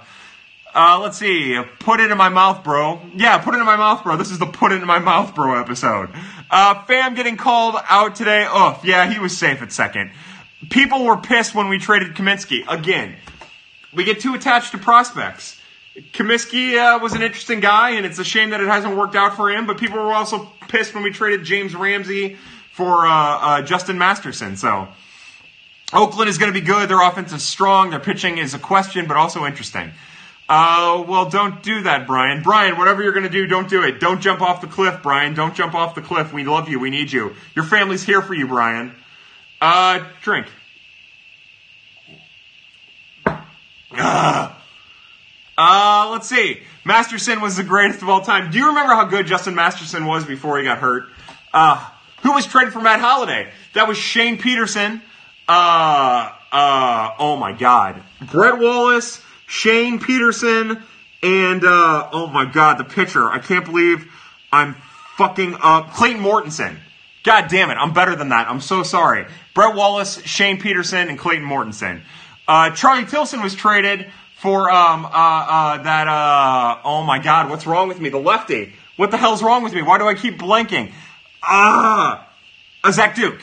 Uh, 0.72 1.00
let's 1.00 1.18
see. 1.18 1.60
Put 1.80 2.00
it 2.00 2.10
in 2.10 2.16
my 2.16 2.28
mouth, 2.28 2.62
bro. 2.62 3.00
Yeah, 3.14 3.38
put 3.38 3.54
it 3.54 3.58
in 3.58 3.66
my 3.66 3.76
mouth, 3.76 4.04
bro. 4.04 4.16
This 4.16 4.30
is 4.30 4.38
the 4.38 4.46
put 4.46 4.72
it 4.72 4.80
in 4.80 4.86
my 4.86 5.00
mouth, 5.00 5.34
bro 5.34 5.60
episode. 5.60 6.10
Uh, 6.50 6.76
Pham 6.84 7.16
getting 7.16 7.36
called 7.36 7.74
out 7.88 8.14
today. 8.14 8.46
Oh, 8.48 8.80
yeah, 8.84 9.10
he 9.12 9.18
was 9.18 9.36
safe 9.36 9.60
at 9.60 9.72
second. 9.72 10.12
People 10.70 11.04
were 11.04 11.16
pissed 11.16 11.54
when 11.54 11.68
we 11.68 11.78
traded 11.78 12.14
Kaminsky. 12.14 12.64
Again, 12.68 13.16
we 13.92 14.04
get 14.04 14.20
too 14.20 14.34
attached 14.34 14.72
to 14.72 14.78
prospects. 14.78 15.55
Kaminsky 16.12 16.76
uh, 16.76 16.98
was 16.98 17.14
an 17.14 17.22
interesting 17.22 17.60
guy, 17.60 17.90
and 17.90 18.04
it's 18.04 18.18
a 18.18 18.24
shame 18.24 18.50
that 18.50 18.60
it 18.60 18.68
hasn't 18.68 18.96
worked 18.96 19.14
out 19.14 19.34
for 19.34 19.50
him. 19.50 19.66
But 19.66 19.78
people 19.78 19.98
were 19.98 20.12
also 20.12 20.48
pissed 20.68 20.94
when 20.94 21.02
we 21.02 21.10
traded 21.10 21.44
James 21.44 21.74
Ramsey 21.74 22.36
for 22.72 23.06
uh, 23.06 23.10
uh, 23.10 23.62
Justin 23.62 23.96
Masterson. 23.96 24.56
So 24.56 24.88
Oakland 25.92 26.28
is 26.28 26.36
going 26.36 26.52
to 26.52 26.58
be 26.58 26.64
good. 26.64 26.90
Their 26.90 27.00
offense 27.00 27.32
is 27.32 27.42
strong. 27.42 27.90
Their 27.90 28.00
pitching 28.00 28.36
is 28.36 28.52
a 28.52 28.58
question, 28.58 29.06
but 29.06 29.16
also 29.16 29.46
interesting. 29.46 29.92
Uh, 30.48 31.02
well, 31.08 31.28
don't 31.28 31.62
do 31.62 31.82
that, 31.82 32.06
Brian. 32.06 32.42
Brian, 32.42 32.76
whatever 32.76 33.02
you're 33.02 33.12
going 33.12 33.24
to 33.24 33.30
do, 33.30 33.46
don't 33.46 33.68
do 33.68 33.82
it. 33.82 33.98
Don't 33.98 34.20
jump 34.20 34.42
off 34.42 34.60
the 34.60 34.66
cliff, 34.66 35.02
Brian. 35.02 35.34
Don't 35.34 35.54
jump 35.54 35.74
off 35.74 35.94
the 35.94 36.02
cliff. 36.02 36.32
We 36.32 36.44
love 36.44 36.68
you. 36.68 36.78
We 36.78 36.90
need 36.90 37.10
you. 37.10 37.34
Your 37.54 37.64
family's 37.64 38.04
here 38.04 38.22
for 38.22 38.34
you, 38.34 38.46
Brian. 38.46 38.94
Uh, 39.60 40.04
drink. 40.22 40.46
Uh, 43.90 44.55
uh, 45.58 46.08
let's 46.12 46.28
see. 46.28 46.62
Masterson 46.84 47.40
was 47.40 47.56
the 47.56 47.64
greatest 47.64 48.02
of 48.02 48.08
all 48.08 48.20
time. 48.20 48.50
Do 48.50 48.58
you 48.58 48.68
remember 48.68 48.94
how 48.94 49.04
good 49.04 49.26
Justin 49.26 49.54
Masterson 49.54 50.06
was 50.06 50.24
before 50.24 50.58
he 50.58 50.64
got 50.64 50.78
hurt? 50.78 51.04
Uh, 51.52 51.88
who 52.22 52.32
was 52.32 52.46
traded 52.46 52.72
for 52.72 52.80
Matt 52.80 53.00
Holliday? 53.00 53.50
That 53.74 53.88
was 53.88 53.96
Shane 53.96 54.38
Peterson. 54.38 55.02
Uh, 55.48 56.30
uh, 56.52 57.14
oh 57.18 57.36
my 57.36 57.52
God. 57.52 58.02
Brett 58.30 58.58
Wallace. 58.58 59.22
Shane 59.46 60.00
Peterson, 60.00 60.82
and 61.22 61.64
uh, 61.64 62.08
oh 62.12 62.26
my 62.26 62.44
god, 62.44 62.78
the 62.78 62.84
pitcher. 62.84 63.30
I 63.30 63.38
can't 63.38 63.64
believe 63.64 64.10
I'm 64.52 64.74
fucking 65.16 65.56
up. 65.62 65.92
Clayton 65.92 66.20
Mortensen. 66.20 66.76
God 67.22 67.48
damn 67.48 67.70
it, 67.70 67.74
I'm 67.74 67.92
better 67.92 68.14
than 68.14 68.28
that. 68.30 68.48
I'm 68.48 68.60
so 68.60 68.82
sorry. 68.82 69.26
Brett 69.54 69.74
Wallace, 69.74 70.20
Shane 70.22 70.60
Peterson, 70.60 71.08
and 71.08 71.18
Clayton 71.18 71.44
Mortensen. 71.44 72.02
Uh, 72.46 72.70
Charlie 72.70 73.06
Tilson 73.06 73.42
was 73.42 73.54
traded 73.54 74.10
for 74.46 74.70
um, 74.70 75.04
uh, 75.04 75.08
uh, 75.08 75.82
that. 75.82 76.06
Uh, 76.06 76.78
oh 76.84 77.02
my 77.02 77.18
god, 77.18 77.50
what's 77.50 77.66
wrong 77.66 77.88
with 77.88 78.00
me? 78.00 78.10
The 78.10 78.18
lefty. 78.18 78.74
What 78.96 79.10
the 79.10 79.16
hell's 79.16 79.42
wrong 79.42 79.64
with 79.64 79.74
me? 79.74 79.82
Why 79.82 79.98
do 79.98 80.06
I 80.06 80.14
keep 80.14 80.38
blanking? 80.38 80.92
Ah, 81.42 82.28
uh, 82.84 82.92
Zach 82.92 83.16
Duke. 83.16 83.40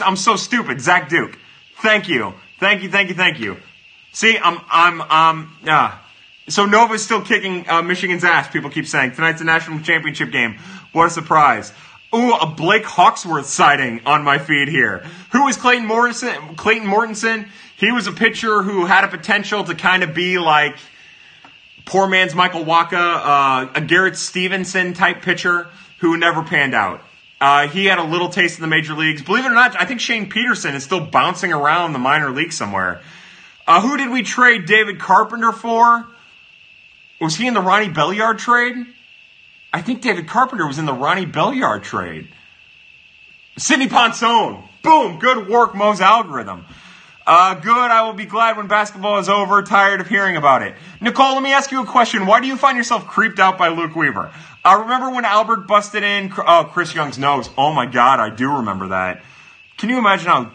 I'm 0.00 0.14
so 0.14 0.36
stupid. 0.36 0.80
Zach 0.80 1.08
Duke. 1.08 1.36
Thank 1.78 2.08
you. 2.08 2.34
Thank 2.60 2.84
you. 2.84 2.88
Thank 2.88 3.08
you. 3.08 3.16
Thank 3.16 3.40
you. 3.40 3.56
See, 4.12 4.38
I'm, 4.38 4.60
I'm, 4.70 5.00
um, 5.00 5.56
uh, 5.66 5.98
so 6.48 6.66
Nova's 6.66 7.04
still 7.04 7.22
kicking 7.22 7.68
uh, 7.68 7.82
Michigan's 7.82 8.22
ass. 8.22 8.48
People 8.48 8.70
keep 8.70 8.86
saying 8.86 9.16
tonight's 9.16 9.40
a 9.40 9.44
national 9.44 9.80
championship 9.80 10.30
game. 10.30 10.56
What 10.92 11.08
a 11.08 11.10
surprise! 11.10 11.72
Ooh, 12.14 12.32
a 12.34 12.46
Blake 12.46 12.84
Hawksworth 12.84 13.46
sighting 13.46 14.02
on 14.06 14.22
my 14.22 14.38
feed 14.38 14.68
here. 14.68 15.04
Who 15.32 15.48
is 15.48 15.56
Clayton 15.56 15.88
Mortensen? 15.88 16.56
Clayton 16.56 16.86
Mortensen. 16.86 17.48
He 17.82 17.90
was 17.90 18.06
a 18.06 18.12
pitcher 18.12 18.62
who 18.62 18.86
had 18.86 19.02
a 19.02 19.08
potential 19.08 19.64
to 19.64 19.74
kind 19.74 20.04
of 20.04 20.14
be 20.14 20.38
like 20.38 20.76
poor 21.84 22.06
man's 22.06 22.32
Michael 22.32 22.64
Wacha, 22.64 22.92
uh, 22.92 23.72
a 23.74 23.80
Garrett 23.80 24.16
Stevenson 24.16 24.94
type 24.94 25.20
pitcher 25.20 25.66
who 25.98 26.16
never 26.16 26.44
panned 26.44 26.74
out. 26.74 27.02
Uh, 27.40 27.66
he 27.66 27.86
had 27.86 27.98
a 27.98 28.04
little 28.04 28.28
taste 28.28 28.56
in 28.56 28.62
the 28.62 28.68
major 28.68 28.94
leagues. 28.94 29.20
Believe 29.20 29.46
it 29.46 29.48
or 29.48 29.54
not, 29.54 29.74
I 29.80 29.84
think 29.84 29.98
Shane 30.00 30.30
Peterson 30.30 30.76
is 30.76 30.84
still 30.84 31.04
bouncing 31.04 31.52
around 31.52 31.92
the 31.92 31.98
minor 31.98 32.30
league 32.30 32.52
somewhere. 32.52 33.02
Uh, 33.66 33.80
who 33.80 33.96
did 33.96 34.10
we 34.10 34.22
trade 34.22 34.66
David 34.66 35.00
Carpenter 35.00 35.50
for? 35.50 36.06
Was 37.20 37.34
he 37.34 37.48
in 37.48 37.54
the 37.54 37.60
Ronnie 37.60 37.88
Belliard 37.88 38.38
trade? 38.38 38.76
I 39.72 39.82
think 39.82 40.02
David 40.02 40.28
Carpenter 40.28 40.68
was 40.68 40.78
in 40.78 40.84
the 40.84 40.94
Ronnie 40.94 41.26
Belliard 41.26 41.82
trade. 41.82 42.28
Sidney 43.58 43.88
Ponson. 43.88 44.62
Boom. 44.84 45.18
Good 45.18 45.48
work, 45.48 45.74
Mo's 45.74 46.00
algorithm. 46.00 46.64
Uh, 47.26 47.54
good. 47.54 47.90
I 47.90 48.02
will 48.02 48.12
be 48.12 48.26
glad 48.26 48.56
when 48.56 48.66
basketball 48.66 49.18
is 49.18 49.28
over. 49.28 49.62
Tired 49.62 50.00
of 50.00 50.08
hearing 50.08 50.36
about 50.36 50.62
it. 50.62 50.74
Nicole, 51.00 51.34
let 51.34 51.42
me 51.42 51.52
ask 51.52 51.70
you 51.70 51.82
a 51.82 51.86
question. 51.86 52.26
Why 52.26 52.40
do 52.40 52.46
you 52.46 52.56
find 52.56 52.76
yourself 52.76 53.06
creeped 53.06 53.38
out 53.38 53.58
by 53.58 53.68
Luke 53.68 53.94
Weaver? 53.94 54.32
I 54.64 54.74
uh, 54.74 54.80
remember 54.80 55.10
when 55.10 55.24
Albert 55.24 55.66
busted 55.66 56.02
in 56.02 56.32
oh, 56.36 56.70
Chris 56.72 56.94
Young's 56.94 57.18
nose. 57.18 57.48
Oh 57.56 57.72
my 57.72 57.86
God, 57.86 58.20
I 58.20 58.30
do 58.30 58.56
remember 58.56 58.88
that. 58.88 59.22
Can 59.76 59.88
you 59.88 59.98
imagine 59.98 60.26
how 60.26 60.52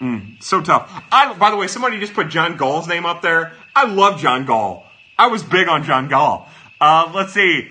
mm, 0.00 0.42
so 0.42 0.60
tough? 0.60 0.90
I, 1.10 1.34
by 1.34 1.50
the 1.50 1.56
way, 1.56 1.66
somebody 1.66 1.98
just 1.98 2.14
put 2.14 2.28
John 2.28 2.56
Gall's 2.56 2.88
name 2.88 3.06
up 3.06 3.22
there. 3.22 3.52
I 3.74 3.86
love 3.86 4.20
John 4.20 4.44
Gall. 4.44 4.86
I 5.18 5.28
was 5.28 5.42
big 5.42 5.68
on 5.68 5.84
John 5.84 6.08
Gall. 6.08 6.48
Uh, 6.80 7.10
let's 7.14 7.32
see. 7.32 7.68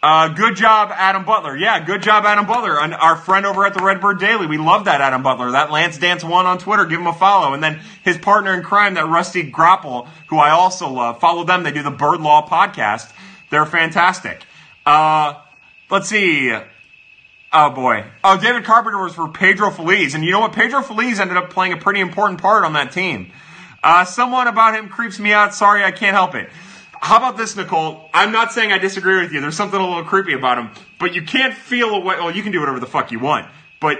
Uh, 0.00 0.28
good 0.28 0.54
job, 0.54 0.90
Adam 0.92 1.24
Butler. 1.24 1.56
Yeah, 1.56 1.84
good 1.84 2.02
job, 2.02 2.24
Adam 2.24 2.46
Butler. 2.46 2.80
And 2.80 2.94
our 2.94 3.16
friend 3.16 3.44
over 3.44 3.66
at 3.66 3.74
the 3.74 3.82
Redbird 3.82 4.20
Daily. 4.20 4.46
We 4.46 4.56
love 4.56 4.84
that 4.84 5.00
Adam 5.00 5.24
Butler. 5.24 5.50
That 5.50 5.72
Lance 5.72 5.98
Dance 5.98 6.22
one 6.22 6.46
on 6.46 6.58
Twitter. 6.58 6.84
Give 6.84 7.00
him 7.00 7.08
a 7.08 7.12
follow. 7.12 7.52
And 7.52 7.62
then 7.62 7.80
his 8.04 8.16
partner 8.16 8.54
in 8.54 8.62
crime, 8.62 8.94
that 8.94 9.08
Rusty 9.08 9.42
Grapple, 9.42 10.06
who 10.28 10.38
I 10.38 10.50
also 10.50 10.88
love. 10.88 11.18
Follow 11.18 11.42
them. 11.42 11.64
They 11.64 11.72
do 11.72 11.82
the 11.82 11.90
Bird 11.90 12.20
Law 12.20 12.46
podcast. 12.46 13.12
They're 13.50 13.66
fantastic. 13.66 14.44
Uh, 14.86 15.34
let's 15.90 16.08
see. 16.08 16.56
Oh 17.52 17.70
boy. 17.70 18.04
Oh, 18.22 18.38
David 18.38 18.64
Carpenter 18.64 19.02
was 19.02 19.14
for 19.14 19.26
Pedro 19.26 19.70
Feliz. 19.70 20.14
And 20.14 20.22
you 20.22 20.30
know 20.30 20.40
what? 20.40 20.52
Pedro 20.52 20.80
Feliz 20.80 21.18
ended 21.18 21.36
up 21.36 21.50
playing 21.50 21.72
a 21.72 21.76
pretty 21.76 21.98
important 21.98 22.40
part 22.40 22.64
on 22.64 22.74
that 22.74 22.92
team. 22.92 23.32
Uh, 23.82 24.04
someone 24.04 24.46
about 24.46 24.76
him 24.76 24.88
creeps 24.88 25.18
me 25.18 25.32
out. 25.32 25.54
Sorry, 25.54 25.82
I 25.82 25.90
can't 25.90 26.14
help 26.14 26.36
it. 26.36 26.50
How 27.00 27.16
about 27.16 27.36
this, 27.36 27.56
Nicole? 27.56 28.08
I'm 28.12 28.32
not 28.32 28.52
saying 28.52 28.72
I 28.72 28.78
disagree 28.78 29.20
with 29.20 29.32
you. 29.32 29.40
There's 29.40 29.56
something 29.56 29.80
a 29.80 29.86
little 29.86 30.04
creepy 30.04 30.32
about 30.32 30.58
him, 30.58 30.70
but 30.98 31.14
you 31.14 31.22
can't 31.22 31.54
feel 31.54 31.90
a 31.90 32.00
way. 32.00 32.16
Well, 32.16 32.34
you 32.34 32.42
can 32.42 32.52
do 32.52 32.60
whatever 32.60 32.80
the 32.80 32.86
fuck 32.86 33.12
you 33.12 33.18
want, 33.18 33.46
but 33.80 33.98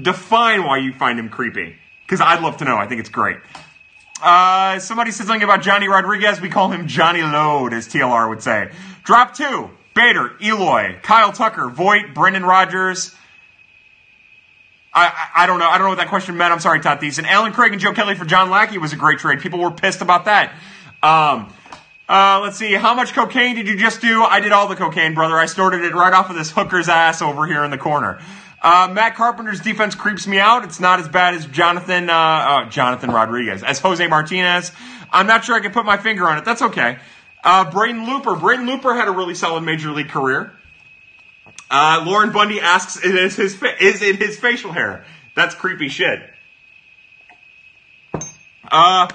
define 0.00 0.64
why 0.64 0.78
you 0.78 0.92
find 0.92 1.18
him 1.18 1.28
creepy. 1.28 1.76
Because 2.06 2.20
I'd 2.20 2.42
love 2.42 2.56
to 2.58 2.64
know. 2.64 2.76
I 2.76 2.86
think 2.86 3.00
it's 3.00 3.08
great. 3.08 3.36
Uh, 4.22 4.78
somebody 4.78 5.10
said 5.10 5.26
something 5.26 5.42
about 5.42 5.62
Johnny 5.62 5.88
Rodriguez. 5.88 6.40
We 6.40 6.50
call 6.50 6.70
him 6.70 6.86
Johnny 6.86 7.22
Load, 7.22 7.72
as 7.72 7.88
TLR 7.88 8.28
would 8.28 8.42
say. 8.42 8.70
Drop 9.04 9.34
two. 9.34 9.70
Bader, 9.94 10.36
Eloy, 10.40 10.98
Kyle 11.02 11.32
Tucker, 11.32 11.68
Voigt, 11.68 12.14
Brendan 12.14 12.44
Rodgers. 12.44 13.14
I, 14.92 15.06
I, 15.06 15.44
I, 15.44 15.46
don't 15.46 15.58
know. 15.58 15.68
I 15.68 15.78
don't 15.78 15.86
know 15.86 15.90
what 15.90 15.98
that 15.98 16.08
question 16.08 16.36
meant. 16.36 16.52
I'm 16.52 16.60
sorry, 16.60 16.80
Tatis. 16.80 17.18
And 17.18 17.26
Allen 17.26 17.52
Craig 17.52 17.72
and 17.72 17.80
Joe 17.80 17.92
Kelly 17.92 18.14
for 18.14 18.24
John 18.24 18.50
Lackey 18.50 18.78
was 18.78 18.92
a 18.92 18.96
great 18.96 19.18
trade. 19.18 19.40
People 19.40 19.58
were 19.58 19.70
pissed 19.70 20.00
about 20.00 20.26
that. 20.26 20.52
Um, 21.02 21.52
uh, 22.10 22.40
let's 22.42 22.56
see. 22.56 22.72
How 22.72 22.92
much 22.94 23.12
cocaine 23.12 23.54
did 23.54 23.68
you 23.68 23.76
just 23.76 24.00
do? 24.00 24.24
I 24.24 24.40
did 24.40 24.50
all 24.50 24.66
the 24.66 24.74
cocaine, 24.74 25.14
brother. 25.14 25.38
I 25.38 25.46
snorted 25.46 25.84
it 25.84 25.94
right 25.94 26.12
off 26.12 26.28
of 26.28 26.34
this 26.34 26.50
hooker's 26.50 26.88
ass 26.88 27.22
over 27.22 27.46
here 27.46 27.62
in 27.62 27.70
the 27.70 27.78
corner. 27.78 28.20
Uh, 28.60 28.90
Matt 28.92 29.14
Carpenter's 29.14 29.60
defense 29.60 29.94
creeps 29.94 30.26
me 30.26 30.40
out. 30.40 30.64
It's 30.64 30.80
not 30.80 30.98
as 30.98 31.06
bad 31.06 31.34
as 31.34 31.46
Jonathan 31.46 32.10
uh, 32.10 32.14
uh, 32.14 32.68
Jonathan 32.68 33.12
Rodriguez, 33.12 33.62
as 33.62 33.78
Jose 33.78 34.04
Martinez. 34.08 34.72
I'm 35.12 35.28
not 35.28 35.44
sure 35.44 35.54
I 35.54 35.60
can 35.60 35.70
put 35.70 35.84
my 35.84 35.98
finger 35.98 36.28
on 36.28 36.36
it. 36.38 36.44
That's 36.44 36.62
okay. 36.62 36.98
Uh, 37.44 37.70
Braden 37.70 38.04
Looper. 38.04 38.34
Braden 38.34 38.66
Looper 38.66 38.92
had 38.92 39.06
a 39.06 39.12
really 39.12 39.36
solid 39.36 39.60
major 39.60 39.92
league 39.92 40.08
career. 40.08 40.52
Uh, 41.70 42.02
Lauren 42.04 42.32
Bundy 42.32 42.60
asks, 42.60 42.96
"Is 42.96 43.36
his 43.36 43.62
is 43.80 44.02
it 44.02 44.16
his 44.16 44.36
facial 44.36 44.72
hair?" 44.72 45.04
That's 45.36 45.54
creepy 45.54 45.88
shit. 45.88 46.18
Uh, 48.68 49.08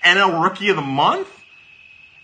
NL 0.03 0.43
Rookie 0.43 0.69
of 0.69 0.76
the 0.76 0.81
Month? 0.81 1.39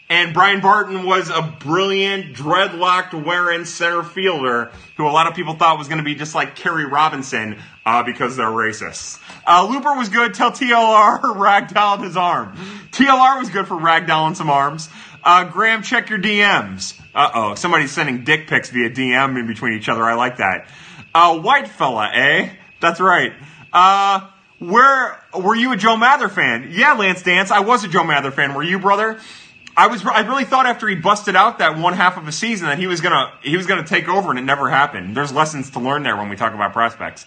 And 0.07 0.36
Brian 0.36 0.61
Barton 0.61 1.03
was 1.03 1.30
a 1.30 1.41
brilliant, 1.41 2.36
dreadlocked 2.36 3.26
wearing 3.26 3.65
center 3.65 4.03
fielder 4.03 4.72
who 4.98 5.07
a 5.07 5.10
lot 5.10 5.26
of 5.26 5.34
people 5.34 5.56
thought 5.56 5.80
was 5.80 5.88
going 5.88 5.98
to 5.98 6.03
be 6.03 6.14
just 6.14 6.36
like 6.36 6.56
Kerry 6.56 6.86
Robinson 6.86 7.57
uh, 7.88 8.03
because 8.03 8.36
they're 8.36 8.45
racists. 8.48 9.19
Uh, 9.48 9.68
Looper 9.68 9.95
was 9.95 10.10
good 10.10 10.36
till 10.36 10.52
TLR 10.52 11.22
ragdolled 11.36 12.03
his 12.03 12.15
arm. 12.15 12.56
TLR 12.91 13.40
was 13.40 13.49
good 13.49 13.68
for 13.68 13.76
ragdolling 13.76 14.36
some 14.36 14.49
arms. 14.49 14.90
Uh, 15.23 15.45
Graham, 15.45 15.82
check 15.82 16.10
your 16.10 16.19
DMs. 16.19 16.99
Uh 17.15 17.32
oh, 17.34 17.56
somebody's 17.56 17.91
sending 17.91 18.23
dick 18.23 18.48
pics 18.48 18.69
via 18.69 18.91
DM 18.91 19.40
in 19.40 19.48
between 19.48 19.73
each 19.73 19.90
other. 19.90 20.03
I 20.03 20.14
like 20.14 20.38
that. 20.38 20.68
Uh, 21.15 21.40
white 21.40 21.68
fella, 21.68 22.11
eh? 22.14 22.49
That's 22.80 22.99
right. 22.99 23.34
Uh, 23.73 24.30
where 24.60 25.19
were 25.34 25.56
you 25.56 25.72
a 25.72 25.77
Joe 25.77 25.98
Mather 25.98 26.30
fan? 26.30 26.69
Yeah, 26.72 26.94
Lance 26.94 27.23
Dance, 27.23 27.49
I 27.49 27.61
was 27.61 27.84
a 27.84 27.88
Joe 27.88 28.03
Mather 28.03 28.32
fan. 28.32 28.53
Were 28.53 28.64
you, 28.64 28.77
brother? 28.77 29.19
I 29.77 29.88
was 29.88 30.06
I 30.06 30.22
really 30.22 30.45
thought 30.45 30.65
after 30.65 30.88
he 30.88 30.95
busted 30.95 31.35
out 31.35 31.60
that 31.60 31.77
one 31.77 31.93
half 31.93 32.18
of 32.18 32.27
a 32.27 32.31
season 32.31 32.68
that 32.68 32.77
he 32.80 32.88
was 32.88 33.02
gonna 33.02 33.31
he 33.41 33.57
was 33.57 33.68
gonna 33.68 33.85
take 33.85 34.07
over 34.07 34.30
and 34.30 34.39
it 34.39 34.43
never 34.43 34.69
happened. 34.69 35.15
There's 35.15 35.34
lessons 35.34 35.72
to 35.72 35.80
learn 35.80 36.03
there 36.03 36.15
when 36.15 36.30
we 36.30 36.35
talk 36.35 36.53
about 36.53 36.72
prospects. 36.72 37.26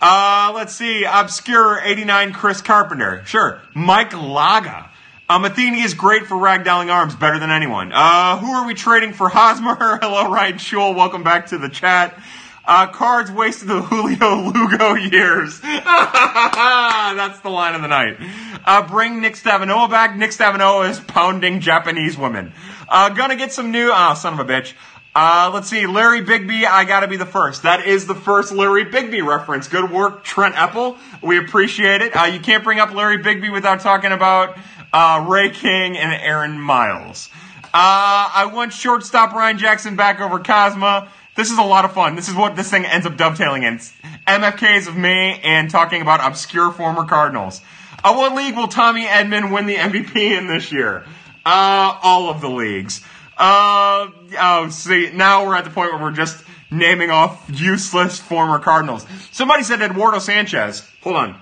Uh, 0.00 0.52
let's 0.54 0.74
see, 0.74 1.04
obscure 1.04 1.80
89 1.82 2.32
Chris 2.32 2.62
Carpenter. 2.62 3.22
Sure, 3.26 3.60
Mike 3.74 4.10
Laga. 4.12 4.88
Uh, 5.28 5.48
is 5.56 5.94
great 5.94 6.26
for 6.26 6.34
ragdolling 6.34 6.92
arms, 6.92 7.14
better 7.14 7.38
than 7.38 7.50
anyone. 7.50 7.92
Uh, 7.92 8.36
who 8.38 8.50
are 8.50 8.66
we 8.66 8.74
trading 8.74 9.12
for 9.12 9.28
Hosmer? 9.32 9.98
Hello, 10.02 10.28
Ryan 10.28 10.58
Shul. 10.58 10.94
Welcome 10.94 11.22
back 11.22 11.46
to 11.48 11.58
the 11.58 11.68
chat. 11.68 12.18
Uh, 12.64 12.86
cards 12.88 13.30
wasted 13.30 13.68
the 13.68 13.80
Julio 13.90 14.50
Lugo 14.50 14.94
years. 14.94 15.60
That's 15.60 17.40
the 17.40 17.50
line 17.50 17.74
of 17.74 17.82
the 17.82 17.88
night. 17.88 18.16
Uh, 18.64 18.86
bring 18.86 19.20
Nick 19.20 19.34
Stavinoha 19.34 19.90
back. 19.90 20.16
Nick 20.16 20.30
Stavinoha 20.30 20.90
is 20.90 21.00
pounding 21.00 21.60
Japanese 21.60 22.16
women. 22.18 22.52
Uh, 22.88 23.08
gonna 23.10 23.36
get 23.36 23.52
some 23.52 23.70
new, 23.70 23.90
oh, 23.92 24.14
son 24.14 24.38
of 24.38 24.40
a 24.40 24.44
bitch. 24.44 24.74
Uh, 25.14 25.50
let's 25.52 25.68
see, 25.68 25.86
Larry 25.86 26.22
Bigbie, 26.22 26.64
I 26.64 26.84
gotta 26.84 27.08
be 27.08 27.16
the 27.16 27.26
first. 27.26 27.64
That 27.64 27.84
is 27.84 28.06
the 28.06 28.14
first 28.14 28.52
Larry 28.52 28.84
Bigbie 28.84 29.26
reference. 29.26 29.66
Good 29.66 29.90
work, 29.90 30.22
Trent 30.22 30.54
Epple. 30.54 30.98
We 31.20 31.36
appreciate 31.38 32.00
it. 32.00 32.14
Uh, 32.14 32.24
you 32.24 32.38
can't 32.38 32.62
bring 32.62 32.78
up 32.78 32.94
Larry 32.94 33.18
Bigbie 33.18 33.52
without 33.52 33.80
talking 33.80 34.12
about 34.12 34.56
uh, 34.92 35.24
Ray 35.28 35.50
King 35.50 35.96
and 35.98 36.12
Aaron 36.12 36.60
Miles. 36.60 37.28
Uh, 37.64 38.30
I 38.34 38.50
want 38.52 38.72
shortstop 38.72 39.32
Ryan 39.32 39.58
Jackson 39.58 39.96
back 39.96 40.20
over 40.20 40.38
Kozma. 40.38 41.08
This 41.36 41.50
is 41.50 41.58
a 41.58 41.62
lot 41.62 41.84
of 41.84 41.92
fun. 41.92 42.16
This 42.16 42.28
is 42.28 42.34
what 42.34 42.56
this 42.56 42.70
thing 42.70 42.84
ends 42.84 43.06
up 43.06 43.16
dovetailing 43.16 43.62
in. 43.62 43.78
MFKs 44.26 44.88
of 44.88 44.96
me 44.96 45.40
and 45.42 45.70
talking 45.70 46.02
about 46.02 46.24
obscure 46.24 46.72
former 46.72 47.04
Cardinals. 47.04 47.60
Uh, 48.02 48.14
what 48.14 48.34
league 48.34 48.56
will 48.56 48.68
Tommy 48.68 49.04
Edman 49.04 49.52
win 49.52 49.66
the 49.66 49.76
MVP 49.76 50.16
in 50.16 50.46
this 50.46 50.72
year? 50.72 51.04
Uh, 51.44 51.98
all 52.02 52.30
of 52.30 52.40
the 52.40 52.48
leagues. 52.48 53.04
Uh, 53.36 54.10
oh, 54.38 54.68
see, 54.70 55.10
now 55.14 55.46
we're 55.46 55.56
at 55.56 55.64
the 55.64 55.70
point 55.70 55.92
where 55.92 56.02
we're 56.02 56.12
just 56.12 56.44
naming 56.70 57.10
off 57.10 57.48
useless 57.52 58.18
former 58.18 58.58
Cardinals. 58.58 59.06
Somebody 59.30 59.62
said 59.62 59.80
Eduardo 59.80 60.18
Sanchez. 60.18 60.88
Hold 61.02 61.16
on. 61.16 61.40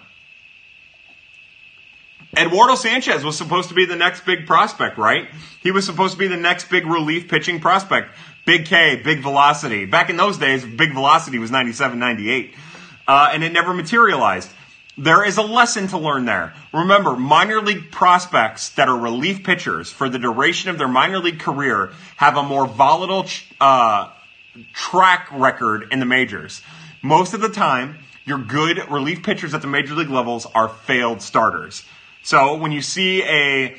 Eduardo 2.36 2.74
Sanchez 2.74 3.24
was 3.24 3.36
supposed 3.36 3.68
to 3.70 3.74
be 3.74 3.84
the 3.84 3.96
next 3.96 4.24
big 4.24 4.46
prospect, 4.46 4.98
right? 4.98 5.28
He 5.62 5.70
was 5.70 5.84
supposed 5.86 6.12
to 6.12 6.18
be 6.18 6.28
the 6.28 6.36
next 6.36 6.70
big 6.70 6.86
relief 6.86 7.28
pitching 7.28 7.58
prospect. 7.58 8.10
Big 8.48 8.64
K, 8.64 8.96
big 8.96 9.20
velocity. 9.20 9.84
Back 9.84 10.08
in 10.08 10.16
those 10.16 10.38
days, 10.38 10.64
big 10.64 10.94
velocity 10.94 11.38
was 11.38 11.50
97, 11.50 11.98
98. 11.98 12.54
Uh, 13.06 13.28
and 13.34 13.44
it 13.44 13.52
never 13.52 13.74
materialized. 13.74 14.48
There 14.96 15.22
is 15.22 15.36
a 15.36 15.42
lesson 15.42 15.88
to 15.88 15.98
learn 15.98 16.24
there. 16.24 16.54
Remember, 16.72 17.14
minor 17.14 17.60
league 17.60 17.90
prospects 17.90 18.70
that 18.70 18.88
are 18.88 18.98
relief 18.98 19.44
pitchers 19.44 19.92
for 19.92 20.08
the 20.08 20.18
duration 20.18 20.70
of 20.70 20.78
their 20.78 20.88
minor 20.88 21.18
league 21.18 21.40
career 21.40 21.90
have 22.16 22.38
a 22.38 22.42
more 22.42 22.66
volatile 22.66 23.26
uh, 23.60 24.10
track 24.72 25.28
record 25.30 25.92
in 25.92 26.00
the 26.00 26.06
majors. 26.06 26.62
Most 27.02 27.34
of 27.34 27.42
the 27.42 27.50
time, 27.50 27.98
your 28.24 28.38
good 28.38 28.78
relief 28.90 29.22
pitchers 29.22 29.52
at 29.52 29.60
the 29.60 29.68
major 29.68 29.94
league 29.94 30.08
levels 30.08 30.46
are 30.54 30.70
failed 30.70 31.20
starters. 31.20 31.84
So 32.22 32.54
when 32.54 32.72
you 32.72 32.80
see 32.80 33.22
a 33.24 33.76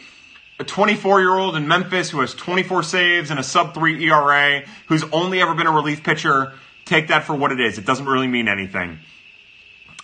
a 0.59 0.63
24 0.65 1.21
year 1.21 1.35
old 1.35 1.55
in 1.55 1.67
Memphis 1.67 2.09
who 2.09 2.19
has 2.19 2.33
24 2.33 2.83
saves 2.83 3.31
and 3.31 3.39
a 3.39 3.43
sub 3.43 3.73
3 3.73 4.03
ERA, 4.05 4.63
who's 4.87 5.03
only 5.11 5.41
ever 5.41 5.55
been 5.55 5.67
a 5.67 5.71
relief 5.71 6.03
pitcher, 6.03 6.53
take 6.85 7.07
that 7.07 7.23
for 7.23 7.33
what 7.33 7.51
it 7.51 7.59
is. 7.59 7.77
It 7.77 7.85
doesn't 7.85 8.05
really 8.05 8.27
mean 8.27 8.47
anything. 8.47 8.99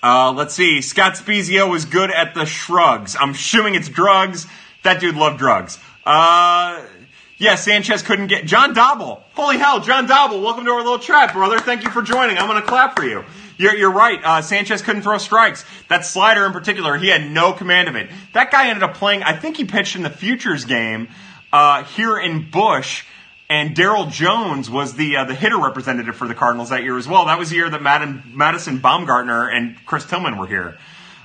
Uh, 0.01 0.31
let's 0.31 0.53
see. 0.53 0.81
Scott 0.81 1.13
Spiezio 1.13 1.69
was 1.69 1.85
good 1.85 2.11
at 2.11 2.35
the 2.35 2.45
shrugs. 2.45 3.15
I'm 3.19 3.31
assuming 3.31 3.75
it's 3.75 3.89
drugs. 3.89 4.47
That 4.83 5.01
dude 5.01 5.15
loved 5.15 5.39
drugs. 5.39 5.79
Uh, 6.05 6.81
yeah, 7.37 7.55
Sanchez 7.55 8.01
couldn't 8.01 8.27
get 8.27 8.45
John 8.45 8.73
Dobble. 8.73 9.21
Holy 9.33 9.57
hell, 9.57 9.81
John 9.81 10.07
Dobble! 10.07 10.41
Welcome 10.41 10.65
to 10.65 10.71
our 10.71 10.77
little 10.77 10.99
chat, 10.99 11.33
brother. 11.33 11.59
Thank 11.59 11.83
you 11.83 11.89
for 11.89 12.01
joining. 12.01 12.37
I'm 12.37 12.47
gonna 12.47 12.61
clap 12.61 12.97
for 12.97 13.05
you. 13.05 13.25
You're, 13.57 13.75
you're 13.75 13.91
right. 13.91 14.19
Uh, 14.23 14.41
Sanchez 14.41 14.81
couldn't 14.81 15.01
throw 15.01 15.17
strikes. 15.17 15.65
That 15.89 16.05
slider 16.05 16.45
in 16.45 16.51
particular, 16.51 16.97
he 16.97 17.07
had 17.07 17.29
no 17.29 17.53
command 17.53 17.87
of 17.87 17.95
it. 17.95 18.09
That 18.33 18.51
guy 18.51 18.67
ended 18.67 18.83
up 18.83 18.95
playing. 18.95 19.23
I 19.23 19.35
think 19.35 19.57
he 19.57 19.65
pitched 19.65 19.95
in 19.95 20.03
the 20.03 20.09
futures 20.09 20.65
game 20.65 21.09
uh, 21.51 21.83
here 21.83 22.17
in 22.17 22.49
Busch. 22.49 23.03
And 23.47 23.75
Daryl 23.75 24.09
Jones 24.09 24.71
was 24.71 24.95
the 24.95 25.17
uh, 25.17 25.25
the 25.25 25.35
hitter 25.35 25.59
representative 25.59 26.15
for 26.15 26.27
the 26.27 26.33
Cardinals 26.33 26.69
that 26.69 26.81
year 26.81 26.97
as 26.97 27.07
well. 27.07 27.25
That 27.25 27.37
was 27.37 27.51
the 27.51 27.57
year 27.57 27.69
that 27.69 27.81
Madden, 27.81 28.23
Madison 28.33 28.79
Bumgarner 28.79 29.55
and 29.55 29.77
Chris 29.85 30.03
Tillman 30.03 30.37
were 30.37 30.47
here. 30.47 30.79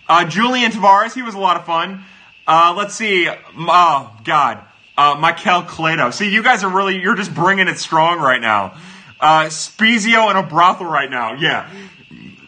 Uh, 0.07 0.27
Julian 0.27 0.70
Tavarez, 0.70 1.15
he 1.15 1.23
was 1.23 1.35
a 1.35 1.39
lot 1.39 1.57
of 1.57 1.65
fun. 1.65 2.05
Uh, 2.47 2.74
let's 2.77 2.95
see. 2.95 3.27
Oh 3.28 4.15
God, 4.24 4.62
uh, 5.01 5.14
Michael 5.14 5.62
Clado. 5.62 6.12
See, 6.12 6.31
you 6.31 6.43
guys 6.43 6.62
are 6.62 6.68
really, 6.68 7.01
you're 7.01 7.14
just 7.14 7.35
bringing 7.35 7.68
it 7.68 7.78
strong 7.78 8.20
right 8.20 8.40
now. 8.40 8.77
Uh, 9.18 9.44
Spiezio 9.47 10.31
in 10.31 10.36
a 10.36 10.43
brothel 10.43 10.85
right 10.85 11.10
now. 11.10 11.32
Yeah. 11.32 11.70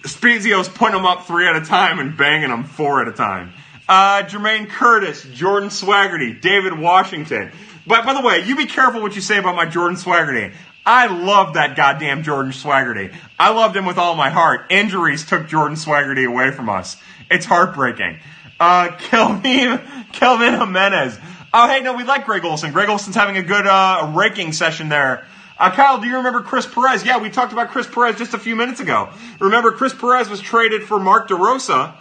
Spiezio's 0.03 0.69
putting 0.69 0.97
them 0.97 1.07
up 1.07 1.27
three 1.27 1.47
at 1.47 1.57
a 1.57 1.65
time 1.65 1.99
and 1.99 2.15
banging 2.15 2.51
them 2.51 2.65
four 2.65 3.01
at 3.01 3.09
a 3.09 3.13
time. 3.13 3.55
Uh, 3.89 4.25
Jermaine 4.25 4.69
Curtis, 4.69 5.25
Jordan 5.33 5.71
Swaggerty, 5.71 6.39
David 6.43 6.79
Washington. 6.79 7.51
But 7.87 8.05
by 8.05 8.13
the 8.13 8.21
way, 8.21 8.45
you 8.45 8.55
be 8.55 8.67
careful 8.67 9.01
what 9.01 9.15
you 9.15 9.23
say 9.23 9.39
about 9.39 9.57
my 9.57 9.65
Jordan 9.65 9.97
Swaggerty. 9.97 10.53
I 10.85 11.07
love 11.07 11.55
that 11.55 11.75
goddamn 11.75 12.23
Jordan 12.23 12.53
Swaggerty. 12.53 13.15
I 13.39 13.51
loved 13.51 13.75
him 13.75 13.87
with 13.87 13.97
all 13.97 14.15
my 14.15 14.29
heart. 14.29 14.67
Injuries 14.69 15.25
took 15.25 15.49
Jordan 15.49 15.79
Swaggerty 15.79 16.29
away 16.29 16.51
from 16.51 16.69
us. 16.69 16.99
It's 17.31 17.47
heartbreaking. 17.47 18.19
Uh, 18.61 18.91
Kelvin, 18.99 19.81
Kelvin 20.13 20.53
Jimenez. 20.53 21.19
Oh, 21.55 21.69
hey, 21.69 21.81
no, 21.81 21.93
we 21.93 22.05
like 22.05 22.25
Greg 22.25 22.45
Olson. 22.47 22.73
Greg 22.73 22.89
Olson's 22.89 23.15
having 23.15 23.37
a 23.37 23.43
good 23.43 23.67
uh, 23.67 24.11
raking 24.17 24.53
session 24.53 24.89
there. 24.89 25.27
Uh, 25.59 25.71
Kyle, 25.71 26.01
do 26.01 26.07
you 26.07 26.17
remember 26.17 26.41
Chris 26.41 26.67
Perez? 26.67 27.05
Yeah, 27.05 27.19
we 27.19 27.29
talked 27.29 27.53
about 27.53 27.69
Chris 27.69 27.87
Perez 27.87 28.17
just 28.17 28.33
a 28.33 28.39
few 28.39 28.57
minutes 28.57 28.81
ago. 28.81 29.11
Remember, 29.39 29.71
Chris 29.71 29.93
Perez 29.93 30.31
was 30.31 30.41
traded 30.41 30.83
for 30.83 30.99
Mark 30.99 31.29
DeRosa 31.29 31.93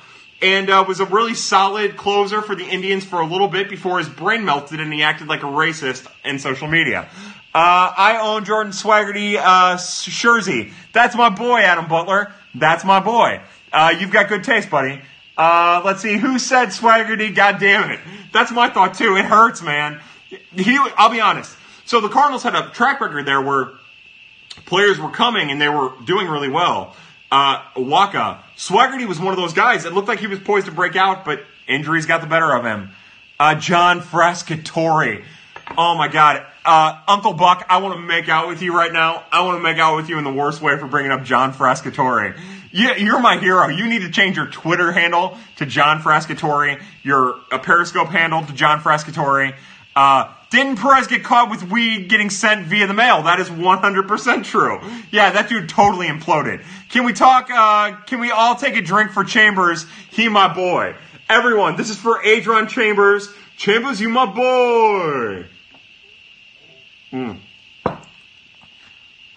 and 0.41 0.69
uh, 0.69 0.85
was 0.87 1.01
a 1.01 1.05
really 1.05 1.33
solid 1.33 1.97
closer 1.97 2.41
for 2.41 2.55
the 2.55 2.63
Indians 2.63 3.03
for 3.03 3.19
a 3.19 3.25
little 3.25 3.49
bit 3.49 3.69
before 3.69 3.99
his 3.99 4.07
brain 4.07 4.45
melted 4.45 4.79
and 4.79 4.91
he 4.93 5.03
acted 5.03 5.27
like 5.27 5.43
a 5.43 5.47
racist 5.47 6.07
in 6.23 6.39
social 6.39 6.69
media. 6.69 7.09
Uh, 7.53 7.91
I 7.97 8.19
own 8.21 8.45
Jordan 8.45 8.71
Swaggerty 8.71 9.35
uh, 9.35 9.75
Scherzy. 9.75 10.71
That's 10.93 11.15
my 11.15 11.27
boy, 11.27 11.59
Adam 11.59 11.89
Butler. 11.89 12.31
That's 12.55 12.85
my 12.85 13.01
boy. 13.01 13.41
Uh, 13.73 13.93
you've 13.99 14.11
got 14.11 14.29
good 14.29 14.45
taste, 14.45 14.69
buddy. 14.69 15.01
Uh, 15.41 15.81
let's 15.83 16.03
see, 16.03 16.17
who 16.17 16.37
said 16.37 16.67
Swaggerty? 16.67 17.33
God 17.33 17.59
damn 17.59 17.89
it. 17.89 17.99
That's 18.31 18.51
my 18.51 18.69
thought 18.69 18.93
too. 18.93 19.15
It 19.15 19.25
hurts, 19.25 19.63
man. 19.63 19.99
He, 20.29 20.77
I'll 20.95 21.09
be 21.09 21.19
honest. 21.19 21.57
So 21.85 21.99
the 21.99 22.09
Cardinals 22.09 22.43
had 22.43 22.53
a 22.53 22.69
track 22.69 23.01
record 23.01 23.25
there 23.25 23.41
where 23.41 23.71
players 24.67 24.99
were 24.99 25.09
coming 25.09 25.49
and 25.49 25.59
they 25.59 25.67
were 25.67 25.93
doing 26.05 26.27
really 26.27 26.47
well. 26.47 26.95
Uh, 27.31 27.59
Wacha, 27.75 28.37
Swaggerty 28.55 29.07
was 29.07 29.19
one 29.19 29.29
of 29.29 29.37
those 29.37 29.53
guys. 29.53 29.85
It 29.85 29.93
looked 29.93 30.07
like 30.07 30.19
he 30.19 30.27
was 30.27 30.37
poised 30.37 30.67
to 30.67 30.71
break 30.71 30.95
out, 30.95 31.25
but 31.25 31.43
injuries 31.67 32.05
got 32.05 32.21
the 32.21 32.27
better 32.27 32.55
of 32.55 32.63
him. 32.63 32.91
Uh, 33.39 33.55
John 33.55 34.01
Frascatore. 34.01 35.23
Oh 35.75 35.95
my 35.95 36.07
God. 36.07 36.45
Uh, 36.63 37.01
Uncle 37.07 37.33
Buck, 37.33 37.65
I 37.67 37.77
want 37.77 37.95
to 37.95 37.99
make 37.99 38.29
out 38.29 38.47
with 38.47 38.61
you 38.61 38.77
right 38.77 38.93
now. 38.93 39.23
I 39.31 39.41
want 39.41 39.57
to 39.57 39.63
make 39.63 39.79
out 39.79 39.95
with 39.95 40.07
you 40.07 40.19
in 40.19 40.23
the 40.23 40.31
worst 40.31 40.61
way 40.61 40.77
for 40.77 40.85
bringing 40.85 41.11
up 41.11 41.23
John 41.23 41.51
Frascatore. 41.51 42.37
Yeah, 42.71 42.95
you're 42.95 43.19
my 43.19 43.37
hero. 43.37 43.67
You 43.67 43.87
need 43.87 44.01
to 44.03 44.09
change 44.09 44.37
your 44.37 44.47
Twitter 44.47 44.91
handle 44.91 45.37
to 45.57 45.65
John 45.65 46.01
Frascatore, 46.01 46.81
your 47.03 47.35
uh, 47.51 47.57
Periscope 47.59 48.07
handle 48.07 48.45
to 48.45 48.53
John 48.53 48.79
Frascatore. 48.79 49.55
Uh, 49.95 50.33
didn't 50.51 50.77
Perez 50.77 51.07
get 51.07 51.23
caught 51.23 51.49
with 51.49 51.63
weed 51.69 52.09
getting 52.09 52.29
sent 52.29 52.67
via 52.67 52.87
the 52.87 52.93
mail? 52.93 53.23
That 53.23 53.39
is 53.39 53.49
100% 53.49 54.43
true. 54.43 54.79
Yeah, 55.11 55.31
that 55.31 55.49
dude 55.49 55.69
totally 55.69 56.07
imploded. 56.07 56.63
Can 56.89 57.05
we 57.05 57.13
talk, 57.13 57.49
uh, 57.49 57.95
can 58.05 58.19
we 58.19 58.31
all 58.31 58.55
take 58.55 58.75
a 58.75 58.81
drink 58.81 59.11
for 59.11 59.23
Chambers? 59.23 59.85
He 60.09 60.29
my 60.29 60.53
boy. 60.53 60.95
Everyone, 61.29 61.77
this 61.77 61.89
is 61.89 61.97
for 61.97 62.21
Adron 62.23 62.67
Chambers. 62.67 63.33
Chambers, 63.57 64.01
you 64.01 64.09
my 64.09 64.25
boy. 64.25 65.45
Mm. 67.13 67.39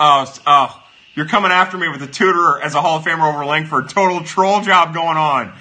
Oh, 0.01 0.35
oh, 0.47 0.84
you're 1.15 1.27
coming 1.27 1.53
after 1.53 1.79
me 1.79 1.89
with 1.89 2.03
a 2.03 2.07
Tudor 2.07 2.61
as 2.61 2.75
a 2.75 2.83
Hall 2.83 2.99
of 2.99 3.05
Famer 3.05 3.33
over 3.33 3.45
Lankford. 3.45 3.89
Total 3.89 4.23
troll 4.25 4.63
job 4.63 4.93
going 4.93 5.17
on. 5.17 5.53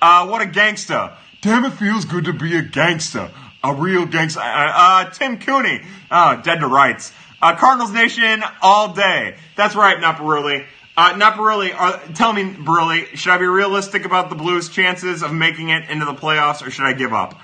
Uh, 0.00 0.26
what 0.26 0.42
a 0.42 0.44
gangsta. 0.44 1.16
Damn, 1.40 1.64
it 1.64 1.70
feels 1.70 2.04
good 2.04 2.26
to 2.26 2.32
be 2.32 2.56
a 2.56 2.62
gangsta. 2.62 3.30
A 3.64 3.74
real 3.74 4.06
gangsta. 4.06 4.38
Uh, 4.38 4.42
uh, 4.42 5.10
Tim 5.10 5.38
Cooney. 5.38 5.82
Uh, 6.10 6.36
dead 6.36 6.60
to 6.60 6.66
rights. 6.66 7.12
Uh, 7.40 7.56
Cardinals 7.56 7.92
Nation 7.92 8.42
all 8.60 8.92
day. 8.92 9.36
That's 9.56 9.74
right, 9.74 9.98
not 10.00 10.16
Baruli. 10.16 10.66
Uh, 10.96 11.16
not 11.16 11.34
Baruli. 11.34 11.72
Uh, 11.76 11.98
tell 12.14 12.32
me, 12.32 12.42
Baruli, 12.52 13.06
should 13.16 13.32
I 13.32 13.38
be 13.38 13.46
realistic 13.46 14.04
about 14.04 14.30
the 14.30 14.36
Blues' 14.36 14.68
chances 14.68 15.22
of 15.22 15.32
making 15.32 15.70
it 15.70 15.88
into 15.88 16.04
the 16.04 16.14
playoffs, 16.14 16.66
or 16.66 16.70
should 16.70 16.84
I 16.84 16.92
give 16.92 17.12
up? 17.12 17.40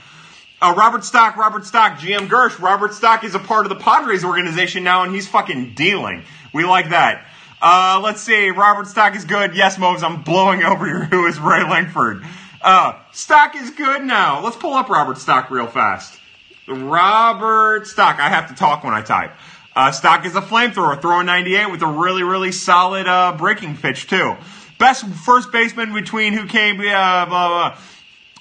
Uh, 0.60 0.74
Robert 0.76 1.04
Stock, 1.04 1.36
Robert 1.36 1.64
Stock, 1.64 1.98
GM 1.98 2.28
Gersh. 2.28 2.58
Robert 2.58 2.94
Stock 2.94 3.22
is 3.22 3.34
a 3.34 3.38
part 3.38 3.64
of 3.64 3.70
the 3.70 3.76
Padres 3.76 4.24
organization 4.24 4.82
now, 4.82 5.02
and 5.02 5.14
he's 5.14 5.28
fucking 5.28 5.74
dealing. 5.74 6.24
We 6.52 6.64
like 6.64 6.90
that. 6.90 7.26
Uh, 7.66 7.98
let's 8.04 8.20
see. 8.20 8.50
Robert 8.50 8.86
Stock 8.86 9.16
is 9.16 9.24
good. 9.24 9.56
Yes, 9.56 9.78
Moves, 9.78 10.02
I'm 10.02 10.22
blowing 10.22 10.62
over 10.64 10.86
your 10.86 11.04
who 11.04 11.26
is 11.26 11.40
Ray 11.40 11.62
Lankford. 11.62 12.22
Uh, 12.60 12.98
Stock 13.12 13.56
is 13.56 13.70
good 13.70 14.04
now. 14.04 14.44
Let's 14.44 14.56
pull 14.56 14.74
up 14.74 14.90
Robert 14.90 15.16
Stock 15.16 15.50
real 15.50 15.66
fast. 15.66 16.20
Robert 16.68 17.86
Stock. 17.86 18.20
I 18.20 18.28
have 18.28 18.48
to 18.48 18.54
talk 18.54 18.84
when 18.84 18.92
I 18.92 19.00
type. 19.00 19.32
Uh, 19.74 19.92
Stock 19.92 20.26
is 20.26 20.36
a 20.36 20.42
flamethrower, 20.42 21.00
throwing 21.00 21.24
98 21.24 21.70
with 21.70 21.80
a 21.80 21.86
really, 21.86 22.22
really 22.22 22.52
solid 22.52 23.06
uh, 23.06 23.34
breaking 23.38 23.78
pitch 23.78 24.08
too. 24.08 24.36
Best 24.78 25.06
first 25.06 25.50
baseman 25.50 25.94
between 25.94 26.34
who 26.34 26.46
came, 26.46 26.78
uh, 26.80 27.24
blah, 27.24 27.26
blah. 27.26 27.78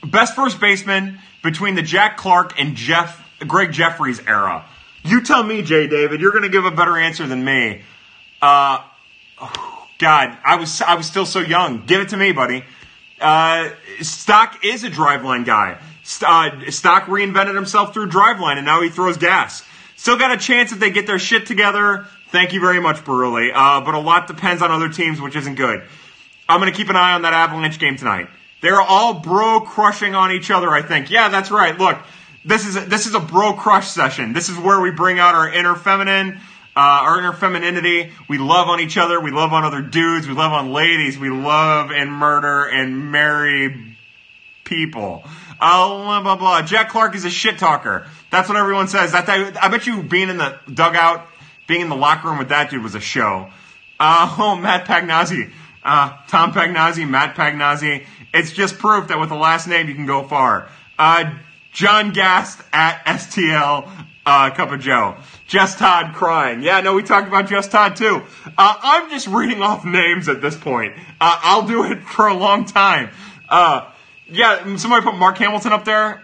best 0.05 0.35
first 0.35 0.59
baseman 0.59 1.19
between 1.43 1.75
the 1.75 1.81
Jack 1.81 2.17
Clark 2.17 2.59
and 2.59 2.75
Jeff 2.75 3.25
Gregg 3.47 3.71
Jefferies 3.71 4.19
era. 4.27 4.65
You 5.05 5.21
tell 5.23 5.43
me, 5.43 5.61
Jay 5.61 5.87
David. 5.87 6.19
You're 6.19 6.31
going 6.31 6.43
to 6.43 6.49
give 6.49 6.65
a 6.65 6.71
better 6.71 6.97
answer 6.97 7.25
than 7.25 7.45
me. 7.45 7.83
Uh, 8.41 8.79
God, 9.99 10.37
I 10.43 10.55
was 10.55 10.81
I 10.81 10.95
was 10.95 11.07
still 11.07 11.25
so 11.25 11.39
young. 11.39 11.85
Give 11.85 12.01
it 12.01 12.09
to 12.09 12.17
me, 12.17 12.31
buddy. 12.31 12.63
Uh, 13.21 13.69
Stock 14.01 14.65
is 14.65 14.83
a 14.83 14.89
driveline 14.89 15.45
guy. 15.45 15.77
Uh, 16.25 16.69
Stock 16.71 17.05
reinvented 17.05 17.55
himself 17.55 17.93
through 17.93 18.09
driveline, 18.09 18.57
and 18.57 18.65
now 18.65 18.81
he 18.81 18.89
throws 18.89 19.17
gas. 19.17 19.63
Still 19.95 20.17
got 20.17 20.31
a 20.31 20.37
chance 20.37 20.73
if 20.73 20.79
they 20.79 20.91
get 20.91 21.07
their 21.07 21.19
shit 21.19 21.45
together. 21.45 22.05
Thank 22.29 22.51
you 22.51 22.59
very 22.59 22.81
much, 22.81 22.97
Baruli. 23.05 23.51
Uh, 23.53 23.79
but 23.81 23.93
a 23.93 23.99
lot 23.99 24.27
depends 24.27 24.61
on 24.61 24.71
other 24.71 24.89
teams, 24.89 25.21
which 25.21 25.35
isn't 25.35 25.55
good. 25.55 25.83
I'm 26.49 26.59
going 26.59 26.71
to 26.71 26.75
keep 26.75 26.89
an 26.89 26.97
eye 26.97 27.13
on 27.13 27.21
that 27.21 27.33
Avalanche 27.33 27.79
game 27.79 27.95
tonight. 27.95 28.27
They're 28.61 28.81
all 28.81 29.13
bro 29.13 29.61
crushing 29.61 30.15
on 30.15 30.31
each 30.31 30.51
other. 30.51 30.69
I 30.69 30.81
think. 30.81 31.09
Yeah, 31.09 31.29
that's 31.29 31.51
right. 31.51 31.77
Look, 31.77 31.99
this 32.43 32.65
is 32.65 32.75
a, 32.75 32.81
this 32.81 33.05
is 33.05 33.15
a 33.15 33.19
bro 33.19 33.53
crush 33.53 33.87
session. 33.87 34.33
This 34.33 34.49
is 34.49 34.57
where 34.57 34.81
we 34.81 34.91
bring 34.91 35.19
out 35.19 35.35
our 35.35 35.47
inner 35.49 35.75
feminine 35.75 36.41
uh, 36.75 36.79
our 36.79 37.19
inner 37.19 37.33
femininity. 37.33 38.11
We 38.27 38.37
love 38.37 38.67
on 38.67 38.79
each 38.79 38.97
other. 38.97 39.19
We 39.19 39.31
love 39.31 39.53
on 39.53 39.63
other 39.63 39.81
dudes. 39.81 40.27
We 40.27 40.33
love 40.33 40.51
on 40.51 40.73
ladies. 40.73 41.17
We 41.17 41.29
love 41.29 41.91
and 41.91 42.11
murder 42.11 42.65
and 42.65 43.11
marry 43.11 43.95
people. 44.63 45.23
Oh, 45.61 46.03
blah, 46.03 46.21
blah, 46.21 46.35
blah. 46.35 46.61
Jack 46.63 46.89
Clark 46.89 47.15
is 47.15 47.25
a 47.25 47.29
shit 47.29 47.57
talker. 47.57 48.07
That's 48.31 48.49
what 48.49 48.57
everyone 48.57 48.87
says. 48.87 49.11
That 49.11 49.29
I 49.29 49.67
bet 49.69 49.85
you 49.85 50.03
being 50.03 50.29
in 50.29 50.37
the 50.37 50.59
dugout, 50.71 51.27
being 51.67 51.81
in 51.81 51.89
the 51.89 51.95
locker 51.95 52.29
room 52.29 52.39
with 52.39 52.49
that 52.49 52.71
dude 52.71 52.83
was 52.83 52.95
a 52.95 52.99
show. 52.99 53.49
Uh, 53.99 54.35
oh, 54.39 54.55
Matt 54.55 54.85
Pagnozzi. 54.85 55.51
Uh, 55.83 56.17
Tom 56.27 56.53
Pagnozzi, 56.53 57.07
Matt 57.07 57.35
Pagnozzi. 57.35 58.05
It's 58.33 58.51
just 58.51 58.79
proof 58.79 59.09
that 59.09 59.19
with 59.19 59.29
the 59.29 59.35
last 59.35 59.67
name 59.67 59.87
you 59.87 59.95
can 59.95 60.05
go 60.05 60.27
far. 60.27 60.69
Uh, 60.97 61.35
John 61.71 62.13
Gast 62.13 62.61
at 62.71 63.03
STL 63.05 63.89
uh, 64.25 64.51
Cup 64.51 64.71
of 64.71 64.79
Joe. 64.79 65.17
Just 65.47 65.79
Todd 65.79 66.15
crying. 66.15 66.61
Yeah, 66.63 66.81
no, 66.81 66.93
we 66.95 67.03
talked 67.03 67.27
about 67.27 67.47
Just 67.47 67.71
Todd 67.71 67.95
too. 67.95 68.23
Uh, 68.57 68.75
I'm 68.81 69.09
just 69.09 69.27
reading 69.27 69.61
off 69.61 69.85
names 69.85 70.29
at 70.29 70.41
this 70.41 70.55
point. 70.55 70.93
Uh, 71.19 71.39
I'll 71.41 71.67
do 71.67 71.83
it 71.83 72.03
for 72.03 72.27
a 72.27 72.33
long 72.33 72.65
time. 72.65 73.09
Uh, 73.49 73.89
yeah, 74.27 74.77
somebody 74.77 75.03
put 75.03 75.15
Mark 75.15 75.37
Hamilton 75.37 75.73
up 75.73 75.85
there. 75.85 76.23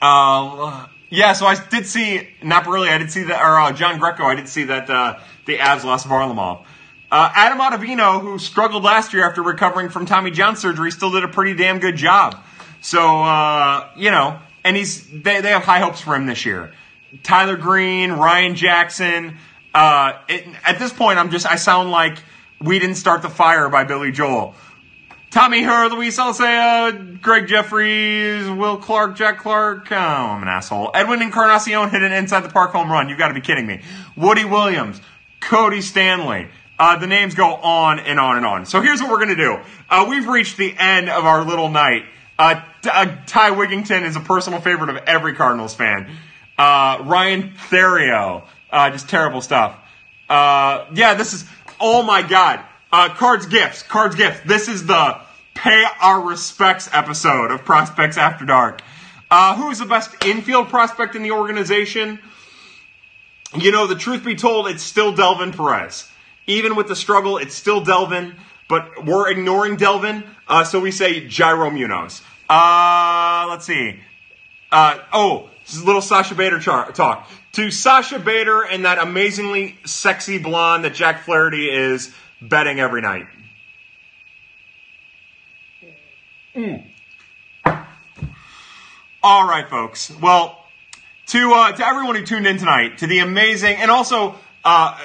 Uh, 0.00 0.86
yeah, 1.08 1.32
so 1.32 1.46
I 1.46 1.56
did 1.70 1.86
see, 1.86 2.28
not 2.42 2.66
really, 2.66 2.88
I 2.88 2.98
did 2.98 3.10
see 3.10 3.24
that, 3.24 3.40
or 3.40 3.58
uh, 3.58 3.72
John 3.72 3.98
Greco, 3.98 4.24
I 4.24 4.34
did 4.34 4.48
see 4.48 4.64
that 4.64 4.86
the 4.86 5.56
Avs 5.56 5.84
lost 5.84 6.06
Varlamov. 6.06 6.64
Adam 7.10 7.58
Ottavino, 7.58 8.20
who 8.20 8.38
struggled 8.38 8.82
last 8.82 9.12
year 9.12 9.26
after 9.26 9.42
recovering 9.42 9.90
from 9.90 10.06
Tommy 10.06 10.30
John 10.30 10.56
surgery, 10.56 10.90
still 10.90 11.10
did 11.10 11.24
a 11.24 11.28
pretty 11.28 11.54
damn 11.54 11.78
good 11.78 11.96
job. 11.96 12.42
So, 12.80 13.00
you 13.96 14.10
know, 14.10 14.38
and 14.64 14.76
he's 14.76 15.06
they, 15.08 15.40
they 15.40 15.50
have 15.50 15.64
high 15.64 15.80
hopes 15.80 16.00
for 16.00 16.14
him 16.14 16.26
this 16.26 16.46
year. 16.46 16.72
Tyler 17.22 17.56
Greene, 17.56 18.12
Ryan 18.12 18.54
Jackson. 18.54 19.36
Uh, 19.74 20.12
it, 20.28 20.46
at 20.64 20.78
this 20.78 20.92
point, 20.92 21.18
I'm 21.18 21.30
just 21.30 21.46
I 21.46 21.56
sound 21.56 21.90
like 21.90 22.18
we 22.60 22.78
didn't 22.78 22.96
start 22.96 23.22
the 23.22 23.30
fire 23.30 23.68
by 23.68 23.84
Billy 23.84 24.12
Joel. 24.12 24.54
Tommy 25.30 25.62
Herr, 25.62 25.88
Luis 25.88 26.18
Alicea, 26.18 27.20
Gregg 27.22 27.46
Jefferies, 27.46 28.50
Will 28.50 28.76
Clark, 28.76 29.16
Jack 29.16 29.38
Clark. 29.38 29.90
Oh, 29.90 29.96
I'm 29.96 30.42
an 30.42 30.48
asshole. 30.48 30.90
Edwin 30.92 31.22
Encarnacion 31.22 31.88
hit 31.88 32.02
an 32.02 32.12
inside 32.12 32.40
the 32.40 32.50
park 32.50 32.72
home 32.72 32.92
run. 32.92 33.08
You've 33.08 33.18
got 33.18 33.28
to 33.28 33.34
be 33.34 33.40
kidding 33.40 33.66
me. 33.66 33.80
Woody 34.14 34.44
Williams, 34.44 35.00
Cody 35.40 35.80
Stanley. 35.80 36.48
Uh, 36.78 36.98
the 36.98 37.06
names 37.06 37.34
go 37.34 37.54
on 37.54 37.98
and 38.00 38.20
on 38.20 38.36
and 38.36 38.44
on. 38.44 38.66
So 38.66 38.82
here's 38.82 39.00
what 39.00 39.10
we're 39.10 39.24
going 39.24 39.28
to 39.28 39.36
do. 39.36 39.58
Uh, 39.88 40.06
we've 40.10 40.28
reached 40.28 40.58
the 40.58 40.74
end 40.76 41.08
of 41.08 41.24
our 41.24 41.44
little 41.44 41.70
night. 41.70 42.04
Uh, 42.38 42.60
uh, 42.84 43.16
Ty 43.26 43.50
Wigginton 43.52 44.02
is 44.02 44.16
a 44.16 44.20
personal 44.20 44.60
favorite 44.60 44.90
of 44.90 44.96
every 45.06 45.32
Cardinals 45.32 45.74
fan. 45.74 46.10
Uh, 46.58 47.02
Ryan 47.04 47.54
Theriot, 47.70 48.44
uh, 48.70 48.90
just 48.90 49.08
terrible 49.08 49.40
stuff. 49.40 49.78
yeah, 50.28 51.14
this 51.16 51.32
is, 51.32 51.44
oh 51.80 52.02
my 52.02 52.22
God. 52.22 52.60
cards 52.90 53.46
Gifts, 53.46 53.82
Cards 53.82 54.14
Gifts. 54.14 54.40
This 54.46 54.68
is 54.68 54.86
the 54.86 55.20
pay 55.54 55.84
our 56.00 56.20
respects 56.20 56.88
episode 56.92 57.50
of 57.50 57.64
Prospects 57.64 58.16
After 58.16 58.44
Dark. 58.44 58.82
who 59.30 59.70
is 59.70 59.78
the 59.78 59.86
best 59.86 60.24
infield 60.24 60.68
prospect 60.68 61.14
in 61.16 61.22
the 61.22 61.32
organization? 61.32 62.18
You 63.54 63.70
know, 63.70 63.86
the 63.86 63.96
truth 63.96 64.24
be 64.24 64.34
told, 64.34 64.68
it's 64.68 64.82
still 64.82 65.12
Delvin 65.12 65.52
Perez. 65.52 66.10
Even 66.46 66.74
with 66.74 66.88
the 66.88 66.96
struggle, 66.96 67.36
it's 67.36 67.54
still 67.54 67.84
Delvin, 67.84 68.34
but 68.68 69.04
we're 69.04 69.30
ignoring 69.30 69.76
Delvin, 69.76 70.24
uh, 70.48 70.64
so 70.64 70.80
we 70.80 70.90
say 70.90 71.26
Jairo 71.26 71.72
Munoz. 71.72 72.22
Uh, 72.48 73.46
let's 73.50 73.66
see. 73.66 74.00
Uh, 74.70 74.98
oh, 75.12 75.50
this 75.64 75.74
is 75.74 75.82
a 75.82 75.86
little 75.86 76.00
Sasha 76.00 76.34
Bader 76.34 76.58
char- 76.58 76.92
talk. 76.92 77.28
To 77.52 77.70
Sasha 77.70 78.18
Bader 78.18 78.62
and 78.62 78.84
that 78.84 78.98
amazingly 78.98 79.76
sexy 79.84 80.38
blonde 80.38 80.84
that 80.84 80.94
Jack 80.94 81.24
Flaherty 81.24 81.70
is 81.70 82.12
betting 82.40 82.80
every 82.80 83.00
night. 83.00 83.26
Mm. 86.54 86.84
All 89.22 89.46
right, 89.46 89.68
folks. 89.68 90.10
Well, 90.20 90.58
to 91.28 91.52
uh, 91.52 91.72
to 91.72 91.86
everyone 91.86 92.16
who 92.16 92.24
tuned 92.24 92.46
in 92.46 92.58
tonight, 92.58 92.98
to 92.98 93.06
the 93.06 93.20
amazing, 93.20 93.76
and 93.76 93.90
also 93.90 94.34
uh, 94.64 94.98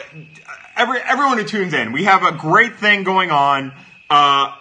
every 0.75 0.99
everyone 0.99 1.37
who 1.37 1.43
tunes 1.43 1.73
in. 1.73 1.91
We 1.91 2.03
have 2.05 2.23
a 2.23 2.31
great 2.31 2.77
thing 2.77 3.03
going 3.03 3.31
on. 3.31 3.73
Uh, 4.09 4.53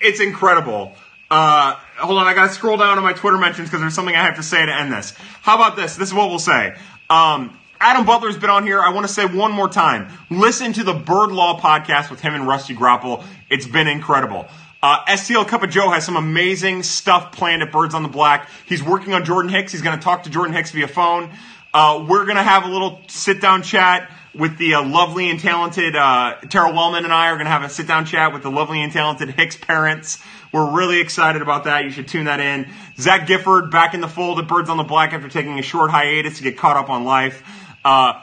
it's 0.00 0.20
incredible. 0.20 0.94
Uh, 1.36 1.74
hold 1.96 2.16
on, 2.16 2.28
I 2.28 2.32
gotta 2.32 2.52
scroll 2.52 2.76
down 2.76 2.94
to 2.94 3.02
my 3.02 3.12
Twitter 3.12 3.38
mentions 3.38 3.68
because 3.68 3.80
there's 3.80 3.92
something 3.92 4.14
I 4.14 4.22
have 4.22 4.36
to 4.36 4.42
say 4.44 4.64
to 4.64 4.72
end 4.72 4.92
this. 4.92 5.14
How 5.42 5.56
about 5.56 5.74
this? 5.74 5.96
This 5.96 6.10
is 6.10 6.14
what 6.14 6.28
we'll 6.28 6.38
say. 6.38 6.76
Um, 7.10 7.58
Adam 7.80 8.06
Butler's 8.06 8.38
been 8.38 8.50
on 8.50 8.62
here. 8.62 8.80
I 8.80 8.90
want 8.90 9.04
to 9.04 9.12
say 9.12 9.26
one 9.26 9.50
more 9.50 9.68
time. 9.68 10.16
Listen 10.30 10.72
to 10.74 10.84
the 10.84 10.94
Bird 10.94 11.32
Law 11.32 11.58
podcast 11.58 12.08
with 12.08 12.20
him 12.20 12.34
and 12.34 12.46
Rusty 12.46 12.72
Grapple. 12.72 13.24
It's 13.50 13.66
been 13.66 13.88
incredible. 13.88 14.46
Uh, 14.80 15.04
STL 15.06 15.44
Cup 15.48 15.64
of 15.64 15.70
Joe 15.70 15.90
has 15.90 16.06
some 16.06 16.14
amazing 16.14 16.84
stuff 16.84 17.32
planned 17.32 17.62
at 17.62 17.72
Birds 17.72 17.94
on 17.94 18.04
the 18.04 18.08
Black. 18.08 18.48
He's 18.66 18.84
working 18.84 19.12
on 19.12 19.24
Jordan 19.24 19.50
Hicks. 19.50 19.72
He's 19.72 19.82
going 19.82 19.98
to 19.98 20.04
talk 20.04 20.22
to 20.22 20.30
Jordan 20.30 20.54
Hicks 20.54 20.70
via 20.70 20.86
phone. 20.86 21.32
Uh, 21.72 22.06
we're 22.08 22.26
going 22.26 22.36
to 22.36 22.44
have 22.44 22.62
a 22.62 22.68
little 22.68 23.00
sit 23.08 23.40
down 23.40 23.64
chat 23.64 24.08
with 24.36 24.56
the 24.58 24.74
uh, 24.74 24.86
lovely 24.86 25.30
and 25.30 25.40
talented 25.40 25.96
uh, 25.96 26.36
Tara 26.48 26.72
Wellman 26.72 27.02
and 27.02 27.12
I 27.12 27.30
are 27.30 27.34
going 27.34 27.46
to 27.46 27.50
have 27.50 27.64
a 27.64 27.68
sit 27.68 27.88
down 27.88 28.04
chat 28.04 28.32
with 28.32 28.44
the 28.44 28.50
lovely 28.50 28.80
and 28.82 28.92
talented 28.92 29.30
Hicks 29.30 29.56
parents. 29.56 30.22
We're 30.54 30.70
really 30.70 31.00
excited 31.00 31.42
about 31.42 31.64
that. 31.64 31.82
You 31.82 31.90
should 31.90 32.06
tune 32.06 32.26
that 32.26 32.38
in. 32.38 32.68
Zach 32.96 33.26
Gifford 33.26 33.72
back 33.72 33.92
in 33.92 34.00
the 34.00 34.06
fold 34.06 34.38
at 34.38 34.46
Birds 34.46 34.70
on 34.70 34.76
the 34.76 34.84
Black 34.84 35.12
after 35.12 35.28
taking 35.28 35.58
a 35.58 35.62
short 35.62 35.90
hiatus 35.90 36.36
to 36.36 36.44
get 36.44 36.56
caught 36.56 36.76
up 36.76 36.88
on 36.88 37.02
life. 37.02 37.42
Uh, 37.84 38.22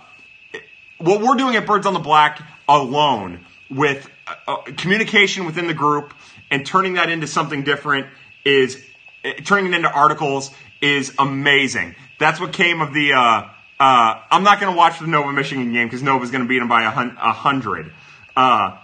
what 0.98 1.20
we're 1.20 1.36
doing 1.36 1.58
at 1.58 1.66
Birds 1.66 1.86
on 1.86 1.94
the 1.94 2.00
Black 2.00 2.42
alone 2.70 3.46
with 3.70 4.10
uh, 4.26 4.36
uh, 4.48 4.56
communication 4.78 5.46
within 5.46 5.68
the 5.68 5.74
group 5.74 6.14
and 6.50 6.66
turning 6.66 6.94
that 6.94 7.10
into 7.10 7.28
something 7.28 7.66
different 7.66 8.08
is 8.46 8.82
uh, 9.26 9.32
turning 9.44 9.74
it 9.74 9.76
into 9.76 9.92
articles 9.92 10.52
is 10.82 11.14
amazing. 11.20 11.96
That's 12.18 12.40
what 12.40 12.54
came 12.54 12.80
of 12.80 12.94
the 12.94 13.12
uh, 13.12 13.50
I'm 13.78 14.44
not 14.44 14.62
going 14.62 14.72
to 14.72 14.78
watch 14.78 15.00
the 15.00 15.08
Nova 15.08 15.34
Michigan 15.34 15.74
game 15.74 15.88
because 15.88 16.02
Nova's 16.02 16.32
going 16.32 16.44
to 16.46 16.48
beat 16.48 16.60
them 16.60 16.70
by 16.70 16.84
a, 16.84 16.88
a 16.88 17.34
hundred. 17.34 17.92
Uh, 18.38 18.78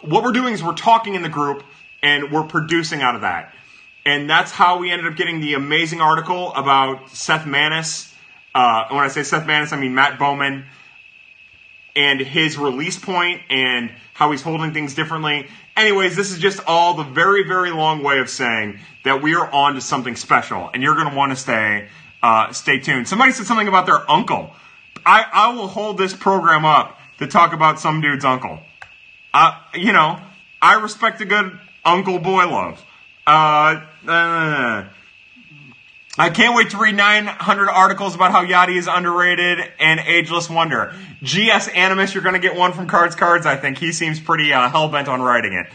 what 0.00 0.24
we're 0.24 0.32
doing 0.32 0.54
is 0.54 0.62
we're 0.62 0.72
talking 0.72 1.14
in 1.14 1.20
the 1.20 1.28
group 1.28 1.62
and 2.06 2.30
we're 2.30 2.44
producing 2.44 3.02
out 3.02 3.16
of 3.16 3.22
that. 3.22 3.52
And 4.04 4.30
that's 4.30 4.52
how 4.52 4.78
we 4.78 4.92
ended 4.92 5.08
up 5.08 5.16
getting 5.16 5.40
the 5.40 5.54
amazing 5.54 6.00
article 6.00 6.54
about 6.54 7.10
Seth 7.10 7.42
Maness. 7.42 8.14
Uh, 8.54 8.84
when 8.90 9.00
I 9.00 9.08
say 9.08 9.24
Seth 9.24 9.44
Maness, 9.44 9.72
I 9.72 9.80
mean 9.80 9.92
Matt 9.92 10.16
Bowman 10.16 10.66
and 11.96 12.20
his 12.20 12.56
release 12.58 12.96
point 12.96 13.40
and 13.50 13.90
how 14.14 14.30
he's 14.30 14.40
holding 14.40 14.72
things 14.72 14.94
differently. 14.94 15.48
Anyways, 15.76 16.14
this 16.14 16.30
is 16.30 16.38
just 16.38 16.60
all 16.68 16.94
the 16.94 17.02
very, 17.02 17.42
very 17.42 17.72
long 17.72 18.04
way 18.04 18.20
of 18.20 18.30
saying 18.30 18.78
that 19.04 19.20
we 19.20 19.34
are 19.34 19.50
on 19.50 19.74
to 19.74 19.80
something 19.80 20.14
special 20.14 20.70
and 20.72 20.84
you're 20.84 20.94
going 20.94 21.10
to 21.10 21.16
want 21.16 21.32
to 21.32 21.36
stay 21.36 21.88
uh, 22.22 22.52
stay 22.52 22.78
tuned. 22.78 23.08
Somebody 23.08 23.32
said 23.32 23.46
something 23.46 23.68
about 23.68 23.86
their 23.86 24.08
uncle. 24.08 24.52
I, 25.04 25.26
I 25.32 25.54
will 25.54 25.68
hold 25.68 25.98
this 25.98 26.14
program 26.14 26.64
up 26.64 26.98
to 27.18 27.26
talk 27.26 27.52
about 27.52 27.80
some 27.80 28.00
dude's 28.00 28.24
uncle. 28.24 28.60
Uh, 29.34 29.58
you 29.74 29.92
know, 29.92 30.20
I 30.62 30.74
respect 30.74 31.20
a 31.20 31.24
good 31.24 31.58
Uncle 31.86 32.18
Boy 32.18 32.46
love. 32.48 32.84
Uh, 33.26 33.80
uh, 34.06 34.84
I 36.18 36.30
can't 36.30 36.56
wait 36.56 36.70
to 36.70 36.78
read 36.78 36.96
900 36.96 37.70
articles 37.70 38.14
about 38.14 38.32
how 38.32 38.44
Yadi 38.44 38.76
is 38.76 38.88
underrated 38.88 39.60
and 39.78 40.00
ageless 40.00 40.50
wonder. 40.50 40.94
GS 41.22 41.68
Animus, 41.68 42.14
you're 42.14 42.22
going 42.22 42.34
to 42.34 42.40
get 42.40 42.56
one 42.56 42.72
from 42.72 42.88
Cards 42.88 43.14
Cards, 43.14 43.46
I 43.46 43.56
think. 43.56 43.78
He 43.78 43.92
seems 43.92 44.18
pretty 44.18 44.52
uh, 44.52 44.68
hell 44.68 44.88
bent 44.88 45.08
on 45.08 45.22
writing 45.22 45.52
it. 45.52 45.66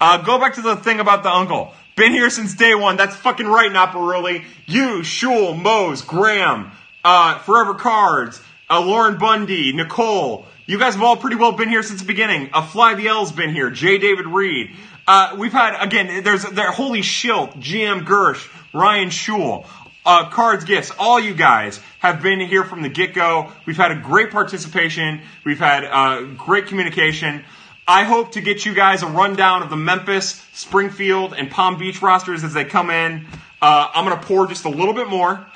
Uh, 0.00 0.18
go 0.18 0.38
back 0.38 0.54
to 0.54 0.62
the 0.62 0.76
thing 0.76 1.00
about 1.00 1.22
the 1.22 1.30
uncle. 1.30 1.74
Been 1.96 2.12
here 2.12 2.28
since 2.30 2.54
day 2.54 2.74
one. 2.74 2.96
That's 2.96 3.16
fucking 3.16 3.46
right, 3.46 3.70
Naparoli. 3.70 4.44
You, 4.66 5.02
Shul, 5.02 5.54
Mose, 5.54 6.02
Graham, 6.02 6.70
uh, 7.02 7.38
Forever 7.38 7.74
Cards, 7.74 8.42
uh, 8.68 8.82
Lauren 8.82 9.18
Bundy, 9.18 9.72
Nicole. 9.72 10.46
You 10.66 10.78
guys 10.78 10.94
have 10.94 11.02
all 11.02 11.16
pretty 11.16 11.36
well 11.36 11.52
been 11.52 11.70
here 11.70 11.82
since 11.82 12.00
the 12.00 12.06
beginning. 12.06 12.50
Uh, 12.52 12.66
Fly 12.66 12.94
the 12.94 13.08
L's 13.08 13.32
been 13.32 13.54
here. 13.54 13.70
J. 13.70 13.96
David 13.96 14.26
Reed. 14.26 14.76
Uh, 15.06 15.36
we've 15.38 15.52
had, 15.52 15.80
again, 15.80 16.24
there's, 16.24 16.42
there, 16.42 16.72
holy 16.72 17.02
shilt, 17.02 17.52
GM 17.60 18.04
Gersh, 18.04 18.48
Ryan 18.74 19.10
Shul, 19.10 19.64
uh, 20.04 20.28
Cards 20.30 20.64
Gifts, 20.64 20.90
all 20.98 21.20
you 21.20 21.34
guys 21.34 21.80
have 22.00 22.22
been 22.22 22.40
here 22.40 22.64
from 22.64 22.82
the 22.82 22.88
get 22.88 23.14
go. 23.14 23.52
We've 23.66 23.76
had 23.76 23.92
a 23.92 23.96
great 23.96 24.30
participation. 24.30 25.20
We've 25.44 25.58
had 25.58 25.84
uh, 25.84 26.22
great 26.36 26.66
communication. 26.66 27.44
I 27.88 28.02
hope 28.02 28.32
to 28.32 28.40
get 28.40 28.66
you 28.66 28.74
guys 28.74 29.02
a 29.02 29.06
rundown 29.06 29.62
of 29.62 29.70
the 29.70 29.76
Memphis, 29.76 30.44
Springfield, 30.52 31.34
and 31.34 31.50
Palm 31.50 31.78
Beach 31.78 32.02
rosters 32.02 32.42
as 32.42 32.52
they 32.52 32.64
come 32.64 32.90
in. 32.90 33.26
Uh, 33.62 33.88
I'm 33.94 34.08
to 34.08 34.26
pour 34.26 34.48
just 34.48 34.64
a 34.64 34.68
little 34.68 34.94
bit 34.94 35.08
more. 35.08 35.46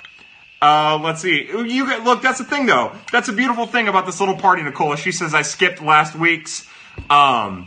Uh, 0.62 1.00
let's 1.02 1.22
see. 1.22 1.46
You 1.46 2.02
look. 2.04 2.22
That's 2.22 2.38
the 2.38 2.44
thing, 2.44 2.66
though. 2.66 2.92
That's 3.10 3.28
a 3.28 3.32
beautiful 3.32 3.66
thing 3.66 3.88
about 3.88 4.06
this 4.06 4.20
little 4.20 4.36
party, 4.36 4.62
Nicola. 4.62 4.96
She 4.96 5.10
says 5.10 5.34
I 5.34 5.42
skipped 5.42 5.82
last 5.82 6.14
week's. 6.14 6.68
Um, 7.08 7.66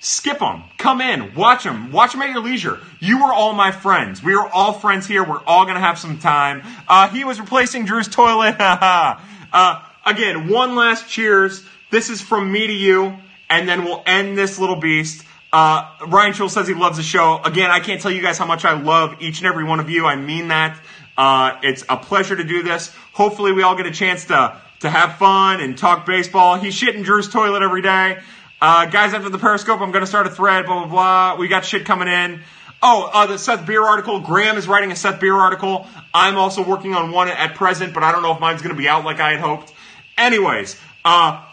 skip 0.00 0.38
them. 0.38 0.64
Come 0.78 1.00
in. 1.00 1.34
Watch 1.34 1.64
them. 1.64 1.92
Watch 1.92 2.12
them 2.12 2.22
at 2.22 2.30
your 2.30 2.42
leisure. 2.42 2.78
You 3.00 3.24
are 3.24 3.32
all 3.32 3.52
my 3.52 3.72
friends. 3.72 4.22
We 4.22 4.34
are 4.34 4.48
all 4.48 4.72
friends 4.72 5.06
here. 5.06 5.24
We're 5.24 5.42
all 5.44 5.66
gonna 5.66 5.80
have 5.80 5.98
some 5.98 6.18
time. 6.18 6.62
Uh, 6.86 7.08
he 7.08 7.24
was 7.24 7.40
replacing 7.40 7.84
Drew's 7.84 8.08
toilet. 8.08 8.56
uh, 8.60 9.82
again, 10.06 10.48
one 10.48 10.74
last 10.74 11.08
cheers 11.08 11.64
this 11.90 12.10
is 12.10 12.20
from 12.20 12.52
me 12.52 12.66
to 12.66 12.72
you, 12.72 13.16
and 13.48 13.68
then 13.68 13.84
we'll 13.84 14.02
end 14.04 14.36
this 14.36 14.58
little 14.58 14.76
beast. 14.76 15.24
Uh, 15.50 15.90
Ryan 16.06 16.34
Schul 16.34 16.50
says 16.50 16.68
he 16.68 16.74
loves 16.74 16.98
the 16.98 17.02
show. 17.02 17.40
Again, 17.42 17.70
I 17.70 17.80
can't 17.80 18.00
tell 18.00 18.10
you 18.10 18.20
guys 18.20 18.36
how 18.36 18.44
much 18.44 18.66
I 18.66 18.78
love 18.78 19.16
each 19.20 19.38
and 19.38 19.46
every 19.46 19.64
one 19.64 19.80
of 19.80 19.88
you. 19.88 20.04
I 20.04 20.16
mean 20.16 20.48
that. 20.48 20.78
Uh, 21.16 21.58
it's 21.62 21.84
a 21.88 21.96
pleasure 21.96 22.36
to 22.36 22.44
do 22.44 22.62
this. 22.62 22.94
Hopefully, 23.12 23.52
we 23.52 23.62
all 23.62 23.74
get 23.74 23.86
a 23.86 23.90
chance 23.90 24.26
to 24.26 24.60
to 24.80 24.90
have 24.90 25.16
fun 25.16 25.60
and 25.60 25.76
talk 25.76 26.06
baseball. 26.06 26.56
He's 26.56 26.74
shitting 26.74 27.02
Drew's 27.04 27.28
toilet 27.28 27.62
every 27.62 27.82
day. 27.82 28.18
Uh, 28.60 28.86
guys, 28.86 29.14
after 29.14 29.28
the 29.28 29.38
Periscope, 29.38 29.80
I'm 29.80 29.92
going 29.92 30.02
to 30.02 30.06
start 30.06 30.26
a 30.26 30.30
thread. 30.30 30.66
Blah 30.66 30.86
blah 30.86 30.88
blah. 30.88 31.36
We 31.38 31.46
got 31.48 31.64
shit 31.64 31.84
coming 31.84 32.08
in. 32.08 32.40
Oh, 32.82 33.10
uh, 33.12 33.26
the 33.26 33.38
Seth 33.38 33.66
Beer 33.66 33.82
article. 33.82 34.20
Graham 34.20 34.56
is 34.56 34.66
writing 34.66 34.90
a 34.92 34.96
Seth 34.96 35.20
Beer 35.20 35.34
article. 35.34 35.86
I'm 36.12 36.36
also 36.36 36.64
working 36.64 36.94
on 36.94 37.12
one 37.12 37.28
at 37.28 37.54
present, 37.54 37.94
but 37.94 38.02
I 38.02 38.12
don't 38.12 38.22
know 38.22 38.32
if 38.32 38.40
mine's 38.40 38.62
going 38.62 38.74
to 38.74 38.80
be 38.80 38.88
out 38.88 39.04
like 39.04 39.20
I 39.20 39.32
had 39.32 39.40
hoped. 39.40 39.72
Anyways, 40.16 40.80
uh, 41.04 41.44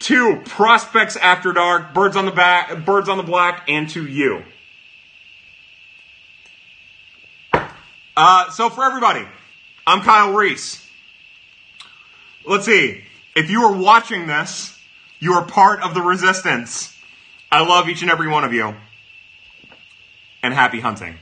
to 0.00 0.36
Prospects 0.44 1.16
After 1.16 1.52
Dark, 1.52 1.94
Birds 1.94 2.16
on 2.16 2.26
the 2.26 2.32
Back, 2.32 2.84
Birds 2.84 3.08
on 3.08 3.16
the 3.16 3.24
Black, 3.24 3.64
and 3.68 3.88
to 3.90 4.06
you. 4.06 4.42
Uh, 8.16 8.50
so 8.50 8.70
for 8.70 8.84
everybody, 8.84 9.24
I'm 9.86 10.00
Kyle 10.00 10.32
Reese. 10.32 10.88
Let's 12.44 12.64
see. 12.64 13.04
If 13.34 13.50
you 13.50 13.62
are 13.62 13.76
watching 13.76 14.26
this, 14.26 14.75
you 15.26 15.32
are 15.32 15.44
part 15.44 15.82
of 15.82 15.92
the 15.92 16.00
resistance. 16.00 16.96
I 17.50 17.66
love 17.66 17.88
each 17.88 18.00
and 18.00 18.10
every 18.12 18.28
one 18.28 18.44
of 18.44 18.52
you. 18.52 18.76
And 20.40 20.54
happy 20.54 20.78
hunting. 20.78 21.16